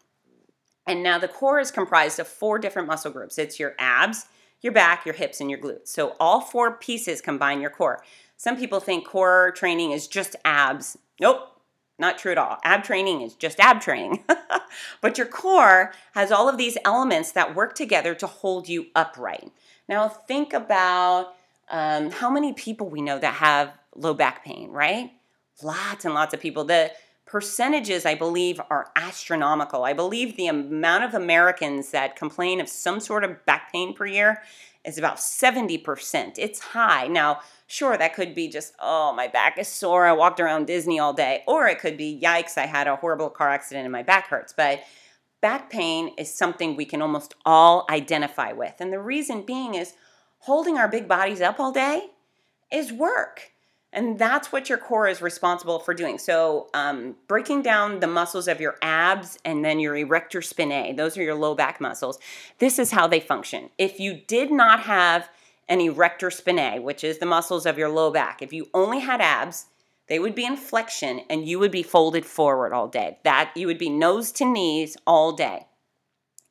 And 0.87 1.03
now 1.03 1.19
the 1.19 1.29
core 1.29 1.61
is 1.61 1.71
comprised 1.71 2.19
of 2.19 2.29
four 2.29 2.59
different 2.59 2.89
muscle 2.89 3.11
groups 3.11 3.39
it's 3.39 3.59
your 3.59 3.75
abs, 3.79 4.27
your 4.61 4.73
back, 4.73 5.07
your 5.07 5.15
hips, 5.15 5.41
and 5.41 5.51
your 5.51 5.59
glutes. 5.59 5.89
So 5.89 6.15
all 6.21 6.41
four 6.41 6.77
pieces 6.77 7.21
combine 7.21 7.61
your 7.61 7.71
core. 7.71 8.03
Some 8.37 8.57
people 8.57 8.81
think 8.81 9.07
core 9.07 9.53
training 9.57 9.93
is 9.93 10.07
just 10.07 10.37
abs. 10.45 10.97
Nope, 11.21 11.49
not 11.99 12.19
true 12.19 12.33
at 12.33 12.39
all. 12.39 12.59
Ab 12.63 12.85
training 12.85 13.23
is 13.23 13.35
just 13.35 13.59
ab 13.59 13.81
training. 13.81 14.25
but 15.01 15.19
your 15.19 15.27
core 15.27 15.93
has 16.15 16.31
all 16.31 16.49
of 16.49 16.57
these 16.57 16.79
elements 16.85 17.33
that 17.33 17.55
work 17.55 17.75
together 17.75 18.15
to 18.15 18.27
hold 18.27 18.69
you 18.69 18.87
upright. 18.95 19.51
Now, 19.89 20.09
think 20.09 20.53
about 20.53 21.35
um, 21.71 22.11
how 22.11 22.31
many 22.31 22.53
people 22.53 22.89
we 22.89 23.03
know 23.03 23.19
that 23.19 23.35
have 23.35 23.73
low 23.97 24.15
back 24.15 24.45
pain, 24.45 24.71
right? 24.71 25.11
Lots 25.63 26.05
and 26.05 26.15
lots 26.15 26.33
of 26.35 26.41
people. 26.41 26.65
The 26.65 26.93
percentages, 27.27 28.07
I 28.07 28.15
believe, 28.15 28.61
are 28.71 28.91
astronomical. 28.97 29.85
I 29.85 29.93
believe 29.93 30.37
the 30.37 30.47
amount 30.47 31.05
of 31.05 31.15
Americans 31.15 31.91
that 31.91 32.17
complain 32.17 32.61
of 32.61 32.69
some 32.69 33.01
sort 33.01 33.25
of 33.25 33.45
back 33.45 33.73
pain 33.73 33.93
per 33.93 34.07
year 34.07 34.43
is 34.89 34.99
about 34.99 35.19
70%. 35.19 36.35
It's 36.39 36.59
high. 36.59 37.07
Now, 37.07 37.41
sure, 37.67 37.97
that 37.97 38.15
could 38.15 38.35
be 38.35 38.49
just, 38.49 38.75
oh, 38.81 39.13
my 39.13 39.29
back 39.29 39.59
is 39.59 39.69
sore. 39.69 40.07
I 40.07 40.13
walked 40.13 40.41
around 40.41 40.67
Disney 40.67 40.99
all 40.99 41.13
day. 41.13 41.45
Or 41.47 41.69
it 41.69 41.79
could 41.79 41.97
be, 41.97 42.19
yikes, 42.21 42.59
I 42.59 42.67
had 42.67 42.89
a 42.89 42.97
horrible 42.97 43.31
car 43.31 43.51
accident 43.51 43.85
and 43.85 43.93
my 43.93 44.03
back 44.03 44.29
hurts. 44.29 44.53
But 44.57 44.81
back 45.41 45.71
pain 45.71 46.15
is 46.19 46.35
something 46.35 46.75
we 46.75 46.85
can 46.85 47.03
almost 47.03 47.35
all 47.45 47.87
identify 47.91 48.53
with. 48.53 48.75
And 48.81 48.93
the 48.93 48.99
reason 48.99 49.43
being 49.43 49.75
is, 49.75 49.93
holding 50.41 50.79
our 50.79 50.89
big 50.89 51.07
bodies 51.07 51.41
up 51.41 51.61
all 51.61 51.73
day 51.73 52.07
is 52.73 52.93
work. 52.93 53.53
And 53.93 54.19
that's 54.19 54.53
what 54.53 54.69
your 54.69 54.77
core 54.77 55.09
is 55.09 55.23
responsible 55.23 55.79
for 55.79 55.95
doing. 55.95 56.19
So, 56.19 56.69
um, 56.75 57.17
breaking 57.27 57.63
down 57.63 58.01
the 58.01 58.07
muscles 58.07 58.47
of 58.47 58.61
your 58.61 58.77
abs 58.83 59.39
and 59.47 59.65
then 59.65 59.81
your 59.81 59.97
erector 59.97 60.41
spinae, 60.41 60.97
those 60.97 61.17
are 61.17 61.23
your 61.23 61.35
low 61.35 61.55
back 61.55 61.81
muscles. 61.81 62.19
This 62.59 62.79
is 62.79 62.91
how 62.91 63.07
they 63.07 63.21
function. 63.21 63.71
If 63.79 63.99
you 63.99 64.21
did 64.27 64.51
not 64.51 64.81
have 64.81 65.31
an 65.69 65.81
erector 65.81 66.29
spinae, 66.29 66.83
which 66.83 67.03
is 67.03 67.19
the 67.19 67.27
muscles 67.27 67.65
of 67.65 67.79
your 67.79 67.89
low 67.89 68.11
back, 68.11 68.43
if 68.43 68.53
you 68.53 68.69
only 68.75 69.01
had 69.01 69.23
abs, 69.23 69.67
they 70.09 70.19
would 70.19 70.35
be 70.35 70.45
in 70.45 70.57
flexion 70.57 71.23
and 71.31 71.49
you 71.49 71.59
would 71.59 71.71
be 71.71 71.83
folded 71.83 72.27
forward 72.27 72.75
all 72.75 72.89
day. 72.89 73.19
That 73.25 73.53
you 73.55 73.67
would 73.67 73.79
be 73.79 73.91
nose 73.91 74.33
to 74.33 74.45
knees 74.45 74.99
all 75.07 75.33
day. 75.33 75.67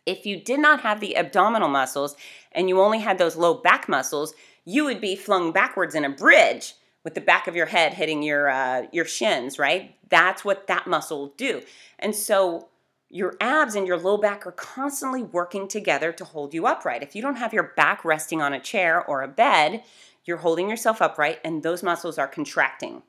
If 0.08 0.26
you 0.26 0.40
did 0.40 0.60
not 0.60 0.82
have 0.82 1.02
the 1.02 1.18
abdominal 1.18 1.68
muscles 1.68 2.16
and 2.52 2.68
you 2.70 2.80
only 2.82 3.00
had 3.00 3.20
those 3.20 3.36
low 3.36 3.56
back 3.56 3.88
muscles, 3.88 4.34
you 4.66 4.86
would 4.86 5.02
be 5.02 5.16
flung 5.16 5.52
backwards 5.52 5.94
in 5.96 6.06
a 6.06 6.10
bridge 6.10 6.74
with 7.08 7.14
the 7.14 7.22
back 7.22 7.48
of 7.48 7.56
your 7.56 7.68
head 7.68 7.94
hitting 7.94 8.22
your 8.22 8.50
uh, 8.50 8.86
your 8.92 9.06
shins, 9.06 9.58
right? 9.58 9.96
That's 10.10 10.44
what 10.44 10.68
that 10.68 10.88
muscle 10.88 11.20
will 11.20 11.34
do. 11.38 11.62
And 12.00 12.14
so 12.14 12.68
your 13.08 13.36
abs 13.40 13.76
and 13.76 13.88
your 13.88 13.98
low 13.98 14.18
back 14.18 14.46
are 14.46 14.52
constantly 14.52 15.24
working 15.24 15.70
together 15.70 16.12
to 16.12 16.26
hold 16.26 16.54
you 16.54 16.68
upright. 16.68 17.02
If 17.02 17.16
you 17.16 17.22
don't 17.22 17.38
have 17.38 17.54
your 17.54 17.72
back 17.78 18.04
resting 18.04 18.42
on 18.42 18.52
a 18.52 18.60
chair 18.60 19.02
or 19.02 19.22
a 19.22 19.28
bed, 19.30 19.84
you're 20.26 20.36
holding 20.36 20.70
yourself 20.70 21.02
upright 21.02 21.40
and 21.46 21.64
those 21.64 21.82
muscles 21.82 22.18
are 22.18 22.28
contracting. 22.28 23.04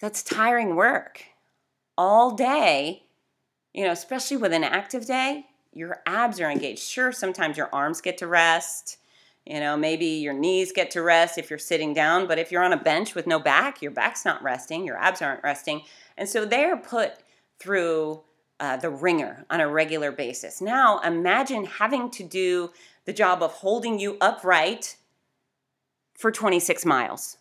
That's 0.00 0.22
tiring 0.22 0.76
work. 0.76 1.24
All 1.98 2.30
day, 2.30 3.02
you 3.74 3.84
know, 3.84 3.92
especially 3.92 4.38
with 4.38 4.54
an 4.54 4.64
active 4.64 5.04
day, 5.04 5.44
your 5.74 5.98
abs 6.06 6.40
are 6.40 6.50
engaged. 6.50 6.84
Sure, 6.84 7.12
sometimes 7.12 7.58
your 7.58 7.68
arms 7.70 8.00
get 8.00 8.16
to 8.16 8.26
rest. 8.26 8.96
You 9.46 9.60
know, 9.60 9.76
maybe 9.76 10.06
your 10.06 10.32
knees 10.32 10.72
get 10.72 10.90
to 10.92 11.02
rest 11.02 11.36
if 11.36 11.50
you're 11.50 11.58
sitting 11.58 11.92
down, 11.92 12.26
but 12.26 12.38
if 12.38 12.50
you're 12.50 12.62
on 12.62 12.72
a 12.72 12.78
bench 12.78 13.14
with 13.14 13.26
no 13.26 13.38
back, 13.38 13.82
your 13.82 13.90
back's 13.90 14.24
not 14.24 14.42
resting, 14.42 14.86
your 14.86 14.96
abs 14.96 15.20
aren't 15.20 15.42
resting. 15.42 15.82
And 16.16 16.28
so 16.28 16.46
they're 16.46 16.78
put 16.78 17.16
through 17.58 18.22
uh, 18.58 18.76
the 18.78 18.88
ringer 18.88 19.44
on 19.50 19.60
a 19.60 19.68
regular 19.68 20.12
basis. 20.12 20.60
Now, 20.60 20.98
imagine 21.00 21.64
having 21.64 22.10
to 22.12 22.22
do 22.22 22.70
the 23.04 23.12
job 23.12 23.42
of 23.42 23.52
holding 23.52 23.98
you 23.98 24.16
upright 24.20 24.96
for 26.14 26.30
26 26.30 26.86
miles. 26.86 27.36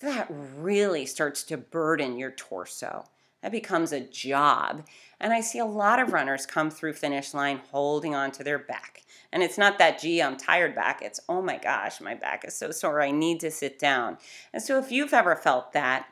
That 0.00 0.26
really 0.30 1.06
starts 1.06 1.42
to 1.44 1.56
burden 1.56 2.18
your 2.18 2.32
torso. 2.32 3.06
That 3.42 3.52
becomes 3.52 3.92
a 3.92 4.00
job. 4.00 4.84
And 5.20 5.32
I 5.32 5.40
see 5.40 5.58
a 5.58 5.66
lot 5.66 5.98
of 5.98 6.12
runners 6.12 6.46
come 6.46 6.70
through 6.70 6.92
finish 6.92 7.34
line 7.34 7.60
holding 7.70 8.14
on 8.14 8.30
to 8.32 8.44
their 8.44 8.58
back. 8.58 9.02
And 9.32 9.42
it's 9.42 9.58
not 9.58 9.78
that, 9.78 10.00
gee, 10.00 10.22
I'm 10.22 10.36
tired 10.36 10.74
back. 10.74 11.02
It's, 11.02 11.20
oh 11.28 11.42
my 11.42 11.58
gosh, 11.58 12.00
my 12.00 12.14
back 12.14 12.44
is 12.46 12.54
so 12.54 12.70
sore. 12.70 13.02
I 13.02 13.10
need 13.10 13.40
to 13.40 13.50
sit 13.50 13.78
down. 13.78 14.18
And 14.52 14.62
so 14.62 14.78
if 14.78 14.92
you've 14.92 15.12
ever 15.12 15.34
felt 15.34 15.72
that, 15.72 16.06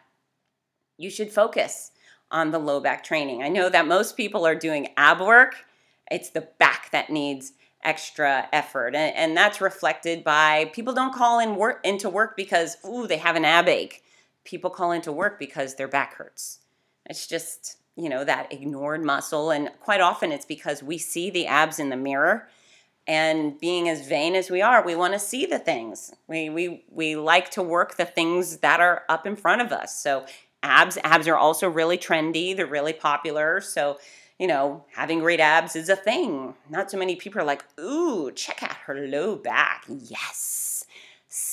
you 0.99 1.11
should 1.11 1.31
focus 1.31 1.93
on 2.31 2.51
the 2.51 2.59
low 2.59 2.81
back 2.81 3.05
training. 3.05 3.43
I 3.43 3.49
know 3.49 3.69
that 3.69 3.87
most 3.87 4.17
people 4.17 4.47
are 4.47 4.55
doing 4.55 4.89
ab 4.97 5.21
work, 5.21 5.65
it's 6.11 6.31
the 6.31 6.49
back 6.59 6.91
that 6.91 7.11
needs 7.11 7.53
extra 7.85 8.49
effort. 8.53 8.95
And, 8.95 9.15
and 9.17 9.37
that's 9.37 9.61
reflected 9.61 10.25
by 10.25 10.71
people 10.73 10.93
don't 10.93 11.15
call 11.15 11.39
in 11.39 11.57
work 11.57 11.81
into 11.85 12.09
work 12.09 12.37
because, 12.37 12.77
ooh, 12.85 13.07
they 13.07 13.19
have 13.19 13.37
an 13.37 13.45
ab 13.45 13.69
ache. 13.69 14.03
People 14.45 14.71
call 14.71 14.93
into 14.93 15.13
work 15.13 15.39
because 15.39 15.75
their 15.75 15.89
back 15.89 16.15
hurts. 16.15 16.61
It's 17.05 17.27
just, 17.27 17.77
you 17.97 18.09
know, 18.09 18.25
that 18.25 18.53
ignored 18.53 19.03
muscle. 19.03 19.51
And 19.51 19.71
quite 19.81 20.01
often 20.01 20.33
it's 20.33 20.45
because 20.45 20.83
we 20.83 20.99
see 20.99 21.31
the 21.31 21.47
abs 21.47 21.79
in 21.79 21.89
the 21.89 21.97
mirror. 21.97 22.49
And 23.09 23.59
being 23.59 23.89
as 23.89 24.07
vain 24.07 24.35
as 24.35 24.51
we 24.51 24.61
are, 24.63 24.85
we 24.85 24.97
want 24.97 25.13
to 25.13 25.19
see 25.19 25.47
the 25.47 25.61
things. 25.61 26.13
We, 26.27 26.51
we, 26.51 26.85
we 26.91 27.17
like 27.17 27.51
to 27.53 27.63
work 27.63 27.97
the 27.97 28.05
things 28.05 28.59
that 28.59 28.81
are 28.81 29.05
up 29.09 29.27
in 29.27 29.37
front 29.37 29.63
of 29.63 29.71
us. 29.71 29.99
So, 30.01 30.27
abs, 30.63 30.99
abs 31.05 31.29
are 31.29 31.37
also 31.37 31.69
really 31.69 31.99
trendy, 31.99 32.57
they're 32.57 32.67
really 32.67 32.93
popular. 32.93 33.61
So, 33.61 33.99
you 34.41 34.49
know, 34.49 34.85
having 34.93 35.21
great 35.21 35.39
abs 35.39 35.77
is 35.77 35.89
a 35.89 35.95
thing. 35.95 36.55
Not 36.69 36.91
so 36.91 36.99
many 36.99 37.15
people 37.15 37.41
are 37.41 37.45
like, 37.45 37.65
ooh, 37.79 38.33
check 38.33 38.65
out 38.65 38.77
her 38.87 39.07
low 39.07 39.37
back. 39.37 39.85
Yes 39.89 40.86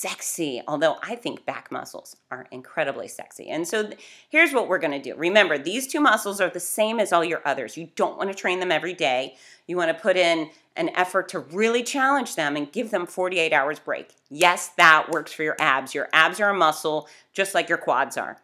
sexy, 0.04 0.60
although 0.68 0.98
I 1.02 1.14
think 1.14 1.46
back 1.46 1.72
muscles 1.72 2.16
are 2.30 2.46
incredibly 2.50 3.08
sexy. 3.08 3.48
And 3.48 3.66
so 3.66 3.84
th- 3.84 3.98
here's 4.28 4.52
what 4.52 4.68
we're 4.68 4.78
to 4.78 4.98
do. 4.98 5.14
Remember, 5.16 5.56
these 5.56 5.86
two 5.86 5.98
muscles 5.98 6.42
are 6.42 6.50
the 6.50 6.60
same 6.60 7.00
as 7.00 7.10
all 7.10 7.24
your 7.24 7.40
others. 7.46 7.78
You 7.78 7.88
don't 7.96 8.18
want 8.18 8.28
to 8.28 8.36
train 8.36 8.60
them 8.60 8.70
every 8.70 8.92
day. 8.92 9.36
You 9.66 9.78
want 9.78 9.88
to 9.88 10.02
put 10.02 10.18
in 10.18 10.50
an 10.76 10.90
effort 10.90 11.30
to 11.30 11.38
really 11.38 11.82
challenge 11.82 12.36
them 12.36 12.54
and 12.54 12.70
give 12.70 12.90
them 12.90 13.06
48 13.06 13.54
hours 13.54 13.78
break. 13.78 14.10
Yes, 14.28 14.68
that 14.76 15.08
works 15.10 15.32
for 15.32 15.42
your 15.42 15.56
abs. 15.58 15.94
Your 15.94 16.10
abs 16.12 16.38
are 16.38 16.50
a 16.50 16.54
muscle 16.54 17.08
just 17.32 17.54
like 17.54 17.70
your 17.70 17.78
quads 17.78 18.18
are. 18.18 18.36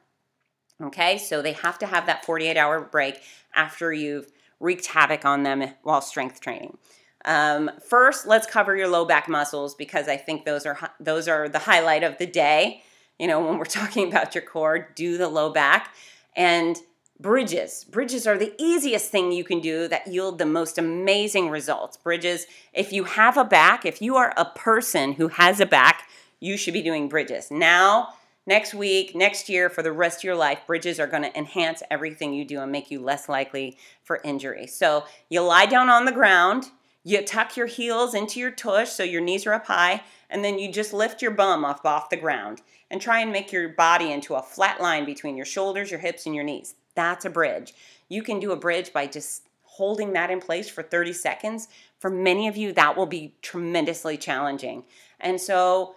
Okay? 0.82 1.18
So 1.18 1.42
they 1.42 1.52
have 1.52 1.78
to 1.80 1.86
have 1.86 2.06
that 2.06 2.24
48 2.24 2.56
hour 2.56 2.80
break 2.80 3.20
after 3.54 3.92
you've 3.92 4.32
wreaked 4.60 4.86
havoc 4.86 5.26
on 5.26 5.42
them 5.42 5.62
while 5.82 6.00
strength 6.00 6.40
training. 6.40 6.78
Um, 7.24 7.70
first, 7.86 8.26
let's 8.26 8.46
cover 8.46 8.76
your 8.76 8.88
low 8.88 9.04
back 9.04 9.28
muscles 9.28 9.74
because 9.74 10.08
I 10.08 10.16
think 10.16 10.44
those 10.44 10.66
are 10.66 10.78
those 10.98 11.28
are 11.28 11.48
the 11.48 11.58
highlight 11.58 12.02
of 12.02 12.18
the 12.18 12.26
day. 12.26 12.82
You 13.18 13.26
know, 13.26 13.44
when 13.44 13.58
we're 13.58 13.64
talking 13.66 14.08
about 14.08 14.34
your 14.34 14.44
core, 14.44 14.90
do 14.94 15.18
the 15.18 15.28
low 15.28 15.52
back 15.52 15.94
and 16.34 16.78
bridges. 17.20 17.84
Bridges 17.84 18.26
are 18.26 18.38
the 18.38 18.54
easiest 18.58 19.10
thing 19.10 19.30
you 19.30 19.44
can 19.44 19.60
do 19.60 19.88
that 19.88 20.06
yield 20.06 20.38
the 20.38 20.46
most 20.46 20.78
amazing 20.78 21.50
results. 21.50 21.96
Bridges, 21.98 22.46
if 22.72 22.92
you 22.92 23.04
have 23.04 23.36
a 23.36 23.44
back, 23.44 23.84
if 23.84 24.00
you 24.00 24.16
are 24.16 24.32
a 24.36 24.46
person 24.46 25.12
who 25.12 25.28
has 25.28 25.60
a 25.60 25.66
back, 25.66 26.08
you 26.40 26.56
should 26.56 26.72
be 26.72 26.82
doing 26.82 27.08
bridges. 27.08 27.50
Now, 27.50 28.14
next 28.46 28.72
week, 28.72 29.14
next 29.14 29.50
year, 29.50 29.68
for 29.68 29.82
the 29.82 29.92
rest 29.92 30.20
of 30.20 30.24
your 30.24 30.34
life, 30.34 30.60
bridges 30.66 30.98
are 30.98 31.06
going 31.06 31.24
to 31.24 31.38
enhance 31.38 31.82
everything 31.90 32.32
you 32.32 32.46
do 32.46 32.60
and 32.60 32.72
make 32.72 32.90
you 32.90 33.00
less 33.00 33.28
likely 33.28 33.76
for 34.02 34.22
injury. 34.24 34.66
So, 34.66 35.04
you 35.28 35.42
lie 35.42 35.66
down 35.66 35.90
on 35.90 36.06
the 36.06 36.12
ground 36.12 36.70
you 37.10 37.22
tuck 37.22 37.56
your 37.56 37.66
heels 37.66 38.14
into 38.14 38.40
your 38.40 38.50
tush 38.50 38.90
so 38.90 39.02
your 39.02 39.20
knees 39.20 39.46
are 39.46 39.54
up 39.54 39.66
high, 39.66 40.02
and 40.28 40.44
then 40.44 40.58
you 40.58 40.70
just 40.70 40.92
lift 40.92 41.22
your 41.22 41.30
bum 41.30 41.64
off 41.64 41.84
off 41.84 42.10
the 42.10 42.16
ground 42.16 42.62
and 42.90 43.00
try 43.00 43.20
and 43.20 43.32
make 43.32 43.52
your 43.52 43.68
body 43.68 44.12
into 44.12 44.34
a 44.34 44.42
flat 44.42 44.80
line 44.80 45.04
between 45.04 45.36
your 45.36 45.46
shoulders, 45.46 45.90
your 45.90 46.00
hips, 46.00 46.26
and 46.26 46.34
your 46.34 46.44
knees. 46.44 46.74
That's 46.94 47.24
a 47.24 47.30
bridge. 47.30 47.74
You 48.08 48.22
can 48.22 48.40
do 48.40 48.52
a 48.52 48.56
bridge 48.56 48.92
by 48.92 49.06
just 49.06 49.48
holding 49.62 50.12
that 50.12 50.30
in 50.30 50.40
place 50.40 50.68
for 50.68 50.82
30 50.82 51.12
seconds. 51.12 51.68
For 51.98 52.10
many 52.10 52.48
of 52.48 52.56
you, 52.56 52.72
that 52.72 52.96
will 52.96 53.06
be 53.06 53.34
tremendously 53.42 54.16
challenging. 54.16 54.84
And 55.20 55.40
so, 55.40 55.96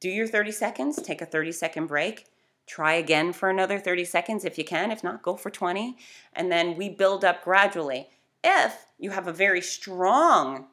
do 0.00 0.08
your 0.08 0.26
30 0.26 0.52
seconds, 0.52 1.02
take 1.02 1.22
a 1.22 1.26
30 1.26 1.52
second 1.52 1.86
break. 1.86 2.26
Try 2.66 2.94
again 2.94 3.32
for 3.32 3.48
another 3.48 3.78
30 3.78 4.04
seconds 4.04 4.44
if 4.44 4.58
you 4.58 4.64
can. 4.64 4.90
If 4.90 5.02
not, 5.02 5.22
go 5.22 5.36
for 5.36 5.50
20. 5.50 5.96
And 6.34 6.52
then 6.52 6.76
we 6.76 6.90
build 6.90 7.24
up 7.24 7.42
gradually. 7.42 8.08
If 8.42 8.86
you 8.98 9.10
have 9.10 9.26
a 9.26 9.32
very 9.32 9.60
strong 9.60 10.66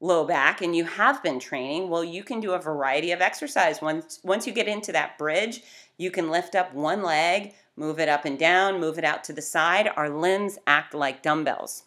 low 0.00 0.24
back 0.24 0.60
and 0.60 0.76
you 0.76 0.84
have 0.84 1.22
been 1.22 1.40
training, 1.40 1.88
well, 1.88 2.04
you 2.04 2.22
can 2.22 2.40
do 2.40 2.52
a 2.52 2.58
variety 2.58 3.12
of 3.12 3.20
exercise. 3.20 3.80
Once, 3.80 4.20
once 4.22 4.46
you 4.46 4.52
get 4.52 4.68
into 4.68 4.92
that 4.92 5.18
bridge, 5.18 5.62
you 5.96 6.10
can 6.10 6.30
lift 6.30 6.54
up 6.54 6.74
one 6.74 7.02
leg, 7.02 7.54
move 7.76 7.98
it 7.98 8.08
up 8.08 8.24
and 8.24 8.38
down, 8.38 8.80
move 8.80 8.98
it 8.98 9.04
out 9.04 9.24
to 9.24 9.32
the 9.32 9.42
side. 9.42 9.88
Our 9.96 10.10
limbs 10.10 10.58
act 10.66 10.94
like 10.94 11.22
dumbbells. 11.22 11.84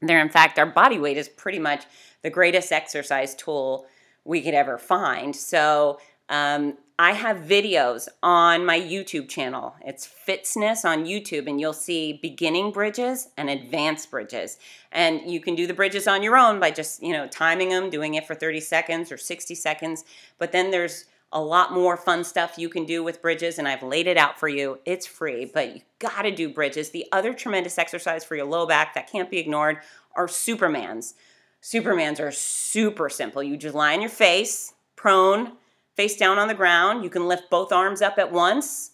They're, 0.00 0.20
in 0.20 0.28
fact, 0.28 0.58
our 0.58 0.66
body 0.66 0.98
weight 0.98 1.16
is 1.16 1.28
pretty 1.28 1.58
much 1.58 1.84
the 2.22 2.30
greatest 2.30 2.72
exercise 2.72 3.34
tool 3.34 3.86
we 4.24 4.42
could 4.42 4.54
ever 4.54 4.78
find. 4.78 5.34
So 5.34 6.00
um, 6.28 6.76
I 7.00 7.12
have 7.12 7.36
videos 7.36 8.08
on 8.24 8.66
my 8.66 8.80
YouTube 8.80 9.28
channel. 9.28 9.76
It's 9.86 10.04
Fitzness 10.26 10.84
on 10.84 11.04
YouTube, 11.04 11.46
and 11.46 11.60
you'll 11.60 11.72
see 11.72 12.18
beginning 12.20 12.72
bridges 12.72 13.28
and 13.36 13.48
advanced 13.48 14.10
bridges. 14.10 14.58
And 14.90 15.30
you 15.30 15.40
can 15.40 15.54
do 15.54 15.68
the 15.68 15.74
bridges 15.74 16.08
on 16.08 16.24
your 16.24 16.36
own 16.36 16.58
by 16.58 16.72
just, 16.72 17.00
you 17.00 17.12
know, 17.12 17.28
timing 17.28 17.68
them, 17.68 17.88
doing 17.88 18.14
it 18.14 18.26
for 18.26 18.34
30 18.34 18.58
seconds 18.58 19.12
or 19.12 19.16
60 19.16 19.54
seconds. 19.54 20.04
But 20.38 20.50
then 20.50 20.72
there's 20.72 21.04
a 21.30 21.40
lot 21.40 21.72
more 21.72 21.96
fun 21.96 22.24
stuff 22.24 22.58
you 22.58 22.68
can 22.68 22.84
do 22.84 23.04
with 23.04 23.22
bridges, 23.22 23.60
and 23.60 23.68
I've 23.68 23.84
laid 23.84 24.08
it 24.08 24.16
out 24.16 24.40
for 24.40 24.48
you. 24.48 24.80
It's 24.84 25.06
free, 25.06 25.44
but 25.44 25.76
you 25.76 25.82
gotta 26.00 26.32
do 26.32 26.48
bridges. 26.48 26.90
The 26.90 27.06
other 27.12 27.32
tremendous 27.32 27.78
exercise 27.78 28.24
for 28.24 28.34
your 28.34 28.46
low 28.46 28.66
back 28.66 28.94
that 28.94 29.08
can't 29.08 29.30
be 29.30 29.38
ignored 29.38 29.78
are 30.16 30.26
Supermans. 30.26 31.14
Supermans 31.62 32.18
are 32.18 32.32
super 32.32 33.08
simple. 33.08 33.40
You 33.40 33.56
just 33.56 33.76
lie 33.76 33.94
on 33.94 34.00
your 34.00 34.10
face, 34.10 34.74
prone, 34.96 35.52
face 35.98 36.16
down 36.16 36.38
on 36.38 36.46
the 36.46 36.54
ground. 36.54 37.02
You 37.02 37.10
can 37.10 37.26
lift 37.26 37.50
both 37.50 37.72
arms 37.72 38.00
up 38.00 38.18
at 38.18 38.30
once. 38.30 38.92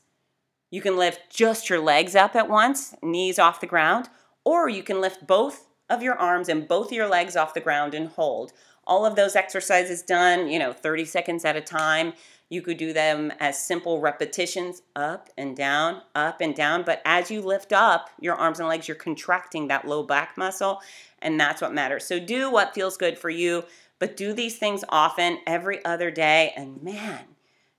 You 0.70 0.80
can 0.80 0.96
lift 0.96 1.20
just 1.28 1.68
your 1.68 1.78
legs 1.78 2.16
up 2.16 2.34
at 2.34 2.48
once, 2.48 2.94
knees 3.02 3.38
off 3.38 3.60
the 3.60 3.66
ground, 3.66 4.08
or 4.42 4.70
you 4.70 4.82
can 4.82 5.02
lift 5.02 5.26
both 5.26 5.66
of 5.90 6.02
your 6.02 6.14
arms 6.14 6.48
and 6.48 6.66
both 6.66 6.86
of 6.86 6.92
your 6.92 7.06
legs 7.06 7.36
off 7.36 7.52
the 7.52 7.60
ground 7.60 7.92
and 7.92 8.08
hold. 8.08 8.54
All 8.86 9.04
of 9.04 9.16
those 9.16 9.36
exercises 9.36 10.00
done, 10.00 10.48
you 10.48 10.58
know, 10.58 10.72
30 10.72 11.04
seconds 11.04 11.44
at 11.44 11.56
a 11.56 11.60
time. 11.60 12.14
You 12.48 12.62
could 12.62 12.78
do 12.78 12.94
them 12.94 13.32
as 13.38 13.60
simple 13.60 14.00
repetitions 14.00 14.80
up 14.96 15.28
and 15.36 15.54
down, 15.54 16.00
up 16.14 16.40
and 16.40 16.54
down. 16.54 16.84
But 16.84 17.02
as 17.04 17.30
you 17.30 17.42
lift 17.42 17.74
up 17.74 18.08
your 18.18 18.34
arms 18.34 18.60
and 18.60 18.68
legs, 18.68 18.88
you're 18.88 18.94
contracting 18.96 19.68
that 19.68 19.86
low 19.86 20.02
back 20.02 20.38
muscle 20.38 20.80
and 21.24 21.40
that's 21.40 21.60
what 21.60 21.74
matters. 21.74 22.04
So 22.04 22.20
do 22.20 22.50
what 22.50 22.74
feels 22.74 22.96
good 22.96 23.18
for 23.18 23.30
you, 23.30 23.64
but 23.98 24.16
do 24.16 24.32
these 24.32 24.58
things 24.58 24.84
often, 24.88 25.38
every 25.46 25.84
other 25.84 26.10
day, 26.10 26.52
and 26.56 26.82
man, 26.82 27.24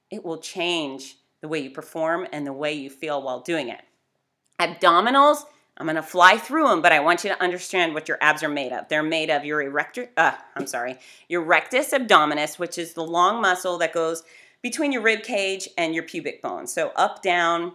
it 0.10 0.24
will 0.24 0.38
change 0.38 1.18
the 1.42 1.48
way 1.48 1.60
you 1.60 1.70
perform 1.70 2.28
and 2.32 2.46
the 2.46 2.54
way 2.54 2.74
you 2.74 2.90
feel 2.90 3.22
while 3.22 3.40
doing 3.42 3.70
it. 3.70 3.82
Abdominals, 4.60 5.44
I'm 5.78 5.86
going 5.86 5.98
to 5.98 6.02
fly 6.02 6.38
through 6.38 6.70
them, 6.70 6.82
but 6.82 6.94
I 6.94 7.02
want 7.02 7.24
you 7.24 7.30
to 7.32 7.44
understand 7.44 7.94
what 7.94 8.08
your 8.08 8.18
abs 8.22 8.44
are 8.44 8.50
made 8.50 8.72
of. 8.72 8.88
They're 8.88 9.04
made 9.04 9.30
of 9.30 9.44
your 9.44 9.62
erector, 9.62 10.10
uh, 10.16 10.34
I'm 10.56 10.68
sorry, 10.68 10.98
your 11.28 11.42
rectus 11.42 11.92
abdominis, 11.92 12.58
which 12.58 12.78
is 12.78 12.94
the 12.94 13.04
long 13.04 13.42
muscle 13.42 13.78
that 13.80 13.94
goes 13.94 14.24
between 14.62 14.92
your 14.92 15.02
rib 15.02 15.24
cage 15.24 15.68
and 15.78 15.94
your 15.94 16.04
pubic 16.04 16.42
bone. 16.42 16.66
So 16.66 16.92
up, 16.96 17.22
down, 17.22 17.74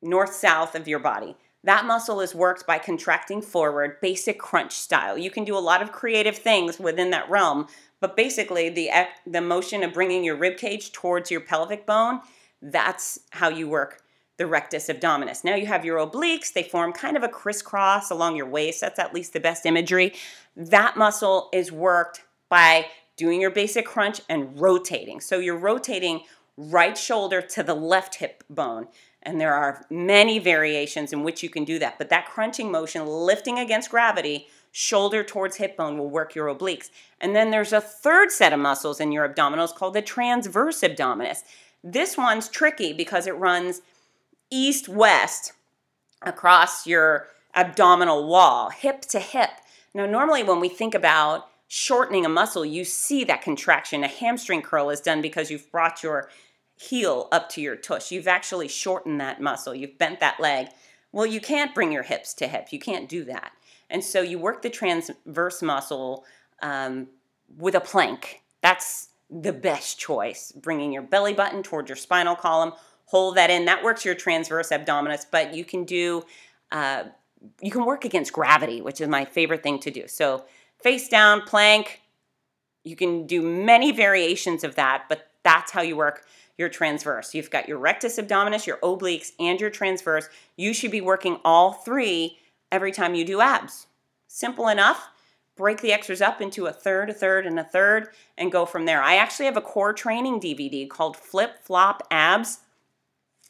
north, 0.00 0.32
south 0.32 0.74
of 0.76 0.86
your 0.86 1.00
body. 1.00 1.36
That 1.64 1.86
muscle 1.86 2.20
is 2.20 2.34
worked 2.34 2.66
by 2.66 2.78
contracting 2.78 3.42
forward, 3.42 4.00
basic 4.00 4.38
crunch 4.38 4.72
style. 4.72 5.18
You 5.18 5.30
can 5.30 5.44
do 5.44 5.56
a 5.56 5.60
lot 5.60 5.82
of 5.82 5.92
creative 5.92 6.36
things 6.36 6.78
within 6.78 7.10
that 7.10 7.28
realm, 7.28 7.66
but 8.00 8.16
basically 8.16 8.68
the 8.68 8.90
the 9.26 9.40
motion 9.40 9.82
of 9.82 9.92
bringing 9.92 10.22
your 10.22 10.36
rib 10.36 10.56
cage 10.56 10.92
towards 10.92 11.30
your 11.30 11.40
pelvic 11.40 11.84
bone, 11.84 12.20
that's 12.62 13.20
how 13.30 13.48
you 13.48 13.68
work 13.68 14.02
the 14.38 14.46
rectus 14.46 14.86
abdominis. 14.88 15.42
Now 15.42 15.56
you 15.56 15.66
have 15.66 15.84
your 15.84 15.98
obliques, 15.98 16.52
they 16.52 16.62
form 16.62 16.92
kind 16.92 17.16
of 17.16 17.24
a 17.24 17.28
crisscross 17.28 18.10
along 18.10 18.36
your 18.36 18.46
waist. 18.46 18.80
That's 18.80 18.98
at 19.00 19.12
least 19.12 19.32
the 19.32 19.40
best 19.40 19.66
imagery. 19.66 20.14
That 20.56 20.96
muscle 20.96 21.48
is 21.52 21.72
worked 21.72 22.22
by 22.48 22.86
doing 23.16 23.40
your 23.40 23.50
basic 23.50 23.84
crunch 23.84 24.20
and 24.28 24.58
rotating. 24.58 25.20
So 25.20 25.38
you're 25.40 25.58
rotating 25.58 26.20
right 26.56 26.96
shoulder 26.96 27.42
to 27.42 27.62
the 27.64 27.74
left 27.74 28.16
hip 28.16 28.44
bone. 28.48 28.86
And 29.28 29.38
there 29.38 29.52
are 29.52 29.84
many 29.90 30.38
variations 30.38 31.12
in 31.12 31.22
which 31.22 31.42
you 31.42 31.50
can 31.50 31.66
do 31.66 31.78
that. 31.80 31.98
But 31.98 32.08
that 32.08 32.30
crunching 32.30 32.70
motion, 32.70 33.06
lifting 33.06 33.58
against 33.58 33.90
gravity, 33.90 34.48
shoulder 34.72 35.22
towards 35.22 35.56
hip 35.56 35.76
bone, 35.76 35.98
will 35.98 36.08
work 36.08 36.34
your 36.34 36.46
obliques. 36.46 36.88
And 37.20 37.36
then 37.36 37.50
there's 37.50 37.74
a 37.74 37.80
third 37.80 38.32
set 38.32 38.54
of 38.54 38.58
muscles 38.58 39.00
in 39.00 39.12
your 39.12 39.28
abdominals 39.28 39.74
called 39.74 39.92
the 39.92 40.00
transverse 40.00 40.80
abdominis. 40.80 41.42
This 41.84 42.16
one's 42.16 42.48
tricky 42.48 42.94
because 42.94 43.26
it 43.26 43.36
runs 43.36 43.82
east 44.50 44.88
west 44.88 45.52
across 46.22 46.86
your 46.86 47.28
abdominal 47.54 48.26
wall, 48.26 48.70
hip 48.70 49.02
to 49.02 49.20
hip. 49.20 49.50
Now, 49.92 50.06
normally 50.06 50.42
when 50.42 50.58
we 50.58 50.70
think 50.70 50.94
about 50.94 51.50
shortening 51.68 52.24
a 52.24 52.30
muscle, 52.30 52.64
you 52.64 52.82
see 52.82 53.24
that 53.24 53.42
contraction. 53.42 54.04
A 54.04 54.08
hamstring 54.08 54.62
curl 54.62 54.88
is 54.88 55.02
done 55.02 55.20
because 55.20 55.50
you've 55.50 55.70
brought 55.70 56.02
your 56.02 56.30
heel 56.78 57.28
up 57.32 57.48
to 57.50 57.60
your 57.60 57.76
tush. 57.76 58.12
You've 58.12 58.28
actually 58.28 58.68
shortened 58.68 59.20
that 59.20 59.40
muscle, 59.40 59.74
you've 59.74 59.98
bent 59.98 60.20
that 60.20 60.38
leg. 60.38 60.68
Well, 61.10 61.26
you 61.26 61.40
can't 61.40 61.74
bring 61.74 61.90
your 61.90 62.04
hips 62.04 62.34
to 62.34 62.46
hip, 62.46 62.68
you 62.70 62.78
can't 62.78 63.08
do 63.08 63.24
that. 63.24 63.52
And 63.90 64.04
so 64.04 64.20
you 64.20 64.38
work 64.38 64.62
the 64.62 64.70
transverse 64.70 65.62
muscle 65.62 66.24
um, 66.62 67.08
with 67.56 67.74
a 67.74 67.80
plank. 67.80 68.42
That's 68.60 69.08
the 69.30 69.52
best 69.52 69.98
choice. 69.98 70.52
Bringing 70.52 70.92
your 70.92 71.02
belly 71.02 71.32
button 71.32 71.62
toward 71.62 71.88
your 71.88 71.96
spinal 71.96 72.36
column, 72.36 72.72
hold 73.06 73.36
that 73.36 73.50
in. 73.50 73.64
That 73.64 73.82
works 73.82 74.04
your 74.04 74.14
transverse 74.14 74.68
abdominis, 74.68 75.24
but 75.30 75.54
you 75.54 75.64
can 75.64 75.84
do, 75.84 76.22
uh, 76.70 77.04
you 77.60 77.70
can 77.70 77.86
work 77.86 78.04
against 78.04 78.32
gravity, 78.32 78.82
which 78.82 79.00
is 79.00 79.08
my 79.08 79.24
favorite 79.24 79.62
thing 79.62 79.78
to 79.80 79.90
do. 79.90 80.06
So 80.06 80.44
face 80.82 81.08
down, 81.08 81.42
plank. 81.42 82.02
You 82.84 82.96
can 82.96 83.26
do 83.26 83.42
many 83.42 83.92
variations 83.92 84.64
of 84.64 84.74
that, 84.76 85.04
but 85.08 85.27
that's 85.42 85.72
how 85.72 85.82
you 85.82 85.96
work 85.96 86.24
your 86.58 86.68
transverse. 86.68 87.34
You've 87.34 87.50
got 87.50 87.68
your 87.68 87.78
rectus 87.78 88.18
abdominis, 88.18 88.66
your 88.66 88.78
obliques, 88.78 89.32
and 89.38 89.60
your 89.60 89.70
transverse. 89.70 90.28
You 90.56 90.74
should 90.74 90.90
be 90.90 91.00
working 91.00 91.38
all 91.44 91.72
three 91.72 92.38
every 92.70 92.92
time 92.92 93.14
you 93.14 93.24
do 93.24 93.40
abs. 93.40 93.86
Simple 94.26 94.68
enough. 94.68 95.08
Break 95.56 95.80
the 95.80 95.92
extras 95.92 96.20
up 96.20 96.40
into 96.40 96.66
a 96.66 96.72
third, 96.72 97.10
a 97.10 97.14
third, 97.14 97.46
and 97.46 97.58
a 97.58 97.64
third, 97.64 98.08
and 98.36 98.52
go 98.52 98.64
from 98.66 98.84
there. 98.84 99.02
I 99.02 99.16
actually 99.16 99.46
have 99.46 99.56
a 99.56 99.62
core 99.62 99.92
training 99.92 100.40
DVD 100.40 100.88
called 100.88 101.16
Flip 101.16 101.58
Flop 101.62 102.06
Abs. 102.10 102.58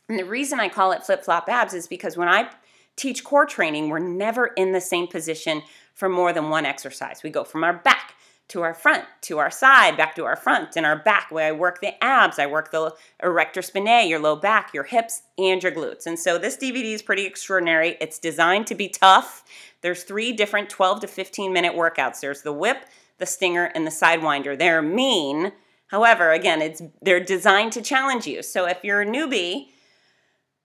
And 0.08 0.18
the 0.18 0.24
reason 0.24 0.58
I 0.58 0.70
call 0.70 0.92
it 0.92 1.02
Flip 1.02 1.22
Flop 1.22 1.48
Abs 1.48 1.74
is 1.74 1.86
because 1.86 2.16
when 2.16 2.28
I 2.28 2.50
teach 2.96 3.24
core 3.24 3.44
training, 3.44 3.88
we're 3.88 3.98
never 3.98 4.46
in 4.46 4.72
the 4.72 4.80
same 4.80 5.06
position 5.06 5.62
for 5.92 6.08
more 6.08 6.32
than 6.32 6.48
one 6.48 6.64
exercise. 6.64 7.22
We 7.22 7.30
go 7.30 7.44
from 7.44 7.62
our 7.62 7.74
back 7.74 8.14
to 8.48 8.62
our 8.62 8.72
front, 8.72 9.04
to 9.22 9.38
our 9.38 9.50
side, 9.50 9.96
back 9.96 10.16
to 10.16 10.24
our 10.24 10.36
front, 10.36 10.76
and 10.76 10.86
our 10.86 10.96
back, 10.96 11.30
where 11.30 11.48
I 11.48 11.52
work 11.52 11.80
the 11.80 12.02
abs, 12.02 12.38
I 12.38 12.46
work 12.46 12.70
the 12.70 12.94
erector 13.22 13.60
spinae, 13.60 14.08
your 14.08 14.18
low 14.18 14.36
back, 14.36 14.72
your 14.72 14.84
hips, 14.84 15.22
and 15.36 15.62
your 15.62 15.72
glutes. 15.72 16.06
And 16.06 16.18
so 16.18 16.38
this 16.38 16.56
DVD 16.56 16.94
is 16.94 17.02
pretty 17.02 17.26
extraordinary. 17.26 17.96
It's 18.00 18.18
designed 18.18 18.66
to 18.68 18.74
be 18.74 18.88
tough. 18.88 19.44
There's 19.82 20.02
three 20.02 20.32
different 20.32 20.70
12 20.70 21.00
to 21.00 21.06
15 21.06 21.52
minute 21.52 21.74
workouts. 21.74 22.20
There's 22.20 22.42
the 22.42 22.52
whip, 22.52 22.86
the 23.18 23.26
stinger, 23.26 23.66
and 23.74 23.86
the 23.86 23.90
sidewinder. 23.90 24.58
They're 24.58 24.82
mean. 24.82 25.52
However, 25.88 26.32
again, 26.32 26.62
it's 26.62 26.82
they're 27.02 27.22
designed 27.22 27.72
to 27.72 27.82
challenge 27.82 28.26
you. 28.26 28.42
So 28.42 28.66
if 28.66 28.78
you're 28.82 29.02
a 29.02 29.06
newbie, 29.06 29.68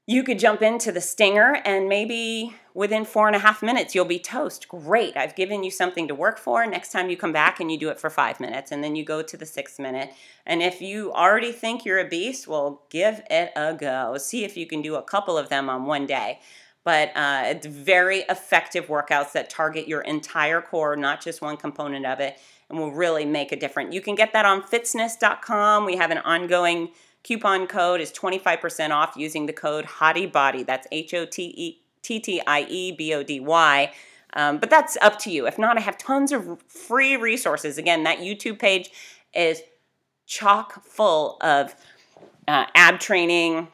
you 0.05 0.21
could 0.23 0.37
jump 0.37 0.61
into 0.61 0.91
the 0.91 0.99
stinger 0.99 1.61
and 1.63 1.87
maybe 1.87 2.53
within 2.73 3.05
four 3.05 3.27
and 3.27 3.35
a 3.35 3.39
half 3.39 3.61
minutes 3.63 3.95
you'll 3.95 4.03
be 4.03 4.19
toast. 4.19 4.67
Great, 4.67 5.15
I've 5.15 5.35
given 5.35 5.63
you 5.63 5.71
something 5.71 6.09
to 6.09 6.15
work 6.15 6.37
for. 6.37 6.65
Next 6.67 6.91
time 6.91 7.09
you 7.09 7.15
come 7.15 7.31
back 7.31 7.61
and 7.61 7.71
you 7.71 7.79
do 7.79 7.89
it 7.89 7.99
for 7.99 8.09
five 8.09 8.39
minutes 8.39 8.71
and 8.71 8.83
then 8.83 8.97
you 8.97 9.05
go 9.05 9.21
to 9.21 9.37
the 9.37 9.45
sixth 9.45 9.79
minute. 9.79 10.11
And 10.45 10.61
if 10.61 10.81
you 10.81 11.13
already 11.13 11.53
think 11.53 11.85
you're 11.85 11.99
a 11.99 12.07
beast, 12.07 12.47
well, 12.49 12.83
give 12.89 13.21
it 13.29 13.51
a 13.55 13.73
go. 13.73 14.17
See 14.17 14.43
if 14.43 14.57
you 14.57 14.67
can 14.67 14.81
do 14.81 14.95
a 14.95 15.01
couple 15.01 15.37
of 15.37 15.47
them 15.47 15.69
on 15.69 15.85
one 15.85 16.05
day. 16.05 16.39
But 16.83 17.15
uh, 17.15 17.43
it's 17.45 17.65
very 17.65 18.19
effective 18.27 18.87
workouts 18.87 19.31
that 19.31 19.49
target 19.49 19.87
your 19.87 20.01
entire 20.01 20.61
core, 20.61 20.97
not 20.97 21.21
just 21.21 21.41
one 21.41 21.55
component 21.55 22.05
of 22.05 22.19
it, 22.19 22.37
and 22.69 22.77
will 22.77 22.91
really 22.91 23.23
make 23.23 23.53
a 23.53 23.55
difference. 23.55 23.95
You 23.95 24.01
can 24.01 24.15
get 24.15 24.33
that 24.33 24.45
on 24.45 24.61
Fitzness.com 24.61 25.85
We 25.85 25.95
have 25.95 26.11
an 26.11 26.17
ongoing 26.19 26.89
Coupon 27.23 27.67
code 27.67 28.01
is 28.01 28.11
25% 28.11 28.91
off 28.91 29.15
using 29.15 29.45
the 29.45 29.53
code 29.53 29.85
HOTTIEBODY. 29.85 30.65
That's 30.65 30.87
H 30.91 31.13
O 31.13 31.25
T 31.25 31.53
E 31.55 31.81
T 32.01 32.19
T 32.19 32.41
I 32.45 32.65
E 32.69 32.91
B 32.91 33.13
O 33.13 33.23
D 33.23 33.39
Y. 33.39 33.93
Um, 34.33 34.57
but 34.57 34.69
that's 34.69 34.97
up 35.01 35.19
to 35.19 35.31
you. 35.31 35.47
If 35.47 35.57
not, 35.57 35.77
I 35.77 35.81
have 35.81 35.97
tons 35.97 36.31
of 36.31 36.61
free 36.63 37.15
resources. 37.15 37.77
Again, 37.77 38.03
that 38.03 38.17
YouTube 38.17 38.59
page 38.59 38.89
is 39.33 39.61
chock 40.25 40.83
full 40.83 41.37
of 41.41 41.75
uh, 42.47 42.65
ab 42.75 42.99
training. 42.99 43.69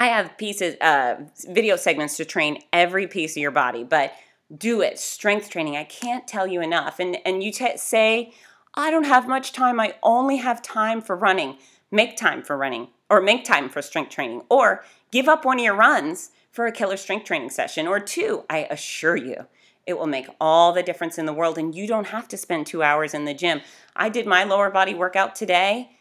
I 0.00 0.06
have 0.06 0.38
pieces, 0.38 0.76
uh, 0.80 1.16
video 1.48 1.76
segments 1.76 2.16
to 2.18 2.24
train 2.24 2.62
every 2.72 3.06
piece 3.08 3.32
of 3.32 3.40
your 3.40 3.50
body, 3.50 3.82
but 3.82 4.12
do 4.56 4.80
it. 4.80 4.98
Strength 4.98 5.50
training. 5.50 5.76
I 5.76 5.84
can't 5.84 6.26
tell 6.26 6.46
you 6.46 6.62
enough. 6.62 7.00
And 7.00 7.18
and 7.26 7.42
you 7.42 7.52
t- 7.52 7.76
say, 7.76 8.32
I 8.74 8.90
don't 8.90 9.04
have 9.04 9.28
much 9.28 9.52
time. 9.52 9.80
I 9.80 9.94
only 10.02 10.36
have 10.36 10.62
time 10.62 11.02
for 11.02 11.16
running 11.16 11.58
make 11.90 12.16
time 12.16 12.42
for 12.42 12.56
running 12.56 12.88
or 13.10 13.20
make 13.20 13.44
time 13.44 13.68
for 13.68 13.82
strength 13.82 14.10
training 14.10 14.42
or 14.48 14.84
give 15.10 15.28
up 15.28 15.44
one 15.44 15.58
of 15.58 15.64
your 15.64 15.74
runs 15.74 16.30
for 16.50 16.66
a 16.66 16.72
killer 16.72 16.96
strength 16.96 17.24
training 17.24 17.50
session 17.50 17.86
or 17.86 18.00
two. 18.00 18.44
I 18.50 18.66
assure 18.70 19.16
you, 19.16 19.46
it 19.86 19.98
will 19.98 20.06
make 20.06 20.28
all 20.40 20.72
the 20.72 20.82
difference 20.82 21.18
in 21.18 21.26
the 21.26 21.32
world 21.32 21.58
and 21.58 21.74
you 21.74 21.86
don't 21.86 22.08
have 22.08 22.28
to 22.28 22.36
spend 22.36 22.66
two 22.66 22.82
hours 22.82 23.14
in 23.14 23.24
the 23.24 23.34
gym. 23.34 23.60
I 23.96 24.08
did 24.08 24.26
my 24.26 24.44
lower 24.44 24.70
body 24.70 24.94
workout 24.94 25.34
today 25.34 25.92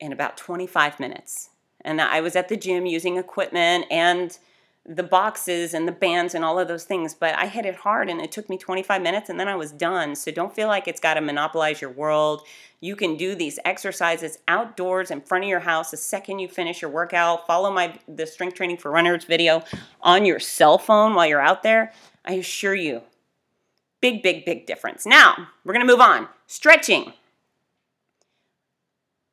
in 0.00 0.12
about 0.12 0.36
25 0.36 0.98
minutes. 0.98 1.50
And 1.84 2.00
I 2.00 2.20
was 2.20 2.36
at 2.36 2.48
the 2.48 2.56
gym 2.56 2.86
using 2.86 3.16
equipment 3.16 3.86
and 3.90 4.36
the 4.84 5.02
boxes 5.02 5.74
and 5.74 5.86
the 5.86 5.92
bands 5.92 6.34
and 6.34 6.44
all 6.44 6.58
of 6.58 6.66
those 6.66 6.84
things, 6.84 7.14
but 7.14 7.36
I 7.36 7.46
hit 7.46 7.64
it 7.64 7.76
hard 7.76 8.10
and 8.10 8.20
it 8.20 8.32
took 8.32 8.48
me 8.48 8.58
25 8.58 9.00
minutes 9.00 9.30
and 9.30 9.38
then 9.38 9.46
I 9.46 9.54
was 9.54 9.70
done. 9.70 10.16
So 10.16 10.32
don't 10.32 10.54
feel 10.54 10.66
like 10.66 10.88
it's 10.88 10.98
got 10.98 11.14
to 11.14 11.20
monopolize 11.20 11.80
your 11.80 11.90
world. 11.90 12.42
You 12.80 12.96
can 12.96 13.16
do 13.16 13.36
these 13.36 13.60
exercises 13.64 14.38
outdoors 14.48 15.12
in 15.12 15.20
front 15.20 15.44
of 15.44 15.50
your 15.50 15.60
house 15.60 15.92
the 15.92 15.96
second 15.96 16.40
you 16.40 16.48
finish 16.48 16.82
your 16.82 16.90
workout. 16.90 17.46
Follow 17.46 17.70
my 17.70 17.96
the 18.08 18.26
strength 18.26 18.56
training 18.56 18.78
for 18.78 18.90
runners 18.90 19.24
video 19.24 19.62
on 20.00 20.24
your 20.24 20.40
cell 20.40 20.78
phone 20.78 21.14
while 21.14 21.26
you're 21.26 21.40
out 21.40 21.62
there. 21.62 21.92
I 22.24 22.34
assure 22.34 22.74
you, 22.74 23.02
big, 24.00 24.20
big, 24.22 24.44
big 24.44 24.66
difference. 24.66 25.06
Now, 25.06 25.48
we're 25.64 25.74
going 25.74 25.86
to 25.86 25.92
move 25.92 26.00
on. 26.00 26.28
Stretching. 26.48 27.12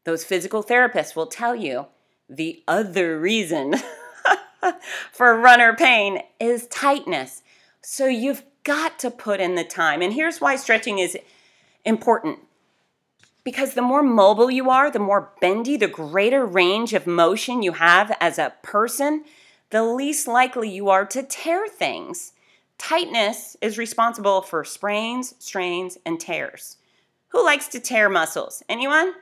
Those 0.06 0.24
physical 0.24 0.64
therapists 0.64 1.16
will 1.16 1.28
tell 1.28 1.56
you 1.56 1.88
the 2.30 2.64
other 2.68 3.20
reason 3.20 3.76
for 5.12 5.40
runner 5.40 5.76
pain 5.76 6.22
is 6.40 6.68
tightness. 6.68 7.42
So 7.82 8.08
you've 8.08 8.44
got 8.64 9.00
to 9.00 9.12
put 9.12 9.40
in 9.40 9.56
the 9.56 9.64
time. 9.64 10.02
And 10.02 10.14
here's 10.14 10.42
why 10.42 10.56
stretching 10.56 11.00
is 11.00 11.18
important. 11.86 12.40
Because 13.44 13.74
the 13.74 13.82
more 13.82 14.04
mobile 14.04 14.52
you 14.52 14.70
are, 14.70 14.92
the 14.92 15.00
more 15.00 15.32
bendy, 15.42 15.78
the 15.78 15.88
greater 15.88 16.46
range 16.46 16.94
of 16.94 17.08
motion 17.08 17.64
you 17.64 17.74
have 17.74 18.16
as 18.20 18.38
a 18.38 18.54
person, 18.62 19.24
the 19.70 19.84
least 19.84 20.28
likely 20.28 20.70
you 20.70 20.90
are 20.90 21.06
to 21.06 21.24
tear 21.24 21.68
things. 21.68 22.34
Tightness 22.78 23.56
is 23.62 23.78
responsible 23.78 24.42
for 24.42 24.64
sprains, 24.64 25.36
strains, 25.40 25.98
and 26.06 26.20
tears. 26.20 26.78
Who 27.30 27.44
likes 27.44 27.68
to 27.70 27.80
tear 27.80 28.10
muscles? 28.10 28.64
Anyone? 28.68 29.14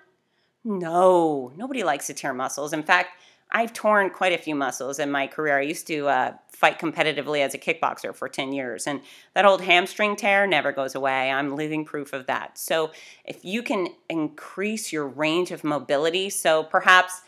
No, 0.63 1.51
nobody 1.55 1.83
likes 1.83 2.07
to 2.07 2.13
tear 2.13 2.33
muscles. 2.33 2.73
In 2.73 2.83
fact, 2.83 3.11
I've 3.51 3.73
torn 3.73 4.09
quite 4.09 4.33
a 4.33 4.37
few 4.37 4.55
muscles 4.55 4.99
in 4.99 5.09
my 5.09 5.27
career. 5.27 5.57
I 5.57 5.61
used 5.61 5.87
to 5.87 6.07
uh, 6.07 6.33
fight 6.49 6.79
competitively 6.79 7.39
as 7.39 7.53
a 7.53 7.57
kickboxer 7.57 8.13
for 8.13 8.27
10 8.27 8.51
years, 8.51 8.87
and 8.87 9.01
that 9.33 9.45
old 9.45 9.61
hamstring 9.61 10.15
tear 10.15 10.45
never 10.45 10.71
goes 10.71 10.95
away. 10.95 11.31
I'm 11.31 11.55
living 11.55 11.85
proof 11.85 12.13
of 12.13 12.27
that. 12.27 12.57
So, 12.57 12.91
if 13.23 13.45
you 13.45 13.63
can 13.63 13.87
increase 14.09 14.91
your 14.91 15.07
range 15.07 15.51
of 15.51 15.63
mobility, 15.63 16.29
so 16.29 16.63
perhaps 16.63 17.21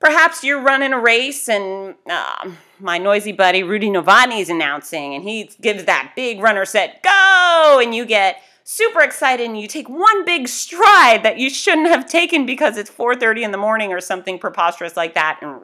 perhaps 0.00 0.44
you're 0.44 0.60
running 0.62 0.92
a 0.92 0.98
race 0.98 1.48
and 1.48 1.94
uh, 2.08 2.50
my 2.78 2.98
noisy 2.98 3.32
buddy 3.32 3.62
Rudy 3.62 3.90
Novotny 3.90 4.40
is 4.40 4.48
announcing, 4.48 5.14
and 5.14 5.22
he 5.22 5.50
gives 5.60 5.84
that 5.84 6.12
big 6.16 6.40
runner 6.40 6.64
set 6.64 7.02
go, 7.02 7.80
and 7.82 7.94
you 7.94 8.04
get 8.04 8.42
super 8.70 9.00
excited 9.00 9.46
and 9.46 9.58
you 9.58 9.66
take 9.66 9.88
one 9.88 10.26
big 10.26 10.46
stride 10.46 11.22
that 11.22 11.38
you 11.38 11.48
shouldn't 11.48 11.88
have 11.88 12.04
taken 12.04 12.44
because 12.44 12.76
it's 12.76 12.90
4:30 12.90 13.42
in 13.42 13.50
the 13.50 13.56
morning 13.56 13.94
or 13.94 14.00
something 14.00 14.38
preposterous 14.38 14.94
like 14.94 15.14
that 15.14 15.38
and 15.40 15.58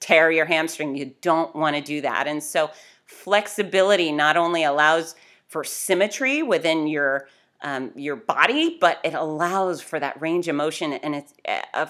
tear 0.00 0.30
your 0.30 0.44
hamstring. 0.44 0.96
You 0.96 1.14
don't 1.22 1.56
want 1.56 1.76
to 1.76 1.82
do 1.82 2.02
that. 2.02 2.26
And 2.26 2.42
so 2.42 2.70
flexibility 3.06 4.12
not 4.12 4.36
only 4.36 4.64
allows 4.64 5.14
for 5.48 5.64
symmetry 5.64 6.42
within 6.42 6.86
your 6.86 7.26
um, 7.62 7.92
your 7.96 8.16
body, 8.16 8.76
but 8.78 9.00
it 9.02 9.14
allows 9.14 9.80
for 9.80 9.98
that 9.98 10.20
range 10.20 10.46
of 10.46 10.56
motion. 10.56 10.92
And 10.92 11.14
it's 11.14 11.32
a 11.72 11.88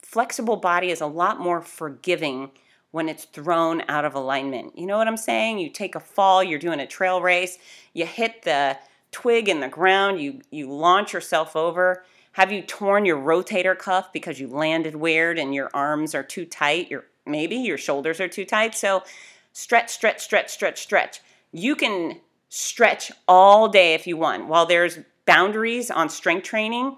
flexible 0.00 0.58
body 0.58 0.92
is 0.92 1.00
a 1.00 1.06
lot 1.06 1.40
more 1.40 1.60
forgiving 1.60 2.52
when 2.92 3.08
it's 3.08 3.24
thrown 3.24 3.82
out 3.88 4.04
of 4.04 4.14
alignment. 4.14 4.78
You 4.78 4.86
know 4.86 4.96
what 4.96 5.08
I'm 5.08 5.16
saying? 5.16 5.58
You 5.58 5.70
take 5.70 5.96
a 5.96 6.00
fall, 6.00 6.44
you're 6.44 6.60
doing 6.60 6.78
a 6.78 6.86
trail 6.86 7.20
race, 7.20 7.58
you 7.94 8.06
hit 8.06 8.42
the 8.42 8.78
twig 9.22 9.48
in 9.48 9.60
the 9.60 9.68
ground, 9.68 10.20
you, 10.20 10.40
you 10.50 10.68
launch 10.68 11.12
yourself 11.12 11.54
over. 11.54 12.04
Have 12.32 12.50
you 12.50 12.60
torn 12.60 13.04
your 13.04 13.18
rotator 13.18 13.78
cuff 13.78 14.12
because 14.12 14.40
you 14.40 14.48
landed 14.48 14.96
weird 14.96 15.38
and 15.38 15.54
your 15.54 15.70
arms 15.72 16.12
are 16.12 16.24
too 16.24 16.44
tight? 16.44 16.90
Your 16.90 17.04
maybe 17.24 17.54
your 17.54 17.78
shoulders 17.78 18.18
are 18.20 18.26
too 18.26 18.44
tight. 18.44 18.74
So 18.74 19.04
stretch, 19.52 19.90
stretch, 19.90 20.20
stretch, 20.20 20.50
stretch, 20.50 20.82
stretch. 20.82 21.20
You 21.52 21.76
can 21.76 22.18
stretch 22.48 23.12
all 23.28 23.68
day 23.68 23.94
if 23.94 24.08
you 24.08 24.16
want. 24.16 24.48
While 24.48 24.66
there's 24.66 24.98
boundaries 25.24 25.88
on 25.88 26.08
strength 26.08 26.42
training 26.42 26.96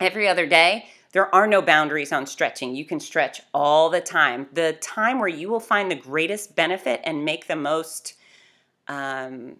every 0.00 0.26
other 0.26 0.46
day, 0.46 0.86
there 1.12 1.32
are 1.32 1.46
no 1.46 1.62
boundaries 1.62 2.10
on 2.10 2.26
stretching. 2.26 2.74
You 2.74 2.84
can 2.84 2.98
stretch 2.98 3.40
all 3.52 3.90
the 3.90 4.00
time. 4.00 4.48
The 4.52 4.76
time 4.80 5.20
where 5.20 5.28
you 5.28 5.48
will 5.48 5.60
find 5.60 5.88
the 5.88 5.94
greatest 5.94 6.56
benefit 6.56 7.00
and 7.04 7.24
make 7.24 7.46
the 7.46 7.54
most 7.54 8.14
um, 8.88 9.56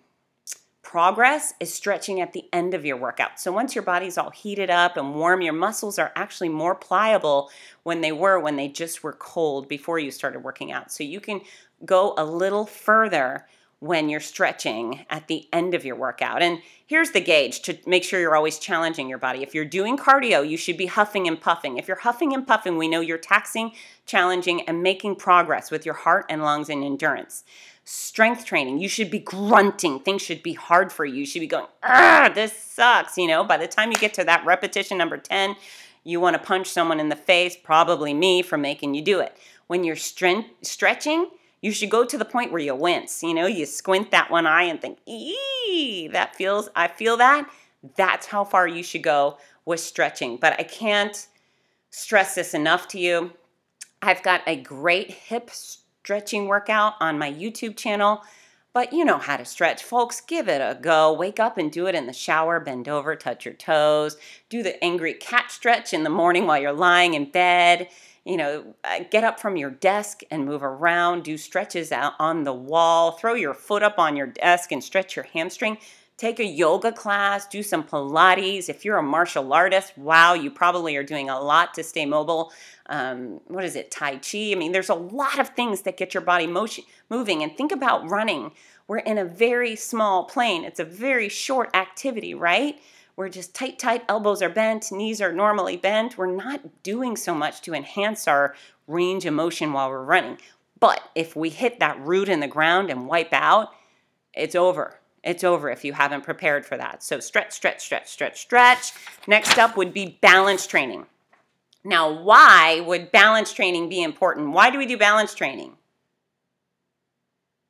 progress 0.94 1.54
is 1.58 1.74
stretching 1.74 2.20
at 2.20 2.32
the 2.32 2.44
end 2.52 2.72
of 2.72 2.84
your 2.84 2.96
workout. 2.96 3.40
So 3.40 3.50
once 3.50 3.74
your 3.74 3.82
body's 3.82 4.16
all 4.16 4.30
heated 4.30 4.70
up 4.70 4.96
and 4.96 5.16
warm, 5.16 5.42
your 5.42 5.52
muscles 5.52 5.98
are 5.98 6.12
actually 6.14 6.50
more 6.50 6.76
pliable 6.76 7.50
when 7.82 8.00
they 8.00 8.12
were 8.12 8.38
when 8.38 8.54
they 8.54 8.68
just 8.68 9.02
were 9.02 9.14
cold 9.14 9.68
before 9.68 9.98
you 9.98 10.12
started 10.12 10.44
working 10.44 10.70
out. 10.70 10.92
So 10.92 11.02
you 11.02 11.18
can 11.18 11.40
go 11.84 12.14
a 12.16 12.24
little 12.24 12.64
further 12.64 13.44
when 13.80 14.08
you're 14.08 14.20
stretching 14.20 15.04
at 15.10 15.26
the 15.26 15.48
end 15.52 15.74
of 15.74 15.84
your 15.84 15.96
workout. 15.96 16.42
And 16.42 16.60
here's 16.86 17.10
the 17.10 17.20
gauge 17.20 17.62
to 17.62 17.76
make 17.86 18.04
sure 18.04 18.20
you're 18.20 18.36
always 18.36 18.60
challenging 18.60 19.08
your 19.08 19.18
body. 19.18 19.42
If 19.42 19.52
you're 19.52 19.64
doing 19.64 19.98
cardio, 19.98 20.48
you 20.48 20.56
should 20.56 20.78
be 20.78 20.86
huffing 20.86 21.26
and 21.26 21.40
puffing. 21.40 21.76
If 21.76 21.88
you're 21.88 21.96
huffing 21.96 22.32
and 22.32 22.46
puffing, 22.46 22.78
we 22.78 22.86
know 22.86 23.00
you're 23.00 23.18
taxing, 23.18 23.72
challenging, 24.06 24.62
and 24.68 24.80
making 24.80 25.16
progress 25.16 25.72
with 25.72 25.84
your 25.84 25.96
heart 25.96 26.26
and 26.28 26.44
lungs 26.44 26.68
and 26.68 26.84
endurance 26.84 27.42
strength 27.84 28.44
training. 28.44 28.78
You 28.80 28.88
should 28.88 29.10
be 29.10 29.18
grunting. 29.18 30.00
Things 30.00 30.22
should 30.22 30.42
be 30.42 30.54
hard 30.54 30.92
for 30.92 31.04
you. 31.04 31.16
You 31.16 31.26
should 31.26 31.40
be 31.40 31.46
going, 31.46 31.66
ah, 31.82 32.30
this 32.34 32.52
sucks. 32.56 33.16
You 33.16 33.28
know, 33.28 33.44
by 33.44 33.56
the 33.56 33.68
time 33.68 33.92
you 33.92 33.98
get 33.98 34.14
to 34.14 34.24
that 34.24 34.44
repetition 34.44 34.98
number 34.98 35.18
10, 35.18 35.56
you 36.02 36.20
want 36.20 36.34
to 36.34 36.42
punch 36.42 36.68
someone 36.68 37.00
in 37.00 37.08
the 37.08 37.16
face, 37.16 37.56
probably 37.56 38.14
me, 38.14 38.42
for 38.42 38.58
making 38.58 38.94
you 38.94 39.02
do 39.02 39.20
it. 39.20 39.36
When 39.66 39.84
you're 39.84 39.96
strength, 39.96 40.50
stretching, 40.62 41.28
you 41.62 41.72
should 41.72 41.90
go 41.90 42.04
to 42.04 42.18
the 42.18 42.26
point 42.26 42.52
where 42.52 42.60
you 42.60 42.74
wince. 42.74 43.22
You 43.22 43.32
know, 43.32 43.46
you 43.46 43.64
squint 43.64 44.10
that 44.10 44.30
one 44.30 44.46
eye 44.46 44.64
and 44.64 44.80
think, 44.80 44.98
ee, 45.06 46.08
that 46.12 46.36
feels, 46.36 46.68
I 46.76 46.88
feel 46.88 47.16
that. 47.18 47.48
That's 47.96 48.26
how 48.26 48.44
far 48.44 48.68
you 48.68 48.82
should 48.82 49.02
go 49.02 49.38
with 49.64 49.80
stretching. 49.80 50.36
But 50.36 50.58
I 50.58 50.64
can't 50.64 51.26
stress 51.90 52.34
this 52.34 52.54
enough 52.54 52.88
to 52.88 52.98
you. 52.98 53.32
I've 54.02 54.22
got 54.22 54.42
a 54.46 54.56
great 54.56 55.10
hip 55.10 55.50
stretching 56.04 56.46
workout 56.46 56.92
on 57.00 57.18
my 57.18 57.32
YouTube 57.32 57.78
channel. 57.78 58.22
But 58.74 58.92
you 58.92 59.06
know 59.06 59.16
how 59.16 59.38
to 59.38 59.44
stretch, 59.46 59.82
folks. 59.82 60.20
Give 60.20 60.48
it 60.48 60.60
a 60.60 60.78
go. 60.78 61.10
Wake 61.14 61.40
up 61.40 61.56
and 61.56 61.72
do 61.72 61.86
it 61.86 61.94
in 61.94 62.06
the 62.06 62.12
shower. 62.12 62.60
Bend 62.60 62.90
over, 62.90 63.16
touch 63.16 63.46
your 63.46 63.54
toes. 63.54 64.18
Do 64.50 64.62
the 64.62 64.82
angry 64.84 65.14
cat 65.14 65.50
stretch 65.50 65.94
in 65.94 66.02
the 66.02 66.10
morning 66.10 66.46
while 66.46 66.60
you're 66.60 66.74
lying 66.74 67.14
in 67.14 67.30
bed. 67.30 67.88
You 68.22 68.36
know, 68.36 68.74
uh, 68.84 69.04
get 69.10 69.24
up 69.24 69.40
from 69.40 69.56
your 69.56 69.70
desk 69.70 70.20
and 70.30 70.44
move 70.44 70.62
around. 70.62 71.24
Do 71.24 71.38
stretches 71.38 71.90
out 71.90 72.12
on 72.18 72.44
the 72.44 72.52
wall. 72.52 73.12
Throw 73.12 73.32
your 73.32 73.54
foot 73.54 73.82
up 73.82 73.98
on 73.98 74.14
your 74.14 74.26
desk 74.26 74.72
and 74.72 74.84
stretch 74.84 75.16
your 75.16 75.26
hamstring. 75.32 75.78
Take 76.16 76.38
a 76.38 76.44
yoga 76.44 76.92
class, 76.92 77.46
do 77.46 77.62
some 77.62 77.82
Pilates. 77.82 78.68
If 78.68 78.84
you're 78.84 78.98
a 78.98 79.02
martial 79.02 79.52
artist, 79.52 79.98
wow, 79.98 80.34
you 80.34 80.48
probably 80.48 80.94
are 80.94 81.02
doing 81.02 81.28
a 81.28 81.40
lot 81.40 81.74
to 81.74 81.82
stay 81.82 82.06
mobile. 82.06 82.52
Um, 82.86 83.40
what 83.48 83.64
is 83.64 83.74
it, 83.74 83.90
Tai 83.90 84.18
Chi? 84.18 84.52
I 84.52 84.54
mean, 84.54 84.70
there's 84.70 84.90
a 84.90 84.94
lot 84.94 85.40
of 85.40 85.48
things 85.50 85.82
that 85.82 85.96
get 85.96 86.14
your 86.14 86.20
body 86.20 86.46
motion, 86.46 86.84
moving. 87.10 87.42
And 87.42 87.56
think 87.56 87.72
about 87.72 88.08
running. 88.08 88.52
We're 88.86 88.98
in 88.98 89.18
a 89.18 89.24
very 89.24 89.74
small 89.74 90.24
plane, 90.24 90.64
it's 90.64 90.78
a 90.78 90.84
very 90.84 91.28
short 91.28 91.74
activity, 91.74 92.32
right? 92.32 92.78
We're 93.16 93.28
just 93.28 93.54
tight, 93.54 93.78
tight, 93.78 94.04
elbows 94.08 94.42
are 94.42 94.48
bent, 94.48 94.92
knees 94.92 95.20
are 95.20 95.32
normally 95.32 95.76
bent. 95.76 96.18
We're 96.18 96.34
not 96.34 96.82
doing 96.82 97.16
so 97.16 97.34
much 97.34 97.60
to 97.62 97.74
enhance 97.74 98.26
our 98.26 98.54
range 98.86 99.24
of 99.24 99.34
motion 99.34 99.72
while 99.72 99.88
we're 99.88 100.02
running. 100.02 100.38
But 100.80 101.00
if 101.14 101.36
we 101.36 101.50
hit 101.50 101.80
that 101.80 102.00
root 102.00 102.28
in 102.28 102.40
the 102.40 102.48
ground 102.48 102.90
and 102.90 103.06
wipe 103.06 103.32
out, 103.32 103.72
it's 104.34 104.56
over. 104.56 104.98
It's 105.24 105.42
over 105.42 105.70
if 105.70 105.84
you 105.84 105.94
haven't 105.94 106.22
prepared 106.22 106.66
for 106.66 106.76
that. 106.76 107.02
So 107.02 107.18
stretch, 107.18 107.52
stretch, 107.52 107.80
stretch, 107.80 108.10
stretch, 108.10 108.40
stretch. 108.40 108.92
Next 109.26 109.58
up 109.58 109.76
would 109.76 109.94
be 109.94 110.18
balance 110.20 110.66
training. 110.66 111.06
Now, 111.82 112.10
why 112.10 112.80
would 112.80 113.12
balance 113.12 113.52
training 113.52 113.88
be 113.88 114.02
important? 114.02 114.52
Why 114.52 114.70
do 114.70 114.78
we 114.78 114.86
do 114.86 114.96
balance 114.96 115.34
training? 115.34 115.76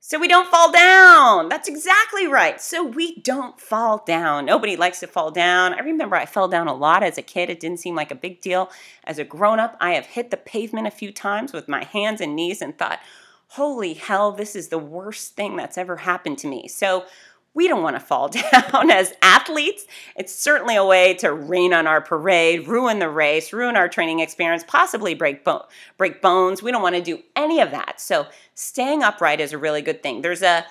So 0.07 0.19
we 0.19 0.29
don't 0.29 0.51
fall 0.51 0.71
down. 0.71 1.49
That's 1.49 1.67
exactly 1.67 2.27
right. 2.27 2.61
So 2.61 2.85
we 2.85 3.21
don't 3.21 3.59
fall 3.59 4.05
down. 4.07 4.45
Nobody 4.45 4.77
likes 4.77 5.01
to 5.01 5.07
fall 5.07 5.31
down. 5.31 5.73
I 5.73 5.79
remember 5.79 6.15
I 6.15 6.27
fell 6.27 6.47
down 6.47 6.69
a 6.69 6.75
lot 6.75 7.03
as 7.03 7.17
a 7.17 7.23
kid. 7.23 7.49
It 7.49 7.59
didn't 7.59 7.81
seem 7.81 7.95
like 7.95 8.11
a 8.11 8.17
big 8.17 8.43
deal. 8.43 8.71
As 9.05 9.19
a 9.19 9.25
grown 9.25 9.59
up, 9.59 9.79
I 9.81 9.95
have 9.95 10.05
hit 10.05 10.31
the 10.31 10.37
pavement 10.37 10.87
a 10.87 10.91
few 10.91 11.11
times 11.11 11.55
with 11.55 11.69
my 11.69 11.85
hands 11.85 12.21
and 12.21 12.37
knees 12.37 12.61
and 12.61 12.77
thought, 12.77 13.01
holy 13.49 13.95
hell, 13.95 14.31
this 14.31 14.55
is 14.55 14.69
the 14.69 14.79
worst 14.79 15.37
thing 15.37 15.57
that's 15.57 15.79
ever 15.79 15.97
happened 15.97 16.37
to 16.39 16.49
me. 16.49 16.69
So 16.69 17.07
we 17.55 17.69
don't 17.69 17.83
want 17.83 17.97
to 17.97 18.01
fall 18.01 18.29
down 18.53 18.91
as 18.91 19.15
athletes. 19.23 19.87
It's 20.17 20.35
certainly 20.35 20.77
a 20.77 20.85
way 20.85 21.15
to 21.15 21.33
rain 21.33 21.73
on 21.73 21.87
our 21.87 22.01
parade, 22.01 22.67
ruin 22.67 22.99
the 22.99 23.09
race, 23.09 23.53
ruin 23.53 23.77
our 23.77 23.89
training 23.89 24.21
experience, 24.21 24.65
possibly 24.67 25.15
break 25.15 25.45
bo- 25.45 25.67
break 25.97 26.21
bones. 26.21 26.63
We 26.63 26.73
don't 26.73 26.83
want 26.83 26.97
to 26.97 27.03
do 27.03 27.23
any 27.37 27.61
of 27.61 27.71
that. 27.71 28.01
So 28.01 28.27
staying 28.55 29.03
upright 29.03 29.41
is 29.41 29.53
a 29.53 29.59
really 29.59 29.83
good 29.83 30.03
thing. 30.03 30.23
There's 30.23 30.43
a 30.43 30.67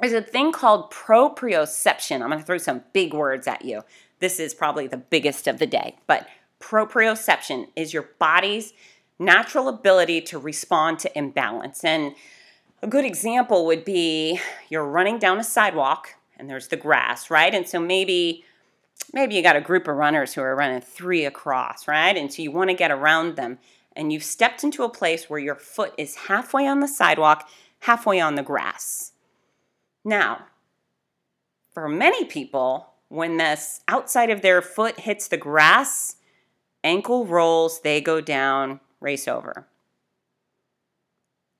there's 0.00 0.12
a 0.12 0.22
thing 0.22 0.52
called 0.52 0.90
proprioception. 0.90 2.20
I'm 2.20 2.28
going 2.28 2.40
to 2.40 2.44
throw 2.44 2.58
some 2.58 2.82
big 2.92 3.14
words 3.14 3.46
at 3.46 3.64
you. 3.64 3.82
This 4.18 4.40
is 4.40 4.52
probably 4.52 4.88
the 4.88 4.96
biggest 4.96 5.46
of 5.46 5.58
the 5.58 5.66
day, 5.66 5.96
but 6.06 6.26
proprioception 6.60 7.68
is 7.76 7.92
your 7.92 8.10
body's 8.18 8.72
natural 9.18 9.68
ability 9.68 10.20
to 10.20 10.38
respond 10.38 10.98
to 10.98 11.18
imbalance. 11.18 11.84
And 11.84 12.14
A 12.84 12.86
good 12.86 13.06
example 13.06 13.64
would 13.64 13.82
be 13.82 14.38
you're 14.68 14.84
running 14.84 15.18
down 15.18 15.40
a 15.40 15.42
sidewalk 15.42 16.16
and 16.36 16.50
there's 16.50 16.68
the 16.68 16.76
grass, 16.76 17.30
right? 17.30 17.54
And 17.54 17.66
so 17.66 17.80
maybe 17.80 18.44
maybe 19.14 19.34
you 19.34 19.42
got 19.42 19.56
a 19.56 19.62
group 19.62 19.88
of 19.88 19.96
runners 19.96 20.34
who 20.34 20.42
are 20.42 20.54
running 20.54 20.82
three 20.82 21.24
across, 21.24 21.88
right? 21.88 22.14
And 22.14 22.30
so 22.30 22.42
you 22.42 22.50
want 22.50 22.68
to 22.68 22.76
get 22.76 22.90
around 22.90 23.36
them 23.36 23.58
and 23.96 24.12
you've 24.12 24.22
stepped 24.22 24.62
into 24.62 24.84
a 24.84 24.90
place 24.90 25.30
where 25.30 25.38
your 25.38 25.54
foot 25.54 25.94
is 25.96 26.14
halfway 26.28 26.66
on 26.66 26.80
the 26.80 26.86
sidewalk, 26.86 27.48
halfway 27.80 28.20
on 28.20 28.34
the 28.34 28.42
grass. 28.42 29.12
Now, 30.04 30.44
for 31.72 31.88
many 31.88 32.26
people, 32.26 32.90
when 33.08 33.38
this 33.38 33.80
outside 33.88 34.28
of 34.28 34.42
their 34.42 34.60
foot 34.60 35.00
hits 35.00 35.26
the 35.26 35.38
grass, 35.38 36.16
ankle 36.82 37.24
rolls, 37.24 37.80
they 37.80 38.02
go 38.02 38.20
down, 38.20 38.80
race 39.00 39.26
over. 39.26 39.68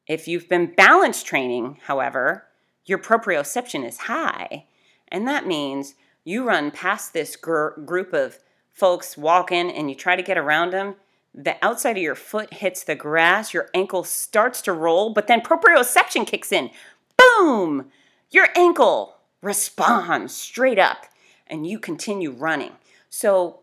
If 0.06 0.28
you've 0.28 0.48
been 0.48 0.74
balance 0.74 1.22
training, 1.22 1.78
however, 1.84 2.44
your 2.84 2.98
proprioception 2.98 3.86
is 3.86 3.98
high, 4.00 4.66
and 5.08 5.26
that 5.26 5.46
means 5.46 5.94
you 6.24 6.46
run 6.46 6.70
past 6.70 7.12
this 7.12 7.36
gr- 7.36 7.80
group 7.84 8.12
of 8.12 8.38
folks 8.72 9.16
walking 9.16 9.70
and 9.70 9.88
you 9.88 9.94
try 9.94 10.16
to 10.16 10.22
get 10.22 10.36
around 10.36 10.72
them. 10.72 10.96
The 11.34 11.56
outside 11.64 11.96
of 11.96 12.02
your 12.02 12.14
foot 12.14 12.54
hits 12.54 12.84
the 12.84 12.94
grass, 12.94 13.54
your 13.54 13.68
ankle 13.72 14.04
starts 14.04 14.60
to 14.62 14.72
roll, 14.72 15.12
but 15.12 15.26
then 15.26 15.40
proprioception 15.40 16.26
kicks 16.26 16.52
in. 16.52 16.70
Boom! 17.16 17.90
Your 18.30 18.48
ankle 18.56 19.16
responds 19.42 20.34
straight 20.34 20.78
up 20.78 21.06
and 21.46 21.66
you 21.66 21.78
continue 21.78 22.30
running. 22.30 22.72
So, 23.08 23.60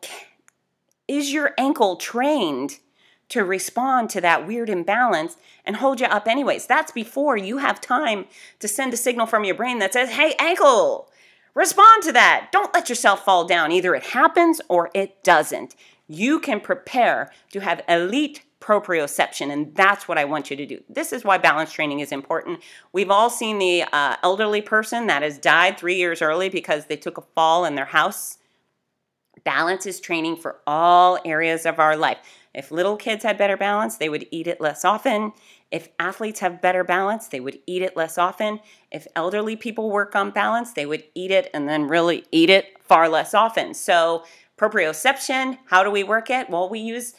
is 1.08 1.34
your 1.34 1.54
ankle 1.58 1.98
trained 1.98 2.80
to 3.32 3.44
respond 3.44 4.10
to 4.12 4.22
that 4.22 4.46
weird 4.46 4.70
imbalance 4.70 5.38
and 5.66 5.78
hold 5.78 6.00
you 6.00 6.06
up 6.06 6.28
anyways? 6.28 6.68
That's 6.68 6.92
before 6.92 7.38
you 7.38 7.58
have 7.58 7.82
time 7.82 8.26
to 8.60 8.68
send 8.68 8.94
a 8.94 8.98
signal 8.98 9.26
from 9.26 9.44
your 9.44 9.56
brain 9.56 9.80
that 9.80 9.94
says, 9.94 10.12
hey, 10.12 10.36
ankle, 10.40 11.10
respond 11.54 12.04
to 12.04 12.12
that. 12.12 12.50
Don't 12.52 12.74
let 12.74 12.90
yourself 12.90 13.26
fall 13.26 13.46
down. 13.46 13.72
Either 13.72 13.96
it 13.96 14.04
happens 14.04 14.62
or 14.70 14.90
it 14.94 15.24
doesn't. 15.24 15.76
You 16.08 16.40
can 16.40 16.60
prepare 16.60 17.32
to 17.52 17.62
have 17.62 17.82
elite 17.88 18.44
proprioception, 18.60 19.52
and 19.52 19.74
that's 19.76 20.08
what 20.08 20.18
I 20.18 20.26
want 20.26 20.52
you 20.52 20.58
to 20.58 20.66
do. 20.66 20.84
This 20.88 21.12
is 21.14 21.24
why 21.24 21.38
balance 21.38 21.72
training 21.72 22.00
is 22.00 22.12
important. 22.12 22.60
We've 22.94 23.10
all 23.10 23.30
seen 23.30 23.60
the 23.60 23.84
uh, 23.92 24.18
elderly 24.22 24.62
person 24.62 25.08
that 25.08 25.24
has 25.24 25.38
died 25.38 25.78
three 25.78 25.96
years 25.96 26.22
early 26.22 26.50
because 26.50 26.86
they 26.86 26.98
took 26.98 27.18
a 27.18 27.24
fall 27.34 27.66
in 27.66 27.76
their 27.76 27.86
house. 27.86 28.38
Balance 29.44 29.86
is 29.88 30.00
training 30.00 30.36
for 30.36 30.58
all 30.68 31.18
areas 31.26 31.66
of 31.66 31.80
our 31.80 31.98
life. 31.98 32.18
If 32.54 32.72
little 32.72 32.98
kids 32.98 33.24
had 33.24 33.38
better 33.38 33.56
balance, 33.56 33.96
they 33.98 34.10
would 34.10 34.28
eat 34.32 34.48
it 34.48 34.60
less 34.60 34.84
often. 34.84 35.34
If 35.72 35.90
athletes 36.00 36.42
have 36.42 36.62
better 36.62 36.84
balance, 36.84 37.28
they 37.28 37.40
would 37.40 37.60
eat 37.66 37.82
it 37.82 37.96
less 37.96 38.18
often. 38.18 38.60
If 38.92 39.08
elderly 39.16 39.56
people 39.56 39.90
work 39.90 40.16
on 40.16 40.32
balance, 40.32 40.74
they 40.74 40.86
would 40.86 41.04
eat 41.16 41.32
it 41.32 41.50
and 41.54 41.70
then 41.70 41.88
really 41.88 42.26
eat 42.32 42.50
it 42.50 42.78
far 42.82 43.08
less 43.08 43.34
often. 43.34 43.74
So, 43.74 44.26
proprioception, 44.58 45.58
how 45.68 45.84
do 45.84 45.90
we 45.90 46.04
work 46.04 46.30
it? 46.30 46.50
Well, 46.50 46.70
we 46.70 46.80
use 46.80 47.14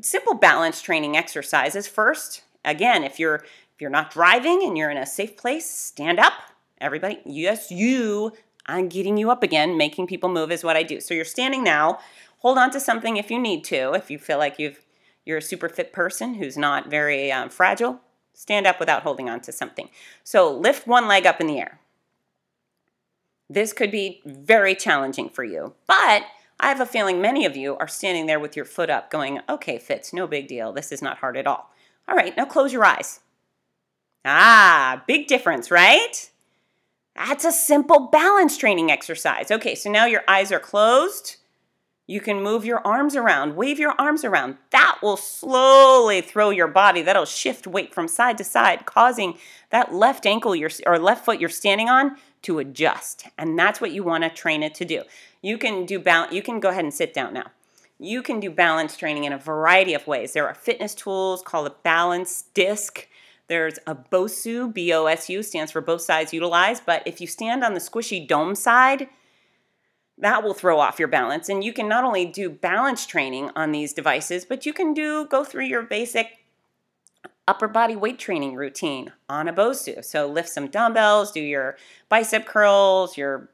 simple 0.00 0.34
balance 0.34 0.80
training 0.80 1.16
exercises 1.16 1.86
first. 1.86 2.42
Again, 2.64 3.04
if 3.04 3.18
you're 3.18 3.44
if 3.78 3.82
you're 3.82 3.90
not 3.90 4.10
driving 4.10 4.64
and 4.64 4.76
you're 4.76 4.90
in 4.90 4.96
a 4.96 5.06
safe 5.06 5.36
place, 5.36 5.70
stand 5.70 6.18
up. 6.18 6.32
Everybody, 6.80 7.20
yes, 7.24 7.70
you. 7.70 8.32
I'm 8.66 8.88
getting 8.88 9.16
you 9.16 9.30
up 9.30 9.42
again. 9.42 9.76
Making 9.76 10.06
people 10.06 10.28
move 10.28 10.50
is 10.50 10.64
what 10.64 10.76
I 10.76 10.82
do. 10.82 11.00
So 11.00 11.14
you're 11.14 11.24
standing 11.24 11.62
now. 11.62 12.00
Hold 12.38 12.58
on 12.58 12.70
to 12.70 12.80
something 12.80 13.16
if 13.16 13.30
you 13.30 13.38
need 13.38 13.64
to. 13.64 13.92
If 13.92 14.10
you 14.10 14.18
feel 14.18 14.38
like 14.38 14.58
you've 14.58 14.84
you're 15.24 15.38
a 15.38 15.42
super 15.42 15.68
fit 15.68 15.92
person 15.92 16.34
who's 16.34 16.56
not 16.56 16.88
very 16.88 17.30
um, 17.30 17.50
fragile, 17.50 18.00
stand 18.32 18.66
up 18.66 18.80
without 18.80 19.02
holding 19.02 19.28
on 19.28 19.40
to 19.42 19.52
something. 19.52 19.90
So 20.24 20.50
lift 20.50 20.86
one 20.86 21.06
leg 21.06 21.26
up 21.26 21.38
in 21.38 21.46
the 21.46 21.58
air. 21.58 21.80
This 23.50 23.74
could 23.74 23.90
be 23.90 24.22
very 24.24 24.74
challenging 24.74 25.28
for 25.28 25.44
you, 25.44 25.74
but 25.86 26.24
I 26.60 26.68
have 26.68 26.80
a 26.80 26.86
feeling 26.86 27.20
many 27.20 27.44
of 27.44 27.56
you 27.56 27.76
are 27.76 27.88
standing 27.88 28.26
there 28.26 28.40
with 28.40 28.56
your 28.56 28.64
foot 28.64 28.90
up 28.90 29.10
going, 29.10 29.40
okay, 29.48 29.78
Fitz, 29.78 30.12
no 30.12 30.26
big 30.26 30.48
deal. 30.48 30.72
This 30.72 30.92
is 30.92 31.02
not 31.02 31.18
hard 31.18 31.36
at 31.36 31.46
all. 31.46 31.70
All 32.08 32.16
right, 32.16 32.36
now 32.36 32.46
close 32.46 32.72
your 32.72 32.84
eyes. 32.84 33.20
Ah, 34.24 35.02
big 35.06 35.26
difference, 35.26 35.70
right? 35.70 36.30
That's 37.14 37.44
a 37.44 37.52
simple 37.52 38.08
balance 38.08 38.56
training 38.56 38.90
exercise. 38.90 39.50
Okay, 39.50 39.74
so 39.74 39.90
now 39.90 40.06
your 40.06 40.22
eyes 40.26 40.52
are 40.52 40.60
closed. 40.60 41.36
You 42.10 42.22
can 42.22 42.42
move 42.42 42.64
your 42.64 42.84
arms 42.86 43.14
around, 43.14 43.54
wave 43.54 43.78
your 43.78 43.94
arms 43.98 44.24
around. 44.24 44.56
That 44.70 44.98
will 45.02 45.18
slowly 45.18 46.22
throw 46.22 46.48
your 46.48 46.66
body. 46.66 47.02
That'll 47.02 47.26
shift 47.26 47.66
weight 47.66 47.92
from 47.92 48.08
side 48.08 48.38
to 48.38 48.44
side, 48.44 48.86
causing 48.86 49.36
that 49.68 49.92
left 49.94 50.24
ankle 50.24 50.56
or 50.86 50.98
left 50.98 51.26
foot 51.26 51.38
you're 51.38 51.50
standing 51.50 51.90
on 51.90 52.16
to 52.42 52.60
adjust. 52.60 53.26
And 53.36 53.58
that's 53.58 53.78
what 53.78 53.92
you 53.92 54.02
want 54.02 54.24
to 54.24 54.30
train 54.30 54.62
it 54.62 54.74
to 54.76 54.86
do. 54.86 55.02
You 55.42 55.58
can 55.58 55.84
do 55.84 55.98
balance. 55.98 56.32
You 56.32 56.40
can 56.40 56.60
go 56.60 56.70
ahead 56.70 56.84
and 56.84 56.94
sit 56.94 57.12
down 57.12 57.34
now. 57.34 57.50
You 57.98 58.22
can 58.22 58.40
do 58.40 58.50
balance 58.50 58.96
training 58.96 59.24
in 59.24 59.34
a 59.34 59.38
variety 59.38 59.92
of 59.92 60.06
ways. 60.06 60.32
There 60.32 60.48
are 60.48 60.54
fitness 60.54 60.94
tools 60.94 61.42
called 61.42 61.66
a 61.66 61.74
balance 61.82 62.44
disc. 62.54 63.06
There's 63.48 63.78
a 63.86 63.94
BOSU, 63.94 64.72
B 64.72 64.94
O 64.94 65.04
S 65.06 65.28
U 65.28 65.42
stands 65.42 65.72
for 65.72 65.82
both 65.82 66.00
sides 66.00 66.32
utilized. 66.32 66.84
But 66.86 67.02
if 67.04 67.20
you 67.20 67.26
stand 67.26 67.62
on 67.62 67.74
the 67.74 67.80
squishy 67.80 68.26
dome 68.26 68.54
side, 68.54 69.08
that 70.20 70.42
will 70.42 70.54
throw 70.54 70.78
off 70.78 70.98
your 70.98 71.08
balance. 71.08 71.48
And 71.48 71.62
you 71.62 71.72
can 71.72 71.88
not 71.88 72.04
only 72.04 72.24
do 72.26 72.50
balance 72.50 73.06
training 73.06 73.50
on 73.54 73.72
these 73.72 73.92
devices, 73.92 74.44
but 74.44 74.66
you 74.66 74.72
can 74.72 74.94
do 74.94 75.26
go 75.26 75.44
through 75.44 75.64
your 75.64 75.82
basic 75.82 76.38
upper 77.46 77.68
body 77.68 77.96
weight 77.96 78.18
training 78.18 78.54
routine 78.54 79.12
on 79.28 79.48
a 79.48 79.52
BOSU. 79.52 80.04
So 80.04 80.26
lift 80.26 80.48
some 80.48 80.68
dumbbells, 80.68 81.32
do 81.32 81.40
your 81.40 81.76
bicep 82.08 82.46
curls, 82.46 83.16
your 83.16 83.48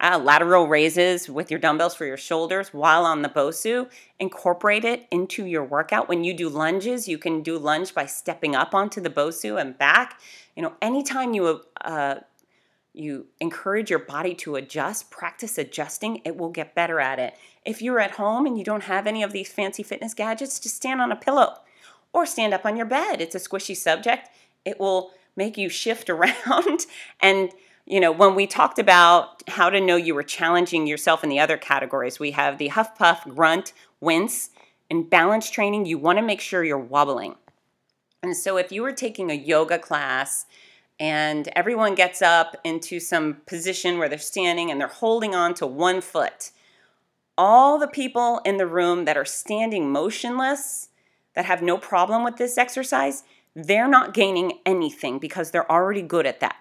uh, 0.00 0.20
lateral 0.22 0.68
raises 0.68 1.28
with 1.28 1.50
your 1.50 1.58
dumbbells 1.58 1.94
for 1.94 2.04
your 2.04 2.18
shoulders 2.18 2.72
while 2.72 3.04
on 3.04 3.22
the 3.22 3.28
BOSU. 3.28 3.88
Incorporate 4.20 4.84
it 4.84 5.06
into 5.10 5.46
your 5.46 5.64
workout. 5.64 6.08
When 6.08 6.22
you 6.22 6.34
do 6.34 6.48
lunges, 6.48 7.08
you 7.08 7.18
can 7.18 7.42
do 7.42 7.58
lunge 7.58 7.94
by 7.94 8.06
stepping 8.06 8.54
up 8.54 8.74
onto 8.74 9.00
the 9.00 9.10
BOSU 9.10 9.60
and 9.60 9.76
back. 9.76 10.20
You 10.54 10.62
know, 10.62 10.74
anytime 10.82 11.34
you 11.34 11.62
uh, 11.80 12.16
you 12.96 13.26
encourage 13.40 13.90
your 13.90 13.98
body 13.98 14.34
to 14.34 14.56
adjust, 14.56 15.10
practice 15.10 15.58
adjusting, 15.58 16.22
it 16.24 16.36
will 16.36 16.48
get 16.48 16.74
better 16.74 16.98
at 16.98 17.18
it. 17.18 17.34
If 17.64 17.82
you're 17.82 18.00
at 18.00 18.12
home 18.12 18.46
and 18.46 18.56
you 18.56 18.64
don't 18.64 18.84
have 18.84 19.06
any 19.06 19.22
of 19.22 19.32
these 19.32 19.52
fancy 19.52 19.82
fitness 19.82 20.14
gadgets, 20.14 20.58
just 20.58 20.76
stand 20.76 21.00
on 21.00 21.12
a 21.12 21.16
pillow 21.16 21.58
or 22.12 22.24
stand 22.24 22.54
up 22.54 22.64
on 22.64 22.76
your 22.76 22.86
bed. 22.86 23.20
It's 23.20 23.34
a 23.34 23.38
squishy 23.38 23.76
subject. 23.76 24.30
It 24.64 24.80
will 24.80 25.12
make 25.36 25.58
you 25.58 25.68
shift 25.68 26.08
around. 26.10 26.86
and, 27.20 27.50
you 27.84 28.00
know, 28.00 28.12
when 28.12 28.34
we 28.34 28.46
talked 28.46 28.78
about 28.78 29.42
how 29.48 29.68
to 29.68 29.80
know 29.80 29.96
you 29.96 30.14
were 30.14 30.22
challenging 30.22 30.86
yourself 30.86 31.22
in 31.22 31.28
the 31.28 31.38
other 31.38 31.56
categories, 31.56 32.18
we 32.18 32.30
have 32.32 32.58
the 32.58 32.68
huff 32.68 32.96
puff, 32.96 33.24
grunt, 33.24 33.72
wince. 34.00 34.50
In 34.88 35.08
balance 35.08 35.50
training, 35.50 35.86
you 35.86 35.98
want 35.98 36.18
to 36.18 36.24
make 36.24 36.40
sure 36.40 36.64
you're 36.64 36.78
wobbling. 36.78 37.34
And 38.22 38.36
so 38.36 38.56
if 38.56 38.72
you 38.72 38.82
were 38.82 38.92
taking 38.92 39.30
a 39.30 39.34
yoga 39.34 39.78
class, 39.78 40.46
and 40.98 41.48
everyone 41.54 41.94
gets 41.94 42.22
up 42.22 42.56
into 42.64 43.00
some 43.00 43.38
position 43.46 43.98
where 43.98 44.08
they're 44.08 44.18
standing 44.18 44.70
and 44.70 44.80
they're 44.80 44.88
holding 44.88 45.34
on 45.34 45.54
to 45.54 45.66
one 45.66 46.00
foot. 46.00 46.50
All 47.36 47.78
the 47.78 47.88
people 47.88 48.40
in 48.44 48.56
the 48.56 48.66
room 48.66 49.04
that 49.04 49.16
are 49.16 49.24
standing 49.24 49.90
motionless, 49.90 50.88
that 51.34 51.44
have 51.44 51.62
no 51.62 51.76
problem 51.76 52.24
with 52.24 52.36
this 52.38 52.56
exercise, 52.56 53.22
they're 53.54 53.88
not 53.88 54.14
gaining 54.14 54.58
anything 54.64 55.18
because 55.18 55.50
they're 55.50 55.70
already 55.70 56.02
good 56.02 56.26
at 56.26 56.40
that. 56.40 56.56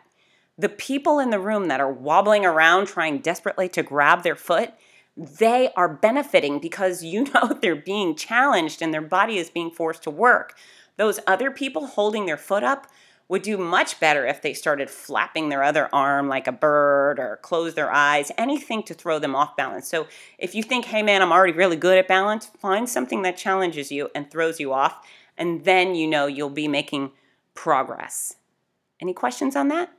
The 0.58 0.70
people 0.70 1.20
in 1.20 1.30
the 1.30 1.40
room 1.40 1.68
that 1.68 1.82
are 1.82 1.92
wobbling 1.92 2.46
around 2.46 2.88
trying 2.88 3.20
desperately 3.20 3.68
to 3.70 3.84
grab 3.84 4.24
their 4.24 4.36
foot, 4.36 4.74
they 5.18 5.72
are 5.76 5.90
benefiting 5.90 6.60
because 6.60 7.04
you 7.04 7.24
know 7.34 7.58
they're 7.62 7.76
being 7.76 8.16
challenged 8.16 8.82
and 8.82 8.94
their 8.94 9.02
body 9.02 9.38
is 9.38 9.50
being 9.50 9.72
forced 9.72 10.04
to 10.04 10.10
work. 10.10 10.56
Those 10.98 11.20
other 11.28 11.52
people 11.52 11.88
holding 11.88 12.26
their 12.26 12.38
foot 12.38 12.64
up, 12.64 12.88
would 13.28 13.42
do 13.42 13.58
much 13.58 14.00
better 14.00 14.26
if 14.26 14.42
they 14.42 14.54
started 14.54 14.90
flapping 14.90 15.50
their 15.50 15.64
other 15.64 15.90
arm 15.92 16.28
like 16.28 16.48
a 16.48 16.52
bird 16.52 17.20
or 17.20 17.40
close 17.42 17.74
their 17.74 17.92
eyes, 17.92 18.32
anything 18.38 18.84
to 18.84 18.94
throw 18.94 19.18
them 19.18 19.36
off 19.36 19.56
balance. 19.56 19.88
So 19.88 20.08
if 20.38 20.54
you 20.54 20.62
think, 20.62 20.86
hey 20.86 21.02
man, 21.02 21.22
I'm 21.22 21.32
already 21.32 21.54
really 21.54 21.76
good 21.76 21.98
at 21.98 22.08
balance, 22.08 22.46
find 22.46 22.88
something 22.88 23.24
that 23.24 23.38
challenges 23.38 23.92
you 23.92 24.10
and 24.14 24.30
throws 24.30 24.60
you 24.60 24.74
off, 24.74 25.06
and 25.38 25.66
then 25.66 25.96
you 25.96 26.08
know 26.08 26.28
you'll 26.28 26.50
be 26.50 26.68
making 26.68 27.12
progress. 27.56 28.36
Any 29.02 29.14
questions 29.14 29.56
on 29.56 29.70
that? 29.70 29.92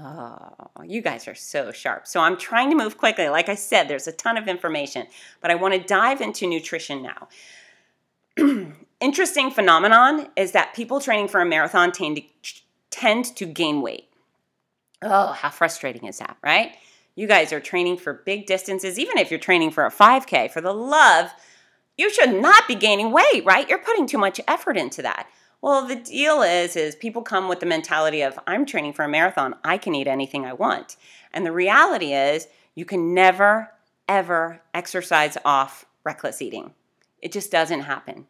Oh, 0.00 0.68
you 0.84 1.02
guys 1.02 1.26
are 1.26 1.34
so 1.34 1.72
sharp. 1.72 2.06
So 2.06 2.20
I'm 2.20 2.36
trying 2.36 2.70
to 2.70 2.76
move 2.76 2.98
quickly. 2.98 3.28
Like 3.28 3.48
I 3.48 3.56
said, 3.56 3.88
there's 3.88 4.06
a 4.06 4.12
ton 4.12 4.36
of 4.36 4.46
information, 4.46 5.08
but 5.40 5.50
I 5.50 5.56
want 5.56 5.74
to 5.74 5.80
dive 5.80 6.20
into 6.20 6.46
nutrition 6.46 7.02
now. 7.02 7.28
interesting 9.00 9.50
phenomenon 9.50 10.28
is 10.36 10.52
that 10.52 10.74
people 10.74 11.00
training 11.00 11.28
for 11.28 11.40
a 11.40 11.46
marathon 11.46 11.92
tend 11.92 12.16
to, 12.16 12.22
tend 12.90 13.36
to 13.36 13.46
gain 13.46 13.82
weight. 13.82 14.08
Oh, 15.02 15.32
how 15.32 15.50
frustrating 15.50 16.06
is 16.06 16.18
that, 16.18 16.36
right? 16.42 16.72
You 17.14 17.26
guys 17.26 17.52
are 17.52 17.60
training 17.60 17.98
for 17.98 18.12
big 18.12 18.46
distances, 18.46 18.98
even 18.98 19.18
if 19.18 19.30
you're 19.30 19.40
training 19.40 19.70
for 19.70 19.84
a 19.84 19.90
5K, 19.90 20.50
for 20.50 20.60
the 20.60 20.72
love, 20.72 21.30
you 21.96 22.12
should 22.12 22.32
not 22.40 22.68
be 22.68 22.74
gaining 22.74 23.12
weight, 23.12 23.44
right? 23.44 23.68
You're 23.68 23.78
putting 23.78 24.06
too 24.06 24.18
much 24.18 24.40
effort 24.46 24.76
into 24.76 25.02
that. 25.02 25.28
Well, 25.60 25.86
the 25.86 25.96
deal 25.96 26.42
is 26.42 26.76
is 26.76 26.94
people 26.94 27.22
come 27.22 27.48
with 27.48 27.58
the 27.58 27.66
mentality 27.66 28.22
of 28.22 28.38
I'm 28.46 28.64
training 28.64 28.92
for 28.92 29.04
a 29.04 29.08
marathon, 29.08 29.56
I 29.64 29.78
can 29.78 29.94
eat 29.94 30.06
anything 30.06 30.44
I 30.44 30.52
want. 30.52 30.96
And 31.32 31.44
the 31.44 31.52
reality 31.52 32.12
is 32.12 32.46
you 32.76 32.84
can 32.84 33.14
never 33.14 33.72
ever 34.08 34.62
exercise 34.72 35.36
off 35.44 35.84
reckless 36.04 36.40
eating. 36.40 36.72
It 37.20 37.32
just 37.32 37.50
doesn't 37.50 37.80
happen. 37.80 38.26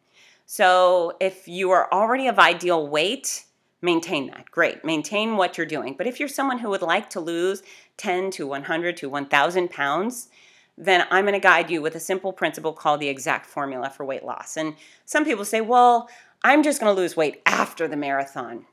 So, 0.51 1.15
if 1.19 1.47
you 1.47 1.69
are 1.69 1.87
already 1.93 2.25
of 2.25 2.39
ideal 2.39 2.87
weight, 2.87 3.45
maintain 3.83 4.31
that. 4.31 4.49
Great. 4.49 4.83
Maintain 4.83 5.37
what 5.37 5.59
you're 5.59 5.67
doing. 5.67 5.93
But 5.95 6.07
if 6.07 6.19
you're 6.19 6.27
someone 6.27 6.57
who 6.57 6.71
would 6.71 6.81
like 6.81 7.07
to 7.11 7.19
lose 7.19 7.61
10 7.97 8.31
to 8.31 8.47
100 8.47 8.97
to 8.97 9.09
1,000 9.09 9.69
pounds, 9.69 10.29
then 10.75 11.05
I'm 11.11 11.25
going 11.25 11.35
to 11.35 11.39
guide 11.39 11.69
you 11.69 11.83
with 11.83 11.93
a 11.93 11.99
simple 11.99 12.33
principle 12.33 12.73
called 12.73 12.99
the 12.99 13.09
exact 13.09 13.45
formula 13.45 13.91
for 13.91 14.03
weight 14.03 14.25
loss. 14.25 14.57
And 14.57 14.73
some 15.05 15.23
people 15.23 15.45
say, 15.45 15.61
well, 15.61 16.09
I'm 16.43 16.63
just 16.63 16.81
going 16.81 16.95
to 16.95 16.99
lose 16.99 17.15
weight 17.15 17.43
after 17.45 17.87
the 17.87 17.95
marathon. 17.95 18.65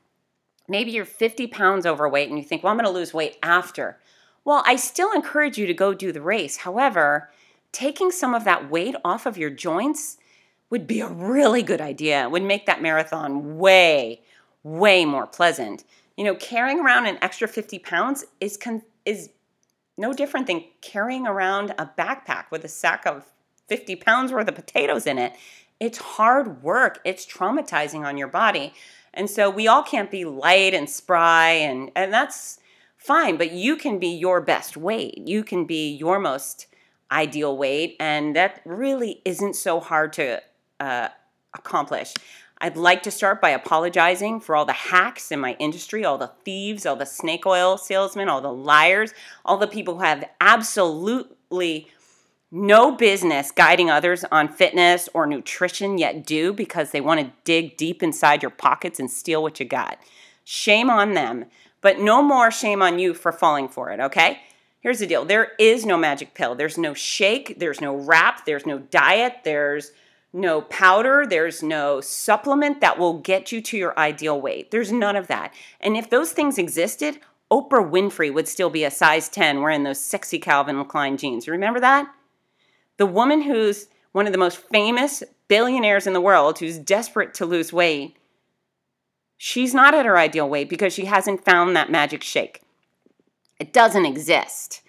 Maybe 0.67 0.89
you're 0.89 1.05
50 1.05 1.45
pounds 1.45 1.85
overweight 1.85 2.29
and 2.29 2.39
you 2.39 2.43
think, 2.43 2.63
well, 2.63 2.71
I'm 2.71 2.77
going 2.77 2.91
to 2.91 2.91
lose 2.91 3.13
weight 3.13 3.37
after. 3.43 3.99
Well, 4.43 4.63
I 4.65 4.77
still 4.77 5.13
encourage 5.13 5.59
you 5.59 5.67
to 5.67 5.75
go 5.75 5.93
do 5.93 6.11
the 6.11 6.21
race. 6.21 6.57
However, 6.57 7.29
taking 7.71 8.09
some 8.09 8.33
of 8.33 8.45
that 8.45 8.67
weight 8.67 8.95
off 9.05 9.27
of 9.27 9.37
your 9.37 9.51
joints 9.51 10.17
would 10.69 10.87
be 10.87 10.99
a 10.99 11.07
really 11.07 11.63
good 11.63 11.81
idea. 11.81 12.23
It 12.23 12.31
would 12.31 12.43
make 12.43 12.65
that 12.65 12.81
marathon 12.81 13.57
way, 13.57 14.21
way 14.63 15.05
more 15.05 15.27
pleasant. 15.27 15.83
You 16.17 16.25
know, 16.25 16.35
carrying 16.35 16.79
around 16.79 17.05
an 17.05 17.17
extra 17.21 17.47
50 17.47 17.79
pounds 17.79 18.25
is 18.41 18.57
con- 18.57 18.83
is 19.05 19.29
no 19.97 20.13
different 20.13 20.47
than 20.47 20.63
carrying 20.81 21.25
around 21.25 21.73
a 21.77 21.89
backpack 21.97 22.45
with 22.51 22.63
a 22.63 22.67
sack 22.67 23.05
of 23.05 23.25
50 23.67 23.95
pounds 23.97 24.31
worth 24.31 24.47
of 24.47 24.55
potatoes 24.55 25.07
in 25.07 25.17
it. 25.17 25.33
It's 25.79 25.97
hard 25.97 26.63
work. 26.63 26.99
It's 27.05 27.25
traumatizing 27.25 28.05
on 28.05 28.17
your 28.17 28.27
body. 28.27 28.73
And 29.13 29.29
so 29.29 29.49
we 29.49 29.67
all 29.67 29.83
can't 29.83 30.11
be 30.11 30.25
light 30.25 30.73
and 30.73 30.89
spry 30.89 31.49
and 31.49 31.91
and 31.95 32.13
that's 32.13 32.59
fine, 32.97 33.37
but 33.37 33.51
you 33.51 33.75
can 33.75 33.99
be 33.99 34.09
your 34.09 34.41
best 34.41 34.75
weight. 34.75 35.17
You 35.17 35.43
can 35.43 35.65
be 35.65 35.91
your 35.95 36.19
most 36.19 36.67
ideal 37.11 37.57
weight 37.57 37.95
and 37.99 38.35
that 38.35 38.61
really 38.65 39.21
isn't 39.23 39.55
so 39.55 39.79
hard 39.79 40.11
to 40.13 40.41
uh, 40.79 41.09
accomplish. 41.53 42.13
I'd 42.59 42.77
like 42.77 43.03
to 43.03 43.11
start 43.11 43.39
by 43.39 43.49
apologizing 43.49 44.39
for 44.39 44.55
all 44.55 44.65
the 44.65 44.73
hacks 44.73 45.31
in 45.31 45.39
my 45.39 45.55
industry, 45.59 46.03
all 46.03 46.17
the 46.17 46.31
thieves, 46.43 46.85
all 46.85 46.95
the 46.95 47.05
snake 47.05 47.45
oil 47.45 47.77
salesmen, 47.77 48.29
all 48.29 48.41
the 48.41 48.51
liars, 48.51 49.13
all 49.45 49.57
the 49.57 49.67
people 49.67 49.95
who 49.95 50.03
have 50.03 50.27
absolutely 50.41 51.87
no 52.49 52.91
business 52.91 53.51
guiding 53.51 53.89
others 53.89 54.23
on 54.31 54.47
fitness 54.47 55.09
or 55.13 55.27
nutrition 55.27 55.97
yet 55.97 56.25
do 56.25 56.53
because 56.53 56.91
they 56.91 57.01
want 57.01 57.19
to 57.19 57.31
dig 57.43 57.77
deep 57.77 58.01
inside 58.01 58.41
your 58.41 58.49
pockets 58.49 58.99
and 58.99 59.11
steal 59.11 59.43
what 59.43 59.59
you 59.59 59.65
got. 59.65 59.99
Shame 60.43 60.89
on 60.89 61.13
them, 61.13 61.45
but 61.81 61.99
no 61.99 62.21
more 62.21 62.49
shame 62.49 62.81
on 62.81 62.99
you 62.99 63.13
for 63.13 63.31
falling 63.31 63.67
for 63.67 63.91
it, 63.91 63.99
okay? 63.99 64.39
Here's 64.79 64.99
the 64.99 65.07
deal 65.07 65.25
there 65.25 65.51
is 65.59 65.85
no 65.85 65.97
magic 65.97 66.33
pill. 66.33 66.55
There's 66.55 66.77
no 66.77 66.93
shake, 66.93 67.59
there's 67.59 67.81
no 67.81 67.95
wrap, 67.95 68.45
there's 68.45 68.65
no 68.65 68.79
diet, 68.79 69.39
there's 69.43 69.91
no 70.37 70.61
powder, 70.61 71.25
there's 71.27 71.61
no 71.61 71.99
supplement 71.99 72.79
that 72.79 72.97
will 72.97 73.19
get 73.19 73.51
you 73.51 73.61
to 73.61 73.77
your 73.77 73.97
ideal 73.99 74.39
weight. 74.39 74.71
There's 74.71 74.91
none 74.91 75.15
of 75.15 75.27
that. 75.27 75.53
And 75.81 75.97
if 75.97 76.09
those 76.09 76.31
things 76.31 76.57
existed, 76.57 77.19
Oprah 77.51 77.89
Winfrey 77.89 78.33
would 78.33 78.47
still 78.47 78.69
be 78.69 78.83
a 78.83 78.91
size 78.91 79.29
10 79.29 79.61
wearing 79.61 79.83
those 79.83 79.99
sexy 79.99 80.39
Calvin 80.39 80.83
Klein 80.85 81.17
jeans. 81.17 81.47
Remember 81.47 81.79
that? 81.79 82.13
The 82.97 83.05
woman 83.05 83.41
who's 83.41 83.87
one 84.11 84.25
of 84.25 84.31
the 84.31 84.39
most 84.39 84.57
famous 84.57 85.23
billionaires 85.47 86.07
in 86.07 86.13
the 86.13 86.21
world 86.21 86.59
who's 86.59 86.77
desperate 86.77 87.33
to 87.35 87.45
lose 87.45 87.71
weight, 87.71 88.17
she's 89.37 89.73
not 89.73 89.93
at 89.93 90.05
her 90.05 90.17
ideal 90.17 90.49
weight 90.49 90.69
because 90.69 90.93
she 90.93 91.05
hasn't 91.05 91.45
found 91.45 91.75
that 91.75 91.91
magic 91.91 92.23
shake. 92.23 92.61
It 93.59 93.73
doesn't 93.73 94.05
exist. 94.05 94.81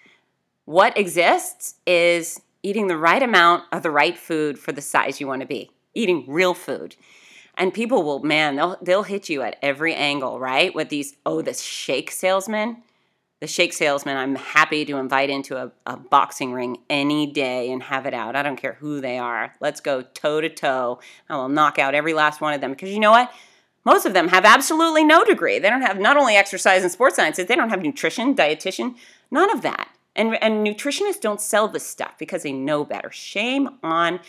What 0.65 0.97
exists 0.97 1.75
is 1.87 2.41
eating 2.63 2.87
the 2.87 2.97
right 2.97 3.21
amount 3.21 3.63
of 3.71 3.83
the 3.83 3.91
right 3.91 4.17
food 4.17 4.59
for 4.59 4.71
the 4.71 4.81
size 4.81 5.19
you 5.19 5.27
want 5.27 5.41
to 5.41 5.47
be, 5.47 5.71
eating 5.93 6.25
real 6.27 6.53
food. 6.53 6.95
And 7.57 7.73
people 7.73 8.03
will, 8.03 8.19
man, 8.19 8.55
they'll 8.55 8.77
they'll 8.81 9.03
hit 9.03 9.29
you 9.29 9.41
at 9.41 9.57
every 9.61 9.93
angle, 9.93 10.39
right? 10.39 10.73
With 10.73 10.89
these, 10.89 11.17
oh, 11.25 11.41
this 11.41 11.61
shake 11.61 12.11
salesman. 12.11 12.83
The 13.41 13.47
shake 13.47 13.71
salesman, 13.71 14.17
I'm 14.17 14.35
happy 14.35 14.83
to 14.83 14.97
invite 14.97 15.29
into 15.29 15.55
a, 15.55 15.71
a 15.85 15.95
boxing 15.95 16.51
ring 16.51 16.79
any 16.89 17.25
day 17.25 17.71
and 17.71 17.81
have 17.83 18.05
it 18.05 18.13
out. 18.13 18.35
I 18.35 18.43
don't 18.43 18.57
care 18.57 18.73
who 18.73 18.99
they 18.99 19.17
are. 19.17 19.55
Let's 19.61 19.79
go 19.79 20.01
toe 20.01 20.41
to 20.41 20.49
toe. 20.49 20.99
I 21.29 21.37
will 21.37 21.47
knock 21.47 21.79
out 21.79 21.95
every 21.95 22.13
last 22.13 22.41
one 22.41 22.53
of 22.53 22.59
them. 22.59 22.71
Because 22.71 22.89
you 22.89 22.99
know 22.99 23.11
what? 23.11 23.31
Most 23.85 24.05
of 24.05 24.13
them 24.13 24.27
have 24.27 24.43
absolutely 24.43 25.05
no 25.05 25.23
degree. 25.23 25.57
They 25.57 25.69
don't 25.69 25.83
have 25.83 25.99
not 25.99 26.17
only 26.17 26.35
exercise 26.35 26.83
and 26.83 26.91
sports 26.91 27.15
sciences, 27.15 27.45
they 27.45 27.55
don't 27.55 27.69
have 27.69 27.81
nutrition, 27.81 28.35
dietitian, 28.35 28.95
none 29.31 29.49
of 29.49 29.61
that. 29.61 29.89
And, 30.15 30.41
and 30.41 30.65
nutritionists 30.65 31.21
don't 31.21 31.39
sell 31.39 31.67
this 31.67 31.85
stuff 31.85 32.17
because 32.17 32.43
they 32.43 32.51
know 32.51 32.83
better. 32.83 33.11
Shame 33.11 33.69
on 33.83 34.19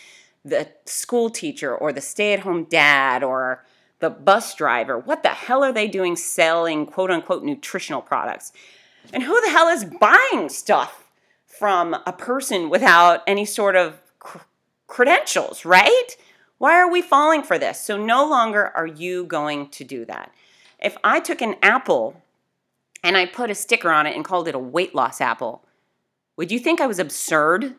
the 0.44 0.68
school 0.86 1.30
teacher 1.30 1.74
or 1.74 1.92
the 1.92 2.00
stay 2.00 2.32
at 2.32 2.40
home 2.40 2.64
dad 2.64 3.22
or 3.22 3.64
the 3.98 4.10
bus 4.10 4.54
driver. 4.54 4.98
What 4.98 5.22
the 5.22 5.30
hell 5.30 5.62
are 5.62 5.72
they 5.72 5.88
doing 5.88 6.16
selling 6.16 6.86
quote 6.86 7.10
unquote 7.10 7.44
nutritional 7.44 8.02
products? 8.02 8.52
And 9.12 9.22
who 9.22 9.40
the 9.40 9.50
hell 9.50 9.68
is 9.68 9.84
buying 9.84 10.48
stuff 10.48 11.10
from 11.46 11.94
a 12.06 12.12
person 12.12 12.70
without 12.70 13.22
any 13.26 13.44
sort 13.44 13.76
of 13.76 14.00
cr- 14.18 14.38
credentials, 14.86 15.64
right? 15.64 16.16
Why 16.58 16.74
are 16.74 16.90
we 16.90 17.02
falling 17.02 17.42
for 17.42 17.58
this? 17.58 17.80
So 17.80 17.96
no 17.96 18.28
longer 18.28 18.72
are 18.76 18.86
you 18.86 19.24
going 19.24 19.68
to 19.70 19.84
do 19.84 20.04
that. 20.06 20.32
If 20.78 20.96
I 21.04 21.20
took 21.20 21.40
an 21.42 21.56
apple 21.62 22.22
and 23.02 23.16
I 23.16 23.26
put 23.26 23.50
a 23.50 23.54
sticker 23.54 23.90
on 23.90 24.06
it 24.06 24.14
and 24.14 24.24
called 24.24 24.48
it 24.48 24.54
a 24.54 24.58
weight 24.58 24.94
loss 24.94 25.20
apple, 25.20 25.64
would 26.40 26.50
you 26.50 26.58
think 26.58 26.80
I 26.80 26.86
was 26.86 26.98
absurd? 26.98 27.74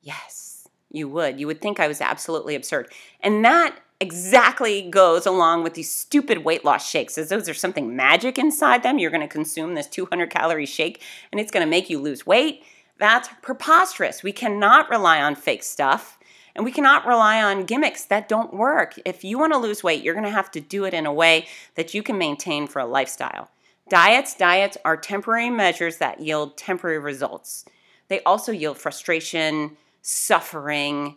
Yes, 0.00 0.68
you 0.88 1.08
would. 1.08 1.40
You 1.40 1.48
would 1.48 1.60
think 1.60 1.80
I 1.80 1.88
was 1.88 2.00
absolutely 2.00 2.54
absurd. 2.54 2.92
And 3.20 3.44
that 3.44 3.76
exactly 3.98 4.82
goes 4.88 5.26
along 5.26 5.64
with 5.64 5.74
these 5.74 5.90
stupid 5.90 6.44
weight 6.44 6.64
loss 6.64 6.88
shakes. 6.88 7.18
As 7.18 7.28
those 7.28 7.48
are 7.48 7.54
something 7.54 7.96
magic 7.96 8.38
inside 8.38 8.84
them. 8.84 9.00
You're 9.00 9.10
going 9.10 9.20
to 9.20 9.26
consume 9.26 9.74
this 9.74 9.88
200 9.88 10.30
calorie 10.30 10.64
shake 10.64 11.02
and 11.32 11.40
it's 11.40 11.50
going 11.50 11.66
to 11.66 11.68
make 11.68 11.90
you 11.90 11.98
lose 11.98 12.24
weight. 12.24 12.62
That's 13.00 13.28
preposterous. 13.42 14.22
We 14.22 14.30
cannot 14.30 14.88
rely 14.88 15.20
on 15.20 15.34
fake 15.34 15.64
stuff 15.64 16.20
and 16.54 16.64
we 16.64 16.70
cannot 16.70 17.04
rely 17.04 17.42
on 17.42 17.64
gimmicks 17.64 18.04
that 18.04 18.28
don't 18.28 18.54
work. 18.54 18.94
If 19.04 19.24
you 19.24 19.40
want 19.40 19.54
to 19.54 19.58
lose 19.58 19.82
weight, 19.82 20.04
you're 20.04 20.14
going 20.14 20.22
to 20.24 20.30
have 20.30 20.52
to 20.52 20.60
do 20.60 20.84
it 20.84 20.94
in 20.94 21.04
a 21.04 21.12
way 21.12 21.48
that 21.74 21.94
you 21.94 22.04
can 22.04 22.16
maintain 22.16 22.68
for 22.68 22.78
a 22.78 22.86
lifestyle. 22.86 23.50
Diets, 23.88 24.34
diets 24.34 24.76
are 24.84 24.96
temporary 24.96 25.50
measures 25.50 25.98
that 25.98 26.20
yield 26.20 26.56
temporary 26.56 26.98
results. 26.98 27.64
They 28.08 28.20
also 28.22 28.52
yield 28.52 28.78
frustration, 28.78 29.76
suffering, 30.02 31.16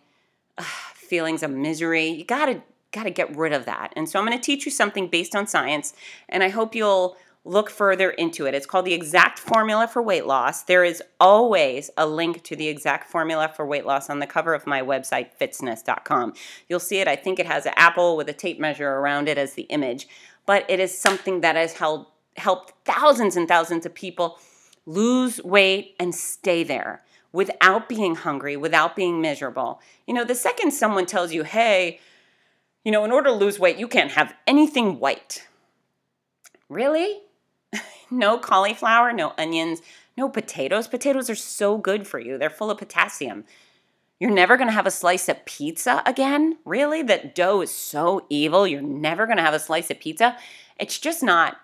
ugh, 0.57 0.65
feelings 0.93 1.41
of 1.41 1.51
misery. 1.51 2.09
You 2.09 2.25
got 2.25 2.45
to 2.45 2.61
got 2.91 3.03
to 3.03 3.11
get 3.11 3.35
rid 3.35 3.53
of 3.53 3.65
that. 3.65 3.93
And 3.95 4.09
so 4.09 4.19
I'm 4.19 4.25
going 4.25 4.37
to 4.37 4.43
teach 4.43 4.65
you 4.65 4.71
something 4.71 5.07
based 5.07 5.35
on 5.35 5.45
science 5.45 5.93
and 6.27 6.43
I 6.43 6.49
hope 6.49 6.73
you'll 6.73 7.17
look 7.45 7.69
further 7.69 8.11
into 8.11 8.45
it. 8.45 8.53
It's 8.53 8.65
called 8.65 8.85
the 8.85 8.93
exact 8.93 9.39
formula 9.39 9.87
for 9.87 10.01
weight 10.01 10.25
loss. 10.25 10.63
There 10.63 10.83
is 10.83 11.01
always 11.19 11.89
a 11.97 12.05
link 12.05 12.43
to 12.43 12.55
the 12.55 12.67
exact 12.67 13.09
formula 13.09 13.51
for 13.55 13.65
weight 13.65 13.85
loss 13.85 14.09
on 14.09 14.19
the 14.19 14.27
cover 14.27 14.53
of 14.53 14.67
my 14.67 14.81
website 14.81 15.29
Fitzness.com. 15.39 16.33
You'll 16.67 16.79
see 16.79 16.99
it. 16.99 17.07
I 17.07 17.15
think 17.15 17.39
it 17.39 17.45
has 17.45 17.65
an 17.65 17.73
apple 17.75 18.17
with 18.17 18.27
a 18.27 18.33
tape 18.33 18.59
measure 18.59 18.89
around 18.89 19.29
it 19.29 19.37
as 19.37 19.53
the 19.53 19.63
image, 19.63 20.07
but 20.45 20.65
it 20.69 20.79
is 20.79 20.95
something 20.95 21.41
that 21.41 21.55
has 21.55 21.73
held 21.73 22.07
helped 22.39 22.73
thousands 22.85 23.35
and 23.35 23.47
thousands 23.47 23.85
of 23.85 23.93
people 23.93 24.39
lose 24.85 25.41
weight 25.43 25.95
and 25.99 26.15
stay 26.15 26.63
there 26.63 27.03
without 27.31 27.87
being 27.87 28.15
hungry, 28.15 28.57
without 28.57 28.95
being 28.95 29.21
miserable. 29.21 29.79
You 30.07 30.13
know, 30.13 30.23
the 30.23 30.35
second 30.35 30.71
someone 30.71 31.05
tells 31.05 31.31
you, 31.31 31.43
hey, 31.43 31.99
you 32.83 32.91
know, 32.91 33.03
in 33.03 33.11
order 33.11 33.29
to 33.29 33.35
lose 33.35 33.59
weight, 33.59 33.77
you 33.77 33.87
can't 33.87 34.11
have 34.11 34.33
anything 34.47 34.99
white. 34.99 35.47
Really? 36.69 37.21
no 38.11 38.39
cauliflower, 38.39 39.13
no 39.13 39.33
onions, 39.37 39.81
no 40.17 40.29
potatoes. 40.29 40.87
Potatoes 40.87 41.29
are 41.29 41.35
so 41.35 41.77
good 41.77 42.07
for 42.07 42.19
you, 42.19 42.37
they're 42.37 42.49
full 42.49 42.71
of 42.71 42.77
potassium. 42.77 43.43
You're 44.19 44.31
never 44.31 44.57
to 44.57 44.69
have 44.69 44.85
a 44.85 44.91
slice 44.91 45.29
of 45.29 45.45
pizza 45.45 46.03
again? 46.05 46.57
Really? 46.65 47.01
That 47.03 47.33
dough 47.33 47.61
is 47.61 47.73
so 47.73 48.25
evil. 48.27 48.67
You're 48.67 48.81
never 48.81 49.25
to 49.25 49.41
have 49.41 49.53
a 49.53 49.59
slice 49.59 49.89
of 49.89 50.01
pizza? 50.01 50.35
It's 50.77 50.99
just 50.99 51.23
not 51.23 51.55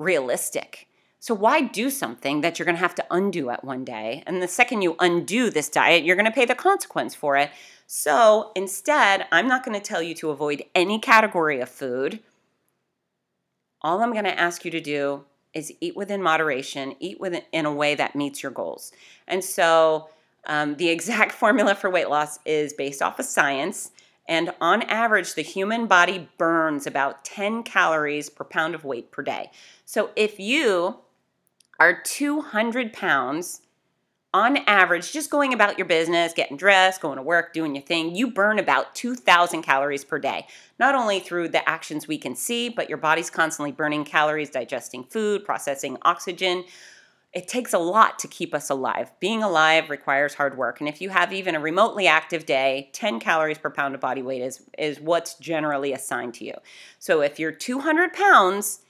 realistic. 0.00 0.88
So, 1.22 1.34
why 1.34 1.60
do 1.60 1.90
something 1.90 2.40
that 2.40 2.58
you're 2.58 2.64
going 2.64 2.76
to 2.76 2.80
have 2.80 2.94
to 2.94 3.06
undo 3.10 3.50
at 3.50 3.62
one 3.62 3.84
day? 3.84 4.22
And 4.26 4.42
the 4.42 4.48
second 4.48 4.80
you 4.80 4.96
undo 4.98 5.50
this 5.50 5.68
diet, 5.68 6.02
you're 6.02 6.16
going 6.16 6.24
to 6.24 6.32
pay 6.32 6.46
the 6.46 6.54
consequence 6.54 7.14
for 7.14 7.36
it. 7.36 7.50
So, 7.86 8.52
instead, 8.56 9.26
I'm 9.30 9.46
not 9.46 9.62
going 9.62 9.78
to 9.78 9.86
tell 9.86 10.02
you 10.02 10.14
to 10.14 10.30
avoid 10.30 10.64
any 10.74 10.98
category 10.98 11.60
of 11.60 11.68
food. 11.68 12.20
All 13.82 14.02
I'm 14.02 14.12
going 14.12 14.24
to 14.24 14.40
ask 14.40 14.64
you 14.64 14.70
to 14.70 14.80
do 14.80 15.24
is 15.52 15.72
eat 15.80 15.94
within 15.94 16.22
moderation, 16.22 16.94
eat 17.00 17.20
within, 17.20 17.42
in 17.52 17.66
a 17.66 17.72
way 17.72 17.94
that 17.94 18.16
meets 18.16 18.42
your 18.42 18.52
goals. 18.52 18.90
And 19.28 19.44
so, 19.44 20.08
um, 20.46 20.76
the 20.76 20.88
exact 20.96 21.32
formula 21.32 21.74
for 21.74 21.90
weight 21.90 22.08
loss 22.08 22.38
is 22.46 22.72
based 22.72 23.02
off 23.02 23.18
of 23.18 23.26
science 23.26 23.90
And 24.30 24.54
on 24.60 24.82
average, 24.82 25.34
the 25.34 25.42
human 25.42 25.88
body 25.88 26.28
burns 26.38 26.86
about 26.86 27.24
10 27.24 27.64
calories 27.64 28.30
per 28.30 28.44
pound 28.44 28.76
of 28.76 28.84
weight 28.84 29.10
per 29.10 29.22
day. 29.22 29.50
So 29.84 30.10
if 30.14 30.38
you 30.38 31.00
are 31.80 32.00
200 32.00 32.92
pounds, 32.92 33.62
on 34.32 34.58
average, 34.58 35.10
just 35.10 35.28
going 35.28 35.52
about 35.52 35.76
your 35.76 35.88
business, 35.88 36.32
getting 36.32 36.56
dressed, 36.56 37.00
going 37.00 37.16
to 37.16 37.22
work, 37.22 37.52
doing 37.52 37.74
your 37.74 37.82
thing, 37.82 38.14
you 38.14 38.30
burn 38.30 38.60
about 38.60 38.94
2,000 38.94 39.62
calories 39.62 40.04
per 40.04 40.20
day. 40.20 40.46
Not 40.78 40.94
only 40.94 41.18
through 41.18 41.48
the 41.48 41.68
actions 41.68 42.06
we 42.06 42.16
can 42.16 42.36
see, 42.36 42.68
but 42.68 42.88
your 42.88 42.98
body's 42.98 43.30
constantly 43.30 43.72
burning 43.72 44.04
calories, 44.04 44.50
digesting 44.50 45.02
food, 45.02 45.44
processing 45.44 45.98
oxygen, 46.02 46.64
it 47.32 47.46
takes 47.46 47.72
a 47.72 47.78
lot 47.78 48.18
to 48.18 48.28
keep 48.28 48.52
us 48.54 48.70
alive. 48.70 49.12
Being 49.20 49.42
alive 49.42 49.88
requires 49.88 50.34
hard 50.34 50.56
work. 50.56 50.80
And 50.80 50.88
if 50.88 51.00
you 51.00 51.10
have 51.10 51.32
even 51.32 51.54
a 51.54 51.60
remotely 51.60 52.08
active 52.08 52.44
day, 52.44 52.90
10 52.92 53.20
calories 53.20 53.58
per 53.58 53.70
pound 53.70 53.94
of 53.94 54.00
body 54.00 54.22
weight 54.22 54.42
is, 54.42 54.62
is 54.76 55.00
what's 55.00 55.34
generally 55.34 55.92
assigned 55.92 56.34
to 56.34 56.44
you. 56.44 56.54
So 56.98 57.20
if 57.20 57.38
you're 57.38 57.52
200 57.52 58.12
pounds 58.12 58.80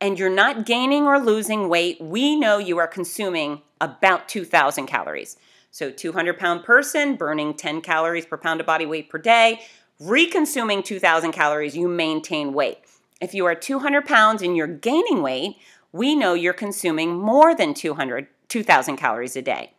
and 0.00 0.18
you're 0.18 0.28
not 0.28 0.66
gaining 0.66 1.04
or 1.04 1.20
losing 1.20 1.68
weight, 1.68 2.00
we 2.00 2.34
know 2.34 2.58
you 2.58 2.78
are 2.78 2.88
consuming 2.88 3.62
about 3.80 4.28
2,000 4.28 4.86
calories. 4.86 5.36
So 5.70 5.92
200 5.92 6.38
pound 6.38 6.64
person 6.64 7.14
burning 7.14 7.54
10 7.54 7.82
calories 7.82 8.26
per 8.26 8.36
pound 8.36 8.58
of 8.58 8.66
body 8.66 8.86
weight 8.86 9.08
per 9.08 9.18
day, 9.18 9.60
reconsuming 10.02 10.84
2,000 10.84 11.30
calories, 11.30 11.76
you 11.76 11.86
maintain 11.86 12.52
weight. 12.52 12.78
If 13.20 13.34
you 13.34 13.44
are 13.46 13.54
200 13.54 14.06
pounds 14.06 14.42
and 14.42 14.56
you're 14.56 14.66
gaining 14.66 15.22
weight, 15.22 15.56
we 15.92 16.14
know 16.14 16.34
you're 16.34 16.52
consuming 16.52 17.18
more 17.18 17.54
than 17.54 17.74
200, 17.74 18.28
2,000 18.48 18.96
calories 18.96 19.36
a 19.36 19.42
day. 19.42 19.72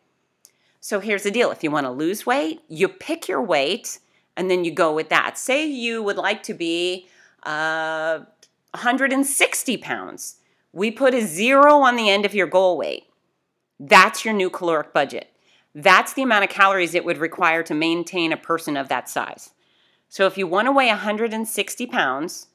So 0.79 0.99
here's 0.99 1.23
the 1.23 1.31
deal 1.31 1.51
if 1.51 1.63
you 1.63 1.71
want 1.71 1.85
to 1.85 1.91
lose 1.91 2.25
weight, 2.25 2.61
you 2.67 2.87
pick 2.87 3.27
your 3.27 3.41
weight 3.41 3.99
and 4.35 4.49
then 4.49 4.65
you 4.65 4.71
go 4.71 4.93
with 4.93 5.09
that. 5.09 5.37
Say 5.37 5.65
you 5.65 6.01
would 6.01 6.17
like 6.17 6.43
to 6.43 6.53
be 6.53 7.07
uh, 7.43 8.19
160 8.71 9.77
pounds. 9.77 10.37
We 10.73 10.89
put 10.89 11.13
a 11.13 11.21
zero 11.21 11.75
on 11.81 11.95
the 11.95 12.09
end 12.09 12.25
of 12.25 12.33
your 12.33 12.47
goal 12.47 12.77
weight. 12.77 13.03
That's 13.79 14.23
your 14.25 14.33
new 14.33 14.49
caloric 14.49 14.93
budget. 14.93 15.29
That's 15.73 16.13
the 16.13 16.23
amount 16.23 16.43
of 16.43 16.49
calories 16.49 16.95
it 16.95 17.05
would 17.05 17.17
require 17.17 17.63
to 17.63 17.73
maintain 17.73 18.31
a 18.31 18.37
person 18.37 18.77
of 18.77 18.89
that 18.89 19.09
size. 19.09 19.51
So 20.09 20.25
if 20.25 20.37
you 20.37 20.47
want 20.47 20.67
to 20.67 20.71
weigh 20.71 20.87
160 20.87 21.85
pounds, 21.87 22.47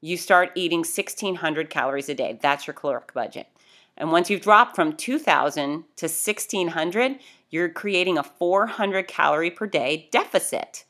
you 0.00 0.16
start 0.16 0.52
eating 0.54 0.80
1600 0.80 1.70
calories 1.70 2.08
a 2.08 2.14
day. 2.14 2.38
That's 2.40 2.66
your 2.66 2.74
caloric 2.74 3.12
budget. 3.12 3.48
And 3.96 4.12
once 4.12 4.30
you've 4.30 4.40
dropped 4.40 4.76
from 4.76 4.96
2000 4.96 5.84
to 5.96 6.06
1600, 6.06 7.18
you're 7.50 7.68
creating 7.68 8.16
a 8.16 8.22
400 8.22 9.08
calorie 9.08 9.50
per 9.50 9.66
day 9.66 10.08
deficit. 10.12 10.84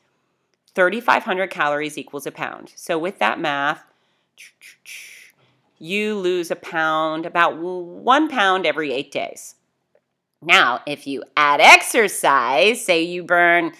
3500 0.75 1.49
calories 1.49 1.97
equals 1.97 2.27
a 2.27 2.31
pound. 2.31 2.71
So 2.75 2.99
with 2.99 3.17
that 3.19 3.39
math, 3.39 3.83
you 5.79 6.15
lose 6.15 6.51
a 6.51 6.55
pound, 6.55 7.25
about 7.25 7.57
one 7.57 8.29
pound 8.29 8.65
every 8.65 8.93
eight 8.93 9.11
days. 9.11 9.55
Now, 10.41 10.81
if 10.85 11.07
you 11.07 11.23
add 11.35 11.59
exercise, 11.59 12.85
say 12.85 13.01
you 13.01 13.23
burn 13.23 13.73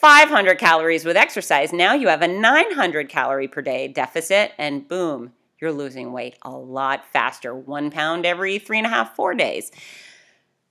500 0.00 0.58
calories 0.58 1.04
with 1.04 1.16
exercise. 1.16 1.72
Now 1.72 1.94
you 1.94 2.08
have 2.08 2.22
a 2.22 2.28
900 2.28 3.08
calorie 3.08 3.48
per 3.48 3.62
day 3.62 3.88
deficit, 3.88 4.52
and 4.58 4.86
boom, 4.86 5.32
you're 5.60 5.72
losing 5.72 6.12
weight 6.12 6.36
a 6.42 6.50
lot 6.50 7.04
faster. 7.12 7.54
One 7.54 7.90
pound 7.90 8.26
every 8.26 8.58
three 8.58 8.78
and 8.78 8.86
a 8.86 8.90
half, 8.90 9.16
four 9.16 9.34
days. 9.34 9.72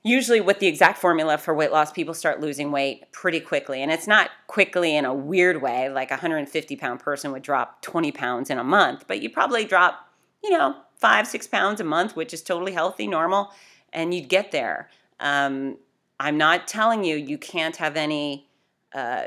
Usually, 0.03 0.39
with 0.39 0.59
the 0.59 0.67
exact 0.67 0.99
formula 0.99 1.39
for 1.39 1.55
weight 1.55 1.71
loss, 1.71 1.91
people 1.91 2.13
start 2.13 2.39
losing 2.39 2.71
weight 2.71 3.11
pretty 3.11 3.39
quickly. 3.39 3.81
And 3.81 3.91
it's 3.91 4.05
not 4.05 4.29
quickly 4.45 4.95
in 4.95 5.03
a 5.03 5.13
weird 5.13 5.63
way, 5.63 5.89
like 5.89 6.11
a 6.11 6.15
150 6.15 6.75
pound 6.75 6.99
person 6.99 7.31
would 7.31 7.41
drop 7.41 7.81
20 7.81 8.11
pounds 8.11 8.51
in 8.51 8.59
a 8.59 8.63
month, 8.63 9.05
but 9.07 9.21
you 9.21 9.31
probably 9.31 9.65
drop, 9.65 10.07
you 10.43 10.51
know, 10.51 10.75
five, 10.99 11.25
six 11.25 11.47
pounds 11.47 11.81
a 11.81 11.83
month, 11.83 12.15
which 12.15 12.33
is 12.33 12.43
totally 12.43 12.73
healthy, 12.73 13.07
normal, 13.07 13.51
and 13.91 14.13
you'd 14.13 14.29
get 14.29 14.51
there. 14.51 14.89
Um, 15.19 15.77
I'm 16.19 16.37
not 16.37 16.67
telling 16.67 17.03
you 17.03 17.15
you 17.15 17.39
can't 17.39 17.75
have 17.77 17.97
any 17.97 18.47
uh, 18.93 19.25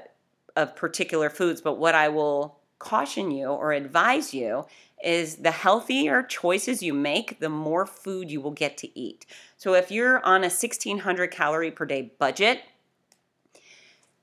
of 0.57 0.75
particular 0.77 1.31
foods, 1.31 1.61
but 1.61 1.79
what 1.79 1.95
I 1.95 2.09
will 2.09 2.59
caution 2.79 3.31
you 3.31 3.47
or 3.47 3.73
advise 3.73 4.33
you 4.33 4.65
is 5.03 5.37
the 5.37 5.51
healthier 5.51 6.23
choices 6.23 6.83
you 6.83 6.93
make, 6.93 7.41
the 7.41 7.49
more 7.49 7.87
food 7.87 8.31
you 8.31 8.41
will 8.41 8.53
get 8.53 8.77
to 8.79 8.99
eat. 8.99 9.27
So 9.57 9.75
if 9.75 9.91
you're 9.91 10.25
on 10.25 10.43
a 10.43 10.51
1600 10.51 11.31
calorie 11.31 11.71
per 11.71 11.87
day 11.87 12.13
budget, 12.19 12.63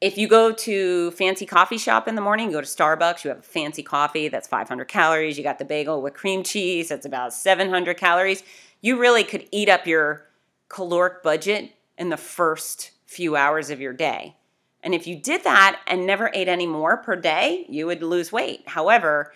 if 0.02 0.18
you 0.18 0.28
go 0.28 0.52
to 0.52 1.12
fancy 1.12 1.46
coffee 1.46 1.78
shop 1.78 2.08
in 2.08 2.16
the 2.16 2.22
morning, 2.22 2.48
you 2.48 2.54
go 2.54 2.62
to 2.62 2.68
Starbucks, 2.68 3.24
you 3.24 3.30
have 3.30 3.40
a 3.40 3.44
fancy 3.44 3.82
coffee 3.82 4.28
that's 4.28 4.48
500 4.48 4.86
calories, 4.86 5.38
you 5.38 5.44
got 5.44 5.58
the 5.58 5.66
bagel 5.66 6.02
with 6.02 6.14
cream 6.14 6.44
cheese 6.44 6.90
that's 6.90 7.06
about 7.06 7.34
700 7.34 7.98
calories, 7.98 8.44
you 8.82 9.00
really 9.00 9.24
could 9.24 9.48
eat 9.52 9.70
up 9.70 9.88
your 9.88 10.28
caloric 10.68 11.24
budget 11.24 11.72
in 11.98 12.10
the 12.10 12.18
first 12.18 12.92
few 13.06 13.36
hours 13.36 13.70
of 13.70 13.80
your 13.80 13.94
day. 13.94 14.36
And 14.86 14.94
if 14.94 15.08
you 15.08 15.16
did 15.16 15.44
that 15.44 15.82
and 15.88 16.06
never 16.06 16.30
ate 16.34 16.48
any 16.48 16.68
more 16.68 16.96
per 16.96 17.16
day, 17.16 17.66
you 17.68 17.88
would 17.88 18.04
lose 18.04 18.32
weight. 18.32 18.62
However, 18.68 19.34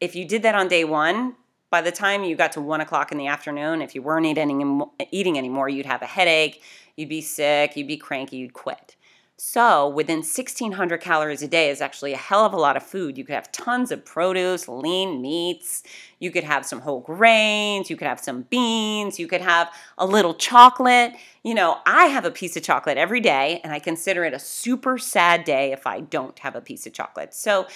if 0.00 0.16
you 0.16 0.24
did 0.24 0.42
that 0.42 0.56
on 0.56 0.66
day 0.66 0.82
one, 0.82 1.36
by 1.70 1.82
the 1.82 1.92
time 1.92 2.24
you 2.24 2.34
got 2.34 2.52
to 2.52 2.60
one 2.60 2.80
o'clock 2.80 3.12
in 3.12 3.18
the 3.18 3.28
afternoon, 3.28 3.80
if 3.80 3.94
you 3.94 4.02
weren't 4.02 4.26
eating, 4.26 4.82
eating 5.12 5.38
anymore, 5.38 5.68
you'd 5.68 5.86
have 5.86 6.02
a 6.02 6.06
headache, 6.06 6.62
you'd 6.96 7.08
be 7.08 7.20
sick, 7.20 7.76
you'd 7.76 7.86
be 7.86 7.96
cranky, 7.96 8.38
you'd 8.38 8.54
quit. 8.54 8.96
So, 9.40 9.88
within 9.88 10.24
1600 10.24 11.00
calories 11.00 11.42
a 11.42 11.46
day 11.46 11.70
is 11.70 11.80
actually 11.80 12.12
a 12.12 12.16
hell 12.16 12.44
of 12.44 12.52
a 12.52 12.56
lot 12.56 12.76
of 12.76 12.82
food. 12.82 13.16
You 13.16 13.24
could 13.24 13.36
have 13.36 13.52
tons 13.52 13.92
of 13.92 14.04
produce, 14.04 14.66
lean 14.66 15.22
meats, 15.22 15.84
you 16.18 16.32
could 16.32 16.42
have 16.42 16.66
some 16.66 16.80
whole 16.80 16.98
grains, 16.98 17.88
you 17.88 17.96
could 17.96 18.08
have 18.08 18.18
some 18.18 18.42
beans, 18.42 19.20
you 19.20 19.28
could 19.28 19.40
have 19.40 19.72
a 19.96 20.04
little 20.04 20.34
chocolate. 20.34 21.12
You 21.44 21.54
know, 21.54 21.78
I 21.86 22.06
have 22.06 22.24
a 22.24 22.32
piece 22.32 22.56
of 22.56 22.64
chocolate 22.64 22.98
every 22.98 23.20
day, 23.20 23.60
and 23.62 23.72
I 23.72 23.78
consider 23.78 24.24
it 24.24 24.34
a 24.34 24.40
super 24.40 24.98
sad 24.98 25.44
day 25.44 25.70
if 25.70 25.86
I 25.86 26.00
don't 26.00 26.36
have 26.40 26.56
a 26.56 26.60
piece 26.60 26.84
of 26.84 26.92
chocolate. 26.92 27.32
So, 27.32 27.68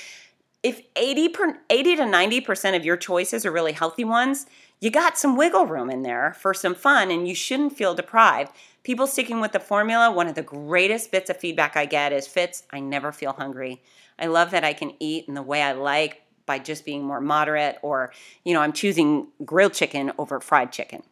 if 0.65 0.83
80, 0.97 1.29
per, 1.29 1.59
80 1.71 1.97
to 1.97 2.03
90% 2.03 2.75
of 2.77 2.85
your 2.85 2.97
choices 2.97 3.47
are 3.47 3.53
really 3.53 3.73
healthy 3.73 4.05
ones, 4.05 4.47
you 4.81 4.91
got 4.91 5.17
some 5.17 5.37
wiggle 5.37 5.67
room 5.67 5.91
in 5.91 6.03
there 6.03 6.35
for 6.41 6.55
some 6.55 6.75
fun, 6.75 7.13
and 7.13 7.29
you 7.29 7.37
shouldn't 7.37 7.77
feel 7.77 7.95
deprived. 7.95 8.51
People 8.83 9.07
sticking 9.07 9.41
with 9.41 9.53
the 9.53 9.61
formula, 9.61 10.11
one 10.11 10.27
of 10.27 10.35
the 10.35 10.43
greatest 10.43 11.13
bits 11.13 11.31
of 11.31 11.37
feedback 11.37 11.77
I 11.77 11.87
get 11.87 12.13
is 12.13 12.27
Fitz, 12.27 12.65
I 12.73 12.81
never 12.81 13.13
feel 13.13 13.33
hungry. 13.33 13.81
I 14.19 14.27
love 14.27 14.51
that 14.51 14.65
I 14.65 14.73
can 14.73 14.93
eat 14.99 15.27
in 15.29 15.35
the 15.35 15.43
way 15.43 15.63
I 15.63 15.73
like 15.73 16.23
by 16.47 16.59
just 16.59 16.85
being 16.85 17.05
more 17.05 17.21
moderate, 17.21 17.79
or, 17.83 18.13
you 18.45 18.53
know, 18.53 18.61
I'm 18.61 18.73
choosing 18.73 19.29
grilled 19.45 19.75
chicken 19.75 20.11
over 20.19 20.41
fried 20.41 20.73
chicken. 20.73 21.05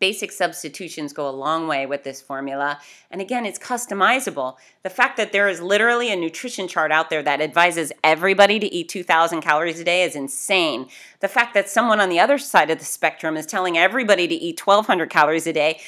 Basic 0.00 0.32
substitutions 0.32 1.12
go 1.12 1.28
a 1.28 1.30
long 1.30 1.68
way 1.68 1.84
with 1.84 2.04
this 2.04 2.22
formula. 2.22 2.80
And 3.10 3.20
again, 3.20 3.44
it's 3.44 3.58
customizable. 3.58 4.56
The 4.82 4.90
fact 4.90 5.16
that 5.18 5.30
there 5.30 5.48
is 5.48 5.60
literally 5.60 6.10
a 6.10 6.16
nutrition 6.16 6.68
chart 6.68 6.90
out 6.90 7.10
there 7.10 7.22
that 7.22 7.40
advises 7.40 7.92
everybody 8.02 8.58
to 8.58 8.66
eat 8.72 8.88
2,000 8.88 9.42
calories 9.42 9.78
a 9.78 9.84
day 9.84 10.02
is 10.02 10.16
insane. 10.16 10.88
The 11.20 11.28
fact 11.28 11.54
that 11.54 11.68
someone 11.68 12.00
on 12.00 12.08
the 12.08 12.18
other 12.18 12.38
side 12.38 12.70
of 12.70 12.78
the 12.78 12.84
spectrum 12.84 13.36
is 13.36 13.46
telling 13.46 13.76
everybody 13.76 14.26
to 14.26 14.34
eat 14.34 14.64
1,200 14.64 15.10
calories 15.10 15.46
a 15.46 15.52
day 15.52 15.80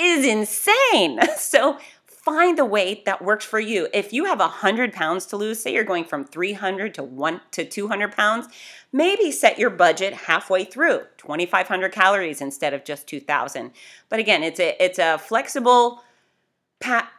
is 0.00 0.26
insane. 0.26 1.20
So 1.36 1.78
find 2.06 2.56
the 2.58 2.64
weight 2.64 3.06
that 3.06 3.24
works 3.24 3.44
for 3.44 3.58
you. 3.58 3.88
If 3.94 4.12
you 4.12 4.26
have 4.26 4.38
100 4.38 4.92
pounds 4.92 5.26
to 5.26 5.36
lose, 5.36 5.60
say 5.60 5.72
you're 5.72 5.84
going 5.84 6.04
from 6.04 6.24
300 6.24 6.94
to 6.94 7.02
1 7.02 7.40
to 7.52 7.64
200 7.64 8.12
pounds, 8.12 8.46
maybe 8.92 9.30
set 9.30 9.58
your 9.58 9.70
budget 9.70 10.12
halfway 10.12 10.64
through, 10.64 11.00
2500 11.16 11.92
calories 11.92 12.40
instead 12.40 12.74
of 12.74 12.84
just 12.84 13.06
2000. 13.06 13.72
But 14.08 14.20
again, 14.20 14.42
it's 14.42 14.60
a 14.60 14.76
it's 14.82 14.98
a 14.98 15.18
flexible 15.18 16.02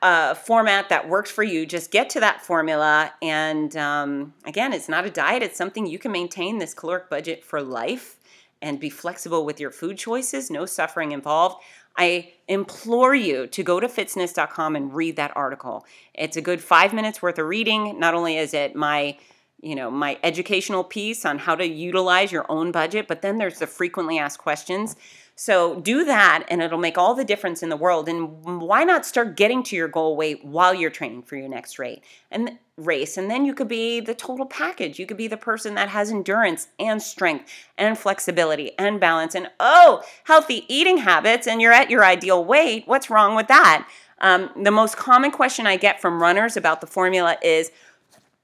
uh, 0.02 0.34
format 0.34 0.90
that 0.90 1.10
works 1.10 1.32
for 1.32 1.44
you. 1.44 1.66
Just 1.66 1.92
get 1.92 2.10
to 2.12 2.20
that 2.20 2.46
formula, 2.46 3.12
and 3.22 3.76
um, 3.78 4.34
again, 4.46 4.72
it's 4.72 4.90
not 4.90 5.06
a 5.06 5.10
diet. 5.10 5.44
It's 5.44 5.58
something 5.58 5.86
you 5.86 6.00
can 6.00 6.12
maintain 6.12 6.60
this 6.60 6.74
caloric 6.74 7.10
budget 7.10 7.44
for 7.44 7.62
life 7.62 8.18
and 8.62 8.80
be 8.80 8.90
flexible 8.90 9.44
with 9.46 9.60
your 9.60 9.72
food 9.72 9.98
choices. 9.98 10.50
No 10.52 10.66
suffering 10.66 11.12
involved. 11.12 11.64
I 11.98 12.32
implore 12.48 13.14
you 13.16 13.48
to 13.48 13.64
go 13.64 13.80
to 13.80 13.88
Fitzness.com 13.88 14.76
and 14.76 14.94
read 14.94 15.16
that 15.18 15.32
article. 15.36 15.86
It's 16.14 16.38
a 16.38 16.42
good 16.42 16.62
five 16.62 16.94
minutes 16.94 17.22
worth 17.22 17.38
of 17.40 17.48
reading. 17.48 18.00
Not 18.00 18.14
only 18.14 18.38
is 18.38 18.54
it 18.54 18.76
my 18.76 19.18
you 19.62 19.76
know 19.76 19.92
my 19.92 20.18
educational 20.24 20.84
piece 20.84 21.24
on 21.26 21.38
how 21.38 21.56
to 21.56 21.66
utilize 21.66 22.32
your 22.32 22.46
own 22.50 22.72
budget 22.72 23.08
but 23.08 23.22
then 23.22 23.38
there's 23.38 23.60
the 23.60 23.68
frequently 23.68 24.18
asked 24.18 24.40
questions 24.40 24.96
so 25.42 25.80
do 25.80 26.06
that 26.06 26.46
and 26.50 26.62
it'll 26.62 26.78
make 26.78 27.00
all 27.00 27.16
the 27.16 27.26
difference 27.26 27.64
in 27.64 27.70
the 27.70 27.76
world. 27.76 28.08
And 28.08 28.44
why 28.44 28.84
not 28.84 29.08
start 29.08 29.36
getting 29.36 29.64
to 29.64 29.76
your 29.76 29.88
goal 29.88 30.16
weight 30.16 30.46
while 30.46 30.72
you're 30.72 30.92
training 30.92 31.24
for 31.24 31.36
your 31.36 31.48
next 31.48 31.80
rate 31.80 32.04
and 32.30 32.60
race? 32.78 33.18
And 33.18 33.28
then 33.28 33.44
you 33.44 33.56
could 33.56 33.68
be 33.68 34.02
the 34.02 34.14
total 34.14 34.46
package. 34.46 35.00
You 35.00 35.08
could 35.08 35.18
be 35.18 35.28
the 35.28 35.38
person 35.38 35.74
that 35.74 35.90
has 35.90 36.12
endurance 36.12 36.68
and 36.78 37.02
strength 37.02 37.50
and 37.76 37.98
flexibility 37.98 38.78
and 38.78 39.00
balance 39.00 39.34
and 39.34 39.50
oh 39.60 40.04
healthy 40.26 40.64
eating 40.72 40.98
habits 40.98 41.48
and 41.48 41.60
you're 41.60 41.74
at 41.74 41.90
your 41.90 42.06
ideal 42.06 42.46
weight. 42.46 42.84
What's 42.86 43.10
wrong 43.10 43.36
with 43.36 43.48
that? 43.48 43.90
Um, 44.20 44.52
the 44.56 44.70
most 44.70 44.96
common 44.96 45.32
question 45.32 45.66
i 45.66 45.76
get 45.76 46.00
from 46.00 46.22
runners 46.22 46.56
about 46.56 46.82
the 46.82 46.88
formula 46.88 47.38
is 47.42 47.72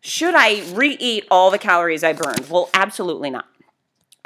Should 0.01 0.33
I 0.33 0.63
re 0.73 0.97
eat 0.99 1.27
all 1.29 1.51
the 1.51 1.59
calories 1.59 2.03
I 2.03 2.13
burned? 2.13 2.49
Well, 2.49 2.71
absolutely 2.73 3.29
not. 3.29 3.45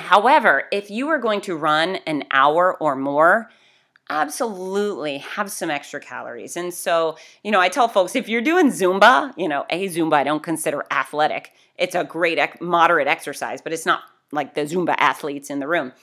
However, 0.02 0.64
if 0.72 0.92
you 0.92 1.08
are 1.10 1.20
going 1.20 1.42
to 1.42 1.56
run 1.56 1.98
an 2.08 2.26
hour 2.32 2.76
or 2.78 2.96
more, 2.96 3.50
absolutely 4.10 5.20
have 5.20 5.50
some 5.50 5.72
extra 5.72 6.00
calories. 6.00 6.58
And 6.58 6.74
so, 6.74 7.18
you 7.44 7.52
know, 7.52 7.62
I 7.62 7.70
tell 7.70 7.88
folks 7.88 8.16
if 8.16 8.28
you're 8.28 8.42
doing 8.42 8.68
Zumba, 8.68 9.34
you 9.38 9.48
know, 9.48 9.66
a 9.70 9.88
Zumba 9.88 10.14
I 10.16 10.24
don't 10.24 10.44
consider 10.44 10.86
athletic. 10.92 11.54
It's 11.78 11.96
a 11.96 12.04
great 12.04 12.38
moderate 12.62 13.08
exercise, 13.08 13.62
but 13.62 13.72
it's 13.72 13.86
not 13.86 14.02
like 14.32 14.54
the 14.54 14.62
Zumba 14.62 14.96
athletes 14.98 15.50
in 15.50 15.60
the 15.60 15.68
room. 15.68 15.94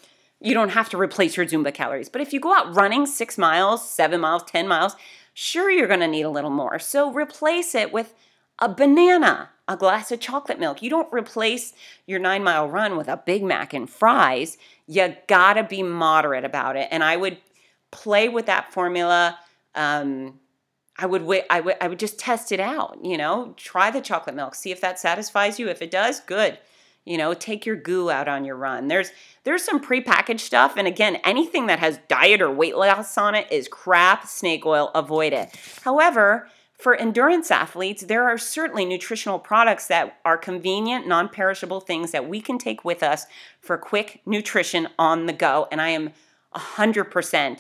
You 0.40 0.55
don't 0.55 0.70
have 0.70 0.88
to 0.90 0.96
replace 0.96 1.36
your 1.36 1.46
Zumba 1.46 1.74
calories. 1.74 2.09
But 2.09 2.22
if 2.22 2.32
you 2.32 2.40
go 2.40 2.55
out 2.55 2.74
running 2.74 3.07
6 3.07 3.38
miles, 3.38 3.88
7 3.88 4.20
miles, 4.20 4.44
10 4.44 4.66
miles, 4.66 4.96
sure 5.34 5.70
you're 5.70 5.88
going 5.88 6.01
to 6.01 6.09
need 6.09 6.22
a 6.22 6.30
little 6.30 6.51
more. 6.51 6.78
So 6.78 7.12
replace 7.12 7.74
it 7.74 7.92
with 7.92 8.14
a 8.59 8.69
banana, 8.69 9.51
a 9.67 9.77
glass 9.77 10.11
of 10.11 10.21
chocolate 10.21 10.59
milk. 10.59 10.83
You 10.83 10.91
don't 10.91 11.13
replace 11.13 11.73
your 12.07 12.19
nine 12.19 12.43
mile 12.43 12.69
run 12.69 12.97
with 12.97 13.09
a 13.09 13.23
Big 13.25 13.43
Mac 13.43 13.73
and 13.75 13.89
fries. 13.89 14.59
You 14.87 15.15
gotta 15.27 15.63
be 15.63 15.83
moderate 15.83 16.45
about 16.45 16.77
it. 16.77 16.89
And 16.91 17.05
I 17.05 17.17
would 17.17 17.39
play 17.91 18.29
with 18.29 18.47
that 18.47 18.73
formula. 18.73 19.39
Um, 19.75 20.41
I 20.99 21.07
would 21.07 21.23
wait. 21.23 21.45
I 21.49 21.61
would. 21.61 21.77
I 21.81 21.87
would 21.87 22.01
just 22.01 22.19
test 22.19 22.51
it 22.51 22.59
out. 22.59 22.99
You 23.05 23.17
know, 23.17 23.55
try 23.57 23.91
the 23.91 24.01
chocolate 24.01 24.35
milk. 24.35 24.55
See 24.55 24.73
if 24.73 24.81
that 24.81 24.99
satisfies 24.99 25.59
you. 25.59 25.69
If 25.69 25.81
it 25.81 25.91
does, 25.91 26.21
good. 26.21 26.59
You 27.05 27.17
know, 27.17 27.33
take 27.33 27.65
your 27.65 27.77
goo 27.77 28.11
out 28.11 28.29
on 28.29 28.45
your 28.45 28.57
run. 28.57 28.89
There's 28.89 29.13
there's 29.45 29.65
some 29.65 29.81
prepackaged 29.81 30.41
stuff, 30.41 30.77
and 30.77 30.89
again, 30.89 31.17
anything 31.25 31.67
that 31.69 31.79
has 31.79 32.01
diet 32.09 32.43
or 32.43 32.51
weight 32.51 32.77
loss 32.77 33.17
on 33.17 33.37
it 33.37 33.51
is 33.53 33.69
crap. 33.69 34.27
Snake 34.27 34.67
oil. 34.67 34.91
Avoid 34.95 35.33
it. 35.33 35.55
However, 35.83 36.49
for 36.79 36.95
endurance 36.95 37.51
athletes, 37.51 38.05
there 38.05 38.24
are 38.24 38.39
certainly 38.39 38.85
nutritional 38.85 39.41
products 39.41 39.89
that 39.89 40.18
are 40.24 40.39
convenient, 40.39 41.09
non 41.09 41.29
perishable 41.29 41.81
things 41.81 42.12
that 42.12 42.29
we 42.29 42.41
can 42.41 42.57
take 42.57 42.85
with 42.85 43.03
us 43.03 43.26
for 43.61 43.76
quick 43.76 44.22
nutrition 44.24 44.89
on 44.99 45.26
the 45.26 45.33
go. 45.33 45.66
And 45.72 45.81
I 45.81 45.89
am 45.89 46.11
100% 46.55 47.59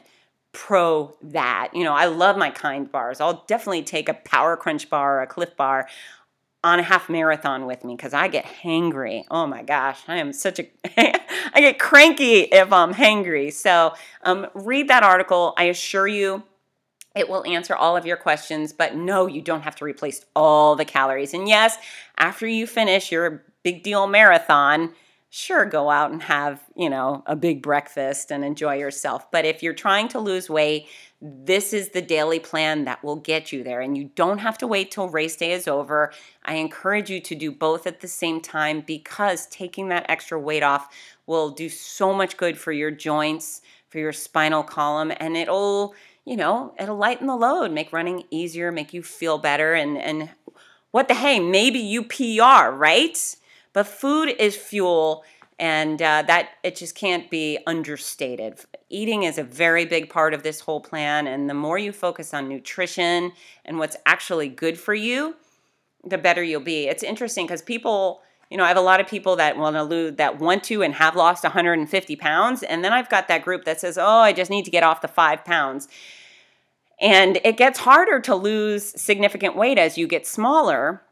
pro 0.52 1.14
that. 1.20 1.70
You 1.74 1.84
know, 1.84 1.94
I 1.94 2.06
love 2.06 2.36
my 2.36 2.50
kind 2.50 2.90
bars. 2.90 3.20
I'll 3.20 3.44
definitely 3.48 3.82
take 3.82 4.08
a 4.08 4.14
Power 4.14 4.56
Crunch 4.56 4.88
bar, 4.88 5.18
or 5.18 5.22
a 5.22 5.26
Clif 5.26 5.56
bar 5.56 5.88
on 6.64 6.80
a 6.80 6.82
half 6.82 7.08
marathon 7.08 7.66
with 7.66 7.84
me 7.84 7.96
because 7.96 8.14
I 8.14 8.28
get 8.28 8.44
hangry. 8.44 9.24
Oh 9.30 9.46
my 9.46 9.62
gosh, 9.62 10.00
I 10.08 10.16
am 10.16 10.32
such 10.32 10.58
a, 10.58 10.68
I 11.54 11.60
get 11.60 11.78
cranky 11.78 12.40
if 12.40 12.72
I'm 12.72 12.94
hangry. 12.94 13.52
So 13.52 13.94
um, 14.22 14.46
read 14.54 14.88
that 14.88 15.02
article. 15.02 15.54
I 15.56 15.64
assure 15.64 16.08
you, 16.08 16.42
it 17.18 17.28
will 17.28 17.44
answer 17.46 17.74
all 17.74 17.96
of 17.96 18.06
your 18.06 18.16
questions, 18.16 18.72
but 18.72 18.94
no, 18.94 19.26
you 19.26 19.42
don't 19.42 19.62
have 19.62 19.74
to 19.76 19.84
replace 19.84 20.24
all 20.36 20.76
the 20.76 20.84
calories. 20.84 21.34
And 21.34 21.48
yes, 21.48 21.76
after 22.16 22.46
you 22.46 22.66
finish 22.66 23.10
your 23.10 23.44
big 23.64 23.82
deal 23.82 24.06
marathon, 24.06 24.94
sure, 25.30 25.64
go 25.64 25.90
out 25.90 26.10
and 26.12 26.22
have, 26.22 26.62
you 26.76 26.88
know, 26.88 27.22
a 27.26 27.34
big 27.34 27.60
breakfast 27.60 28.30
and 28.30 28.44
enjoy 28.44 28.76
yourself. 28.76 29.30
But 29.30 29.44
if 29.44 29.62
you're 29.62 29.74
trying 29.74 30.08
to 30.08 30.20
lose 30.20 30.48
weight, 30.48 30.86
this 31.20 31.72
is 31.72 31.88
the 31.88 32.00
daily 32.00 32.38
plan 32.38 32.84
that 32.84 33.02
will 33.02 33.16
get 33.16 33.52
you 33.52 33.64
there. 33.64 33.80
And 33.80 33.96
you 33.96 34.10
don't 34.14 34.38
have 34.38 34.56
to 34.58 34.66
wait 34.68 34.90
till 34.90 35.08
race 35.08 35.36
day 35.36 35.52
is 35.52 35.66
over. 35.66 36.12
I 36.44 36.54
encourage 36.54 37.10
you 37.10 37.20
to 37.20 37.34
do 37.34 37.50
both 37.50 37.86
at 37.86 38.00
the 38.00 38.08
same 38.08 38.40
time 38.40 38.82
because 38.86 39.46
taking 39.48 39.88
that 39.88 40.06
extra 40.08 40.38
weight 40.38 40.62
off 40.62 40.94
will 41.26 41.50
do 41.50 41.68
so 41.68 42.14
much 42.14 42.36
good 42.36 42.56
for 42.56 42.72
your 42.72 42.92
joints, 42.92 43.60
for 43.88 43.98
your 43.98 44.12
spinal 44.12 44.62
column, 44.62 45.12
and 45.18 45.36
it'll 45.36 45.94
you 46.28 46.36
know, 46.36 46.74
it'll 46.78 46.98
lighten 46.98 47.26
the 47.26 47.34
load, 47.34 47.72
make 47.72 47.90
running 47.90 48.22
easier, 48.30 48.70
make 48.70 48.92
you 48.92 49.02
feel 49.02 49.38
better. 49.38 49.72
And, 49.72 49.96
and 49.96 50.28
what 50.90 51.08
the 51.08 51.14
hey, 51.14 51.40
maybe 51.40 51.78
you 51.78 52.02
PR, 52.02 52.70
right? 52.70 53.36
But 53.72 53.86
food 53.86 54.34
is 54.38 54.54
fuel, 54.54 55.24
and 55.58 56.02
uh, 56.02 56.24
that 56.26 56.50
it 56.62 56.76
just 56.76 56.94
can't 56.94 57.30
be 57.30 57.58
understated. 57.66 58.60
Eating 58.90 59.22
is 59.22 59.38
a 59.38 59.42
very 59.42 59.86
big 59.86 60.10
part 60.10 60.34
of 60.34 60.42
this 60.42 60.60
whole 60.60 60.80
plan, 60.80 61.26
and 61.26 61.48
the 61.48 61.54
more 61.54 61.78
you 61.78 61.92
focus 61.92 62.34
on 62.34 62.46
nutrition 62.46 63.32
and 63.64 63.78
what's 63.78 63.96
actually 64.04 64.50
good 64.50 64.78
for 64.78 64.92
you, 64.92 65.34
the 66.04 66.18
better 66.18 66.42
you'll 66.42 66.60
be. 66.60 66.88
It's 66.88 67.02
interesting 67.02 67.46
because 67.46 67.62
people 67.62 68.20
you 68.50 68.56
know, 68.56 68.64
I 68.64 68.68
have 68.68 68.78
a 68.78 68.82
lot 68.82 68.98
of 69.00 69.06
people 69.06 69.36
that 69.36 69.58
want 69.58 69.76
to 69.76 69.82
lose, 69.82 70.16
that 70.16 70.38
want 70.38 70.64
to 70.64 70.82
and 70.82 70.94
have 70.94 71.14
lost 71.14 71.44
150 71.44 72.16
pounds. 72.16 72.62
And 72.62 72.82
then 72.82 72.94
I've 72.94 73.10
got 73.10 73.28
that 73.28 73.42
group 73.42 73.64
that 73.64 73.78
says, 73.78 73.98
oh, 73.98 74.06
I 74.06 74.32
just 74.32 74.50
need 74.50 74.64
to 74.64 74.70
get 74.70 74.82
off 74.82 75.02
the 75.02 75.08
five 75.08 75.44
pounds. 75.44 75.86
And 77.00 77.40
it 77.44 77.56
gets 77.56 77.78
harder 77.78 78.20
to 78.20 78.34
lose 78.34 79.00
significant 79.00 79.56
weight 79.56 79.78
as 79.78 79.96
you 79.96 80.06
get 80.06 80.26
smaller. 80.26 81.02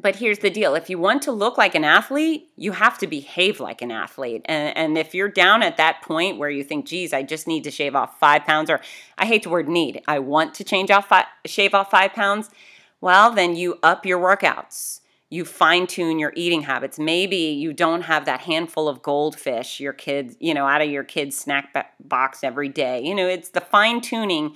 But 0.00 0.16
here's 0.16 0.40
the 0.40 0.50
deal 0.50 0.74
if 0.74 0.90
you 0.90 0.98
want 0.98 1.22
to 1.22 1.32
look 1.32 1.56
like 1.56 1.74
an 1.74 1.84
athlete, 1.84 2.48
you 2.56 2.72
have 2.72 2.98
to 2.98 3.06
behave 3.06 3.60
like 3.60 3.80
an 3.80 3.90
athlete. 3.90 4.42
And, 4.46 4.76
and 4.76 4.98
if 4.98 5.14
you're 5.14 5.28
down 5.28 5.62
at 5.62 5.76
that 5.76 6.02
point 6.02 6.38
where 6.38 6.50
you 6.50 6.64
think, 6.64 6.86
geez, 6.86 7.12
I 7.12 7.22
just 7.22 7.46
need 7.46 7.64
to 7.64 7.70
shave 7.70 7.94
off 7.94 8.18
five 8.18 8.44
pounds, 8.44 8.70
or 8.70 8.80
I 9.16 9.26
hate 9.26 9.44
the 9.44 9.50
word 9.50 9.68
need, 9.68 10.02
I 10.08 10.18
want 10.18 10.54
to 10.54 10.64
change 10.64 10.90
off 10.90 11.08
five, 11.08 11.26
shave 11.46 11.74
off 11.74 11.90
five 11.90 12.12
pounds, 12.12 12.50
well, 13.00 13.30
then 13.30 13.54
you 13.54 13.78
up 13.82 14.04
your 14.04 14.18
workouts 14.18 15.00
you 15.34 15.44
fine 15.44 15.86
tune 15.86 16.20
your 16.20 16.32
eating 16.36 16.62
habits. 16.62 16.96
Maybe 16.96 17.36
you 17.36 17.72
don't 17.72 18.02
have 18.02 18.24
that 18.26 18.42
handful 18.42 18.88
of 18.88 19.02
goldfish 19.02 19.80
your 19.80 19.92
kids, 19.92 20.36
you 20.38 20.54
know, 20.54 20.66
out 20.66 20.80
of 20.80 20.88
your 20.88 21.02
kid's 21.02 21.36
snack 21.36 21.92
box 21.98 22.44
every 22.44 22.68
day. 22.68 23.02
You 23.02 23.16
know, 23.16 23.26
it's 23.26 23.48
the 23.48 23.60
fine 23.60 24.00
tuning 24.00 24.54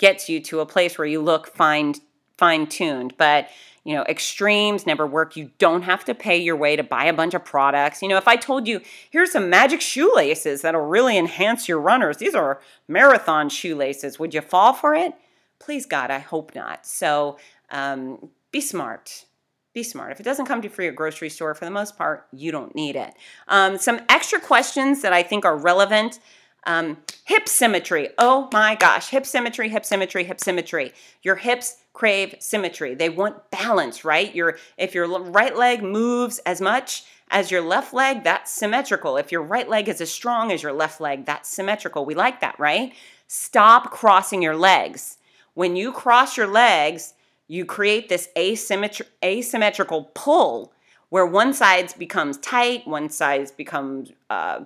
gets 0.00 0.28
you 0.28 0.40
to 0.40 0.60
a 0.60 0.66
place 0.66 0.98
where 0.98 1.06
you 1.06 1.20
look 1.20 1.46
fine 1.46 1.94
fine 2.36 2.66
tuned. 2.66 3.14
But 3.18 3.48
you 3.84 3.94
know, 3.94 4.02
extremes 4.04 4.86
never 4.86 5.06
work. 5.06 5.36
You 5.36 5.50
don't 5.58 5.82
have 5.82 6.04
to 6.06 6.14
pay 6.14 6.36
your 6.36 6.56
way 6.56 6.76
to 6.76 6.82
buy 6.82 7.04
a 7.04 7.12
bunch 7.12 7.34
of 7.34 7.44
products. 7.44 8.02
You 8.02 8.08
know, 8.08 8.16
if 8.16 8.28
I 8.28 8.36
told 8.36 8.66
you, 8.66 8.80
here's 9.10 9.32
some 9.32 9.48
magic 9.48 9.80
shoelaces 9.80 10.62
that'll 10.62 10.86
really 10.86 11.16
enhance 11.16 11.68
your 11.68 11.80
runners, 11.80 12.18
these 12.18 12.34
are 12.34 12.60
marathon 12.88 13.48
shoelaces, 13.48 14.18
would 14.18 14.34
you 14.34 14.40
fall 14.42 14.74
for 14.74 14.94
it? 14.94 15.14
Please, 15.58 15.86
God, 15.86 16.10
I 16.10 16.18
hope 16.18 16.54
not. 16.54 16.86
So 16.86 17.38
um, 17.70 18.30
be 18.52 18.60
smart. 18.60 19.24
Be 19.72 19.82
smart. 19.82 20.12
If 20.12 20.20
it 20.20 20.24
doesn't 20.24 20.46
come 20.46 20.60
to 20.62 20.68
free 20.68 20.88
a 20.88 20.92
grocery 20.92 21.30
store, 21.30 21.54
for 21.54 21.64
the 21.64 21.70
most 21.70 21.96
part, 21.96 22.26
you 22.32 22.50
don't 22.50 22.74
need 22.74 22.96
it. 22.96 23.14
Um, 23.48 23.78
some 23.78 24.00
extra 24.08 24.40
questions 24.40 25.00
that 25.02 25.12
I 25.12 25.22
think 25.22 25.44
are 25.44 25.56
relevant 25.56 26.18
um, 26.64 26.98
hip 27.24 27.48
symmetry. 27.48 28.10
Oh 28.18 28.48
my 28.52 28.74
gosh, 28.74 29.10
hip 29.10 29.26
symmetry, 29.26 29.68
hip 29.68 29.84
symmetry, 29.84 30.24
hip 30.24 30.40
symmetry. 30.40 30.92
Your 31.22 31.36
hips 31.36 31.76
crave 31.92 32.34
symmetry. 32.38 32.94
They 32.94 33.08
want 33.08 33.50
balance, 33.50 34.04
right? 34.04 34.34
Your 34.34 34.58
if 34.76 34.94
your 34.94 35.06
right 35.06 35.56
leg 35.56 35.82
moves 35.82 36.38
as 36.40 36.60
much 36.60 37.04
as 37.30 37.50
your 37.50 37.62
left 37.62 37.94
leg, 37.94 38.24
that's 38.24 38.50
symmetrical. 38.50 39.16
If 39.16 39.30
your 39.30 39.42
right 39.42 39.68
leg 39.68 39.88
is 39.88 40.00
as 40.00 40.10
strong 40.10 40.50
as 40.50 40.62
your 40.62 40.72
left 40.72 41.00
leg, 41.00 41.26
that's 41.26 41.48
symmetrical. 41.48 42.04
We 42.04 42.14
like 42.14 42.40
that, 42.40 42.58
right? 42.58 42.92
Stop 43.28 43.90
crossing 43.90 44.42
your 44.42 44.56
legs. 44.56 45.18
When 45.54 45.76
you 45.76 45.92
cross 45.92 46.36
your 46.36 46.48
legs, 46.48 47.14
you 47.46 47.64
create 47.64 48.08
this 48.08 48.28
asymmetri- 48.36 49.06
asymmetrical 49.24 50.10
pull 50.14 50.72
where 51.08 51.26
one 51.26 51.52
side 51.52 51.92
becomes 51.98 52.38
tight, 52.38 52.86
one 52.86 53.10
side 53.10 53.50
becomes 53.56 54.12
uh, 54.30 54.60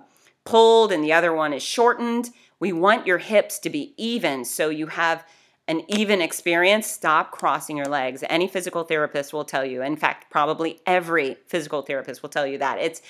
pulled 0.45 0.91
and 0.91 1.03
the 1.03 1.13
other 1.13 1.33
one 1.33 1.53
is 1.53 1.63
shortened. 1.63 2.29
We 2.59 2.71
want 2.71 3.05
your 3.05 3.17
hips 3.17 3.59
to 3.59 3.69
be 3.69 3.93
even 3.97 4.45
so 4.45 4.69
you 4.69 4.87
have 4.87 5.25
an 5.67 5.81
even 5.87 6.21
experience. 6.21 6.87
Stop 6.87 7.31
crossing 7.31 7.75
your 7.77 7.87
legs. 7.87 8.23
Any 8.29 8.47
physical 8.47 8.83
therapist 8.83 9.33
will 9.33 9.45
tell 9.45 9.65
you. 9.65 9.81
In 9.81 9.95
fact, 9.95 10.29
probably 10.29 10.79
every 10.85 11.37
physical 11.47 11.81
therapist 11.81 12.21
will 12.21 12.29
tell 12.29 12.45
you 12.45 12.59
that. 12.59 12.79
It's 12.79 13.01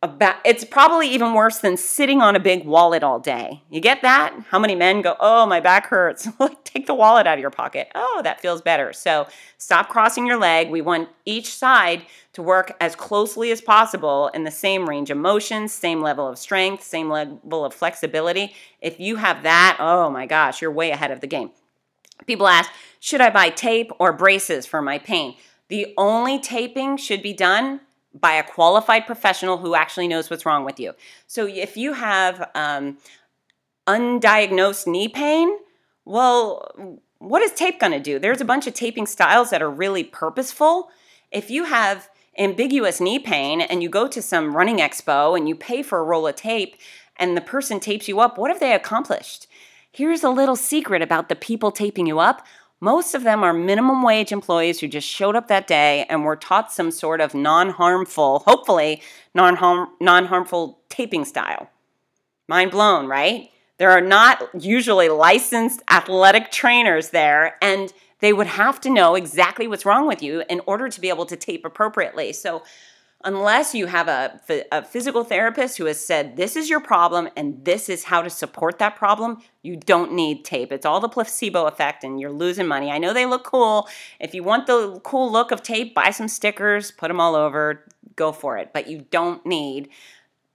about 0.00 0.36
it's 0.44 0.64
probably 0.64 1.08
even 1.08 1.34
worse 1.34 1.58
than 1.58 1.76
sitting 1.76 2.22
on 2.22 2.36
a 2.36 2.40
big 2.40 2.64
wallet 2.64 3.02
all 3.02 3.18
day. 3.18 3.62
You 3.68 3.80
get 3.80 4.02
that? 4.02 4.32
How 4.48 4.58
many 4.58 4.76
men 4.76 5.02
go, 5.02 5.16
"Oh, 5.18 5.44
my 5.46 5.58
back 5.58 5.86
hurts." 5.88 6.28
Take 6.64 6.86
the 6.86 6.94
wallet 6.94 7.26
out 7.26 7.34
of 7.34 7.40
your 7.40 7.50
pocket. 7.50 7.90
"Oh, 7.96 8.20
that 8.22 8.40
feels 8.40 8.62
better." 8.62 8.92
So, 8.92 9.26
stop 9.56 9.88
crossing 9.88 10.24
your 10.24 10.38
leg. 10.38 10.70
We 10.70 10.82
want 10.82 11.08
each 11.24 11.52
side 11.52 12.02
to 12.34 12.42
work 12.42 12.76
as 12.80 12.94
closely 12.94 13.50
as 13.50 13.60
possible 13.60 14.28
in 14.28 14.44
the 14.44 14.52
same 14.52 14.88
range 14.88 15.10
of 15.10 15.18
motion, 15.18 15.66
same 15.66 16.00
level 16.00 16.28
of 16.28 16.38
strength, 16.38 16.84
same 16.84 17.10
level 17.10 17.64
of 17.64 17.74
flexibility. 17.74 18.54
If 18.80 19.00
you 19.00 19.16
have 19.16 19.42
that, 19.42 19.78
oh 19.80 20.10
my 20.10 20.26
gosh, 20.26 20.62
you're 20.62 20.70
way 20.70 20.90
ahead 20.92 21.10
of 21.10 21.20
the 21.20 21.26
game. 21.26 21.50
People 22.26 22.46
ask, 22.46 22.70
"Should 23.00 23.20
I 23.20 23.30
buy 23.30 23.50
tape 23.50 23.90
or 23.98 24.12
braces 24.12 24.64
for 24.64 24.80
my 24.80 24.98
pain?" 24.98 25.34
The 25.68 25.92
only 25.98 26.38
taping 26.38 26.96
should 26.96 27.22
be 27.22 27.34
done 27.34 27.80
by 28.20 28.32
a 28.32 28.42
qualified 28.42 29.06
professional 29.06 29.58
who 29.58 29.74
actually 29.74 30.08
knows 30.08 30.30
what's 30.30 30.46
wrong 30.46 30.64
with 30.64 30.80
you. 30.80 30.94
So 31.26 31.46
if 31.46 31.76
you 31.76 31.92
have 31.92 32.50
um, 32.54 32.98
undiagnosed 33.86 34.86
knee 34.86 35.08
pain, 35.08 35.50
well, 36.04 36.98
what 37.18 37.42
is 37.42 37.52
tape 37.52 37.80
going 37.80 37.92
to 37.92 38.00
do? 38.00 38.18
There's 38.18 38.40
a 38.40 38.44
bunch 38.44 38.66
of 38.66 38.74
taping 38.74 39.06
styles 39.06 39.50
that 39.50 39.62
are 39.62 39.70
really 39.70 40.04
purposeful. 40.04 40.90
If 41.30 41.50
you 41.50 41.64
have 41.64 42.08
ambiguous 42.38 43.00
knee 43.00 43.18
pain 43.18 43.60
and 43.60 43.82
you 43.82 43.88
go 43.88 44.06
to 44.08 44.22
some 44.22 44.56
running 44.56 44.78
expo 44.78 45.36
and 45.36 45.48
you 45.48 45.56
pay 45.56 45.82
for 45.82 45.98
a 45.98 46.04
roll 46.04 46.26
of 46.26 46.36
tape 46.36 46.76
and 47.16 47.36
the 47.36 47.40
person 47.40 47.80
tapes 47.80 48.08
you 48.08 48.20
up, 48.20 48.38
what 48.38 48.50
have 48.50 48.60
they 48.60 48.72
accomplished? 48.72 49.46
Here's 49.90 50.22
a 50.22 50.30
little 50.30 50.54
secret 50.54 51.02
about 51.02 51.28
the 51.28 51.34
people 51.34 51.72
taping 51.72 52.06
you 52.06 52.20
up 52.20 52.46
Most 52.80 53.14
of 53.14 53.24
them 53.24 53.42
are 53.42 53.52
minimum 53.52 54.02
wage 54.02 54.30
employees 54.30 54.78
who 54.78 54.86
just 54.86 55.08
showed 55.08 55.34
up 55.34 55.48
that 55.48 55.66
day 55.66 56.06
and 56.08 56.24
were 56.24 56.36
taught 56.36 56.72
some 56.72 56.90
sort 56.90 57.20
of 57.20 57.34
non 57.34 57.70
harmful, 57.70 58.40
hopefully 58.40 59.02
non 59.34 59.56
harmful 59.56 60.80
taping 60.88 61.24
style. 61.24 61.68
Mind 62.46 62.70
blown, 62.70 63.06
right? 63.06 63.50
There 63.78 63.90
are 63.90 64.00
not 64.00 64.48
usually 64.58 65.08
licensed 65.08 65.82
athletic 65.90 66.50
trainers 66.50 67.10
there, 67.10 67.56
and 67.62 67.92
they 68.20 68.32
would 68.32 68.46
have 68.46 68.80
to 68.82 68.90
know 68.90 69.14
exactly 69.14 69.68
what's 69.68 69.84
wrong 69.84 70.06
with 70.06 70.22
you 70.22 70.42
in 70.48 70.60
order 70.66 70.88
to 70.88 71.00
be 71.00 71.08
able 71.08 71.26
to 71.26 71.36
tape 71.36 71.64
appropriately. 71.64 72.32
So, 72.32 72.62
unless 73.24 73.74
you 73.74 73.86
have 73.86 74.08
a, 74.08 74.40
a 74.70 74.82
physical 74.82 75.24
therapist 75.24 75.76
who 75.76 75.86
has 75.86 76.04
said 76.04 76.36
this 76.36 76.54
is 76.54 76.70
your 76.70 76.80
problem 76.80 77.28
and 77.36 77.64
this 77.64 77.88
is 77.88 78.04
how 78.04 78.22
to 78.22 78.30
support 78.30 78.78
that 78.78 78.96
problem, 78.96 79.38
you 79.62 79.76
don't 79.76 80.12
need 80.12 80.44
tape. 80.44 80.70
It's 80.70 80.86
all 80.86 81.00
the 81.00 81.08
placebo 81.08 81.66
effect 81.66 82.04
and 82.04 82.20
you're 82.20 82.30
losing 82.30 82.66
money. 82.66 82.90
I 82.90 82.98
know 82.98 83.12
they 83.12 83.26
look 83.26 83.44
cool. 83.44 83.88
If 84.20 84.34
you 84.34 84.44
want 84.44 84.66
the 84.66 85.00
cool 85.02 85.30
look 85.30 85.50
of 85.50 85.62
tape, 85.62 85.94
buy 85.94 86.10
some 86.10 86.28
stickers, 86.28 86.90
put 86.92 87.08
them 87.08 87.20
all 87.20 87.34
over, 87.34 87.84
go 88.14 88.30
for 88.30 88.56
it. 88.56 88.70
But 88.72 88.88
you 88.88 89.04
don't 89.10 89.44
need 89.44 89.88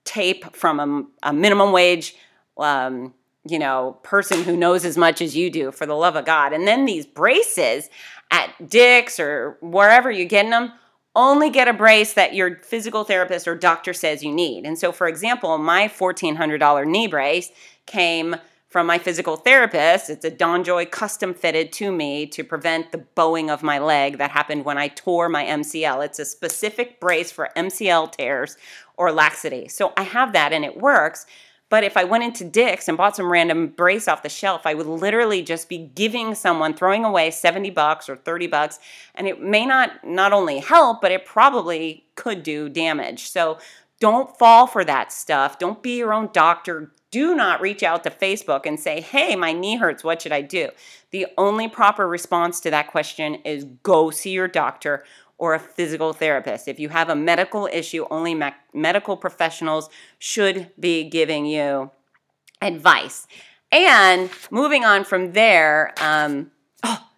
tape 0.06 0.56
from 0.56 0.80
a, 0.80 1.30
a 1.30 1.34
minimum 1.34 1.72
wage. 1.74 2.16
Um, 2.58 3.14
you 3.46 3.60
know, 3.60 3.98
person 4.04 4.44
who 4.44 4.56
knows 4.56 4.86
as 4.86 4.98
much 4.98 5.22
as 5.22 5.36
you 5.36 5.50
do 5.50 5.72
for 5.72 5.86
the 5.86 5.96
love 5.96 6.16
of 6.16 6.24
God. 6.24 6.54
And 6.54 6.66
then 6.66 6.86
these 6.86 7.06
braces 7.06 7.90
at 8.32 8.70
Dick's 8.70 9.20
or 9.20 9.58
wherever 9.60 10.10
you're 10.10 10.26
getting 10.26 10.52
them, 10.52 10.72
only 11.16 11.50
get 11.50 11.68
a 11.68 11.74
brace 11.74 12.14
that 12.14 12.34
your 12.34 12.58
physical 12.58 13.04
therapist 13.04 13.48
or 13.48 13.56
doctor 13.56 13.94
says 13.94 14.24
you 14.24 14.34
need. 14.34 14.66
And 14.66 14.78
so, 14.78 14.92
for 14.92 15.08
example, 15.08 15.58
my 15.58 15.88
$1,400 15.88 16.88
knee 16.88 17.08
brace 17.08 17.52
came 17.86 18.36
from 18.74 18.88
my 18.88 18.98
physical 18.98 19.36
therapist. 19.36 20.10
It's 20.10 20.26
a 20.26 20.32
DonJoy 20.32 20.90
custom 20.90 21.36
fitted 21.36 21.72
to 21.74 21.92
me 21.92 22.26
to 22.26 22.44
prevent 22.44 22.92
the 22.92 22.98
bowing 22.98 23.52
of 23.52 23.62
my 23.62 23.78
leg 23.78 24.18
that 24.18 24.32
happened 24.32 24.66
when 24.66 24.80
I 24.80 24.88
tore 24.88 25.30
my 25.30 25.46
MCL. 25.46 26.04
It's 26.04 26.18
a 26.18 26.26
specific 26.26 27.00
brace 27.00 27.32
for 27.32 27.50
MCL 27.56 28.14
tears 28.14 28.58
or 28.98 29.12
laxity. 29.12 29.68
So 29.68 29.94
I 29.96 30.02
have 30.02 30.34
that 30.34 30.54
and 30.54 30.66
it 30.66 30.78
works. 30.78 31.28
But 31.74 31.84
if 31.84 31.98
I 31.98 32.04
went 32.04 32.24
into 32.24 32.44
Dick's 32.44 32.88
and 32.88 32.96
bought 32.96 33.16
some 33.16 33.32
random 33.32 33.66
brace 33.66 34.08
off 34.08 34.22
the 34.22 34.30
shelf, 34.30 34.68
I 34.68 34.76
would 34.76 34.86
literally 34.86 35.42
just 35.42 35.68
be 35.68 35.80
giving 35.80 36.36
someone 36.36 36.76
throwing 36.76 37.04
away 37.04 37.32
70 37.32 37.72
bucks 37.72 38.08
or 38.08 38.16
30 38.16 38.46
bucks 38.46 38.78
and 39.16 39.28
it 39.28 39.42
may 39.42 39.66
not 39.66 39.90
not 40.04 40.34
only 40.34 40.60
help, 40.60 41.02
but 41.02 41.12
it 41.12 41.26
probably 41.26 42.06
could 42.14 42.44
do 42.44 42.70
damage. 42.70 43.28
So 43.28 43.58
don't 44.00 44.38
fall 44.38 44.68
for 44.68 44.86
that 44.86 45.12
stuff. 45.12 45.58
Don't 45.58 45.82
be 45.82 45.98
your 45.98 46.14
own 46.14 46.30
doctor. 46.32 46.92
Do 47.10 47.34
not 47.34 47.60
reach 47.60 47.82
out 47.82 48.04
to 48.04 48.12
Facebook 48.12 48.68
and 48.68 48.80
say, 48.80 49.02
"Hey, 49.02 49.36
my 49.36 49.52
knee 49.52 49.78
hurts. 49.78 50.04
What 50.04 50.22
should 50.22 50.32
I 50.32 50.42
do?" 50.42 50.70
The 51.10 51.26
only 51.40 51.68
proper 51.68 52.08
response 52.08 52.60
to 52.60 52.70
that 52.70 52.92
question 52.92 53.36
is 53.46 53.66
go 53.82 54.12
see 54.12 54.30
your 54.30 54.48
doctor 54.48 55.04
or 55.44 55.54
a 55.54 55.60
physical 55.60 56.14
therapist. 56.14 56.70
If 56.70 56.80
you 56.80 56.88
have 56.88 57.10
a 57.10 57.18
medical 57.18 57.68
issue, 57.70 58.06
only 58.10 58.34
me- 58.34 58.56
medical 58.74 59.18
professionals 59.18 59.90
should 60.18 60.72
be 60.80 61.04
giving 61.04 61.46
you 61.46 61.92
advice. 62.62 63.28
And 63.70 64.30
moving 64.50 64.86
on 64.86 65.04
from 65.04 65.34
there, 65.34 65.94
um, 66.00 66.52
oh, 66.82 67.10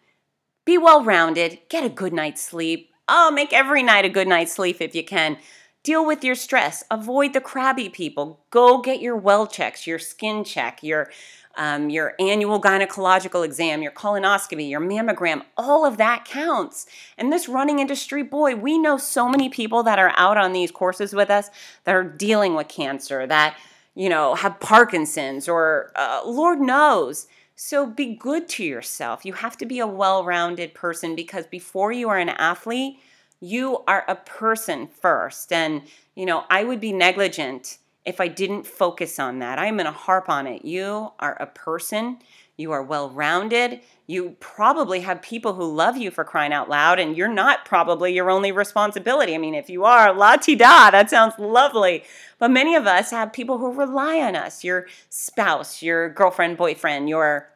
be 0.65 0.75
well 0.75 1.03
rounded, 1.03 1.59
get 1.69 1.83
a 1.83 1.89
good 1.89 2.13
night's 2.13 2.41
sleep. 2.41 2.89
Oh, 3.07 3.29
make 3.29 3.53
every 3.53 3.83
night 3.83 4.05
a 4.05 4.09
good 4.09 4.27
night's 4.27 4.53
sleep 4.53 4.77
if 4.81 4.95
you 4.95 5.03
can. 5.03 5.37
Deal 5.83 6.03
with 6.03 6.23
your 6.23 6.33
stress. 6.33 6.83
Avoid 6.89 7.33
the 7.33 7.41
crabby 7.41 7.89
people. 7.89 8.43
Go 8.49 8.81
get 8.81 9.01
your 9.01 9.15
well 9.15 9.45
checks, 9.45 9.85
your 9.85 9.99
skin 9.99 10.43
check, 10.43 10.81
your 10.81 11.11
um, 11.57 11.89
your 11.89 12.13
annual 12.19 12.61
gynecological 12.61 13.45
exam, 13.45 13.81
your 13.81 13.91
colonoscopy, 13.91 14.69
your 14.69 14.81
mammogram, 14.81 15.43
all 15.57 15.85
of 15.85 15.97
that 15.97 16.25
counts. 16.25 16.85
And 17.17 17.31
this 17.31 17.47
running 17.47 17.79
industry, 17.79 18.23
boy, 18.23 18.55
we 18.55 18.77
know 18.77 18.97
so 18.97 19.29
many 19.29 19.49
people 19.49 19.83
that 19.83 19.99
are 19.99 20.13
out 20.15 20.37
on 20.37 20.53
these 20.53 20.71
courses 20.71 21.13
with 21.13 21.29
us 21.29 21.49
that 21.83 21.95
are 21.95 22.03
dealing 22.03 22.55
with 22.55 22.67
cancer, 22.67 23.25
that, 23.27 23.57
you 23.93 24.09
know, 24.09 24.35
have 24.35 24.59
Parkinson's 24.59 25.47
or 25.47 25.91
uh, 25.95 26.21
Lord 26.25 26.59
knows. 26.59 27.27
So 27.55 27.85
be 27.85 28.15
good 28.15 28.49
to 28.49 28.63
yourself. 28.63 29.25
You 29.25 29.33
have 29.33 29.57
to 29.57 29.65
be 29.65 29.79
a 29.79 29.87
well 29.87 30.25
rounded 30.25 30.73
person 30.73 31.15
because 31.15 31.47
before 31.47 31.91
you 31.91 32.09
are 32.09 32.19
an 32.19 32.29
athlete, 32.29 32.99
you 33.39 33.79
are 33.87 34.03
a 34.07 34.15
person 34.15 34.87
first. 34.87 35.51
And, 35.51 35.83
you 36.15 36.25
know, 36.25 36.43
I 36.49 36.63
would 36.63 36.81
be 36.81 36.91
negligent 36.91 37.77
if 38.05 38.21
I 38.21 38.27
didn't 38.27 38.67
focus 38.67 39.19
on 39.19 39.39
that. 39.39 39.59
I'm 39.59 39.75
going 39.75 39.85
to 39.85 39.91
harp 39.91 40.29
on 40.29 40.47
it. 40.47 40.63
You 40.63 41.11
are 41.19 41.35
a 41.39 41.47
person. 41.47 42.19
You 42.57 42.71
are 42.71 42.83
well 42.83 43.09
rounded. 43.09 43.81
You 44.07 44.37
probably 44.39 45.01
have 45.01 45.21
people 45.21 45.55
who 45.55 45.73
love 45.73 45.97
you 45.97 46.11
for 46.11 46.23
crying 46.23 46.53
out 46.53 46.69
loud, 46.69 46.99
and 46.99 47.17
you're 47.17 47.27
not 47.27 47.65
probably 47.65 48.13
your 48.13 48.29
only 48.29 48.51
responsibility. 48.51 49.35
I 49.35 49.39
mean, 49.39 49.55
if 49.55 49.69
you 49.69 49.83
are, 49.83 50.13
la 50.13 50.37
ti 50.37 50.55
da, 50.55 50.91
that 50.91 51.09
sounds 51.09 51.33
lovely. 51.37 52.03
But 52.37 52.51
many 52.51 52.75
of 52.75 52.87
us 52.87 53.11
have 53.11 53.33
people 53.33 53.57
who 53.57 53.73
rely 53.73 54.19
on 54.19 54.35
us 54.35 54.63
your 54.63 54.87
spouse, 55.09 55.81
your 55.81 56.09
girlfriend, 56.09 56.57
boyfriend, 56.57 57.09
your 57.09 57.49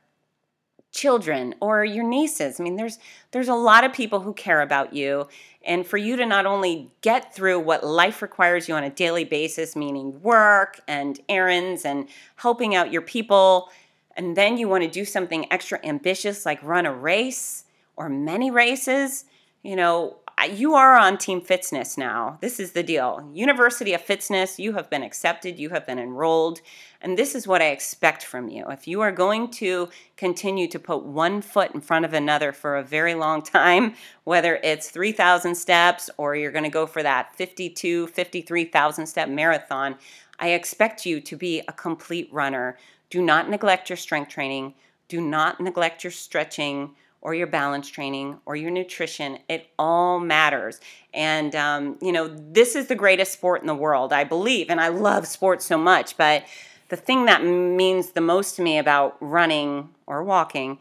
children 0.91 1.55
or 1.61 1.85
your 1.85 2.03
nieces. 2.03 2.59
I 2.59 2.63
mean, 2.63 2.75
there's 2.75 2.97
there's 3.31 3.47
a 3.47 3.55
lot 3.55 3.83
of 3.83 3.93
people 3.93 4.21
who 4.21 4.33
care 4.33 4.61
about 4.61 4.93
you 4.93 5.27
and 5.63 5.85
for 5.85 5.97
you 5.97 6.15
to 6.15 6.25
not 6.25 6.45
only 6.45 6.89
get 7.01 7.33
through 7.33 7.59
what 7.59 7.83
life 7.83 8.21
requires 8.21 8.67
you 8.67 8.75
on 8.75 8.83
a 8.83 8.89
daily 8.89 9.23
basis, 9.23 9.75
meaning 9.75 10.21
work 10.21 10.79
and 10.87 11.19
errands 11.29 11.85
and 11.85 12.07
helping 12.37 12.75
out 12.75 12.91
your 12.91 13.01
people, 13.01 13.69
and 14.15 14.35
then 14.35 14.57
you 14.57 14.67
want 14.67 14.83
to 14.83 14.89
do 14.89 15.05
something 15.05 15.51
extra 15.51 15.79
ambitious 15.83 16.45
like 16.45 16.61
run 16.63 16.85
a 16.85 16.93
race 16.93 17.65
or 17.95 18.09
many 18.09 18.49
races, 18.49 19.25
you 19.61 19.75
know, 19.75 20.17
you 20.45 20.75
are 20.75 20.95
on 20.95 21.17
Team 21.17 21.41
Fitzness 21.41 21.97
now. 21.97 22.37
This 22.39 22.59
is 22.59 22.71
the 22.71 22.83
deal. 22.83 23.29
University 23.33 23.93
of 23.93 24.05
Fitzness, 24.05 24.57
you 24.57 24.73
have 24.73 24.89
been 24.89 25.03
accepted, 25.03 25.59
you 25.59 25.69
have 25.69 25.85
been 25.85 25.99
enrolled, 25.99 26.61
and 27.01 27.17
this 27.17 27.35
is 27.35 27.47
what 27.47 27.61
I 27.61 27.67
expect 27.67 28.23
from 28.23 28.47
you. 28.47 28.65
If 28.69 28.87
you 28.87 29.01
are 29.01 29.11
going 29.11 29.51
to 29.51 29.89
continue 30.15 30.67
to 30.69 30.79
put 30.79 31.03
one 31.03 31.41
foot 31.41 31.71
in 31.75 31.81
front 31.81 32.05
of 32.05 32.13
another 32.13 32.53
for 32.53 32.77
a 32.77 32.83
very 32.83 33.15
long 33.15 33.41
time, 33.43 33.95
whether 34.23 34.55
it's 34.63 34.89
3,000 34.89 35.55
steps 35.55 36.09
or 36.17 36.35
you're 36.35 36.51
going 36.51 36.63
to 36.63 36.69
go 36.69 36.85
for 36.85 37.03
that 37.03 37.35
52, 37.35 38.07
53,000 38.07 39.07
step 39.07 39.27
marathon, 39.27 39.95
I 40.39 40.49
expect 40.51 41.05
you 41.05 41.19
to 41.19 41.35
be 41.35 41.61
a 41.67 41.73
complete 41.73 42.29
runner. 42.31 42.77
Do 43.09 43.21
not 43.21 43.49
neglect 43.49 43.89
your 43.89 43.97
strength 43.97 44.31
training, 44.31 44.73
do 45.09 45.19
not 45.19 45.59
neglect 45.59 46.03
your 46.03 46.11
stretching 46.11 46.95
or 47.22 47.34
your 47.34 47.47
balance 47.47 47.89
training 47.89 48.39
or 48.45 48.55
your 48.55 48.72
nutrition. 48.72 49.39
It 49.49 49.67
all 49.78 50.20
matters. 50.20 50.80
And, 51.13 51.55
um, 51.55 51.97
you 52.01 52.11
know, 52.11 52.28
this 52.28 52.76
is 52.76 52.88
the 52.88 52.95
greatest 52.95 53.34
sport 53.34 53.61
in 53.61 53.67
the 53.67 53.76
world, 53.76 54.13
I 54.13 54.24
believe. 54.24 54.70
And 54.70 54.80
I 54.80 54.88
love 54.88 55.28
sports 55.28 55.65
so 55.65 55.78
much. 55.78 56.15
But 56.17 56.45
the 56.88 56.95
thing 56.95 57.26
that 57.26 57.43
means 57.43 58.11
the 58.11 58.22
most 58.22 58.55
to 58.55 58.61
me 58.61 58.78
about 58.78 59.17
running 59.20 59.89
or 60.07 60.24
walking 60.24 60.79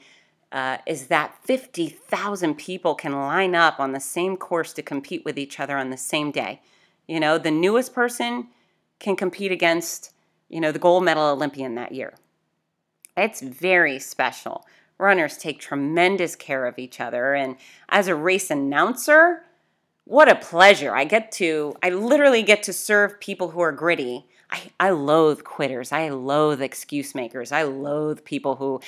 uh, 0.53 0.79
is 0.87 1.09
that 1.09 1.35
50,000 1.45 2.55
people 2.55 2.95
can 2.95 3.13
line 3.13 3.55
up 3.55 3.81
on 3.81 3.93
the 3.93 4.01
same 4.01 4.37
course 4.37 4.73
to 4.75 4.83
compete 4.83 5.25
with 5.25 5.39
each 5.39 5.61
other 5.61 5.77
on 5.77 5.91
the 5.91 5.97
same 5.97 6.31
day. 6.31 6.61
You 7.07 7.21
know, 7.21 7.37
the 7.37 7.51
newest 7.51 7.95
person 7.95 8.49
can 8.99 9.17
compete 9.17 9.53
against, 9.53 10.13
you 10.49 10.61
know, 10.61 10.73
the 10.73 10.79
gold 10.79 11.05
medal 11.05 11.25
Olympian 11.25 11.75
that 11.75 11.93
year. 11.93 12.15
It's 13.17 13.41
very 13.41 13.99
special 13.99 14.65
runners 14.99 15.37
take 15.37 15.61
tremendous 15.61 16.35
care 16.35 16.67
of 16.67 16.79
each 16.79 17.01
other. 17.01 17.35
And 17.35 17.57
as 17.89 18.09
a 18.09 18.15
race 18.15 18.51
announcer, 18.51 19.45
what 20.05 20.29
a 20.29 20.35
pleasure. 20.35 20.95
I 20.95 21.05
get 21.05 21.31
to, 21.33 21.77
I 21.83 21.91
literally 21.91 22.43
get 22.43 22.63
to 22.65 22.73
serve 22.73 23.21
people 23.21 23.51
who 23.51 23.61
are 23.61 23.73
gritty. 23.73 24.27
I, 24.51 24.71
I 24.81 24.91
loathe 24.91 25.45
quitters. 25.45 25.93
I 25.93 26.09
loathe 26.09 26.63
excuse 26.63 27.15
makers. 27.15 27.53
I 27.53 27.63
loathe 27.63 28.25
people 28.25 28.57
who, 28.57 28.81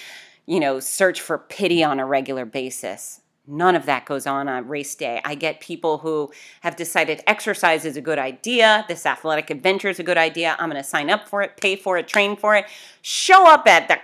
you 0.46 0.58
know, 0.58 0.80
search 0.80 1.20
for 1.20 1.38
pity 1.38 1.84
on 1.84 2.00
a 2.00 2.06
regular 2.06 2.44
basis. 2.44 3.20
None 3.46 3.74
of 3.74 3.86
that 3.86 4.06
goes 4.06 4.26
on 4.26 4.48
on 4.48 4.68
race 4.68 4.94
day. 4.94 5.20
I 5.24 5.34
get 5.34 5.60
people 5.60 5.98
who 5.98 6.30
have 6.60 6.76
decided 6.76 7.22
exercise 7.26 7.84
is 7.84 7.96
a 7.96 8.00
good 8.00 8.18
idea, 8.18 8.84
this 8.86 9.04
athletic 9.04 9.50
adventure 9.50 9.88
is 9.88 9.98
a 9.98 10.04
good 10.04 10.18
idea. 10.18 10.54
I'm 10.58 10.70
going 10.70 10.80
to 10.80 10.88
sign 10.88 11.10
up 11.10 11.26
for 11.26 11.42
it, 11.42 11.56
pay 11.56 11.74
for 11.74 11.98
it, 11.98 12.06
train 12.06 12.36
for 12.36 12.54
it, 12.54 12.66
show 13.02 13.50
up 13.50 13.66
at 13.66 13.88
the 13.88 13.98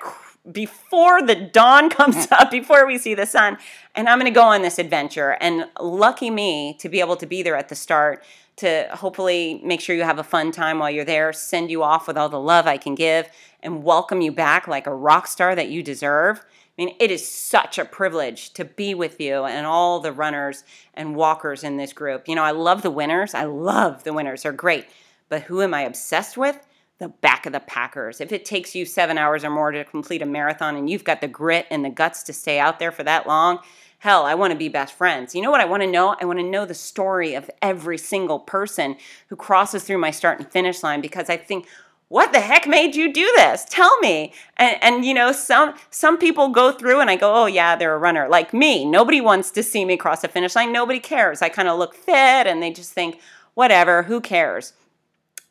before 0.51 1.23
the 1.23 1.35
dawn 1.35 1.91
comes 1.91 2.29
up, 2.31 2.51
before 2.51 2.87
we 2.87 2.99
see 2.99 3.15
the 3.15 3.27
sun, 3.27 3.59
and 3.95 4.09
I'm 4.09 4.19
going 4.19 4.33
to 4.33 4.35
go 4.35 4.45
on 4.45 4.63
this 4.63 4.79
adventure. 4.79 5.37
And 5.41 5.67
lucky 5.81 6.31
me 6.31 6.77
to 6.81 6.89
be 6.89 7.01
able 7.01 7.17
to 7.17 7.27
be 7.27 7.43
there 7.43 7.57
at 7.57 7.69
the 7.69 7.75
start 7.75 8.25
to 8.57 8.89
hopefully 8.93 9.61
make 9.65 9.81
sure 9.81 9.95
you 9.95 10.03
have 10.03 10.19
a 10.19 10.25
fun 10.25 10.51
time 10.51 10.79
while 10.79 10.91
you're 10.91 11.05
there, 11.05 11.33
send 11.33 11.71
you 11.71 11.83
off 11.83 12.09
with 12.09 12.17
all 12.17 12.29
the 12.29 12.41
love 12.41 12.67
I 12.67 12.79
can 12.79 12.95
give, 12.95 13.29
and 13.63 13.85
welcome 13.85 14.23
you 14.23 14.33
back 14.33 14.67
like 14.67 14.87
a 14.87 14.95
rock 14.95 15.27
star 15.27 15.55
that 15.55 15.69
you 15.69 15.83
deserve. 15.83 16.39
I 16.39 16.85
mean, 16.85 16.97
it 17.01 17.11
is 17.11 17.27
such 17.27 17.79
a 17.79 17.85
privilege 17.85 18.53
to 18.55 18.65
be 18.65 18.95
with 18.95 19.21
you 19.21 19.45
and 19.45 19.67
all 19.67 20.01
the 20.01 20.13
runners 20.13 20.63
and 20.95 21.17
walkers 21.17 21.65
in 21.65 21.77
this 21.77 21.93
group. 21.93 22.29
You 22.29 22.35
know, 22.35 22.43
I 22.43 22.51
love 22.51 22.83
the 22.83 22.91
winners. 22.91 23.35
I 23.35 23.45
love 23.45 24.05
the 24.05 24.13
winners. 24.13 24.43
They're 24.43 24.53
great. 24.53 24.87
But 25.29 25.43
who 25.43 25.63
am 25.63 25.75
I 25.75 25.83
obsessed 25.83 26.37
with? 26.37 26.67
The 26.99 27.09
back 27.09 27.47
of 27.47 27.53
the 27.53 27.61
Packers. 27.61 28.21
If 28.21 28.33
it 28.33 28.45
takes 28.45 28.75
you 28.75 28.87
seven 28.87 29.19
hours 29.19 29.45
or 29.45 29.51
more 29.51 29.71
to 29.71 29.85
complete 29.85 30.23
a 30.23 30.27
marathon 30.27 30.77
and 30.77 30.89
you've 30.89 31.05
got 31.05 31.21
the 31.21 31.29
grit 31.29 31.67
and 31.71 31.85
the 31.85 31.91
guts 31.91 32.23
to 32.25 32.33
stay 32.33 32.59
out 32.59 32.79
there 32.79 32.93
for 32.93 33.03
that 33.05 33.27
long, 33.27 33.59
hell, 33.99 34.25
I 34.25 34.35
want 34.35 34.53
to 34.53 34.59
be 34.59 34.69
best 34.69 34.95
friends. 34.95 35.35
You 35.35 35.43
know 35.43 35.51
what 35.51 35.61
I 35.61 35.67
want 35.67 35.83
to 35.83 35.91
know? 35.91 36.17
I 36.21 36.25
want 36.25 36.39
to 36.39 36.45
know 36.45 36.65
the 36.65 36.75
story 36.75 37.35
of 37.35 37.51
every 37.61 37.99
single 37.99 38.39
person 38.39 38.97
who 39.29 39.37
crosses 39.37 39.85
through 39.85 39.99
my 39.99 40.11
start 40.11 40.39
and 40.39 40.51
finish 40.51 40.83
line 40.83 41.01
because 41.01 41.29
I 41.29 41.37
think, 41.37 41.67
what 42.09 42.33
the 42.33 42.39
heck 42.39 42.69
made 42.69 42.95
you 42.95 43.13
do 43.13 43.31
this? 43.35 43.67
Tell 43.69 43.99
me. 43.99 44.33
And, 44.59 44.77
and, 44.81 45.05
you 45.05 45.13
know, 45.13 45.33
some 45.33 45.75
some 45.91 46.19
people 46.19 46.51
go 46.51 46.71
through 46.71 47.01
and 47.01 47.11
I 47.11 47.17
go, 47.17 47.35
oh 47.35 47.47
yeah, 47.47 47.75
they're 47.75 47.97
a 47.97 47.99
runner. 47.99 48.29
Like 48.29 48.55
me, 48.55 48.85
nobody 48.85 49.21
wants 49.21 49.51
to 49.51 49.63
see 49.63 49.85
me 49.85 49.97
cross 49.97 50.21
the 50.21 50.29
finish 50.29 50.55
line. 50.55 50.73
Nobody 50.73 51.01
cares. 51.01 51.43
I 51.43 51.49
kind 51.49 51.67
of 51.67 51.81
look 51.81 51.97
fit, 51.97 52.47
and 52.47 52.63
they 52.63 52.71
just 52.71 52.93
think, 52.93 53.19
whatever, 53.55 54.05
who 54.05 54.21
cares? 54.21 54.73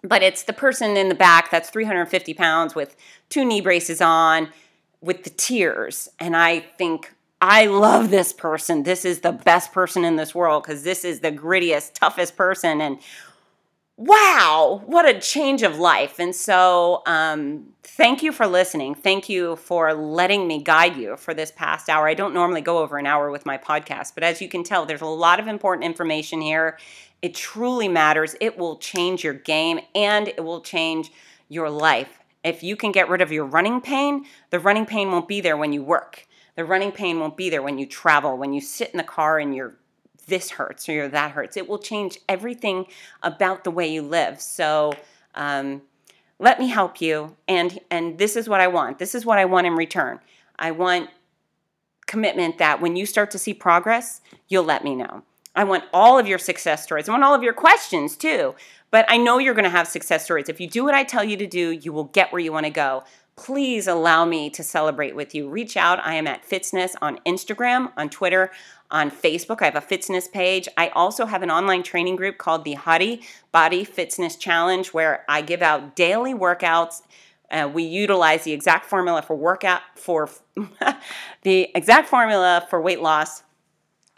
But 0.07 0.21
it's 0.21 0.43
the 0.43 0.53
person 0.53 0.97
in 0.97 1.09
the 1.09 1.15
back 1.15 1.49
that's 1.49 1.69
350 1.69 2.33
pounds 2.33 2.75
with 2.75 2.95
two 3.29 3.43
knee 3.43 3.61
braces 3.61 4.01
on, 4.01 4.49
with 5.01 5.23
the 5.23 5.29
tears, 5.29 6.09
and 6.19 6.35
I 6.35 6.59
think. 6.59 7.11
I 7.41 7.65
love 7.65 8.11
this 8.11 8.31
person. 8.31 8.83
This 8.83 9.03
is 9.03 9.19
the 9.19 9.33
best 9.33 9.73
person 9.73 10.05
in 10.05 10.15
this 10.15 10.33
world 10.33 10.63
because 10.63 10.83
this 10.83 11.03
is 11.03 11.19
the 11.19 11.33
grittiest, 11.33 11.93
toughest 11.93 12.37
person. 12.37 12.79
And 12.79 12.97
wow, 13.97 14.81
what 14.85 15.07
a 15.07 15.19
change 15.19 15.63
of 15.63 15.77
life. 15.77 16.19
And 16.19 16.35
so, 16.35 17.01
um, 17.05 17.73
thank 17.83 18.21
you 18.21 18.31
for 18.31 18.45
listening. 18.45 18.93
Thank 18.95 19.29
you 19.29 19.55
for 19.55 19.93
letting 19.93 20.47
me 20.47 20.61
guide 20.61 20.97
you 20.97 21.15
for 21.15 21.33
this 21.33 21.51
past 21.51 21.89
hour. 21.89 22.07
I 22.07 22.13
don't 22.13 22.33
normally 22.33 22.61
go 22.61 22.79
over 22.79 22.97
an 22.97 23.05
hour 23.05 23.31
with 23.31 23.45
my 23.45 23.57
podcast, 23.57 24.13
but 24.15 24.23
as 24.23 24.41
you 24.41 24.49
can 24.49 24.63
tell, 24.63 24.85
there's 24.85 25.01
a 25.01 25.05
lot 25.05 25.39
of 25.39 25.47
important 25.47 25.85
information 25.85 26.41
here. 26.41 26.77
It 27.25 27.33
truly 27.33 27.87
matters. 27.87 28.35
It 28.39 28.55
will 28.55 28.77
change 28.77 29.23
your 29.23 29.33
game 29.33 29.79
and 29.95 30.27
it 30.27 30.43
will 30.43 30.61
change 30.61 31.11
your 31.49 31.71
life. 31.71 32.19
If 32.43 32.61
you 32.61 32.75
can 32.75 32.91
get 32.91 33.09
rid 33.09 33.19
of 33.19 33.31
your 33.31 33.45
running 33.45 33.81
pain, 33.81 34.27
the 34.51 34.59
running 34.59 34.85
pain 34.85 35.09
won't 35.09 35.27
be 35.27 35.41
there 35.41 35.57
when 35.57 35.73
you 35.73 35.81
work. 35.81 36.27
The 36.55 36.63
running 36.63 36.91
pain 36.91 37.19
won't 37.19 37.35
be 37.35 37.49
there 37.49 37.63
when 37.63 37.79
you 37.79 37.87
travel, 37.87 38.37
when 38.37 38.53
you 38.53 38.61
sit 38.61 38.91
in 38.91 38.97
the 38.97 39.03
car 39.03 39.39
and 39.39 39.55
you're 39.55 39.73
this 40.27 40.51
hurts 40.51 40.87
or 40.87 40.91
your 40.91 41.07
that 41.07 41.31
hurts. 41.31 41.57
It 41.57 41.67
will 41.67 41.79
change 41.79 42.19
everything 42.29 42.85
about 43.23 43.63
the 43.63 43.71
way 43.71 43.91
you 43.91 44.03
live. 44.03 44.39
So 44.39 44.93
um, 45.33 45.81
let 46.37 46.59
me 46.59 46.67
help 46.67 47.01
you. 47.01 47.35
And 47.47 47.79
and 47.89 48.19
this 48.19 48.35
is 48.35 48.47
what 48.47 48.61
I 48.61 48.67
want. 48.67 48.99
This 48.99 49.15
is 49.15 49.25
what 49.25 49.39
I 49.39 49.45
want 49.45 49.65
in 49.65 49.73
return. 49.73 50.19
I 50.59 50.69
want 50.69 51.09
commitment 52.05 52.59
that 52.59 52.81
when 52.81 52.95
you 52.95 53.07
start 53.07 53.31
to 53.31 53.39
see 53.39 53.55
progress, 53.55 54.21
you'll 54.47 54.63
let 54.63 54.83
me 54.83 54.93
know. 54.93 55.23
I 55.55 55.63
want 55.63 55.83
all 55.93 56.19
of 56.19 56.27
your 56.27 56.37
success 56.37 56.83
stories. 56.83 57.07
I 57.07 57.11
want 57.11 57.23
all 57.23 57.33
of 57.33 57.43
your 57.43 57.53
questions 57.53 58.15
too. 58.15 58.55
But 58.91 59.05
I 59.09 59.17
know 59.17 59.39
you're 59.39 59.53
going 59.53 59.65
to 59.65 59.69
have 59.69 59.87
success 59.87 60.23
stories. 60.23 60.47
If 60.47 60.59
you 60.59 60.69
do 60.69 60.83
what 60.83 60.93
I 60.93 61.03
tell 61.03 61.23
you 61.23 61.35
to 61.37 61.47
do, 61.47 61.71
you 61.71 61.91
will 61.91 62.05
get 62.05 62.31
where 62.31 62.39
you 62.39 62.51
want 62.53 62.65
to 62.65 62.71
go 62.71 63.03
please 63.35 63.87
allow 63.87 64.23
me 64.25 64.49
to 64.49 64.63
celebrate 64.63 65.15
with 65.15 65.35
you. 65.35 65.49
Reach 65.49 65.75
out. 65.75 65.99
I 66.05 66.15
am 66.15 66.27
at 66.27 66.47
Fitzness 66.47 66.95
on 67.01 67.19
Instagram, 67.25 67.91
on 67.97 68.09
Twitter 68.09 68.51
on 68.91 69.11
Facebook. 69.11 69.61
I 69.61 69.65
have 69.65 69.75
a 69.75 69.81
Fitzness 69.81 70.31
page. 70.31 70.69
I 70.77 70.89
also 70.89 71.25
have 71.25 71.43
an 71.43 71.51
online 71.51 71.83
training 71.83 72.15
group 72.15 72.37
called 72.37 72.63
the 72.63 72.75
Hottie 72.75 73.23
Body 73.51 73.85
Fitzness 73.85 74.39
Challenge 74.39 74.87
where 74.93 75.25
I 75.27 75.41
give 75.41 75.61
out 75.61 75.95
daily 75.95 76.33
workouts. 76.33 77.01
Uh, 77.51 77.69
we 77.71 77.83
utilize 77.83 78.43
the 78.43 78.53
exact 78.53 78.85
formula 78.85 79.21
for 79.21 79.35
workout 79.35 79.81
for 79.95 80.29
the 81.43 81.69
exact 81.75 82.07
formula 82.07 82.65
for 82.69 82.81
weight 82.81 83.01
loss. 83.01 83.43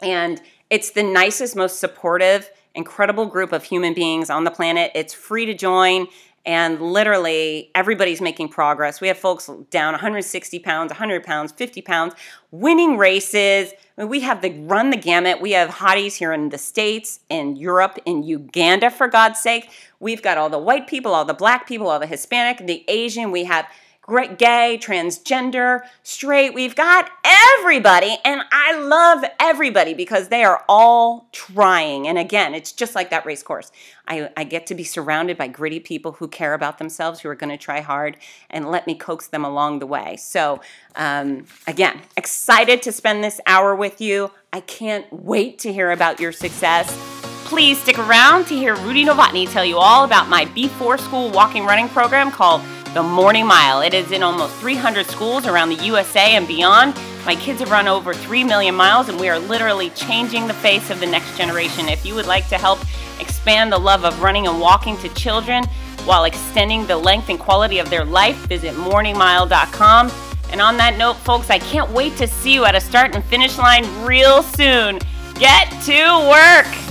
And 0.00 0.40
it's 0.70 0.90
the 0.90 1.02
nicest, 1.02 1.56
most 1.56 1.80
supportive, 1.80 2.50
incredible 2.74 3.26
group 3.26 3.52
of 3.52 3.64
human 3.64 3.94
beings 3.94 4.30
on 4.30 4.44
the 4.44 4.50
planet. 4.50 4.92
It's 4.94 5.14
free 5.14 5.46
to 5.46 5.54
join 5.54 6.08
and 6.48 6.80
literally 6.80 7.70
everybody's 7.74 8.22
making 8.22 8.48
progress. 8.48 9.02
We 9.02 9.08
have 9.08 9.18
folks 9.18 9.50
down 9.70 9.92
160 9.92 10.58
pounds, 10.60 10.90
100 10.90 11.22
pounds, 11.22 11.52
50 11.52 11.82
pounds, 11.82 12.14
winning 12.50 12.96
races. 12.96 13.74
I 13.98 14.02
mean, 14.02 14.08
we 14.08 14.20
have 14.20 14.40
the 14.40 14.50
run 14.60 14.88
the 14.88 14.96
gamut. 14.96 15.42
We 15.42 15.52
have 15.52 15.68
hotties 15.68 16.14
here 16.14 16.32
in 16.32 16.48
the 16.48 16.56
States, 16.56 17.20
in 17.28 17.56
Europe, 17.56 17.98
in 18.06 18.22
Uganda, 18.22 18.90
for 18.90 19.08
God's 19.08 19.40
sake. 19.40 19.70
We've 20.00 20.22
got 20.22 20.38
all 20.38 20.48
the 20.48 20.58
white 20.58 20.86
people, 20.86 21.12
all 21.12 21.26
the 21.26 21.34
black 21.34 21.66
people, 21.68 21.88
all 21.88 21.98
the 21.98 22.06
Hispanic, 22.06 22.66
the 22.66 22.82
Asian. 22.88 23.30
We 23.30 23.44
have 23.44 23.66
gay, 24.08 24.78
transgender, 24.80 25.82
straight. 26.02 26.54
We've 26.54 26.74
got 26.74 27.10
everybody, 27.24 28.16
and 28.24 28.42
I 28.50 28.78
love 28.78 29.24
everybody 29.38 29.94
because 29.94 30.28
they 30.28 30.44
are 30.44 30.64
all 30.68 31.28
trying. 31.32 32.08
And 32.08 32.18
again, 32.18 32.54
it's 32.54 32.72
just 32.72 32.94
like 32.94 33.10
that 33.10 33.26
race 33.26 33.42
course. 33.42 33.70
I, 34.06 34.30
I 34.36 34.44
get 34.44 34.66
to 34.68 34.74
be 34.74 34.84
surrounded 34.84 35.36
by 35.36 35.48
gritty 35.48 35.80
people 35.80 36.12
who 36.12 36.28
care 36.28 36.54
about 36.54 36.78
themselves, 36.78 37.20
who 37.20 37.28
are 37.28 37.34
going 37.34 37.50
to 37.50 37.58
try 37.58 37.80
hard, 37.80 38.16
and 38.48 38.70
let 38.70 38.86
me 38.86 38.94
coax 38.94 39.28
them 39.28 39.44
along 39.44 39.80
the 39.80 39.86
way. 39.86 40.16
So, 40.16 40.62
um, 40.96 41.44
again, 41.66 42.00
excited 42.16 42.82
to 42.82 42.92
spend 42.92 43.22
this 43.22 43.40
hour 43.46 43.74
with 43.74 44.00
you. 44.00 44.30
I 44.52 44.60
can't 44.60 45.12
wait 45.12 45.58
to 45.60 45.72
hear 45.72 45.90
about 45.90 46.18
your 46.18 46.32
success. 46.32 46.96
Please 47.44 47.80
stick 47.80 47.98
around 47.98 48.46
to 48.46 48.54
hear 48.54 48.74
Rudy 48.76 49.04
Novotny 49.04 49.50
tell 49.50 49.64
you 49.64 49.78
all 49.78 50.04
about 50.04 50.28
my 50.28 50.44
before 50.46 50.98
school 50.98 51.30
walking 51.30 51.64
running 51.64 51.88
program 51.88 52.30
called 52.30 52.62
the 52.94 53.02
Morning 53.02 53.46
Mile. 53.46 53.80
It 53.80 53.94
is 53.94 54.12
in 54.12 54.22
almost 54.22 54.54
300 54.56 55.06
schools 55.06 55.46
around 55.46 55.68
the 55.68 55.84
USA 55.84 56.36
and 56.36 56.46
beyond. 56.46 56.94
My 57.26 57.36
kids 57.36 57.60
have 57.60 57.70
run 57.70 57.86
over 57.88 58.14
3 58.14 58.44
million 58.44 58.74
miles, 58.74 59.08
and 59.08 59.20
we 59.20 59.28
are 59.28 59.38
literally 59.38 59.90
changing 59.90 60.46
the 60.46 60.54
face 60.54 60.90
of 60.90 61.00
the 61.00 61.06
next 61.06 61.36
generation. 61.36 61.88
If 61.88 62.06
you 62.06 62.14
would 62.14 62.26
like 62.26 62.48
to 62.48 62.58
help 62.58 62.80
expand 63.20 63.72
the 63.72 63.78
love 63.78 64.04
of 64.04 64.22
running 64.22 64.46
and 64.46 64.60
walking 64.60 64.96
to 64.98 65.08
children 65.10 65.64
while 66.04 66.24
extending 66.24 66.86
the 66.86 66.96
length 66.96 67.28
and 67.28 67.38
quality 67.38 67.78
of 67.78 67.90
their 67.90 68.04
life, 68.04 68.36
visit 68.46 68.74
morningmile.com. 68.74 70.10
And 70.50 70.60
on 70.62 70.76
that 70.78 70.96
note, 70.96 71.16
folks, 71.16 71.50
I 71.50 71.58
can't 71.58 71.90
wait 71.90 72.16
to 72.16 72.26
see 72.26 72.54
you 72.54 72.64
at 72.64 72.74
a 72.74 72.80
start 72.80 73.14
and 73.14 73.22
finish 73.24 73.58
line 73.58 73.84
real 74.04 74.42
soon. 74.42 74.98
Get 75.34 75.70
to 75.82 76.28
work! 76.28 76.87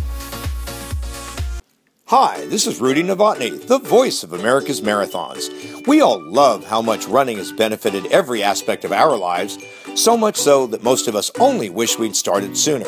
Hi, 2.09 2.45
this 2.45 2.67
is 2.67 2.79
Rudy 2.79 3.03
Novotny, 3.03 3.67
the 3.67 3.79
voice 3.79 4.23
of 4.23 4.31
America's 4.31 4.79
Marathons. 4.79 5.85
We 5.87 5.99
all 5.99 6.21
love 6.21 6.65
how 6.65 6.81
much 6.81 7.05
running 7.05 7.35
has 7.35 7.51
benefited 7.51 8.05
every 8.13 8.41
aspect 8.41 8.85
of 8.85 8.93
our 8.93 9.17
lives, 9.17 9.57
so 9.93 10.15
much 10.15 10.37
so 10.37 10.67
that 10.67 10.83
most 10.83 11.09
of 11.09 11.17
us 11.17 11.29
only 11.37 11.69
wish 11.69 11.99
we'd 11.99 12.15
started 12.15 12.55
sooner. 12.55 12.87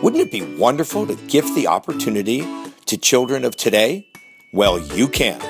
Wouldn't 0.00 0.22
it 0.22 0.30
be 0.30 0.42
wonderful 0.54 1.08
to 1.08 1.16
gift 1.26 1.52
the 1.56 1.66
opportunity 1.66 2.46
to 2.86 2.96
children 2.96 3.44
of 3.44 3.56
today? 3.56 4.06
Well, 4.52 4.78
you 4.78 5.08
can. 5.08 5.40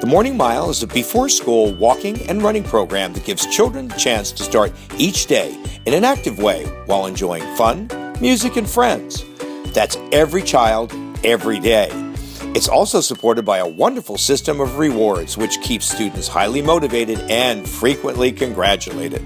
The 0.00 0.06
Morning 0.06 0.36
Mile 0.36 0.70
is 0.70 0.84
a 0.84 0.86
before 0.86 1.28
school 1.28 1.74
walking 1.74 2.28
and 2.28 2.44
running 2.44 2.62
program 2.62 3.12
that 3.14 3.24
gives 3.24 3.44
children 3.46 3.88
the 3.88 3.96
chance 3.96 4.30
to 4.30 4.44
start 4.44 4.72
each 4.98 5.26
day 5.26 5.60
in 5.84 5.94
an 5.94 6.04
active 6.04 6.38
way 6.38 6.64
while 6.86 7.06
enjoying 7.06 7.56
fun, 7.56 7.88
music, 8.20 8.54
and 8.54 8.70
friends. 8.70 9.24
That's 9.72 9.98
every 10.12 10.42
child, 10.42 10.94
every 11.24 11.58
day. 11.58 12.11
It's 12.54 12.68
also 12.68 13.00
supported 13.00 13.46
by 13.46 13.58
a 13.58 13.66
wonderful 13.66 14.18
system 14.18 14.60
of 14.60 14.76
rewards, 14.76 15.38
which 15.38 15.58
keeps 15.62 15.90
students 15.90 16.28
highly 16.28 16.60
motivated 16.60 17.18
and 17.30 17.66
frequently 17.66 18.30
congratulated. 18.30 19.22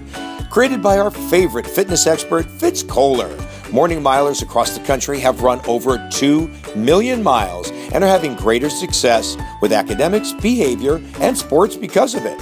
Created 0.48 0.80
by 0.80 0.96
our 0.98 1.10
favorite 1.10 1.66
fitness 1.66 2.06
expert, 2.06 2.46
Fitz 2.46 2.84
Koehler. 2.84 3.36
Morning 3.72 4.00
milers 4.00 4.42
across 4.42 4.78
the 4.78 4.84
country 4.84 5.18
have 5.18 5.42
run 5.42 5.60
over 5.66 6.08
2 6.12 6.48
million 6.76 7.20
miles 7.20 7.72
and 7.92 8.04
are 8.04 8.06
having 8.06 8.36
greater 8.36 8.70
success 8.70 9.36
with 9.60 9.72
academics, 9.72 10.32
behavior, 10.32 11.02
and 11.18 11.36
sports 11.36 11.74
because 11.74 12.14
of 12.14 12.24
it. 12.26 12.38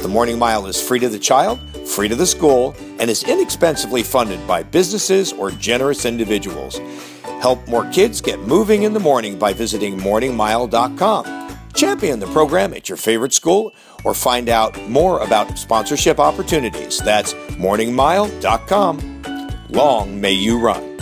The 0.00 0.08
Morning 0.08 0.38
Mile 0.38 0.66
is 0.66 0.80
free 0.80 0.98
to 0.98 1.08
the 1.08 1.18
child, 1.18 1.58
free 1.88 2.08
to 2.08 2.14
the 2.14 2.26
school, 2.26 2.76
and 2.98 3.08
is 3.08 3.24
inexpensively 3.24 4.02
funded 4.02 4.46
by 4.46 4.62
businesses 4.62 5.32
or 5.32 5.50
generous 5.50 6.04
individuals. 6.04 6.78
Help 7.40 7.66
more 7.68 7.88
kids 7.90 8.20
get 8.20 8.40
moving 8.40 8.84
in 8.84 8.92
the 8.92 9.00
morning 9.00 9.38
by 9.38 9.52
visiting 9.52 9.98
morningmile.com. 9.98 11.56
Champion 11.74 12.18
the 12.18 12.26
program 12.28 12.72
at 12.72 12.88
your 12.88 12.96
favorite 12.96 13.34
school 13.34 13.74
or 14.04 14.14
find 14.14 14.48
out 14.48 14.80
more 14.88 15.20
about 15.20 15.58
sponsorship 15.58 16.18
opportunities. 16.18 16.98
That's 16.98 17.34
morningmile.com. 17.34 19.22
Long 19.70 20.20
may 20.20 20.32
you 20.32 20.58
run. 20.58 20.95